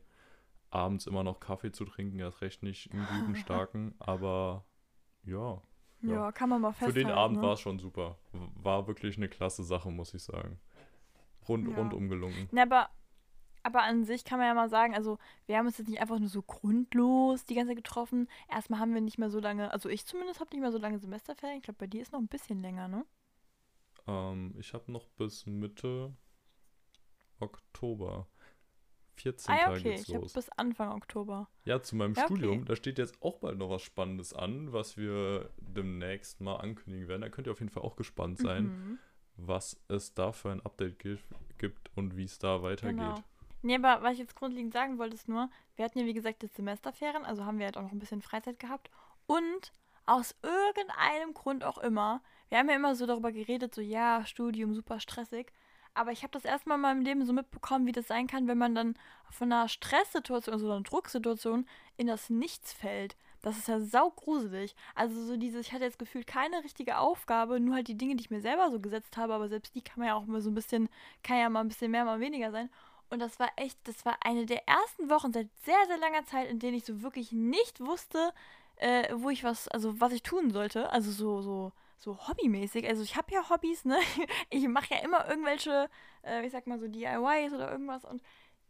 abends 0.70 1.06
immer 1.06 1.22
noch 1.24 1.40
Kaffee 1.40 1.72
zu 1.72 1.84
trinken, 1.84 2.18
erst 2.18 2.40
recht 2.42 2.62
nicht 2.62 2.90
einen 2.92 3.06
guten, 3.06 3.36
starken, 3.36 3.94
aber 3.98 4.64
ja. 5.24 5.62
Ja, 6.00 6.12
Ja. 6.14 6.32
kann 6.32 6.48
man 6.50 6.60
mal 6.60 6.72
Für 6.72 6.86
festhalten. 6.86 7.08
den 7.08 7.16
Abend 7.16 7.36
ne? 7.38 7.42
war 7.44 7.52
es 7.54 7.60
schon 7.60 7.78
super. 7.78 8.18
War 8.32 8.86
wirklich 8.88 9.16
eine 9.16 9.28
klasse 9.28 9.62
Sache, 9.64 9.90
muss 9.90 10.12
ich 10.14 10.22
sagen. 10.22 10.58
Rund, 11.48 11.68
Ja. 11.68 11.76
rundum 11.76 12.08
gelungen. 12.08 12.48
Na, 12.52 12.62
aber, 12.62 12.90
aber 13.62 13.82
an 13.82 14.04
sich 14.04 14.24
kann 14.24 14.38
man 14.38 14.48
ja 14.48 14.54
mal 14.54 14.68
sagen, 14.68 14.94
also 14.94 15.18
wir 15.46 15.56
haben 15.58 15.66
uns 15.66 15.78
jetzt 15.78 15.88
nicht 15.88 16.00
einfach 16.00 16.18
nur 16.18 16.28
so 16.28 16.42
grundlos 16.42 17.44
die 17.44 17.54
ganze 17.54 17.68
Zeit 17.70 17.76
getroffen. 17.84 18.28
Erstmal 18.50 18.80
haben 18.80 18.94
wir 18.94 19.00
nicht 19.00 19.18
mehr 19.18 19.30
so 19.30 19.40
lange, 19.40 19.70
also 19.72 19.88
ich 19.88 20.06
zumindest 20.06 20.40
habe 20.40 20.50
nicht 20.52 20.60
mehr 20.60 20.72
so 20.72 20.78
lange 20.78 20.98
Semesterferien. 20.98 21.58
Ich 21.58 21.64
glaube, 21.64 21.78
bei 21.78 21.86
dir 21.86 22.02
ist 22.02 22.12
noch 22.12 22.20
ein 22.20 22.28
bisschen 22.28 22.60
länger, 22.62 22.88
ne? 22.88 23.04
Ähm, 24.06 24.54
ich 24.58 24.74
habe 24.74 24.90
noch 24.90 25.06
bis 25.10 25.46
Mitte 25.46 26.12
Oktober. 27.40 28.26
14 29.16 29.54
Ah 29.54 29.58
ja, 29.58 29.64
Tage 29.66 29.78
okay. 29.80 29.90
geht's 29.90 30.08
Ich 30.08 30.14
habe 30.14 30.22
los. 30.24 30.32
bis 30.32 30.48
Anfang 30.50 30.90
Oktober. 30.92 31.48
Ja, 31.64 31.82
zu 31.82 31.96
meinem 31.96 32.14
Ja, 32.14 32.24
okay. 32.24 32.34
Studium, 32.34 32.64
da 32.64 32.74
steht 32.76 32.98
jetzt 32.98 33.20
auch 33.22 33.38
bald 33.38 33.58
noch 33.58 33.68
was 33.70 33.82
Spannendes 33.82 34.32
an, 34.32 34.72
was 34.72 34.96
wir 34.96 35.50
demnächst 35.58 36.40
mal 36.40 36.56
ankündigen 36.56 37.08
werden. 37.08 37.20
Da 37.22 37.28
könnt 37.28 37.46
ihr 37.46 37.52
auf 37.52 37.60
jeden 37.60 37.70
Fall 37.70 37.82
auch 37.82 37.96
gespannt 37.96 38.38
sein, 38.38 38.64
Mhm. 38.64 38.98
was 39.36 39.80
es 39.88 40.14
da 40.14 40.32
für 40.32 40.50
ein 40.50 40.60
Update 40.62 40.98
gi- 40.98 41.18
gibt 41.58 41.90
und 41.96 42.16
wie 42.16 42.24
es 42.24 42.38
da 42.38 42.62
weitergeht. 42.62 42.98
Genau. 42.98 43.22
Nee, 43.62 43.76
aber 43.76 44.02
was 44.02 44.14
ich 44.14 44.18
jetzt 44.18 44.34
grundlegend 44.34 44.72
sagen 44.72 44.98
wollte, 44.98 45.14
ist 45.14 45.28
nur, 45.28 45.48
wir 45.76 45.84
hatten 45.84 45.98
ja 45.98 46.04
wie 46.04 46.14
gesagt 46.14 46.42
jetzt 46.42 46.56
Semesterferien, 46.56 47.24
also 47.24 47.44
haben 47.44 47.58
wir 47.58 47.66
halt 47.66 47.76
auch 47.76 47.82
noch 47.82 47.92
ein 47.92 48.00
bisschen 48.00 48.22
Freizeit 48.22 48.58
gehabt. 48.58 48.90
Und 49.26 49.72
aus 50.04 50.34
irgendeinem 50.42 51.32
Grund 51.32 51.64
auch 51.64 51.78
immer, 51.78 52.22
wir 52.48 52.58
haben 52.58 52.68
ja 52.68 52.76
immer 52.76 52.94
so 52.96 53.06
darüber 53.06 53.32
geredet, 53.32 53.74
so 53.74 53.80
ja, 53.80 54.26
Studium 54.26 54.74
super 54.74 55.00
stressig. 55.00 55.52
Aber 55.94 56.10
ich 56.10 56.22
habe 56.22 56.32
das 56.32 56.44
erstmal 56.44 56.76
in 56.76 56.82
meinem 56.82 57.02
Leben 57.02 57.24
so 57.24 57.32
mitbekommen, 57.32 57.86
wie 57.86 57.92
das 57.92 58.08
sein 58.08 58.26
kann, 58.26 58.48
wenn 58.48 58.58
man 58.58 58.74
dann 58.74 58.94
von 59.30 59.52
einer 59.52 59.68
Stresssituation, 59.68 60.54
also 60.54 60.70
einer 60.70 60.82
Drucksituation 60.82 61.66
in 61.96 62.06
das 62.06 62.30
Nichts 62.30 62.72
fällt. 62.72 63.16
Das 63.42 63.58
ist 63.58 63.68
ja 63.68 63.80
saugruselig. 63.80 64.74
Also 64.94 65.22
so 65.24 65.36
dieses, 65.36 65.66
ich 65.66 65.72
hatte 65.72 65.84
jetzt 65.84 65.98
gefühlt 65.98 66.26
keine 66.26 66.64
richtige 66.64 66.98
Aufgabe, 66.98 67.60
nur 67.60 67.74
halt 67.74 67.88
die 67.88 67.96
Dinge, 67.96 68.16
die 68.16 68.22
ich 68.22 68.30
mir 68.30 68.40
selber 68.40 68.70
so 68.70 68.80
gesetzt 68.80 69.16
habe, 69.16 69.34
aber 69.34 69.48
selbst 69.48 69.74
die 69.74 69.82
kann 69.82 69.98
man 69.98 70.08
ja 70.08 70.14
auch 70.14 70.26
mal 70.26 70.40
so 70.40 70.50
ein 70.50 70.54
bisschen, 70.54 70.88
kann 71.22 71.38
ja 71.38 71.50
mal 71.50 71.60
ein 71.60 71.68
bisschen 71.68 71.90
mehr, 71.90 72.04
mal 72.04 72.20
weniger 72.20 72.50
sein. 72.52 72.70
Und 73.12 73.18
das 73.18 73.38
war 73.38 73.50
echt, 73.56 73.78
das 73.84 74.06
war 74.06 74.16
eine 74.24 74.46
der 74.46 74.66
ersten 74.66 75.10
Wochen 75.10 75.32
seit 75.34 75.48
sehr, 75.64 75.76
sehr 75.86 75.98
langer 75.98 76.24
Zeit, 76.24 76.48
in 76.48 76.58
denen 76.58 76.78
ich 76.78 76.84
so 76.86 77.02
wirklich 77.02 77.30
nicht 77.30 77.78
wusste, 77.80 78.32
äh, 78.76 79.12
wo 79.14 79.28
ich 79.28 79.44
was, 79.44 79.68
also 79.68 80.00
was 80.00 80.12
ich 80.14 80.22
tun 80.22 80.50
sollte. 80.50 80.90
Also 80.90 81.10
so, 81.10 81.42
so, 81.42 81.72
so 81.98 82.16
hobbymäßig. 82.26 82.88
Also 82.88 83.02
ich 83.02 83.14
habe 83.16 83.32
ja 83.34 83.48
Hobbys, 83.50 83.84
ne? 83.84 83.98
Ich 84.50 84.66
mache 84.66 84.94
ja 84.94 85.00
immer 85.02 85.28
irgendwelche, 85.28 85.90
äh, 86.24 86.46
ich 86.46 86.52
sag 86.52 86.66
mal 86.66 86.78
so 86.78 86.88
DIYs 86.88 87.52
oder 87.52 87.70
irgendwas. 87.70 88.04
Und 88.06 88.22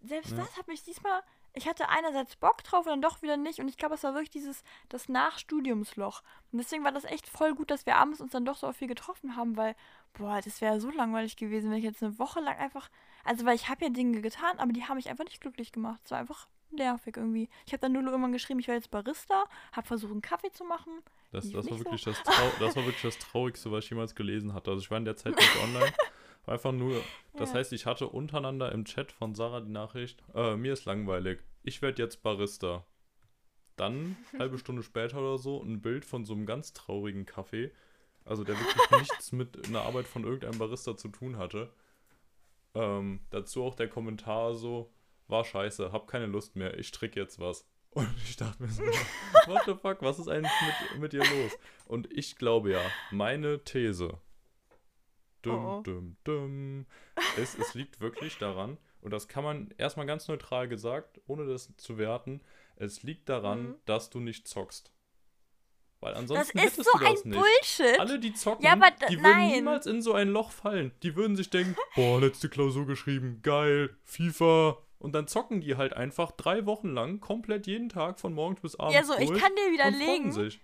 selbst 0.03 0.32
Ja. 0.32 0.38
das 0.38 0.57
hat 0.57 0.66
mich 0.66 0.82
diesmal, 0.82 1.22
ich 1.55 1.68
hatte 1.68 1.88
einerseits 1.88 2.34
Bock 2.34 2.64
drauf 2.64 2.86
und 2.86 2.90
dann 2.90 3.03
doch 3.03 3.22
wieder 3.22 3.36
nicht. 3.36 3.61
Und 3.61 3.68
ich 3.68 3.76
glaube, 3.76 3.95
es 3.95 4.03
war 4.03 4.14
wirklich 4.14 4.30
dieses, 4.30 4.64
das 4.88 5.09
Nachstudiumsloch. 5.09 6.22
Und 6.51 6.59
deswegen 6.59 6.82
war 6.82 6.90
das 6.93 7.05
echt 7.05 7.28
voll 7.28 7.55
gut, 7.55 7.70
dass 7.70 7.86
wir 7.86 7.95
abends 7.97 8.20
uns 8.20 8.32
dann 8.32 8.45
doch 8.45 8.57
so 8.57 8.72
viel 8.72 8.88
getroffen 8.88 9.36
haben, 9.36 9.57
weil, 9.57 9.76
boah, 10.14 10.40
das 10.45 10.61
wäre 10.61 10.80
so 10.80 10.90
langweilig 10.90 11.36
gewesen, 11.36 11.70
wenn 11.70 11.78
ich 11.78 11.84
jetzt 11.84 12.03
eine 12.03 12.18
Woche 12.18 12.40
lang 12.40 12.57
einfach, 12.59 12.90
also 13.24 13.44
weil 13.44 13.56
ich 13.56 13.68
habe 13.68 13.84
ja 13.84 13.90
Dinge 13.90 14.20
getan, 14.20 14.58
aber 14.58 14.72
die 14.72 14.84
haben 14.84 14.96
mich 14.96 15.08
einfach 15.08 15.24
nicht 15.24 15.40
glücklich 15.40 15.72
gemacht. 15.72 16.00
Es 16.04 16.10
war 16.10 16.18
einfach 16.18 16.48
nervig 16.70 17.16
irgendwie. 17.16 17.48
Ich 17.66 17.72
habe 17.72 17.80
dann 17.80 17.92
nur 17.92 18.02
irgendwann 18.02 18.32
geschrieben, 18.32 18.60
ich 18.60 18.68
werde 18.68 18.78
jetzt 18.78 18.90
Barista, 18.90 19.44
habe 19.72 19.86
versucht, 19.86 20.12
einen 20.12 20.22
Kaffee 20.22 20.50
zu 20.50 20.64
machen. 20.64 20.92
Das, 21.30 21.44
das, 21.44 21.54
war 21.54 21.60
nicht 21.62 21.70
so. 21.72 21.78
wirklich 21.78 22.04
das, 22.04 22.22
das 22.58 22.76
war 22.76 22.84
wirklich 22.84 23.02
das 23.02 23.18
Traurigste, 23.18 23.70
was 23.70 23.84
ich 23.84 23.90
jemals 23.90 24.14
gelesen 24.14 24.54
hatte. 24.54 24.70
Also 24.70 24.82
ich 24.82 24.90
war 24.90 24.98
in 24.98 25.04
der 25.04 25.16
Zeit 25.16 25.36
nicht 25.36 25.56
online. 25.62 25.92
War 26.44 26.54
Einfach 26.54 26.72
nur, 26.72 27.00
das 27.34 27.50
Ja. 27.50 27.58
heißt, 27.58 27.72
ich 27.72 27.86
hatte 27.86 28.08
untereinander 28.08 28.72
im 28.72 28.84
Chat 28.84 29.12
von 29.12 29.32
Sarah 29.32 29.60
die 29.60 29.70
Nachricht, 29.70 30.20
äh, 30.34 30.56
mir 30.56 30.72
ist 30.72 30.86
langweilig, 30.86 31.38
ich 31.62 31.82
werde 31.82 32.02
jetzt 32.02 32.24
Barista. 32.24 32.84
Dann, 33.76 34.16
halbe 34.40 34.58
Stunde 34.58 34.82
später 34.82 35.18
oder 35.18 35.38
so, 35.38 35.62
ein 35.62 35.80
Bild 35.80 36.04
von 36.04 36.24
so 36.24 36.34
einem 36.34 36.44
ganz 36.44 36.72
traurigen 36.72 37.26
Kaffee, 37.26 37.70
also 38.24 38.42
der 38.42 38.58
wirklich 38.58 38.90
nichts 38.90 39.30
mit 39.30 39.68
einer 39.68 39.82
Arbeit 39.82 40.08
von 40.08 40.24
irgendeinem 40.24 40.58
Barista 40.58 40.96
zu 40.96 41.10
tun 41.10 41.36
hatte. 41.38 41.72
Ähm, 42.74 43.20
dazu 43.30 43.64
auch 43.64 43.74
der 43.74 43.88
Kommentar 43.88 44.54
so, 44.54 44.92
war 45.28 45.44
scheiße, 45.44 45.92
hab 45.92 46.06
keine 46.08 46.26
Lust 46.26 46.56
mehr, 46.56 46.78
ich 46.78 46.88
strick 46.88 47.16
jetzt 47.16 47.38
was. 47.38 47.68
Und 47.90 48.08
ich 48.24 48.36
dachte 48.36 48.62
mir 48.62 48.70
so, 48.70 48.82
what 49.46 49.62
the 49.66 49.74
fuck, 49.74 50.00
was 50.00 50.18
ist 50.18 50.28
eigentlich 50.28 50.50
mit, 50.92 51.00
mit 51.00 51.12
dir 51.12 51.20
los? 51.20 51.52
Und 51.86 52.10
ich 52.10 52.36
glaube 52.36 52.72
ja, 52.72 52.80
meine 53.10 53.62
These, 53.64 54.18
dum, 55.42 55.64
Oh 55.64 55.78
oh. 55.78 55.82
dum, 55.82 56.16
dum, 56.24 56.86
ist, 57.36 57.58
es 57.58 57.74
liegt 57.74 58.00
wirklich 58.00 58.38
daran, 58.38 58.78
und 59.02 59.10
das 59.10 59.28
kann 59.28 59.44
man 59.44 59.74
erstmal 59.76 60.06
ganz 60.06 60.26
neutral 60.28 60.68
gesagt, 60.68 61.20
ohne 61.26 61.44
das 61.46 61.76
zu 61.76 61.98
werten, 61.98 62.40
es 62.76 63.02
liegt 63.02 63.28
daran, 63.28 63.62
Mhm. 63.70 63.74
dass 63.84 64.08
du 64.08 64.20
nicht 64.20 64.48
zockst. 64.48 64.90
Weil 66.03 66.12
Das 66.14 66.20
ansonsten 66.22 66.59
ist 66.59 66.64
hättest 66.64 66.84
so 66.84 66.98
du 66.98 67.05
ein 67.07 67.14
das 67.14 67.24
nicht. 67.24 67.38
Bullshit. 67.38 68.00
Alle, 68.00 68.18
die 68.18 68.34
zocken, 68.34 68.64
Ja, 68.64 68.74
die 69.09 69.18
würden 69.18 69.22
nein. 69.22 69.50
niemals 69.53 69.86
in 69.86 70.03
so 70.03 70.12
ein 70.14 70.28
Loch 70.28 70.50
fallen. 70.50 70.90
Die 71.05 71.14
würden 71.14 71.36
sich 71.36 71.48
denken, 71.48 71.76
boah, 71.94 72.20
letzte 72.20 72.48
Klausur 72.48 72.86
geschrieben, 72.86 73.40
geil, 73.42 73.96
FIFA. 74.05 74.78
Und 74.98 75.12
dann 75.14 75.28
zocken 75.28 75.61
die 75.61 75.76
halt 75.76 75.92
einfach 75.94 76.32
drei 76.32 76.66
Wochen 76.66 76.88
lang 76.88 77.20
komplett 77.20 77.66
jeden 77.68 77.88
Tag 77.88 78.18
von 78.18 78.34
morgens 78.34 78.61
bis 78.61 78.74
abends 78.78 78.96
Ja, 78.96 79.05
so, 79.05 79.16
ich 79.16 79.32
kann 79.32 79.55
dir 79.55 79.72
widerlegen. 79.72 80.32
sich. 80.32 80.61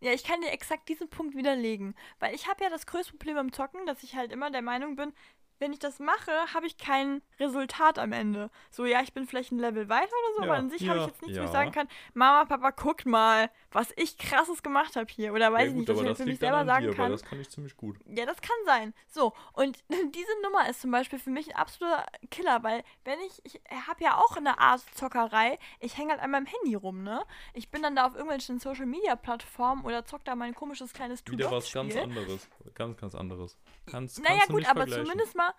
Ja, 0.00 0.12
ich 0.12 0.22
kann 0.22 0.40
dir 0.40 0.50
exakt 0.52 0.88
diesen 0.88 1.08
Punkt 1.08 1.34
widerlegen. 1.34 1.96
Weil 2.20 2.34
ich 2.34 2.46
habe 2.46 2.62
ja 2.62 2.70
das 2.70 2.86
größte 2.86 3.12
Problem 3.12 3.34
beim 3.34 3.52
Zocken, 3.52 3.86
dass 3.86 4.02
ich 4.04 4.14
halt 4.14 4.30
immer 4.32 4.50
der 4.52 4.62
Meinung 4.62 4.94
bin, 4.96 5.12
wenn 5.58 5.72
ich 5.72 5.78
das 5.78 5.98
mache, 5.98 6.32
habe 6.52 6.66
ich 6.66 6.78
kein 6.78 7.22
Resultat 7.38 7.98
am 7.98 8.12
Ende. 8.12 8.50
So, 8.70 8.84
ja, 8.84 9.02
ich 9.02 9.12
bin 9.12 9.26
vielleicht 9.26 9.52
ein 9.52 9.58
Level 9.58 9.88
weiter 9.88 10.04
oder 10.04 10.34
so, 10.36 10.42
Ja, 10.42 10.48
aber 10.48 10.58
an 10.58 10.70
sich 10.70 10.88
habe 10.88 10.98
ich 10.98 11.04
ja, 11.04 11.08
jetzt 11.08 11.22
nichts, 11.22 11.36
wo 11.36 11.42
ja. 11.42 11.46
ich 11.46 11.52
sagen 11.52 11.72
kann, 11.72 11.88
Mama, 12.12 12.44
Papa, 12.44 12.70
guckt 12.70 13.06
mal, 13.06 13.50
was 13.72 13.92
ich 13.96 14.18
krasses 14.18 14.62
gemacht 14.62 14.96
habe 14.96 15.06
hier. 15.10 15.32
Oder 15.32 15.52
weiß 15.52 15.62
ja, 15.62 15.66
ich 15.66 15.72
gut, 15.72 15.78
nicht, 15.78 15.88
dass 15.88 15.98
aber 15.98 16.06
ich 16.06 16.10
das 16.10 16.18
für 16.18 16.24
mich 16.26 16.38
selber 16.38 16.64
sagen 16.64 16.86
dir, 16.86 16.94
kann. 16.94 17.10
das 17.10 17.22
kann 17.22 17.40
ich 17.40 17.50
ziemlich 17.50 17.76
gut. 17.76 17.96
Ja, 18.06 18.26
das 18.26 18.40
kann 18.40 18.56
sein. 18.66 18.94
So, 19.08 19.32
und 19.52 19.78
diese 19.88 20.42
Nummer 20.42 20.68
ist 20.68 20.80
zum 20.80 20.90
Beispiel 20.90 21.18
für 21.18 21.30
mich 21.30 21.48
ein 21.48 21.56
absoluter 21.56 22.04
Killer, 22.30 22.62
weil 22.62 22.84
wenn 23.04 23.18
ich, 23.20 23.40
ich 23.44 23.60
habe 23.86 24.02
ja 24.02 24.18
auch 24.18 24.36
eine 24.36 24.58
Art 24.58 24.82
Zockerei, 24.94 25.58
ich 25.80 25.96
hänge 25.96 26.12
halt 26.12 26.22
an 26.22 26.30
meinem 26.30 26.46
Handy 26.46 26.74
rum, 26.74 27.02
ne? 27.02 27.24
Ich 27.52 27.70
bin 27.70 27.82
dann 27.82 27.96
da 27.96 28.06
auf 28.06 28.14
irgendwelchen 28.14 28.58
Social-Media-Plattformen 28.58 29.84
oder 29.84 30.04
zock 30.04 30.24
da 30.24 30.34
mein 30.34 30.54
komisches 30.54 30.92
kleines 30.92 31.24
Wieder 31.26 31.50
was 31.50 31.72
ganz 31.72 31.96
anderes. 31.96 32.48
Ganz, 32.74 32.96
ganz 32.96 33.14
anderes. 33.14 33.56
Kannst, 33.86 34.22
Naja 34.22 34.36
kannst 34.38 34.48
gut, 34.48 34.58
nicht 34.60 34.70
aber 34.70 34.86
zumindest 34.86 35.34
mal, 35.34 35.53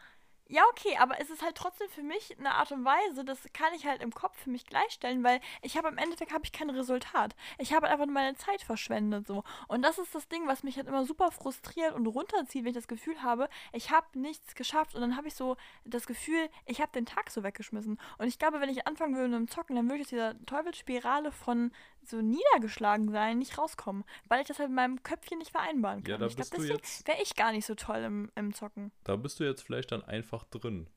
ja 0.48 0.64
okay, 0.70 0.98
aber 1.00 1.20
es 1.20 1.30
ist 1.30 1.42
halt 1.42 1.56
trotzdem 1.56 1.90
für 1.90 2.04
mich 2.04 2.38
eine 2.38 2.54
Art 2.54 2.72
und 2.72 2.86
Weise, 2.86 3.26
das 3.26 3.40
kann 3.54 3.74
ich 3.74 3.86
halt 3.86 4.02
im 4.02 4.12
Kopf 4.12 4.38
für 4.38 4.50
mich 4.50 4.66
gleichstellen, 4.66 5.24
weil 5.24 5.42
ich 5.62 5.78
habe 5.78 5.88
im 5.88 5.98
Endeffekt 5.98 6.34
habe 6.34 6.46
ich 6.46 6.52
kein 6.52 6.70
Resultat. 6.70 7.36
Ich 7.58 7.74
habe 7.74 7.88
halt 7.88 7.94
einfach 7.94 8.06
nur 8.06 8.14
meine 8.14 8.36
Zeit 8.36 8.62
verschwendet 8.62 9.28
so. 9.28 9.44
Und 9.68 9.82
das 9.82 9.98
ist 9.98 10.14
das 10.14 10.28
Ding, 10.28 10.48
was 10.48 10.64
mich 10.64 10.78
halt 10.78 10.88
immer 10.88 11.06
super 11.06 11.32
frustriert 11.32 11.94
und 11.94 12.06
runterzieht, 12.08 12.64
wenn 12.64 12.72
ich 12.72 12.76
das 12.76 12.88
Gefühl 12.88 13.22
habe, 13.24 13.50
ich 13.74 13.92
habe 13.92 14.08
nichts 14.20 14.56
geschafft 14.56 14.96
und 14.96 15.02
dann 15.02 15.18
habe 15.18 15.28
ich 15.28 15.36
so 15.36 15.58
das 15.84 16.06
Gefühl, 16.06 16.50
ich 16.66 16.82
habe 16.82 16.92
den 16.92 17.06
Tag 17.06 17.32
so 17.32 17.44
weggeschmissen. 17.44 18.00
Und 18.18 18.28
ich 18.28 18.38
glaube, 18.38 18.62
wenn 18.62 18.70
ich 18.70 18.88
anfangen 18.88 19.16
würde 19.16 19.30
mit 19.30 19.40
dem 19.40 19.48
Zocken, 19.48 19.76
dann 19.76 19.86
würde 19.90 19.98
ich 19.98 20.06
aus 20.06 20.10
dieser 20.10 20.46
Teufelsspirale 20.46 21.32
von 21.32 21.72
so 22.10 22.22
niedergeschlagen 22.22 23.12
sein 23.12 23.40
nicht 23.40 23.58
rauskommen, 23.58 24.04
weil 24.28 24.42
ich 24.42 24.48
das 24.48 24.60
halt 24.60 24.70
in 24.70 24.76
meinem 24.76 25.04
Köpfchen 25.04 25.40
nicht 25.40 25.52
vereinbaren 25.52 26.04
kann. 26.04 26.12
Ja, 26.12 26.18
da 26.18 26.28
ich 26.28 26.36
glaube, 26.36 26.50
bist 26.50 26.70
deswegen 26.70 27.08
wäre 27.08 27.22
ich 27.22 27.36
gar 27.36 27.52
nicht 27.52 27.66
so 27.66 27.76
toll 27.76 27.98
im, 27.98 28.32
im 28.36 28.54
Zocken. 28.54 28.92
Da 29.04 29.16
bist 29.16 29.40
du 29.40 29.44
jetzt 29.44 29.62
vielleicht 29.62 29.92
dann 29.92 30.04
einfach 30.04 30.44
drin. 30.46 30.88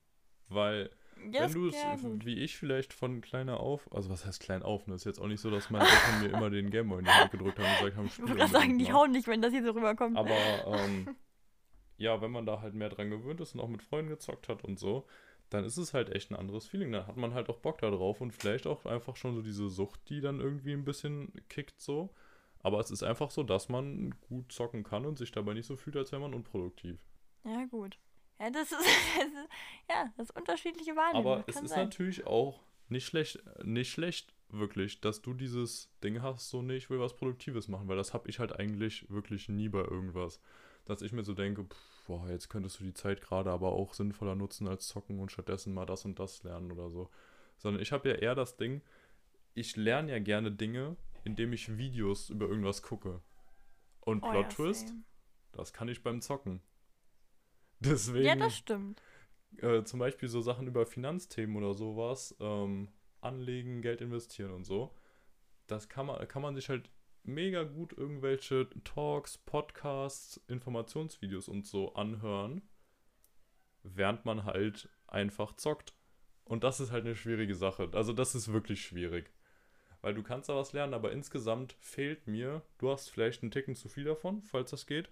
Weil 0.47 0.89
Ja, 1.31 1.43
wenn 1.43 1.53
du 1.53 1.67
es 1.67 2.25
wie 2.25 2.39
ich 2.39 2.57
vielleicht 2.57 2.93
von 2.93 3.21
kleiner 3.21 3.59
auf, 3.59 3.91
also 3.93 4.09
was 4.09 4.25
heißt 4.25 4.39
klein 4.39 4.63
auf, 4.63 4.87
ne? 4.87 4.95
Ist 4.95 5.05
jetzt 5.05 5.19
auch 5.19 5.27
nicht 5.27 5.41
so, 5.41 5.51
dass 5.51 5.69
meine 5.69 5.85
Eltern 5.85 6.21
mir 6.21 6.29
immer 6.37 6.49
den 6.49 6.69
Gameboy 6.69 6.99
in 6.99 7.05
die 7.05 7.11
Hand 7.11 7.31
gedrückt 7.31 7.59
haben 7.59 7.65
und 7.65 7.93
gesagt 7.93 7.97
haben, 7.97 8.07
Ich 8.07 8.35
gerade 8.37 8.51
sagen, 8.51 8.79
die 8.79 8.91
hauen 8.91 9.11
nicht, 9.11 9.27
wenn 9.27 9.41
das 9.41 9.51
hier 9.51 9.63
so 9.63 9.71
rüberkommt. 9.71 10.17
Aber 10.17 10.35
ähm, 10.65 11.15
ja, 11.97 12.21
wenn 12.21 12.31
man 12.31 12.45
da 12.45 12.61
halt 12.61 12.73
mehr 12.73 12.89
dran 12.89 13.09
gewöhnt 13.09 13.41
ist 13.41 13.53
und 13.53 13.61
auch 13.61 13.67
mit 13.67 13.83
Freunden 13.83 14.09
gezockt 14.09 14.47
hat 14.49 14.63
und 14.63 14.79
so, 14.79 15.05
dann 15.49 15.65
ist 15.65 15.77
es 15.77 15.93
halt 15.93 16.09
echt 16.09 16.31
ein 16.31 16.35
anderes 16.35 16.67
Feeling. 16.67 16.91
Dann 16.91 17.07
hat 17.07 17.17
man 17.17 17.33
halt 17.33 17.49
auch 17.49 17.57
Bock 17.57 17.79
da 17.79 17.89
drauf 17.89 18.21
und 18.21 18.31
vielleicht 18.31 18.67
auch 18.67 18.85
einfach 18.85 19.15
schon 19.15 19.35
so 19.35 19.41
diese 19.41 19.69
Sucht, 19.69 20.09
die 20.09 20.21
dann 20.21 20.39
irgendwie 20.39 20.73
ein 20.73 20.85
bisschen 20.85 21.31
kickt 21.49 21.79
so. 21.79 22.09
Aber 22.61 22.79
es 22.79 22.91
ist 22.91 23.03
einfach 23.03 23.31
so, 23.31 23.43
dass 23.43 23.69
man 23.69 24.13
gut 24.27 24.51
zocken 24.51 24.83
kann 24.83 25.05
und 25.05 25.17
sich 25.17 25.31
dabei 25.31 25.53
nicht 25.53 25.65
so 25.65 25.75
fühlt, 25.75 25.95
als 25.95 26.11
wäre 26.11 26.21
man 26.21 26.33
unproduktiv. 26.33 26.99
Ja, 27.45 27.65
gut. 27.65 27.97
Ja, 28.39 28.49
das 28.49 28.71
ist, 28.71 28.79
das 29.17 29.27
ist 29.27 29.49
ja, 29.89 30.13
das 30.17 30.29
ist 30.29 30.35
unterschiedliche 30.35 30.95
Wahrnehmung. 30.95 31.33
Aber 31.33 31.43
es 31.47 31.55
ist 31.59 31.69
sein. 31.69 31.85
natürlich 31.85 32.27
auch 32.27 32.61
nicht 32.89 33.05
schlecht, 33.05 33.41
nicht 33.63 33.91
schlecht, 33.91 34.33
wirklich, 34.49 34.99
dass 34.99 35.21
du 35.21 35.33
dieses 35.33 35.91
Ding 36.03 36.21
hast, 36.21 36.49
so, 36.49 36.61
nee, 36.61 36.75
ich 36.75 36.89
will 36.89 36.99
was 36.99 37.15
Produktives 37.15 37.67
machen, 37.67 37.87
weil 37.87 37.97
das 37.97 38.13
habe 38.13 38.29
ich 38.29 38.39
halt 38.39 38.57
eigentlich 38.59 39.09
wirklich 39.09 39.47
nie 39.47 39.69
bei 39.69 39.81
irgendwas. 39.81 40.41
Dass 40.89 41.03
ich 41.03 41.11
mir 41.11 41.23
so 41.23 41.35
denke, 41.35 41.65
pff, 41.65 42.05
boah, 42.07 42.27
jetzt 42.29 42.49
könntest 42.49 42.79
du 42.79 42.83
die 42.83 42.95
Zeit 42.95 43.21
gerade 43.21 43.51
aber 43.51 43.73
auch 43.73 43.93
sinnvoller 43.93 44.33
nutzen 44.33 44.67
als 44.67 44.87
zocken 44.87 45.19
und 45.19 45.31
stattdessen 45.31 45.71
mal 45.71 45.85
das 45.85 46.03
und 46.03 46.17
das 46.17 46.41
lernen 46.41 46.71
oder 46.71 46.89
so. 46.89 47.11
Sondern 47.57 47.79
ich 47.79 47.91
habe 47.91 48.09
ja 48.09 48.15
eher 48.15 48.33
das 48.33 48.57
Ding, 48.57 48.81
ich 49.53 49.75
lerne 49.75 50.11
ja 50.11 50.17
gerne 50.17 50.51
Dinge, 50.51 50.97
indem 51.23 51.53
ich 51.53 51.77
Videos 51.77 52.31
über 52.31 52.47
irgendwas 52.47 52.81
gucke. 52.81 53.21
Und 53.99 54.23
oh, 54.23 54.31
Plot 54.31 54.43
ja, 54.45 54.49
Twist, 54.49 54.93
das 55.51 55.73
kann 55.73 55.89
ich 55.89 56.01
beim 56.01 56.21
Zocken. 56.21 56.59
Deswegen. 57.79 58.25
Ja, 58.25 58.35
das 58.35 58.57
stimmt. 58.57 58.99
Äh, 59.57 59.83
zum 59.83 59.99
Beispiel 59.99 60.27
so 60.27 60.41
Sachen 60.41 60.65
über 60.65 60.87
Finanzthemen 60.87 61.55
oder 61.55 61.75
sowas, 61.75 62.35
ähm, 62.39 62.89
anlegen, 63.21 63.83
Geld 63.83 64.01
investieren 64.01 64.53
und 64.53 64.63
so. 64.63 64.95
Das 65.67 65.87
kann 65.87 66.07
man, 66.07 66.27
kann 66.27 66.41
man 66.41 66.55
sich 66.55 66.67
halt 66.67 66.89
mega 67.23 67.63
gut 67.63 67.93
irgendwelche 67.93 68.69
Talks, 68.83 69.37
Podcasts, 69.37 70.41
Informationsvideos 70.47 71.47
und 71.47 71.65
so 71.65 71.93
anhören, 71.93 72.61
während 73.83 74.25
man 74.25 74.45
halt 74.45 74.89
einfach 75.07 75.55
zockt. 75.55 75.93
Und 76.45 76.63
das 76.63 76.79
ist 76.79 76.91
halt 76.91 77.05
eine 77.05 77.15
schwierige 77.15 77.55
Sache. 77.55 77.89
Also 77.93 78.13
das 78.13 78.35
ist 78.35 78.51
wirklich 78.51 78.81
schwierig. 78.81 79.31
Weil 80.01 80.13
du 80.13 80.23
kannst 80.23 80.49
da 80.49 80.55
was 80.55 80.73
lernen, 80.73 80.93
aber 80.93 81.11
insgesamt 81.11 81.75
fehlt 81.79 82.25
mir, 82.25 82.61
du 82.77 82.89
hast 82.89 83.09
vielleicht 83.09 83.43
einen 83.43 83.51
Ticken 83.51 83.75
zu 83.75 83.89
viel 83.89 84.05
davon, 84.05 84.41
falls 84.41 84.71
das 84.71 84.87
geht, 84.87 85.09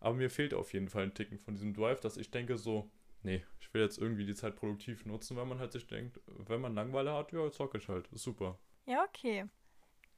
aber 0.00 0.16
mir 0.16 0.28
fehlt 0.28 0.54
auf 0.54 0.72
jeden 0.72 0.88
Fall 0.88 1.04
ein 1.04 1.14
Ticken 1.14 1.38
von 1.38 1.54
diesem 1.54 1.72
Drive, 1.72 2.00
dass 2.00 2.16
ich 2.16 2.30
denke 2.30 2.58
so, 2.58 2.90
nee, 3.22 3.44
ich 3.60 3.72
will 3.72 3.82
jetzt 3.82 3.96
irgendwie 3.96 4.26
die 4.26 4.34
Zeit 4.34 4.56
produktiv 4.56 5.06
nutzen, 5.06 5.36
weil 5.36 5.46
man 5.46 5.60
halt 5.60 5.72
sich 5.72 5.86
denkt, 5.86 6.20
wenn 6.26 6.60
man 6.60 6.74
Langeweile 6.74 7.14
hat, 7.14 7.32
ja, 7.32 7.50
zocke 7.50 7.78
ich 7.78 7.88
halt, 7.88 8.08
super. 8.12 8.58
Ja, 8.86 9.04
okay. 9.04 9.46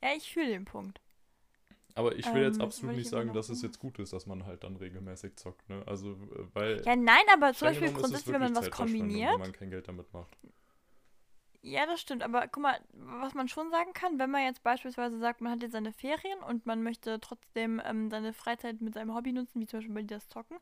Ja, 0.03 0.11
ich 0.16 0.32
fühle 0.32 0.49
den 0.49 0.64
Punkt. 0.64 1.01
Aber 1.97 2.14
ich 2.14 2.26
will 2.26 2.42
ähm, 2.42 2.49
jetzt 2.49 2.61
absolut 2.61 2.94
nicht 2.94 3.09
sagen, 3.09 3.32
dass 3.32 3.49
es 3.49 3.62
jetzt 3.62 3.78
gut 3.78 3.99
ist, 3.99 4.12
dass 4.12 4.26
man 4.26 4.44
halt 4.44 4.64
dann 4.64 4.76
regelmäßig 4.76 5.36
zockt, 5.36 5.66
ne? 5.70 5.82
Also, 5.86 6.12
äh, 6.12 6.44
weil. 6.53 6.82
Ja, 6.84 6.94
nein, 6.94 7.24
aber 7.32 7.55
zum 7.55 7.68
Beispiel 7.68 7.90
grundsätzlich, 7.90 8.34
wenn 8.34 8.42
man 8.42 8.55
was 8.55 8.70
kombiniert. 8.70 9.32
Wenn 9.32 9.40
man 9.40 9.53
kein 9.53 9.70
Geld 9.70 9.88
damit 9.88 10.12
macht. 10.12 10.36
Ja, 11.62 11.86
das 11.86 12.01
stimmt. 12.01 12.22
Aber 12.22 12.47
guck 12.49 12.62
mal, 12.62 12.78
was 12.92 13.32
man 13.32 13.49
schon 13.49 13.70
sagen 13.70 13.94
kann, 13.94 14.18
wenn 14.18 14.30
man 14.30 14.44
jetzt 14.44 14.62
beispielsweise 14.62 15.18
sagt, 15.18 15.40
man 15.40 15.53
hat 15.53 15.62
jetzt 15.62 15.72
seine 15.72 15.92
Ferien 15.92 16.38
und 16.40 16.66
man 16.66 16.82
möchte 16.82 17.18
trotzdem 17.18 17.80
ähm, 17.84 18.11
seine 18.11 18.34
Freizeit 18.34 18.82
mit 18.82 18.94
seinem 18.94 19.14
Hobby 19.14 19.32
nutzen, 19.32 19.61
wie 19.61 19.66
zum 19.66 19.78
Beispiel 19.78 19.94
bei 19.94 20.03
das 20.03 20.28
Zocken. 20.28 20.59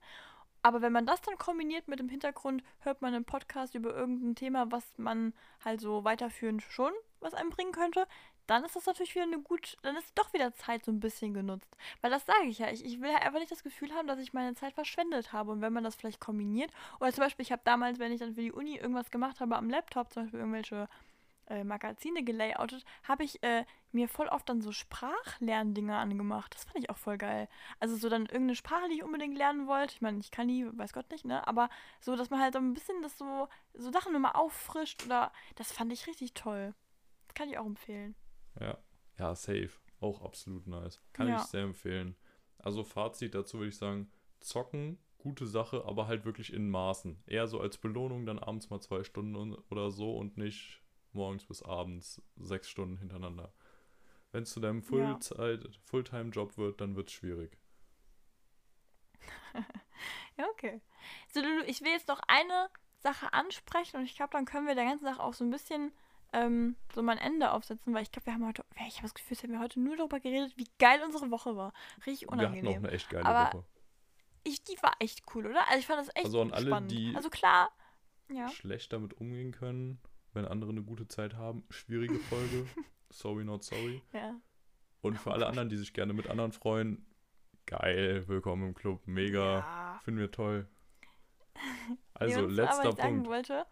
Aber 0.62 0.80
wenn 0.80 0.92
man 0.92 1.04
das 1.04 1.20
dann 1.20 1.36
kombiniert 1.36 1.88
mit 1.88 1.98
dem 1.98 2.08
Hintergrund, 2.08 2.62
hört 2.78 3.02
man 3.02 3.12
einen 3.12 3.26
Podcast 3.26 3.74
über 3.74 3.94
irgendein 3.94 4.34
Thema, 4.34 4.72
was 4.72 4.96
man 4.96 5.34
halt 5.62 5.80
so 5.80 6.04
weiterführend 6.04 6.62
schon 6.62 6.92
was 7.20 7.34
einbringen 7.34 7.72
könnte, 7.72 8.06
dann 8.46 8.64
ist 8.64 8.76
das 8.76 8.86
natürlich 8.86 9.14
wieder 9.14 9.24
eine 9.24 9.40
gut, 9.40 9.76
dann 9.82 9.96
ist 9.96 10.12
doch 10.14 10.32
wieder 10.32 10.52
Zeit 10.54 10.84
so 10.84 10.92
ein 10.92 11.00
bisschen 11.00 11.34
genutzt. 11.34 11.76
Weil 12.00 12.10
das 12.10 12.26
sage 12.26 12.46
ich 12.46 12.58
ja, 12.58 12.70
ich, 12.70 12.84
ich 12.84 13.00
will 13.00 13.10
ja 13.10 13.18
einfach 13.18 13.38
nicht 13.38 13.52
das 13.52 13.62
Gefühl 13.62 13.92
haben, 13.94 14.06
dass 14.06 14.18
ich 14.18 14.32
meine 14.32 14.54
Zeit 14.54 14.74
verschwendet 14.74 15.32
habe. 15.32 15.52
Und 15.52 15.60
wenn 15.60 15.72
man 15.72 15.84
das 15.84 15.96
vielleicht 15.96 16.20
kombiniert, 16.20 16.70
oder 17.00 17.12
zum 17.12 17.24
Beispiel, 17.24 17.42
ich 17.44 17.52
habe 17.52 17.62
damals, 17.64 17.98
wenn 17.98 18.12
ich 18.12 18.20
dann 18.20 18.34
für 18.34 18.42
die 18.42 18.52
Uni 18.52 18.76
irgendwas 18.76 19.10
gemacht 19.10 19.40
habe 19.40 19.56
am 19.56 19.70
Laptop, 19.70 20.12
zum 20.12 20.24
Beispiel 20.24 20.40
irgendwelche 20.40 20.88
äh, 21.48 21.64
Magazine 21.64 22.22
gelayoutet, 22.22 22.84
habe 23.02 23.24
ich 23.24 23.42
äh, 23.42 23.64
mir 23.92 24.08
voll 24.08 24.28
oft 24.28 24.48
dann 24.48 24.62
so 24.62 24.72
Sprachlerndinger 24.72 25.96
angemacht. 25.96 26.54
Das 26.54 26.64
fand 26.64 26.78
ich 26.78 26.90
auch 26.90 26.96
voll 26.96 27.18
geil. 27.18 27.48
Also 27.80 27.96
so 27.96 28.08
dann 28.08 28.22
irgendeine 28.22 28.56
Sprache, 28.56 28.88
die 28.88 28.96
ich 28.96 29.04
unbedingt 29.04 29.36
lernen 29.36 29.66
wollte. 29.66 29.94
Ich 29.94 30.00
meine, 30.00 30.18
ich 30.18 30.30
kann 30.30 30.46
nie, 30.46 30.66
weiß 30.70 30.92
Gott 30.92 31.10
nicht, 31.10 31.24
ne? 31.24 31.46
Aber 31.46 31.68
so, 32.00 32.16
dass 32.16 32.30
man 32.30 32.40
halt 32.40 32.54
so 32.54 32.58
ein 32.58 32.74
bisschen 32.74 33.02
das 33.02 33.16
so, 33.18 33.48
so 33.74 33.90
Sachen 33.90 34.12
nochmal 34.12 34.32
auffrischt 34.32 35.04
oder 35.04 35.32
das 35.56 35.72
fand 35.72 35.92
ich 35.92 36.06
richtig 36.06 36.34
toll. 36.34 36.74
Das 37.28 37.34
kann 37.34 37.48
ich 37.48 37.58
auch 37.58 37.66
empfehlen. 37.66 38.14
Ja, 38.60 38.78
ja, 39.18 39.34
safe. 39.34 39.70
Auch 40.00 40.22
absolut 40.22 40.66
nice. 40.66 41.00
Kann 41.12 41.28
ja. 41.28 41.36
ich 41.36 41.42
sehr 41.42 41.62
empfehlen. 41.62 42.16
Also 42.58 42.84
Fazit 42.84 43.34
dazu 43.34 43.58
würde 43.58 43.68
ich 43.68 43.76
sagen, 43.76 44.10
zocken, 44.40 44.98
gute 45.18 45.46
Sache, 45.46 45.84
aber 45.86 46.06
halt 46.06 46.24
wirklich 46.24 46.52
in 46.52 46.70
Maßen. 46.70 47.22
Eher 47.26 47.46
so 47.46 47.60
als 47.60 47.78
Belohnung 47.78 48.26
dann 48.26 48.38
abends 48.38 48.70
mal 48.70 48.80
zwei 48.80 49.04
Stunden 49.04 49.54
oder 49.70 49.90
so 49.90 50.16
und 50.16 50.36
nicht 50.36 50.82
morgens 51.12 51.46
bis 51.46 51.62
abends 51.62 52.22
sechs 52.36 52.68
Stunden 52.68 52.98
hintereinander. 52.98 53.52
Wenn 54.32 54.42
es 54.42 54.52
zu 54.52 54.60
deinem 54.60 54.82
Fullzeit, 54.82 55.64
ja. 55.64 55.70
Fulltime-Job 55.84 56.58
wird, 56.58 56.80
dann 56.80 56.96
wird 56.96 57.08
es 57.08 57.14
schwierig. 57.14 57.56
ja, 60.36 60.46
okay. 60.50 60.80
So, 61.32 61.40
Lulu, 61.40 61.62
ich 61.66 61.80
will 61.82 61.92
jetzt 61.92 62.08
noch 62.08 62.20
eine 62.26 62.68
Sache 62.98 63.32
ansprechen 63.32 63.98
und 63.98 64.04
ich 64.04 64.16
glaube, 64.16 64.32
dann 64.32 64.44
können 64.44 64.66
wir 64.66 64.74
der 64.74 64.86
ganzen 64.86 65.04
Sache 65.04 65.22
auch 65.22 65.34
so 65.34 65.44
ein 65.44 65.50
bisschen 65.50 65.92
ähm, 66.34 66.76
so 66.92 67.02
mal 67.02 67.12
ein 67.12 67.32
Ende 67.32 67.52
aufsetzen, 67.52 67.94
weil 67.94 68.02
ich 68.02 68.10
glaube, 68.10 68.26
wir 68.26 68.34
haben 68.34 68.46
heute, 68.46 68.64
ich 68.86 68.96
habe 68.96 69.04
das 69.04 69.14
Gefühl, 69.14 69.36
wir 69.48 69.56
haben 69.56 69.64
heute 69.64 69.80
nur 69.80 69.96
darüber 69.96 70.18
geredet, 70.20 70.52
wie 70.56 70.66
geil 70.78 71.00
unsere 71.04 71.30
Woche 71.30 71.56
war. 71.56 71.72
Richtig 72.06 72.28
unangenehm. 72.28 72.64
Wir 72.64 72.70
hatten 72.70 72.84
auch 72.84 72.88
eine 72.88 72.96
echt 72.96 73.10
geile 73.10 73.24
Aber 73.24 73.58
Woche. 73.58 73.64
Ich, 74.42 74.62
die 74.64 74.76
war 74.82 74.92
echt 74.98 75.22
cool, 75.34 75.46
oder? 75.46 75.66
Also 75.68 75.78
ich 75.78 75.86
fand 75.86 76.00
das 76.00 76.08
echt 76.14 76.26
Also 76.26 76.42
an 76.42 76.52
alle, 76.52 76.66
spannend. 76.66 76.90
die 76.90 77.12
also 77.14 77.30
klar, 77.30 77.70
ja. 78.28 78.48
schlecht 78.48 78.92
damit 78.92 79.14
umgehen 79.14 79.52
können, 79.52 80.00
wenn 80.32 80.44
andere 80.44 80.70
eine 80.70 80.82
gute 80.82 81.08
Zeit 81.08 81.34
haben, 81.34 81.64
schwierige 81.70 82.18
Folge. 82.18 82.66
sorry, 83.10 83.44
not 83.44 83.64
sorry. 83.64 84.02
Ja. 84.12 84.34
Und 85.00 85.18
für 85.18 85.32
alle 85.32 85.46
anderen, 85.46 85.68
die 85.68 85.76
sich 85.76 85.94
gerne 85.94 86.12
mit 86.12 86.28
anderen 86.28 86.52
freuen, 86.52 87.06
geil, 87.66 88.26
willkommen 88.26 88.68
im 88.68 88.74
Club, 88.74 89.06
mega, 89.06 89.58
ja. 89.58 90.00
finden 90.02 90.20
wir 90.20 90.30
toll. 90.30 90.68
Also, 92.16 92.46
letzter 92.46 92.92
Punkt. 92.92 93.26
Wollte, 93.26 93.66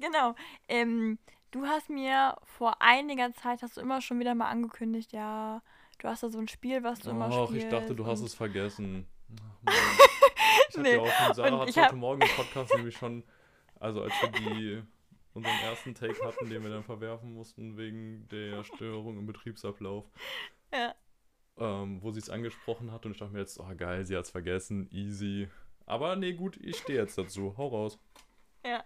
genau, 0.00 0.34
ähm, 0.68 1.18
Du 1.50 1.64
hast 1.64 1.88
mir 1.88 2.36
vor 2.44 2.82
einiger 2.82 3.32
Zeit, 3.32 3.62
hast 3.62 3.76
du 3.76 3.80
immer 3.80 4.02
schon 4.02 4.20
wieder 4.20 4.34
mal 4.34 4.48
angekündigt, 4.48 5.12
ja, 5.12 5.62
du 5.98 6.08
hast 6.08 6.22
da 6.22 6.28
so 6.28 6.38
ein 6.38 6.48
Spiel, 6.48 6.82
was 6.82 7.00
du 7.00 7.08
Och, 7.08 7.14
immer 7.14 7.32
spielst. 7.32 7.50
Ach, 7.50 7.56
ich 7.56 7.68
dachte, 7.68 7.94
du 7.94 8.06
hast 8.06 8.20
es 8.20 8.34
vergessen. 8.34 9.06
Ach, 9.64 9.74
ich 10.68 10.76
nee. 10.76 10.92
ja 10.92 11.00
auch 11.00 11.06
von 11.06 11.34
Sarah 11.34 11.60
hat 11.60 11.76
heute 11.76 11.96
Morgen 11.96 12.22
im 12.22 12.28
Podcast 12.28 12.74
nämlich 12.76 12.96
schon, 12.96 13.24
also 13.80 14.02
als 14.02 14.12
wir 14.20 14.28
die, 14.28 14.82
unseren 15.32 15.58
ersten 15.60 15.94
Take 15.94 16.22
hatten, 16.22 16.50
den 16.50 16.62
wir 16.62 16.70
dann 16.70 16.84
verwerfen 16.84 17.32
mussten 17.32 17.78
wegen 17.78 18.28
der 18.28 18.62
Störung 18.64 19.18
im 19.18 19.26
Betriebsablauf. 19.26 20.04
Ja. 20.70 20.94
Ähm, 21.56 22.02
wo 22.02 22.10
sie 22.10 22.20
es 22.20 22.28
angesprochen 22.28 22.92
hat 22.92 23.06
und 23.06 23.12
ich 23.12 23.18
dachte 23.18 23.32
mir 23.32 23.38
jetzt, 23.38 23.58
oh 23.58 23.74
geil, 23.74 24.04
sie 24.04 24.14
hat 24.14 24.26
es 24.26 24.30
vergessen, 24.30 24.86
easy. 24.90 25.48
Aber 25.86 26.14
nee, 26.14 26.34
gut, 26.34 26.58
ich 26.58 26.76
stehe 26.76 27.00
jetzt 27.00 27.16
dazu. 27.16 27.54
Hau 27.56 27.68
raus. 27.68 27.98
Ja. 28.62 28.84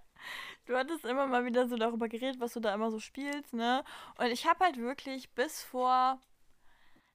Du 0.67 0.77
hattest 0.77 1.05
immer 1.05 1.27
mal 1.27 1.45
wieder 1.45 1.69
so 1.69 1.77
darüber 1.77 2.09
geredet, 2.09 2.41
was 2.41 2.53
du 2.53 2.61
da 2.61 2.75
immer 2.75 2.91
so 2.91 3.01
spielst, 3.01 3.53
ne? 3.53 3.85
Und 4.19 4.27
ich 4.27 4.47
habe 4.47 4.65
halt 4.65 4.77
wirklich 4.79 5.31
bis 5.31 5.63
vor. 5.63 6.21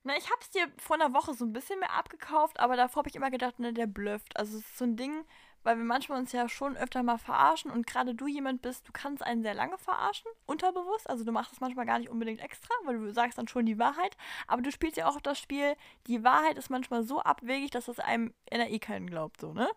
Na, 0.04 0.16
ich 0.18 0.32
hab's 0.32 0.50
dir 0.50 0.72
vor 0.78 0.96
einer 0.96 1.14
Woche 1.14 1.34
so 1.34 1.46
ein 1.46 1.54
bisschen 1.54 1.80
mehr 1.80 1.94
abgekauft, 1.94 2.60
aber 2.60 2.78
davor 2.78 3.02
habe 3.02 3.10
ich 3.10 3.16
immer 3.16 3.32
gedacht, 3.32 3.60
ne, 3.60 3.74
der 3.74 3.88
blufft. 3.88 4.38
Also 4.38 4.58
es 4.58 4.64
ist 4.66 4.78
so 4.78 4.86
ein 4.86 4.96
Ding, 4.96 5.26
weil 5.64 5.78
wir 5.78 5.84
manchmal 5.84 6.20
uns 6.20 6.32
ja 6.32 6.48
schon 6.48 6.78
öfter 6.78 7.04
mal 7.04 7.18
verarschen 7.18 7.72
und 7.72 7.86
gerade 7.86 8.16
du 8.16 8.26
jemand 8.26 8.62
bist, 8.62 8.88
du 8.88 8.94
kannst 8.94 9.22
einen 9.22 9.42
sehr 9.42 9.54
lange 9.54 9.78
verarschen, 9.78 10.32
unterbewusst. 10.46 11.10
Also 11.10 11.26
du 11.26 11.34
machst 11.34 11.52
es 11.52 11.60
manchmal 11.60 11.86
gar 11.86 12.00
nicht 12.00 12.10
unbedingt 12.10 12.40
extra, 12.40 12.74
weil 12.86 12.98
du 12.98 13.12
sagst 13.12 13.38
dann 13.38 13.50
schon 13.50 13.66
die 13.66 13.78
Wahrheit. 13.78 14.16
Aber 14.48 14.62
du 14.62 14.72
spielst 14.72 14.96
ja 14.96 15.10
auch 15.10 15.20
das 15.20 15.38
Spiel, 15.40 15.76
die 16.08 16.24
Wahrheit 16.24 16.58
ist 16.58 16.70
manchmal 16.70 17.04
so 17.04 17.22
abwegig, 17.22 17.72
dass 17.72 17.88
das 17.88 18.00
einem 18.00 18.34
in 18.50 18.60
der 18.60 18.72
eh 18.72 18.80
keinen 18.80 19.08
glaubt, 19.10 19.42
so, 19.42 19.54
ne? 19.54 19.70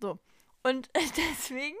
So. 0.00 0.18
Und 0.62 0.90
deswegen 0.94 1.76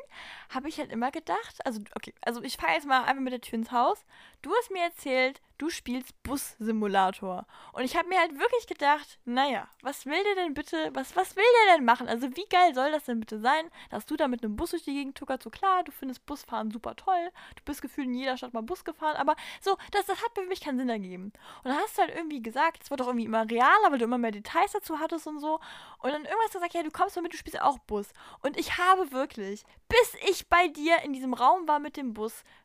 habe 0.48 0.68
ich 0.68 0.78
halt 0.78 0.90
immer 0.90 1.10
gedacht, 1.10 1.64
also 1.64 1.80
okay, 1.94 2.14
also 2.22 2.42
ich 2.42 2.56
fahre 2.56 2.74
jetzt 2.74 2.86
mal 2.86 3.04
einfach 3.04 3.22
mit 3.22 3.32
der 3.32 3.40
Tür 3.40 3.58
ins 3.58 3.72
Haus. 3.72 4.04
Du 4.42 4.50
hast 4.54 4.70
mir 4.70 4.82
erzählt, 4.82 5.42
du 5.58 5.68
spielst 5.68 6.14
Bus-Simulator. 6.22 7.46
Und 7.72 7.84
ich 7.84 7.94
habe 7.94 8.08
mir 8.08 8.18
halt 8.18 8.38
wirklich 8.38 8.66
gedacht, 8.66 9.18
naja, 9.26 9.68
was 9.82 10.06
will 10.06 10.22
der 10.24 10.34
denn 10.34 10.54
bitte, 10.54 10.88
was, 10.94 11.14
was 11.14 11.36
will 11.36 11.44
der 11.66 11.76
denn 11.76 11.84
machen? 11.84 12.08
Also 12.08 12.34
wie 12.34 12.46
geil 12.48 12.74
soll 12.74 12.90
das 12.90 13.04
denn 13.04 13.20
bitte 13.20 13.38
sein, 13.38 13.70
dass 13.90 14.06
du 14.06 14.16
da 14.16 14.28
mit 14.28 14.42
einem 14.42 14.56
Bus 14.56 14.70
durch 14.70 14.84
die 14.84 14.94
Gegend 14.94 15.18
tuckerst? 15.18 15.42
So 15.42 15.50
klar, 15.50 15.84
du 15.84 15.92
findest 15.92 16.24
Busfahren 16.24 16.70
super 16.70 16.96
toll, 16.96 17.30
du 17.56 17.62
bist 17.66 17.82
gefühlt 17.82 18.06
in 18.06 18.14
jeder 18.14 18.38
Stadt 18.38 18.54
mal 18.54 18.62
Bus 18.62 18.84
gefahren, 18.84 19.16
aber 19.16 19.36
so, 19.60 19.76
das, 19.90 20.06
das 20.06 20.22
hat 20.22 20.30
für 20.34 20.46
mich 20.46 20.62
keinen 20.62 20.78
Sinn 20.78 20.88
ergeben. 20.88 21.32
Und 21.62 21.64
dann 21.64 21.76
hast 21.76 21.98
du 21.98 22.02
halt 22.02 22.14
irgendwie 22.14 22.40
gesagt, 22.40 22.84
es 22.84 22.90
wird 22.90 23.00
doch 23.00 23.08
irgendwie 23.08 23.26
immer 23.26 23.48
realer, 23.50 23.90
weil 23.90 23.98
du 23.98 24.06
immer 24.06 24.16
mehr 24.16 24.30
Details 24.30 24.72
dazu 24.72 24.98
hattest 24.98 25.26
und 25.26 25.40
so. 25.40 25.60
Und 25.98 26.12
dann 26.12 26.24
irgendwas 26.24 26.52
gesagt, 26.52 26.72
ja, 26.72 26.82
du 26.82 26.90
kommst 26.90 27.16
mal 27.16 27.22
mit, 27.22 27.34
du 27.34 27.36
spielst 27.36 27.60
auch 27.60 27.78
Bus. 27.80 28.08
Und 28.40 28.56
ich 28.56 28.78
habe 28.78 29.12
wirklich, 29.12 29.64
bis 29.88 30.14
ich 30.30 30.48
bei 30.48 30.68
dir 30.68 31.02
in 31.02 31.12
diesem 31.12 31.34
Raum 31.34 31.68
war 31.68 31.78
mit 31.78 31.98
dem 31.98 32.14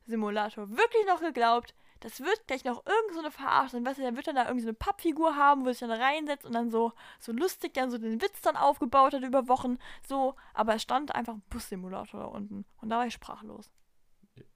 Bus-Simulator, 0.05 0.69
wirklich 0.69 1.05
noch 1.07 1.19
geglaubt, 1.19 1.73
das 2.01 2.19
wird 2.19 2.47
gleich 2.47 2.63
noch 2.65 2.85
irgend 2.85 3.13
so 3.13 3.19
eine 3.19 3.31
Verarschung. 3.31 3.85
Weißt 3.85 3.97
du, 3.97 4.03
der 4.03 4.15
wird 4.15 4.27
dann 4.27 4.35
da 4.35 4.43
irgendwie 4.43 4.61
so 4.61 4.69
eine 4.69 4.75
Pappfigur 4.75 5.35
haben, 5.35 5.65
wo 5.65 5.69
sich 5.69 5.79
dann 5.79 5.91
reinsetzt 5.91 6.45
und 6.45 6.53
dann 6.53 6.69
so, 6.69 6.93
so 7.19 7.31
lustig 7.31 7.73
dann 7.73 7.89
so 7.89 7.97
den 7.97 8.21
Witz 8.21 8.41
dann 8.41 8.55
aufgebaut 8.55 9.13
hat 9.13 9.23
über 9.23 9.47
Wochen. 9.47 9.77
So, 10.07 10.35
aber 10.53 10.75
es 10.75 10.83
stand 10.83 11.15
einfach 11.15 11.33
ein 11.33 11.43
Bussimulator 11.49 12.19
da 12.19 12.25
unten. 12.27 12.65
Und 12.81 12.89
da 12.89 12.99
war 12.99 13.07
ich 13.07 13.13
sprachlos. 13.13 13.71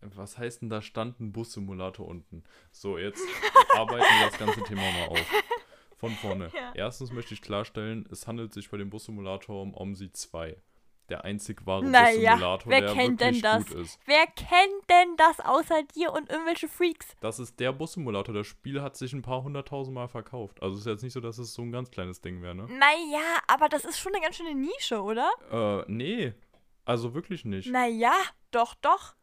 Was 0.01 0.37
heißt 0.37 0.61
denn, 0.61 0.69
da 0.69 0.81
stand 0.81 1.19
ein 1.19 1.31
Bussimulator 1.31 2.07
unten? 2.07 2.43
So, 2.71 2.97
jetzt 2.97 3.23
arbeiten 3.75 4.03
wir 4.03 4.29
das 4.29 4.37
ganze 4.37 4.61
Thema 4.63 4.81
mal 4.81 5.07
auf. 5.07 5.25
Von 5.95 6.11
vorne. 6.11 6.51
Ja. 6.59 6.71
Erstens 6.75 7.11
möchte 7.11 7.33
ich 7.33 7.41
klarstellen, 7.41 8.07
es 8.11 8.27
handelt 8.27 8.53
sich 8.53 8.69
bei 8.69 8.77
dem 8.77 8.89
Bussimulator 8.89 9.61
um 9.61 9.73
OMSI 9.73 10.11
2. 10.11 10.61
Der 11.10 11.24
einzig 11.26 11.66
wahre 11.66 11.86
Naja, 11.86 12.34
Bussimulator, 12.34 12.72
wer 12.72 12.82
der 12.82 12.93
kennt 12.93 13.22
denn 13.22 13.36
wirklich 13.36 13.41
das? 13.41 13.66
gut 13.68 13.78
ist. 13.78 13.99
Wer 14.05 14.28
kennt 14.28 14.89
denn 14.89 15.16
das 15.18 15.39
außer 15.39 15.84
dir 15.95 16.14
und 16.14 16.30
irgendwelche 16.30 16.68
Freaks? 16.68 17.07
Das 17.22 17.39
ist 17.39 17.60
der 17.60 17.74
Bussimulator. 17.74 18.34
Das 18.36 18.47
Spiel 18.47 18.82
hat 18.82 18.95
sich 18.95 19.14
ein 19.14 19.22
paar 19.22 19.43
hunderttausend 19.43 19.93
Mal 19.95 20.07
verkauft. 20.07 20.62
Also 20.62 20.76
es 20.76 20.82
ist 20.82 20.88
jetzt 20.88 21.03
nicht 21.03 21.14
so, 21.14 21.20
dass 21.20 21.38
es 21.38 21.53
so 21.53 21.64
ein 21.64 21.72
ganz 21.72 21.89
kleines 21.91 22.22
Ding 22.22 22.41
wäre, 22.41 22.55
ne? 22.55 22.64
Naja, 22.66 23.39
aber 23.47 23.70
das 23.70 23.86
ist 23.86 23.99
schon 23.99 24.14
eine 24.14 24.22
ganz 24.24 24.36
schöne 24.38 24.53
Nische, 24.55 25.01
oder? 25.01 25.30
Äh, 25.51 25.91
nee. 25.91 26.34
Also 26.86 27.14
wirklich 27.14 27.45
nicht. 27.45 27.70
Naja, 27.72 28.14
doch, 28.51 28.76
doch. 28.76 29.16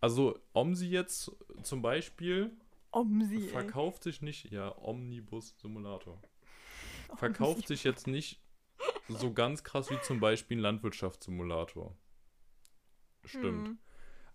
Also 0.00 0.38
OMSI 0.54 0.88
jetzt 0.88 1.32
zum 1.62 1.82
Beispiel 1.82 2.56
Omsi. 2.92 3.36
ey. 3.44 3.48
verkauft 3.48 4.04
sich 4.04 4.22
nicht, 4.22 4.50
ja, 4.52 4.72
Omnibus 4.82 5.54
Simulator. 5.60 6.20
Verkauft 7.16 7.66
sich 7.68 7.84
jetzt 7.84 8.06
nicht 8.06 8.40
so 9.08 9.32
ganz 9.32 9.64
krass 9.64 9.90
wie 9.90 10.00
zum 10.00 10.20
Beispiel 10.20 10.58
ein 10.58 10.62
Landwirtschaftssimulator. 10.62 11.96
Stimmt. 13.24 13.68
Hm. 13.68 13.78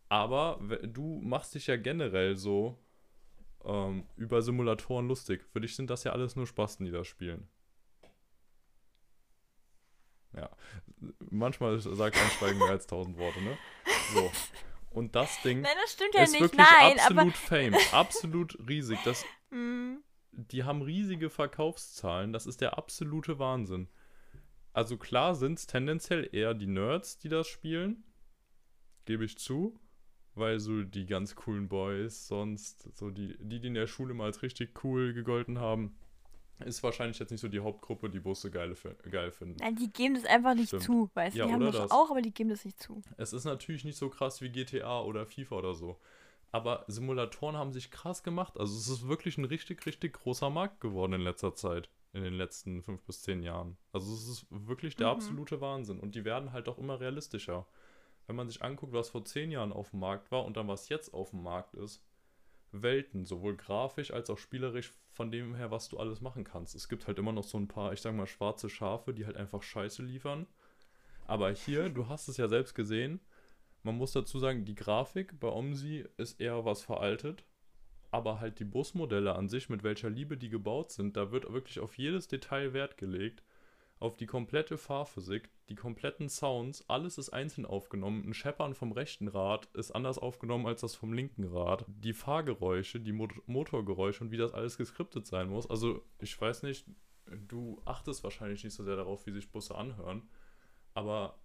Aber 0.10 0.60
du 0.84 1.20
machst 1.24 1.56
dich 1.56 1.68
ja 1.68 1.78
generell 1.78 2.36
so 2.36 2.78
ähm, 3.64 4.08
über 4.16 4.42
Simulatoren 4.42 5.08
lustig. 5.08 5.44
Für 5.52 5.62
dich 5.62 5.76
sind 5.76 5.90
das 5.90 6.04
ja 6.04 6.12
alles 6.12 6.36
nur 6.36 6.48
Spasten, 6.48 6.86
die 6.86 6.92
das 6.92 7.08
spielen. 7.08 7.48
Ja. 10.36 10.50
Manchmal 11.30 11.80
sagt 11.80 12.18
ein 12.18 12.30
Schweigen 12.32 12.60
mehr 12.60 12.70
als 12.70 12.88
tausend 12.88 13.18
Worte, 13.18 13.42
ne? 13.42 13.58
So. 14.14 14.32
Und 14.90 15.16
das 15.16 15.42
Ding 15.42 15.62
Nein, 15.62 15.76
das 15.82 15.94
stimmt 15.94 16.14
ja 16.14 16.24
ist 16.24 16.32
nicht. 16.34 16.42
wirklich 16.42 16.68
Nein, 16.80 17.00
absolut 17.00 17.36
Fame. 17.36 17.76
Absolut 17.92 18.58
riesig. 18.68 19.00
Das, 19.04 19.26
Hm. 19.50 20.04
die 20.32 20.64
haben 20.64 20.82
riesige 20.82 21.30
Verkaufszahlen. 21.30 22.34
Das 22.34 22.46
ist 22.48 22.62
der 22.62 22.78
absolute 22.78 23.38
Wahnsinn. 23.38 23.88
Also 24.74 24.98
klar 24.98 25.36
sind 25.36 25.60
es 25.60 25.68
tendenziell 25.68 26.28
eher 26.32 26.54
die 26.54 26.68
Nerds, 26.68 27.20
die 27.20 27.30
das 27.30 27.48
spielen. 27.48 28.04
Gebe 29.06 29.24
ich 29.26 29.38
zu. 29.38 29.80
Weil 30.36 30.60
so 30.60 30.82
die 30.82 31.06
ganz 31.06 31.36
coolen 31.36 31.70
Boys, 31.70 32.28
sonst 32.28 32.90
so 32.98 33.12
die, 33.12 33.38
die, 33.40 33.60
die 33.60 33.68
in 33.68 33.76
der 33.76 33.86
Schule 33.86 34.16
mal 34.16 34.26
als 34.26 34.42
richtig 34.42 34.84
cool 34.84 35.14
gegolten 35.14 35.60
haben, 35.60 35.96
ist 36.66 36.82
wahrscheinlich 36.82 37.20
jetzt 37.20 37.30
nicht 37.30 37.42
so 37.42 37.48
die 37.48 37.60
Hauptgruppe, 37.60 38.10
die 38.10 38.20
Busse 38.20 38.50
geil, 38.50 38.76
geil 39.12 39.32
finden. 39.32 39.58
Nein, 39.60 39.76
die 39.76 39.92
geben 39.92 40.16
das 40.16 40.26
einfach 40.26 40.56
nicht 40.56 40.70
Stimmt. 40.70 40.84
zu, 40.84 41.12
weißt 41.14 41.36
du? 41.36 41.40
Ja, 41.40 41.46
die 41.46 41.54
haben 41.54 41.72
das. 41.72 41.92
auch, 41.92 42.10
aber 42.10 42.22
die 42.22 42.34
geben 42.34 42.50
das 42.50 42.66
nicht 42.66 42.82
zu. 42.82 43.02
Es 43.18 43.32
ist 43.34 43.46
natürlich 43.46 43.84
nicht 43.84 43.98
so 43.98 44.10
krass 44.10 44.42
wie 44.42 44.50
GTA 44.50 45.02
oder 45.02 45.28
FIFA 45.28 45.56
oder 45.56 45.74
so. 45.76 46.00
Aber 46.52 46.86
Simulatoren 46.88 47.58
haben 47.58 47.74
sich 47.74 47.92
krass 47.92 48.24
gemacht. 48.24 48.60
Also 48.60 48.76
es 48.78 48.88
ist 48.88 49.08
wirklich 49.08 49.38
ein 49.38 49.46
richtig, 49.46 49.86
richtig 49.86 50.14
großer 50.14 50.50
Markt 50.50 50.82
geworden 50.82 51.14
in 51.14 51.22
letzter 51.22 51.54
Zeit. 51.56 51.90
In 52.14 52.24
den 52.24 52.34
letzten 52.36 52.82
fünf 52.84 53.04
bis 53.04 53.22
zehn 53.24 53.42
Jahren. 53.42 53.76
Also 53.92 54.14
es 54.14 54.28
ist 54.28 54.46
wirklich 54.50 54.96
der 54.96 55.08
Mhm. 55.08 55.14
absolute 55.14 55.62
Wahnsinn. 55.62 56.00
Und 56.00 56.14
die 56.16 56.26
werden 56.26 56.52
halt 56.54 56.70
auch 56.70 56.78
immer 56.78 57.00
realistischer. 57.00 57.66
Wenn 58.28 58.36
man 58.36 58.48
sich 58.48 58.62
anguckt, 58.62 58.94
was 58.94 59.10
vor 59.10 59.26
zehn 59.26 59.52
Jahren 59.52 59.74
auf 59.74 59.90
dem 59.90 60.00
Markt 60.00 60.32
war 60.32 60.46
und 60.46 60.56
dann 60.56 60.68
was 60.68 60.90
jetzt 60.90 61.14
auf 61.14 61.32
dem 61.32 61.44
Markt 61.44 61.74
ist. 61.74 62.06
Welten, 62.72 63.26
sowohl 63.26 63.56
grafisch 63.58 64.12
als 64.12 64.30
auch 64.30 64.38
spielerisch, 64.38 64.94
von 65.12 65.32
dem 65.32 65.54
her, 65.56 65.70
was 65.72 65.90
du 65.90 65.98
alles 65.98 66.22
machen 66.22 66.44
kannst. 66.44 66.74
Es 66.74 66.88
gibt 66.90 67.06
halt 67.08 67.20
immer 67.20 67.32
noch 67.32 67.44
so 67.44 67.58
ein 67.58 67.68
paar, 67.68 67.94
ich 67.94 68.02
sag 68.02 68.16
mal, 68.16 68.26
schwarze 68.26 68.70
Schafe, 68.70 69.14
die 69.14 69.26
halt 69.26 69.38
einfach 69.38 69.62
Scheiße 69.62 70.02
liefern. 70.02 70.48
Aber 71.28 71.52
hier, 71.52 71.90
du 71.90 72.08
hast 72.08 72.28
es 72.28 72.38
ja 72.38 72.48
selbst 72.48 72.74
gesehen, 72.74 73.20
man 73.84 73.96
muss 73.98 74.14
dazu 74.14 74.40
sagen, 74.40 74.66
die 74.66 74.76
Grafik 74.76 75.40
bei 75.40 75.50
OMSI 75.50 76.06
ist 76.18 76.40
eher 76.40 76.64
was 76.66 76.82
veraltet. 76.84 77.44
Aber 78.14 78.40
halt 78.40 78.60
die 78.60 78.64
Busmodelle 78.64 79.34
an 79.34 79.50
sich, 79.50 79.70
mit 79.70 79.82
welcher 79.82 80.08
Liebe 80.08 80.38
die 80.38 80.50
gebaut 80.50 80.92
sind, 80.92 81.18
da 81.18 81.32
wird 81.32 81.52
wirklich 81.52 81.80
auf 81.80 81.98
jedes 81.98 82.28
Detail 82.28 82.72
Wert 82.72 82.96
gelegt. 82.96 83.42
Auf 83.98 84.18
die 84.18 84.28
komplette 84.28 84.78
Fahrphysik, 84.78 85.50
die 85.68 85.74
kompletten 85.74 86.30
Sounds, 86.30 86.88
alles 86.88 87.18
ist 87.18 87.32
einzeln 87.32 87.66
aufgenommen. 87.66 88.24
Ein 88.24 88.36
Scheppern 88.36 88.76
vom 88.76 88.92
rechten 88.92 89.28
Rad 89.28 89.66
ist 89.74 89.90
anders 89.90 90.20
aufgenommen 90.20 90.68
als 90.68 90.82
das 90.82 90.94
vom 90.94 91.12
linken 91.12 91.46
Rad. 91.46 91.86
Die 91.88 92.14
Fahrgeräusche, 92.14 93.00
die 93.00 93.14
Mot 93.14 93.32
Motorgeräusche 93.48 94.26
und 94.26 94.30
wie 94.30 94.38
das 94.38 94.54
alles 94.54 94.78
geskriptet 94.78 95.26
sein 95.26 95.50
muss. 95.50 95.68
Also, 95.68 96.06
ich 96.20 96.40
weiß 96.40 96.62
nicht, 96.62 96.86
du 97.48 97.82
achtest 97.84 98.24
wahrscheinlich 98.24 98.64
nicht 98.64 98.76
so 98.76 98.84
sehr 98.84 98.96
darauf, 98.96 99.26
wie 99.26 99.32
sich 99.32 99.52
Busse 99.52 99.74
anhören. 99.74 100.30
Aber 100.94 101.40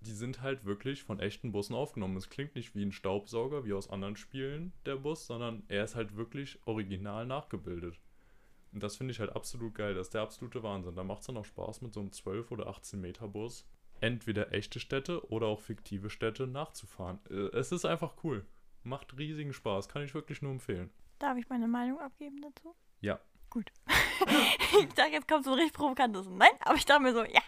die 0.00 0.12
sind 0.12 0.42
halt 0.42 0.64
wirklich 0.64 1.02
von 1.02 1.20
echten 1.20 1.52
Bussen 1.52 1.74
aufgenommen. 1.74 2.16
Es 2.16 2.28
klingt 2.28 2.54
nicht 2.54 2.74
wie 2.74 2.84
ein 2.84 2.92
Staubsauger, 2.92 3.64
wie 3.64 3.72
aus 3.72 3.90
anderen 3.90 4.16
Spielen 4.16 4.72
der 4.84 4.96
Bus, 4.96 5.26
sondern 5.26 5.62
er 5.68 5.84
ist 5.84 5.96
halt 5.96 6.16
wirklich 6.16 6.58
original 6.66 7.26
nachgebildet. 7.26 7.98
Und 8.72 8.82
das 8.82 8.96
finde 8.96 9.12
ich 9.12 9.20
halt 9.20 9.34
absolut 9.34 9.74
geil. 9.74 9.94
Das 9.94 10.08
ist 10.08 10.14
der 10.14 10.22
absolute 10.22 10.62
Wahnsinn. 10.62 10.94
Da 10.94 11.02
macht 11.02 11.20
es 11.20 11.26
dann 11.26 11.36
auch 11.38 11.44
Spaß, 11.44 11.80
mit 11.80 11.94
so 11.94 12.00
einem 12.00 12.12
12 12.12 12.50
oder 12.52 12.66
18 12.66 13.00
Meter 13.00 13.26
Bus 13.28 13.66
entweder 14.00 14.52
echte 14.52 14.80
Städte 14.80 15.26
oder 15.30 15.46
auch 15.46 15.60
fiktive 15.60 16.10
Städte 16.10 16.46
nachzufahren. 16.46 17.18
Äh, 17.30 17.56
Es 17.56 17.72
ist 17.72 17.84
einfach 17.84 18.14
cool. 18.24 18.44
Macht 18.82 19.16
riesigen 19.18 19.52
Spaß. 19.52 19.88
Kann 19.88 20.02
ich 20.02 20.14
wirklich 20.14 20.42
nur 20.42 20.52
empfehlen. 20.52 20.90
Darf 21.18 21.38
ich 21.38 21.48
meine 21.48 21.66
Meinung 21.66 21.98
abgeben 21.98 22.40
dazu? 22.42 22.74
Ja. 23.00 23.18
Gut. 23.48 23.72
ich 24.78 24.92
dachte, 24.94 25.12
jetzt 25.12 25.28
kommt 25.28 25.44
so 25.44 25.52
ein 25.52 25.58
richtig 25.58 25.72
provokantes. 25.72 26.28
Nein, 26.28 26.50
aber 26.60 26.74
ich 26.76 26.84
dachte 26.84 27.02
mir 27.02 27.12
so, 27.14 27.24
ja. 27.24 27.40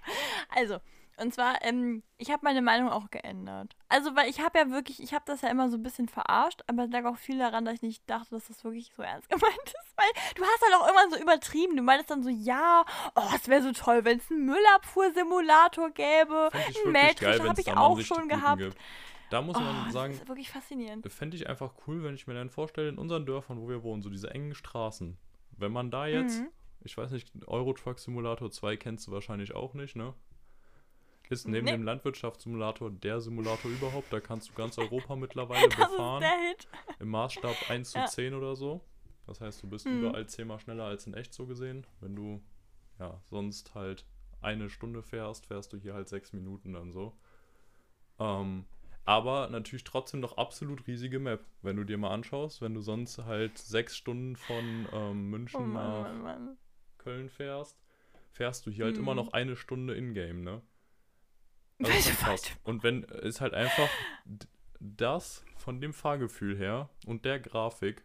Also, 0.49 0.79
und 1.21 1.35
zwar, 1.35 1.63
ähm, 1.65 2.03
ich 2.17 2.31
habe 2.31 2.41
meine 2.45 2.63
Meinung 2.63 2.89
auch 2.91 3.11
geändert. 3.11 3.77
Also, 3.89 4.15
weil 4.17 4.29
ich 4.29 4.41
habe 4.41 4.59
ja 4.59 4.71
wirklich, 4.71 5.03
ich 5.03 5.15
habe 5.15 5.25
das 5.27 5.43
ja 5.43 5.49
immer 5.51 5.69
so 5.71 5.77
ein 5.77 5.83
bisschen 5.83 6.09
verarscht, 6.09 6.63
aber 6.67 6.85
es 6.85 6.91
lag 6.91 7.05
auch 7.05 7.17
viel 7.17 7.39
daran, 7.39 7.65
dass 7.65 7.75
ich 7.75 7.83
nicht 7.83 8.09
dachte, 8.09 8.31
dass 8.31 8.49
das 8.49 8.63
wirklich 8.65 8.93
so 8.97 9.03
ernst 9.03 9.29
gemeint 9.31 9.47
ist. 9.65 9.95
Weil 9.97 10.11
du 10.35 10.43
hast 10.43 10.63
halt 10.63 10.75
auch 10.75 10.87
irgendwann 10.87 11.11
so 11.11 11.19
übertrieben. 11.23 11.77
Du 11.77 11.83
meintest 11.83 12.11
dann 12.11 12.23
so, 12.23 12.29
ja, 12.31 12.85
oh, 13.15 13.23
es 13.35 13.49
wäre 13.49 13.63
so 13.63 13.73
toll, 13.73 14.05
wenn 14.05 14.19
es 14.19 14.31
einen 14.31 14.47
Müllabfuhrsimulator 14.47 15.91
gäbe. 15.91 16.51
Ein 16.53 16.61
wirklich 16.69 16.93
Mähdrescher 16.93 17.21
geil, 17.31 17.39
wenn 17.41 17.49
hab 17.49 17.59
es 17.59 17.67
ich 17.67 17.77
auch 17.77 18.01
schon 18.01 18.29
gehabt. 18.29 18.59
gibt. 18.59 18.77
Da 19.31 19.43
muss 19.43 19.57
Oh, 19.59 19.61
man 19.61 19.91
sagen, 19.91 20.13
das 20.15 20.23
ist 20.23 20.29
wirklich 20.29 20.51
faszinierend. 20.51 21.11
fände 21.13 21.37
ich 21.37 21.49
einfach 21.49 21.75
cool, 21.87 22.03
wenn 22.03 22.15
ich 22.15 22.27
mir 22.27 22.35
dann 22.35 22.49
vorstelle, 22.49 22.89
in 22.89 22.97
unseren 22.99 23.27
Dörfern, 23.27 23.61
wo 23.61 23.69
wir 23.69 23.83
wohnen, 23.83 24.01
so 24.03 24.09
diese 24.09 24.31
engen 24.31 24.55
Straßen, 24.55 25.19
wenn 25.59 25.73
man 25.73 25.91
da 25.91 26.07
jetzt, 26.07 26.41
Mhm. 26.41 26.49
ich 26.83 26.97
weiß 26.97 27.11
nicht, 27.11 27.31
Euro 27.47 27.75
Truck 27.75 27.99
Simulator 27.99 28.51
2 28.51 28.77
kennst 28.79 29.07
du 29.07 29.13
wahrscheinlich 29.13 29.55
auch 29.55 29.75
nicht, 29.75 29.97
ne? 29.97 30.15
Ist 31.31 31.47
neben 31.47 31.67
Nee. 31.67 31.73
dem 31.73 31.83
Landwirtschaftssimulator 31.83 32.91
der 32.91 33.21
Simulator 33.21 33.71
überhaupt, 33.71 34.13
da 34.13 34.21
kannst 34.21 34.49
du 34.49 34.55
ganz 34.55 34.79
Europa 34.79 35.15
mittlerweile 35.17 35.69
Das 35.69 35.79
ist 35.79 35.91
befahren, 35.91 36.21
der 36.23 36.49
Hit. 36.49 36.69
im 37.01 37.09
Maßstab 37.09 37.69
1 37.71 37.91
zu 37.91 37.99
Ja. 37.99 38.07
10 38.07 38.35
oder 38.35 38.57
so. 38.57 38.81
Das 39.27 39.41
heißt, 39.43 39.63
du 39.63 39.69
bist 39.69 39.87
Mhm. 39.87 39.99
überall 39.99 40.27
zehnmal 40.27 40.59
schneller 40.59 40.85
als 40.85 41.07
in 41.07 41.13
echt 41.15 41.35
so 41.35 41.47
gesehen. 41.47 41.87
Wenn 42.01 42.17
du, 42.17 42.43
ja, 42.99 43.21
sonst 43.27 43.75
halt 43.75 44.07
eine 44.41 44.71
Stunde 44.71 45.03
fährst, 45.03 45.47
fährst 45.47 45.73
du 45.73 45.77
hier 45.77 45.93
halt 45.95 46.09
sechs 46.09 46.33
Minuten 46.33 46.73
dann 46.73 46.93
so. 46.93 47.15
Ähm, 48.19 48.65
aber 49.05 49.49
natürlich 49.49 49.85
trotzdem 49.85 50.21
noch 50.21 50.37
absolut 50.39 50.87
riesige 50.87 51.19
Map. 51.19 51.45
Wenn 51.63 51.77
du 51.77 51.85
dir 51.85 51.99
mal 51.99 52.11
anschaust, 52.11 52.61
wenn 52.63 52.75
du 52.75 52.81
sonst 52.81 53.19
halt 53.19 53.59
sechs 53.59 53.97
Stunden 53.97 54.37
von 54.37 54.89
ähm, 54.93 55.29
München 55.31 55.61
Oh 55.61 55.67
Mann, 55.67 55.75
nach 55.75 56.03
Mann, 56.05 56.23
Mann. 56.23 56.59
Köln 56.99 57.29
fährst, 57.29 57.79
fährst 58.31 58.67
du 58.67 58.71
hier 58.71 58.85
halt 58.87 58.97
Mhm. 58.97 59.03
immer 59.03 59.15
noch 59.15 59.33
eine 59.33 59.57
Stunde 59.57 59.95
in-game, 59.95 60.43
ne? 60.43 60.63
Welche 61.79 62.11
schon 62.11 62.17
krass. 62.17 62.47
Fahrt? 62.47 62.59
Und 62.65 62.83
wenn 62.83 63.03
ist 63.05 63.41
halt 63.41 63.55
einfach 63.55 63.89
das 64.81 65.45
von 65.57 65.81
dem 65.81 65.93
Fahrgefühl 65.93 66.57
her 66.57 66.89
und 67.07 67.25
der 67.25 67.41
Grafik 67.41 68.05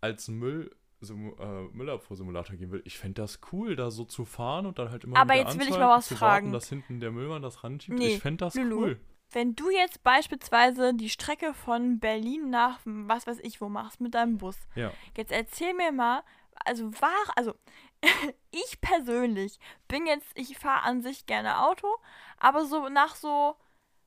als 0.00 0.28
Müll 0.28 0.74
Simu- 1.02 1.38
äh, 1.38 1.68
Müllabfuhrsimulator 1.76 2.56
gehen 2.56 2.70
will, 2.72 2.82
ich 2.86 2.98
fände 2.98 3.20
das 3.22 3.40
cool, 3.52 3.76
da 3.76 3.90
so 3.90 4.04
zu 4.04 4.24
fahren 4.24 4.64
und 4.66 4.78
dann 4.78 4.90
halt 4.90 5.04
immer 5.04 5.18
Aber 5.18 5.34
wieder 5.34 5.44
jetzt 5.44 5.58
will 5.58 5.68
ich 5.68 5.78
mal 5.78 5.98
was 5.98 6.08
zu 6.08 6.16
fragen. 6.16 6.46
warten, 6.46 6.52
dass 6.52 6.68
hinten 6.70 7.00
der 7.00 7.10
Müllmann 7.12 7.42
das 7.42 7.62
ranschiebt. 7.64 7.98
Nee, 7.98 8.14
ich 8.14 8.20
fände 8.22 8.44
das 8.44 8.54
Lulu. 8.54 8.76
cool. 8.80 9.00
Wenn 9.30 9.54
du 9.56 9.70
jetzt 9.70 10.02
beispielsweise 10.04 10.94
die 10.94 11.10
Strecke 11.10 11.52
von 11.52 11.98
Berlin 11.98 12.48
nach 12.48 12.78
was 12.84 13.26
weiß 13.26 13.40
ich 13.40 13.60
wo 13.60 13.68
machst 13.68 14.00
mit 14.00 14.14
deinem 14.14 14.38
Bus, 14.38 14.56
Ja. 14.74 14.90
jetzt 15.16 15.32
erzähl 15.32 15.74
mir 15.74 15.92
mal, 15.92 16.22
also 16.66 16.92
war, 17.00 17.32
also 17.36 17.54
ich 18.50 18.80
persönlich 18.80 19.58
bin 19.88 20.06
jetzt, 20.06 20.28
ich 20.34 20.58
fahre 20.58 20.82
an 20.82 21.02
sich 21.02 21.26
gerne 21.26 21.62
Auto, 21.62 21.88
aber 22.38 22.64
so 22.66 22.88
nach 22.88 23.14
so, 23.14 23.56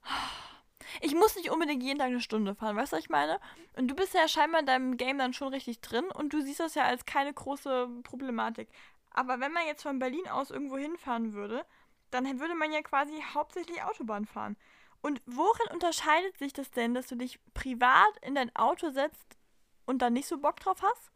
ich 1.01 1.16
muss 1.16 1.36
nicht 1.36 1.51
unbedingt 1.51 1.84
jeden 1.84 1.99
Tag 1.99 2.07
eine 2.07 2.22
Stunde 2.22 2.55
fahren, 2.55 2.76
weißt 2.76 2.93
du, 2.93 2.97
was 2.97 3.03
ich 3.03 3.10
meine? 3.10 3.39
Und 3.76 3.88
du 3.88 3.95
bist 3.95 4.14
ja 4.14 4.28
scheinbar 4.28 4.62
in 4.62 4.66
deinem 4.66 4.97
Game 4.97 5.18
dann 5.18 5.34
schon 5.34 5.53
richtig 5.53 5.82
drin 5.82 6.05
und 6.05 6.34
du 6.34 6.41
siehst 6.41 6.60
das 6.60 6.76
ja 6.76 6.84
als 6.84 7.05
keine 7.05 7.34
große 7.34 7.89
Problematik. 8.03 8.70
Aber 9.12 9.39
wenn 9.39 9.51
man 9.51 9.66
jetzt 9.66 9.84
von 9.84 9.99
Berlin 9.99 10.28
aus 10.28 10.51
irgendwo 10.51 10.78
hinfahren 10.78 11.34
würde, 11.34 11.66
dann 12.12 12.39
würde 12.39 12.55
man 12.55 12.72
ja 12.72 12.82
quasi 12.82 13.14
hauptsächlich 13.34 13.84
Autobahn 13.84 14.26
fahren. 14.26 14.57
Und 15.01 15.22
worin 15.26 15.74
unterscheidet 15.74 16.38
sich 16.38 16.53
das 16.53 16.72
denn, 16.72 16.93
dass 16.93 17.07
du 17.07 17.16
dich 17.16 17.39
privat 17.53 18.18
in 18.22 18.36
dein 18.36 18.53
Auto 18.55 18.91
setzt 18.91 19.38
und 19.86 20.01
dann 20.01 20.14
nicht 20.14 20.28
so 20.28 20.38
Bock 20.38 20.60
drauf 20.60 20.82
hast, 20.82 21.12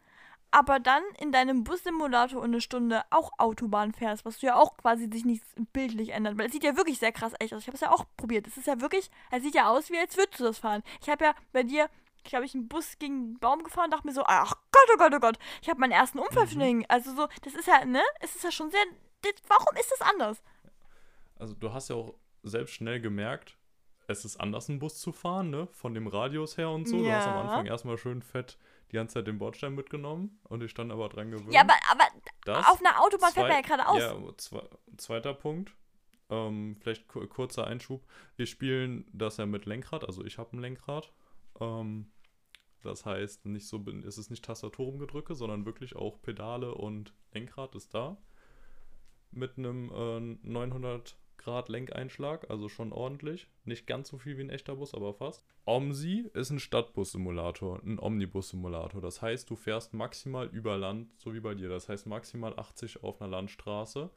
aber 0.54 0.80
dann 0.80 1.04
in 1.20 1.32
deinem 1.32 1.64
Bussimulator 1.64 2.44
eine 2.44 2.62
Stunde 2.62 3.02
auch 3.10 3.32
Autobahn 3.40 3.92
fährst, 3.92 4.24
was 4.24 4.40
du 4.40 4.46
ja 4.46 4.56
auch 4.56 4.78
quasi 4.78 5.10
sich 5.12 5.26
nicht 5.26 5.44
bildlich 5.74 6.10
ändert, 6.10 6.38
weil 6.38 6.46
es 6.46 6.54
sieht 6.54 6.64
ja 6.64 6.78
wirklich 6.78 7.00
sehr 7.00 7.12
krass 7.12 7.34
echt 7.40 7.54
aus. 7.54 7.62
Ich 7.62 7.68
habe 7.68 7.76
es 7.76 7.82
ja 7.82 7.92
auch 7.92 8.06
probiert. 8.18 8.46
Es 8.46 8.58
ist 8.58 8.68
ja 8.68 8.80
wirklich, 8.80 9.10
es 9.32 9.42
sieht 9.42 9.56
ja 9.56 9.68
aus, 9.68 9.90
wie 9.90 9.98
als 9.98 10.16
würdest 10.16 10.40
du 10.40 10.44
das 10.44 10.60
fahren. 10.60 10.84
Ich 11.02 11.10
habe 11.10 11.26
ja 11.26 11.34
bei 11.52 11.64
dir 11.64 11.90
glaube 12.24 12.46
ich, 12.46 12.56
einen 12.56 12.70
Bus 12.70 12.98
gegen 13.00 13.14
einen 13.14 13.40
Baum 13.40 13.64
gefahren 13.64 13.86
und 13.86 13.92
dachte 13.92 14.08
mir 14.08 14.14
so, 14.14 14.24
ach 14.26 14.54
Gott, 14.72 14.90
oh 14.94 14.98
Gott, 14.98 15.14
oh 15.14 15.20
Gott, 15.20 15.38
ich 15.62 15.70
habe 15.70 15.82
meinen 15.82 15.92
ersten 15.92 16.20
Unfall 16.20 16.46
mhm. 16.46 16.86
Also 16.88 17.14
so, 17.14 17.28
das 17.42 17.54
ist 17.54 17.68
ja, 17.68 17.84
ne? 17.84 18.02
Es 18.22 18.34
ist 18.34 18.46
ja 18.46 18.52
schon 18.52 18.72
sehr, 18.72 18.80
das, 19.22 19.34
warum 19.50 19.76
ist 19.78 19.92
das 19.92 20.08
anders? 20.08 20.42
Also 21.38 21.54
du 21.54 21.74
hast 21.74 21.90
ja 21.90 21.98
auch 21.98 22.14
selbst 22.44 22.76
schnell 22.76 23.02
gemerkt, 23.02 23.58
es 24.08 24.24
ist 24.24 24.38
anders, 24.38 24.70
einen 24.70 24.80
Bus 24.80 25.00
zu 25.00 25.12
fahren, 25.12 25.50
ne? 25.50 25.68
Von 25.74 25.94
dem 25.94 26.08
Radius 26.08 26.58
her 26.58 26.70
und 26.70 26.88
so. 26.88 26.98
Ja. 26.98 27.04
Du 27.04 27.16
hast 27.16 27.28
am 27.28 27.38
Anfang 27.40 27.66
erstmal 27.66 27.98
schön 27.98 28.22
fett 28.22 28.58
die 28.94 28.98
ganze 28.98 29.16
Zeit 29.16 29.28
den 29.28 29.40
Bordstein 29.40 29.74
mitgenommen 29.74 30.40
und 30.44 30.62
ich 30.62 30.70
stand 30.70 30.92
aber 30.92 31.10
dran 31.10 31.32
gewöhnt. 31.32 31.52
Ja, 31.52 31.62
aber, 31.62 31.74
aber 31.92 32.04
das, 32.46 32.68
auf 32.68 32.80
einer 32.80 33.02
Autobahn 33.02 33.34
zwei, 33.34 33.48
fährt 33.48 33.68
man 33.68 33.80
ja 33.80 33.88
geradeaus. 33.88 34.00
Ja, 34.00 34.38
zwei, 34.38 34.70
zweiter 34.98 35.34
Punkt. 35.34 35.74
Ähm, 36.30 36.78
vielleicht 36.80 37.08
kurzer 37.08 37.66
Einschub. 37.66 38.06
Wir 38.36 38.46
spielen 38.46 39.06
das 39.12 39.38
ja 39.38 39.48
mit 39.48 39.66
Lenkrad, 39.66 40.06
also 40.06 40.24
ich 40.24 40.38
habe 40.38 40.56
ein 40.56 40.60
Lenkrad. 40.60 41.12
Ähm, 41.60 42.12
das 42.84 43.06
heißt, 43.06 43.46
nicht 43.48 43.68
so 43.68 43.80
ist 43.80 44.18
es 44.18 44.30
nicht 44.30 44.46
Tastaturumgedrücke, 44.46 45.34
sondern 45.34 45.66
wirklich 45.66 45.96
auch 45.96 46.22
Pedale 46.22 46.76
und 46.76 47.14
Lenkrad 47.32 47.74
ist 47.76 47.96
da. 47.96 48.18
Mit 49.32 49.58
einem 49.58 49.90
äh, 49.92 50.48
900 50.48 51.18
Grad 51.44 51.70
Lenkeinschlag, 51.70 52.50
also 52.50 52.70
schon 52.70 52.94
ordentlich. 52.94 53.48
Nicht 53.66 53.86
ganz 53.86 54.10
so 54.10 54.18
viel 54.18 54.38
wie 54.38 54.44
ein 54.44 54.50
echter 54.50 54.76
Bus, 54.76 54.94
aber 54.94 55.14
fast. 55.14 55.46
OMSI 55.66 56.30
ist 56.34 56.52
ein 56.52 56.60
Stadtbus-Simulator, 56.60 57.82
ein 57.84 58.00
Omnibus-Simulator. 58.00 59.02
Das 59.02 59.22
heißt, 59.22 59.50
du 59.50 59.56
fährst 59.56 59.94
maximal 59.94 60.48
über 60.48 60.78
Land, 60.78 61.12
so 61.20 61.34
wie 61.34 61.42
bei 61.42 61.54
dir. 61.54 61.70
Das 61.70 61.90
heißt 61.90 62.08
maximal 62.08 62.58
80 62.58 63.04
auf 63.04 63.22
einer 63.22 63.30
Landstraße 63.30 64.10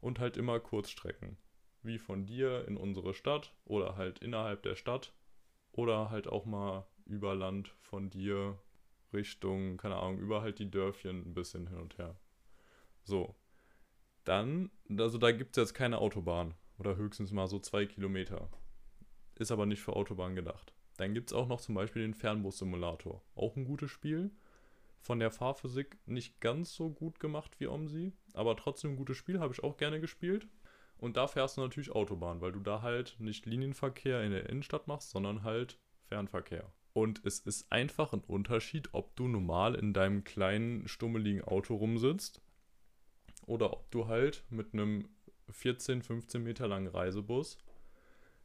und 0.00 0.18
halt 0.18 0.36
immer 0.36 0.58
Kurzstrecken. 0.58 1.36
Wie 1.82 1.98
von 1.98 2.26
dir 2.26 2.66
in 2.66 2.76
unsere 2.76 3.14
Stadt 3.14 3.54
oder 3.64 3.96
halt 3.96 4.18
innerhalb 4.20 4.62
der 4.62 4.74
Stadt 4.74 5.12
oder 5.72 6.10
halt 6.10 6.28
auch 6.28 6.46
mal 6.46 6.86
über 7.04 7.34
Land 7.34 7.74
von 7.80 8.10
dir 8.10 8.58
Richtung, 9.12 9.76
keine 9.76 9.96
Ahnung, 9.96 10.18
über 10.18 10.42
halt 10.42 10.58
die 10.58 10.70
Dörfchen 10.70 11.26
ein 11.26 11.34
bisschen 11.34 11.66
hin 11.66 11.78
und 11.78 11.98
her. 11.98 12.16
So. 13.04 13.34
Dann, 14.24 14.70
also 14.96 15.18
da 15.18 15.32
gibt 15.32 15.56
es 15.56 15.62
jetzt 15.62 15.74
keine 15.74 15.98
Autobahn. 15.98 16.54
Oder 16.80 16.96
höchstens 16.96 17.30
mal 17.30 17.46
so 17.46 17.58
zwei 17.58 17.84
Kilometer. 17.84 18.48
Ist 19.38 19.52
aber 19.52 19.66
nicht 19.66 19.82
für 19.82 19.94
Autobahn 19.94 20.34
gedacht. 20.34 20.72
Dann 20.96 21.12
gibt 21.12 21.30
es 21.30 21.36
auch 21.36 21.46
noch 21.46 21.60
zum 21.60 21.74
Beispiel 21.74 22.00
den 22.00 22.14
Fernbus-Simulator. 22.14 23.22
Auch 23.34 23.54
ein 23.56 23.66
gutes 23.66 23.90
Spiel. 23.90 24.30
Von 24.98 25.18
der 25.18 25.30
Fahrphysik 25.30 25.98
nicht 26.06 26.40
ganz 26.40 26.74
so 26.74 26.88
gut 26.88 27.20
gemacht 27.20 27.60
wie 27.60 27.66
OMSI, 27.66 28.12
aber 28.32 28.56
trotzdem 28.56 28.92
ein 28.92 28.96
gutes 28.96 29.18
Spiel, 29.18 29.40
habe 29.40 29.52
ich 29.52 29.62
auch 29.62 29.76
gerne 29.76 30.00
gespielt. 30.00 30.48
Und 30.96 31.18
da 31.18 31.26
fährst 31.26 31.58
du 31.58 31.60
natürlich 31.60 31.90
Autobahn, 31.92 32.40
weil 32.40 32.52
du 32.52 32.60
da 32.60 32.80
halt 32.80 33.16
nicht 33.18 33.44
Linienverkehr 33.44 34.22
in 34.22 34.32
der 34.32 34.48
Innenstadt 34.48 34.86
machst, 34.88 35.10
sondern 35.10 35.42
halt 35.42 35.78
Fernverkehr. 36.08 36.72
Und 36.94 37.24
es 37.24 37.40
ist 37.40 37.70
einfach 37.70 38.14
ein 38.14 38.20
Unterschied, 38.20 38.88
ob 38.92 39.14
du 39.16 39.28
normal 39.28 39.74
in 39.74 39.92
deinem 39.92 40.24
kleinen, 40.24 40.88
stummeligen 40.88 41.44
Auto 41.44 41.76
rumsitzt 41.76 42.40
oder 43.46 43.72
ob 43.72 43.90
du 43.90 44.06
halt 44.06 44.44
mit 44.48 44.74
einem 44.74 45.08
14, 45.52 46.02
15 46.02 46.42
Meter 46.42 46.68
langen 46.68 46.88
Reisebus 46.88 47.58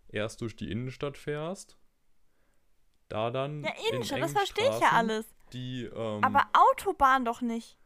erst 0.09 0.41
durch 0.41 0.55
die 0.55 0.71
Innenstadt 0.71 1.17
fährst, 1.17 1.77
da 3.09 3.31
dann. 3.31 3.63
Ja, 3.63 3.71
Innenstadt, 3.91 4.21
das 4.21 4.31
verstehe 4.31 4.69
ich 4.69 4.79
ja 4.79 4.91
alles. 4.91 5.25
Die, 5.53 5.83
ähm, 5.83 6.23
Aber 6.23 6.47
Autobahn 6.53 7.25
doch 7.25 7.41
nicht. 7.41 7.77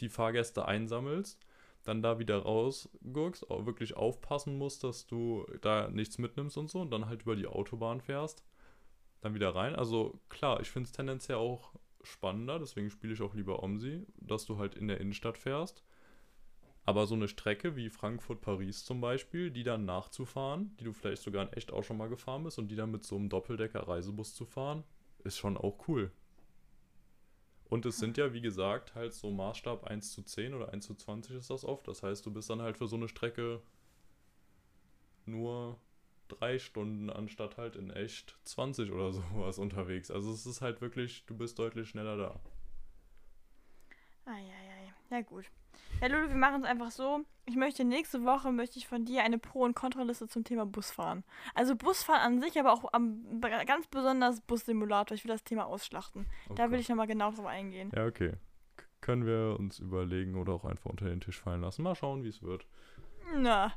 Die 0.00 0.08
Fahrgäste 0.08 0.66
einsammelst, 0.66 1.40
dann 1.84 2.02
da 2.02 2.18
wieder 2.18 2.38
rausguckst, 2.38 3.48
wirklich 3.48 3.96
aufpassen 3.96 4.56
musst, 4.58 4.84
dass 4.84 5.06
du 5.06 5.46
da 5.60 5.88
nichts 5.88 6.18
mitnimmst 6.18 6.56
und 6.56 6.70
so, 6.70 6.80
und 6.80 6.90
dann 6.90 7.06
halt 7.06 7.22
über 7.22 7.34
die 7.34 7.46
Autobahn 7.46 8.00
fährst, 8.00 8.44
dann 9.20 9.34
wieder 9.34 9.54
rein. 9.54 9.74
Also 9.74 10.20
klar, 10.28 10.60
ich 10.60 10.70
finde 10.70 10.86
es 10.86 10.92
tendenziell 10.92 11.38
auch 11.38 11.72
spannender, 12.02 12.58
deswegen 12.58 12.90
spiele 12.90 13.14
ich 13.14 13.22
auch 13.22 13.34
lieber 13.34 13.62
OMSI, 13.62 14.06
dass 14.16 14.44
du 14.44 14.58
halt 14.58 14.74
in 14.76 14.86
der 14.86 15.00
Innenstadt 15.00 15.38
fährst 15.38 15.82
aber 16.88 17.06
so 17.06 17.14
eine 17.14 17.28
Strecke 17.28 17.76
wie 17.76 17.90
Frankfurt-Paris 17.90 18.86
zum 18.86 19.02
Beispiel, 19.02 19.50
die 19.50 19.62
dann 19.62 19.84
nachzufahren, 19.84 20.74
die 20.80 20.84
du 20.84 20.94
vielleicht 20.94 21.20
sogar 21.20 21.46
in 21.46 21.52
echt 21.52 21.70
auch 21.70 21.84
schon 21.84 21.98
mal 21.98 22.08
gefahren 22.08 22.44
bist 22.44 22.58
und 22.58 22.68
die 22.68 22.76
dann 22.76 22.90
mit 22.90 23.04
so 23.04 23.16
einem 23.16 23.28
Doppeldecker-Reisebus 23.28 24.34
zu 24.34 24.46
fahren, 24.46 24.84
ist 25.22 25.36
schon 25.36 25.58
auch 25.58 25.86
cool. 25.86 26.10
Und 27.64 27.84
es 27.84 27.98
sind 27.98 28.16
ja, 28.16 28.32
wie 28.32 28.40
gesagt, 28.40 28.94
halt 28.94 29.12
so 29.12 29.30
Maßstab 29.30 29.84
1 29.84 30.12
zu 30.12 30.22
10 30.22 30.54
oder 30.54 30.72
1 30.72 30.86
zu 30.86 30.94
20 30.94 31.36
ist 31.36 31.50
das 31.50 31.62
oft. 31.62 31.86
Das 31.86 32.02
heißt, 32.02 32.24
du 32.24 32.32
bist 32.32 32.48
dann 32.48 32.62
halt 32.62 32.78
für 32.78 32.86
so 32.86 32.96
eine 32.96 33.08
Strecke 33.08 33.60
nur 35.26 35.78
drei 36.28 36.58
Stunden 36.58 37.10
anstatt 37.10 37.58
halt 37.58 37.76
in 37.76 37.90
echt 37.90 38.38
20 38.44 38.92
oder 38.92 39.12
sowas 39.12 39.58
unterwegs. 39.58 40.10
Also 40.10 40.32
es 40.32 40.46
ist 40.46 40.62
halt 40.62 40.80
wirklich, 40.80 41.26
du 41.26 41.36
bist 41.36 41.58
deutlich 41.58 41.90
schneller 41.90 42.16
da. 42.16 42.40
Eieiei. 44.24 44.67
Ja 44.67 44.67
gut. 45.22 45.44
Ja, 46.00 46.06
Lulu, 46.08 46.28
wir 46.28 46.36
machen 46.36 46.62
es 46.62 46.68
einfach 46.68 46.90
so. 46.90 47.24
Ich 47.46 47.56
möchte 47.56 47.84
nächste 47.84 48.24
Woche 48.24 48.52
möchte 48.52 48.78
ich 48.78 48.86
von 48.86 49.04
dir 49.04 49.24
eine 49.24 49.38
Pro- 49.38 49.64
und 49.64 49.74
Kontraliste 49.74 50.28
zum 50.28 50.44
Thema 50.44 50.66
Busfahren. 50.66 51.24
Also 51.54 51.76
Busfahren 51.76 52.20
an 52.20 52.40
sich, 52.40 52.58
aber 52.58 52.72
auch 52.72 52.92
am, 52.92 53.40
ganz 53.40 53.86
besonders 53.86 54.40
Bussimulator. 54.42 55.14
Ich 55.14 55.24
will 55.24 55.30
das 55.30 55.44
Thema 55.44 55.66
ausschlachten. 55.66 56.26
Okay. 56.46 56.54
Da 56.56 56.70
will 56.70 56.78
ich 56.78 56.88
nochmal 56.88 57.06
genau 57.06 57.32
drauf 57.32 57.46
eingehen. 57.46 57.90
Ja, 57.94 58.06
okay. 58.06 58.34
K 58.76 58.84
können 59.00 59.26
wir 59.26 59.56
uns 59.58 59.78
überlegen 59.78 60.36
oder 60.36 60.52
auch 60.52 60.64
einfach 60.64 60.90
unter 60.90 61.06
den 61.06 61.20
Tisch 61.20 61.40
fallen 61.40 61.62
lassen. 61.62 61.82
Mal 61.82 61.94
schauen, 61.94 62.22
wie 62.22 62.28
es 62.28 62.42
wird. 62.42 62.66
Na. 63.34 63.72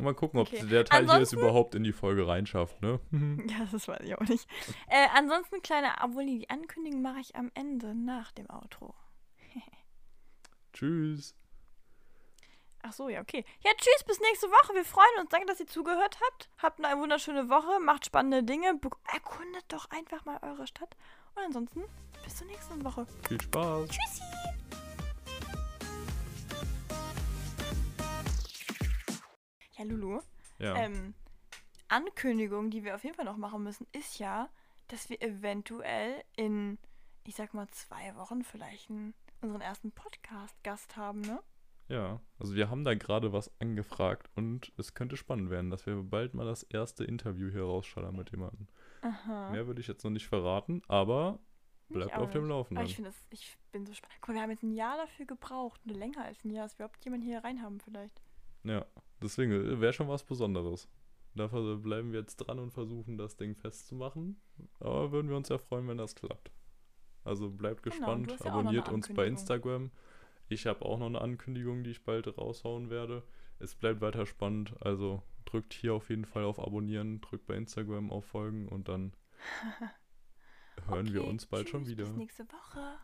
Mal 0.00 0.14
gucken, 0.14 0.40
ob 0.40 0.48
okay. 0.48 0.66
der 0.66 0.84
Teil 0.84 1.00
ansonsten, 1.00 1.16
hier 1.16 1.22
es 1.22 1.32
überhaupt 1.32 1.74
in 1.74 1.84
die 1.84 1.92
Folge 1.92 2.26
reinschafft, 2.26 2.80
ne? 2.80 2.98
ja, 3.12 3.66
das 3.70 3.86
weiß 3.88 4.00
ich 4.02 4.16
auch 4.16 4.26
nicht. 4.26 4.48
Äh, 4.88 5.06
ansonsten, 5.14 5.60
kleine, 5.62 5.88
obwohl 6.02 6.24
die 6.24 6.48
Ankündigung 6.48 7.02
mache 7.02 7.20
ich 7.20 7.36
am 7.36 7.50
Ende 7.54 7.94
nach 7.94 8.32
dem 8.32 8.48
Outro. 8.48 8.94
Tschüss. 10.72 11.34
Ach 12.82 12.92
so, 12.92 13.08
ja, 13.08 13.20
okay. 13.20 13.44
Ja, 13.60 13.70
tschüss, 13.76 14.04
bis 14.04 14.20
nächste 14.20 14.48
Woche. 14.48 14.74
Wir 14.74 14.84
freuen 14.84 15.20
uns. 15.20 15.30
Danke, 15.30 15.46
dass 15.46 15.60
ihr 15.60 15.68
zugehört 15.68 16.18
habt. 16.26 16.50
Habt 16.58 16.84
eine 16.84 17.00
wunderschöne 17.00 17.48
Woche, 17.48 17.78
macht 17.80 18.06
spannende 18.06 18.42
Dinge. 18.42 18.78
Erkundet 19.12 19.64
doch 19.68 19.88
einfach 19.90 20.24
mal 20.24 20.38
eure 20.42 20.66
Stadt. 20.66 20.96
Und 21.36 21.44
ansonsten, 21.44 21.84
bis 22.24 22.36
zur 22.36 22.48
nächsten 22.48 22.84
Woche. 22.84 23.06
Viel 23.28 23.40
Spaß. 23.40 23.88
Tschüssi. 23.88 24.22
Ja, 29.78 29.84
Lulu. 29.84 30.20
Ja. 30.58 30.76
Ähm, 30.76 31.14
Ankündigung, 31.88 32.70
die 32.70 32.84
wir 32.84 32.94
auf 32.94 33.04
jeden 33.04 33.14
Fall 33.14 33.24
noch 33.24 33.36
machen 33.36 33.62
müssen, 33.62 33.86
ist 33.92 34.18
ja, 34.18 34.48
dass 34.88 35.08
wir 35.08 35.20
eventuell 35.22 36.24
in, 36.36 36.78
ich 37.24 37.36
sag 37.36 37.54
mal, 37.54 37.68
zwei 37.68 38.16
Wochen 38.16 38.42
vielleicht 38.44 38.90
einen, 38.90 39.14
unseren 39.42 39.60
ersten 39.60 39.92
Podcast-Gast 39.92 40.96
haben, 40.96 41.20
ne? 41.22 41.40
Ja, 41.88 42.20
also 42.38 42.54
wir 42.54 42.70
haben 42.70 42.84
da 42.84 42.94
gerade 42.94 43.32
was 43.32 43.50
angefragt 43.60 44.30
und 44.34 44.72
es 44.78 44.94
könnte 44.94 45.16
spannend 45.16 45.50
werden, 45.50 45.70
dass 45.70 45.84
wir 45.84 46.02
bald 46.02 46.32
mal 46.32 46.46
das 46.46 46.62
erste 46.62 47.04
Interview 47.04 47.50
hier 47.50 47.64
rausschallern 47.64 48.16
mit 48.16 48.30
jemandem. 48.30 48.68
Aha. 49.02 49.50
Mehr 49.50 49.66
würde 49.66 49.80
ich 49.80 49.88
jetzt 49.88 50.04
noch 50.04 50.10
nicht 50.10 50.26
verraten, 50.28 50.82
aber 50.88 51.38
bleibt 51.88 52.16
auf 52.16 52.30
dem 52.30 52.46
Laufenden. 52.46 52.86
ich, 52.86 52.96
das, 52.96 53.26
ich 53.30 53.58
bin 53.72 53.84
so 53.84 53.92
spannend. 53.92 54.16
Guck 54.20 54.28
mal, 54.28 54.34
wir 54.34 54.42
haben 54.42 54.50
jetzt 54.50 54.62
ein 54.62 54.72
Jahr 54.72 54.96
dafür 54.96 55.26
gebraucht, 55.26 55.80
eine 55.84 55.98
länger 55.98 56.24
als 56.24 56.42
ein 56.44 56.50
Jahr, 56.50 56.64
dass 56.64 56.78
wir 56.78 56.86
überhaupt 56.86 57.04
jemanden 57.04 57.26
hier 57.26 57.44
reinhaben 57.44 57.80
vielleicht. 57.80 58.22
Ja, 58.64 58.86
deswegen 59.20 59.52
äh, 59.52 59.80
wäre 59.80 59.92
schon 59.92 60.08
was 60.08 60.24
Besonderes. 60.24 60.88
Dafür 61.34 61.76
bleiben 61.78 62.12
wir 62.12 62.20
jetzt 62.20 62.36
dran 62.36 62.58
und 62.58 62.70
versuchen, 62.70 63.16
das 63.16 63.36
Ding 63.36 63.54
festzumachen. 63.54 64.40
Aber 64.80 65.12
würden 65.12 65.28
wir 65.28 65.36
uns 65.36 65.48
ja 65.48 65.58
freuen, 65.58 65.88
wenn 65.88 65.98
das 65.98 66.14
klappt. 66.14 66.52
Also 67.24 67.50
bleibt 67.50 67.82
genau, 67.82 67.96
gespannt, 67.96 68.28
genau, 68.28 68.44
ja 68.44 68.50
abonniert 68.50 68.88
uns 68.88 69.08
bei 69.12 69.26
Instagram. 69.26 69.90
Ich 70.48 70.66
habe 70.66 70.84
auch 70.84 70.98
noch 70.98 71.06
eine 71.06 71.20
Ankündigung, 71.20 71.84
die 71.84 71.90
ich 71.90 72.04
bald 72.04 72.26
raushauen 72.36 72.90
werde. 72.90 73.22
Es 73.58 73.74
bleibt 73.74 74.00
weiter 74.00 74.26
spannend, 74.26 74.74
also 74.80 75.22
drückt 75.44 75.72
hier 75.72 75.94
auf 75.94 76.10
jeden 76.10 76.24
Fall 76.24 76.44
auf 76.44 76.58
Abonnieren, 76.58 77.20
drückt 77.20 77.46
bei 77.46 77.54
Instagram 77.54 78.10
auf 78.10 78.24
Folgen 78.24 78.68
und 78.68 78.88
dann 78.88 79.12
hören 80.86 81.06
okay, 81.06 81.14
wir 81.14 81.24
uns 81.26 81.46
bald 81.46 81.64
tschüss, 81.64 81.70
schon 81.70 81.86
wieder. 81.86 82.04
Bis 82.04 82.16
nächste 82.16 82.44
Woche. 82.44 82.98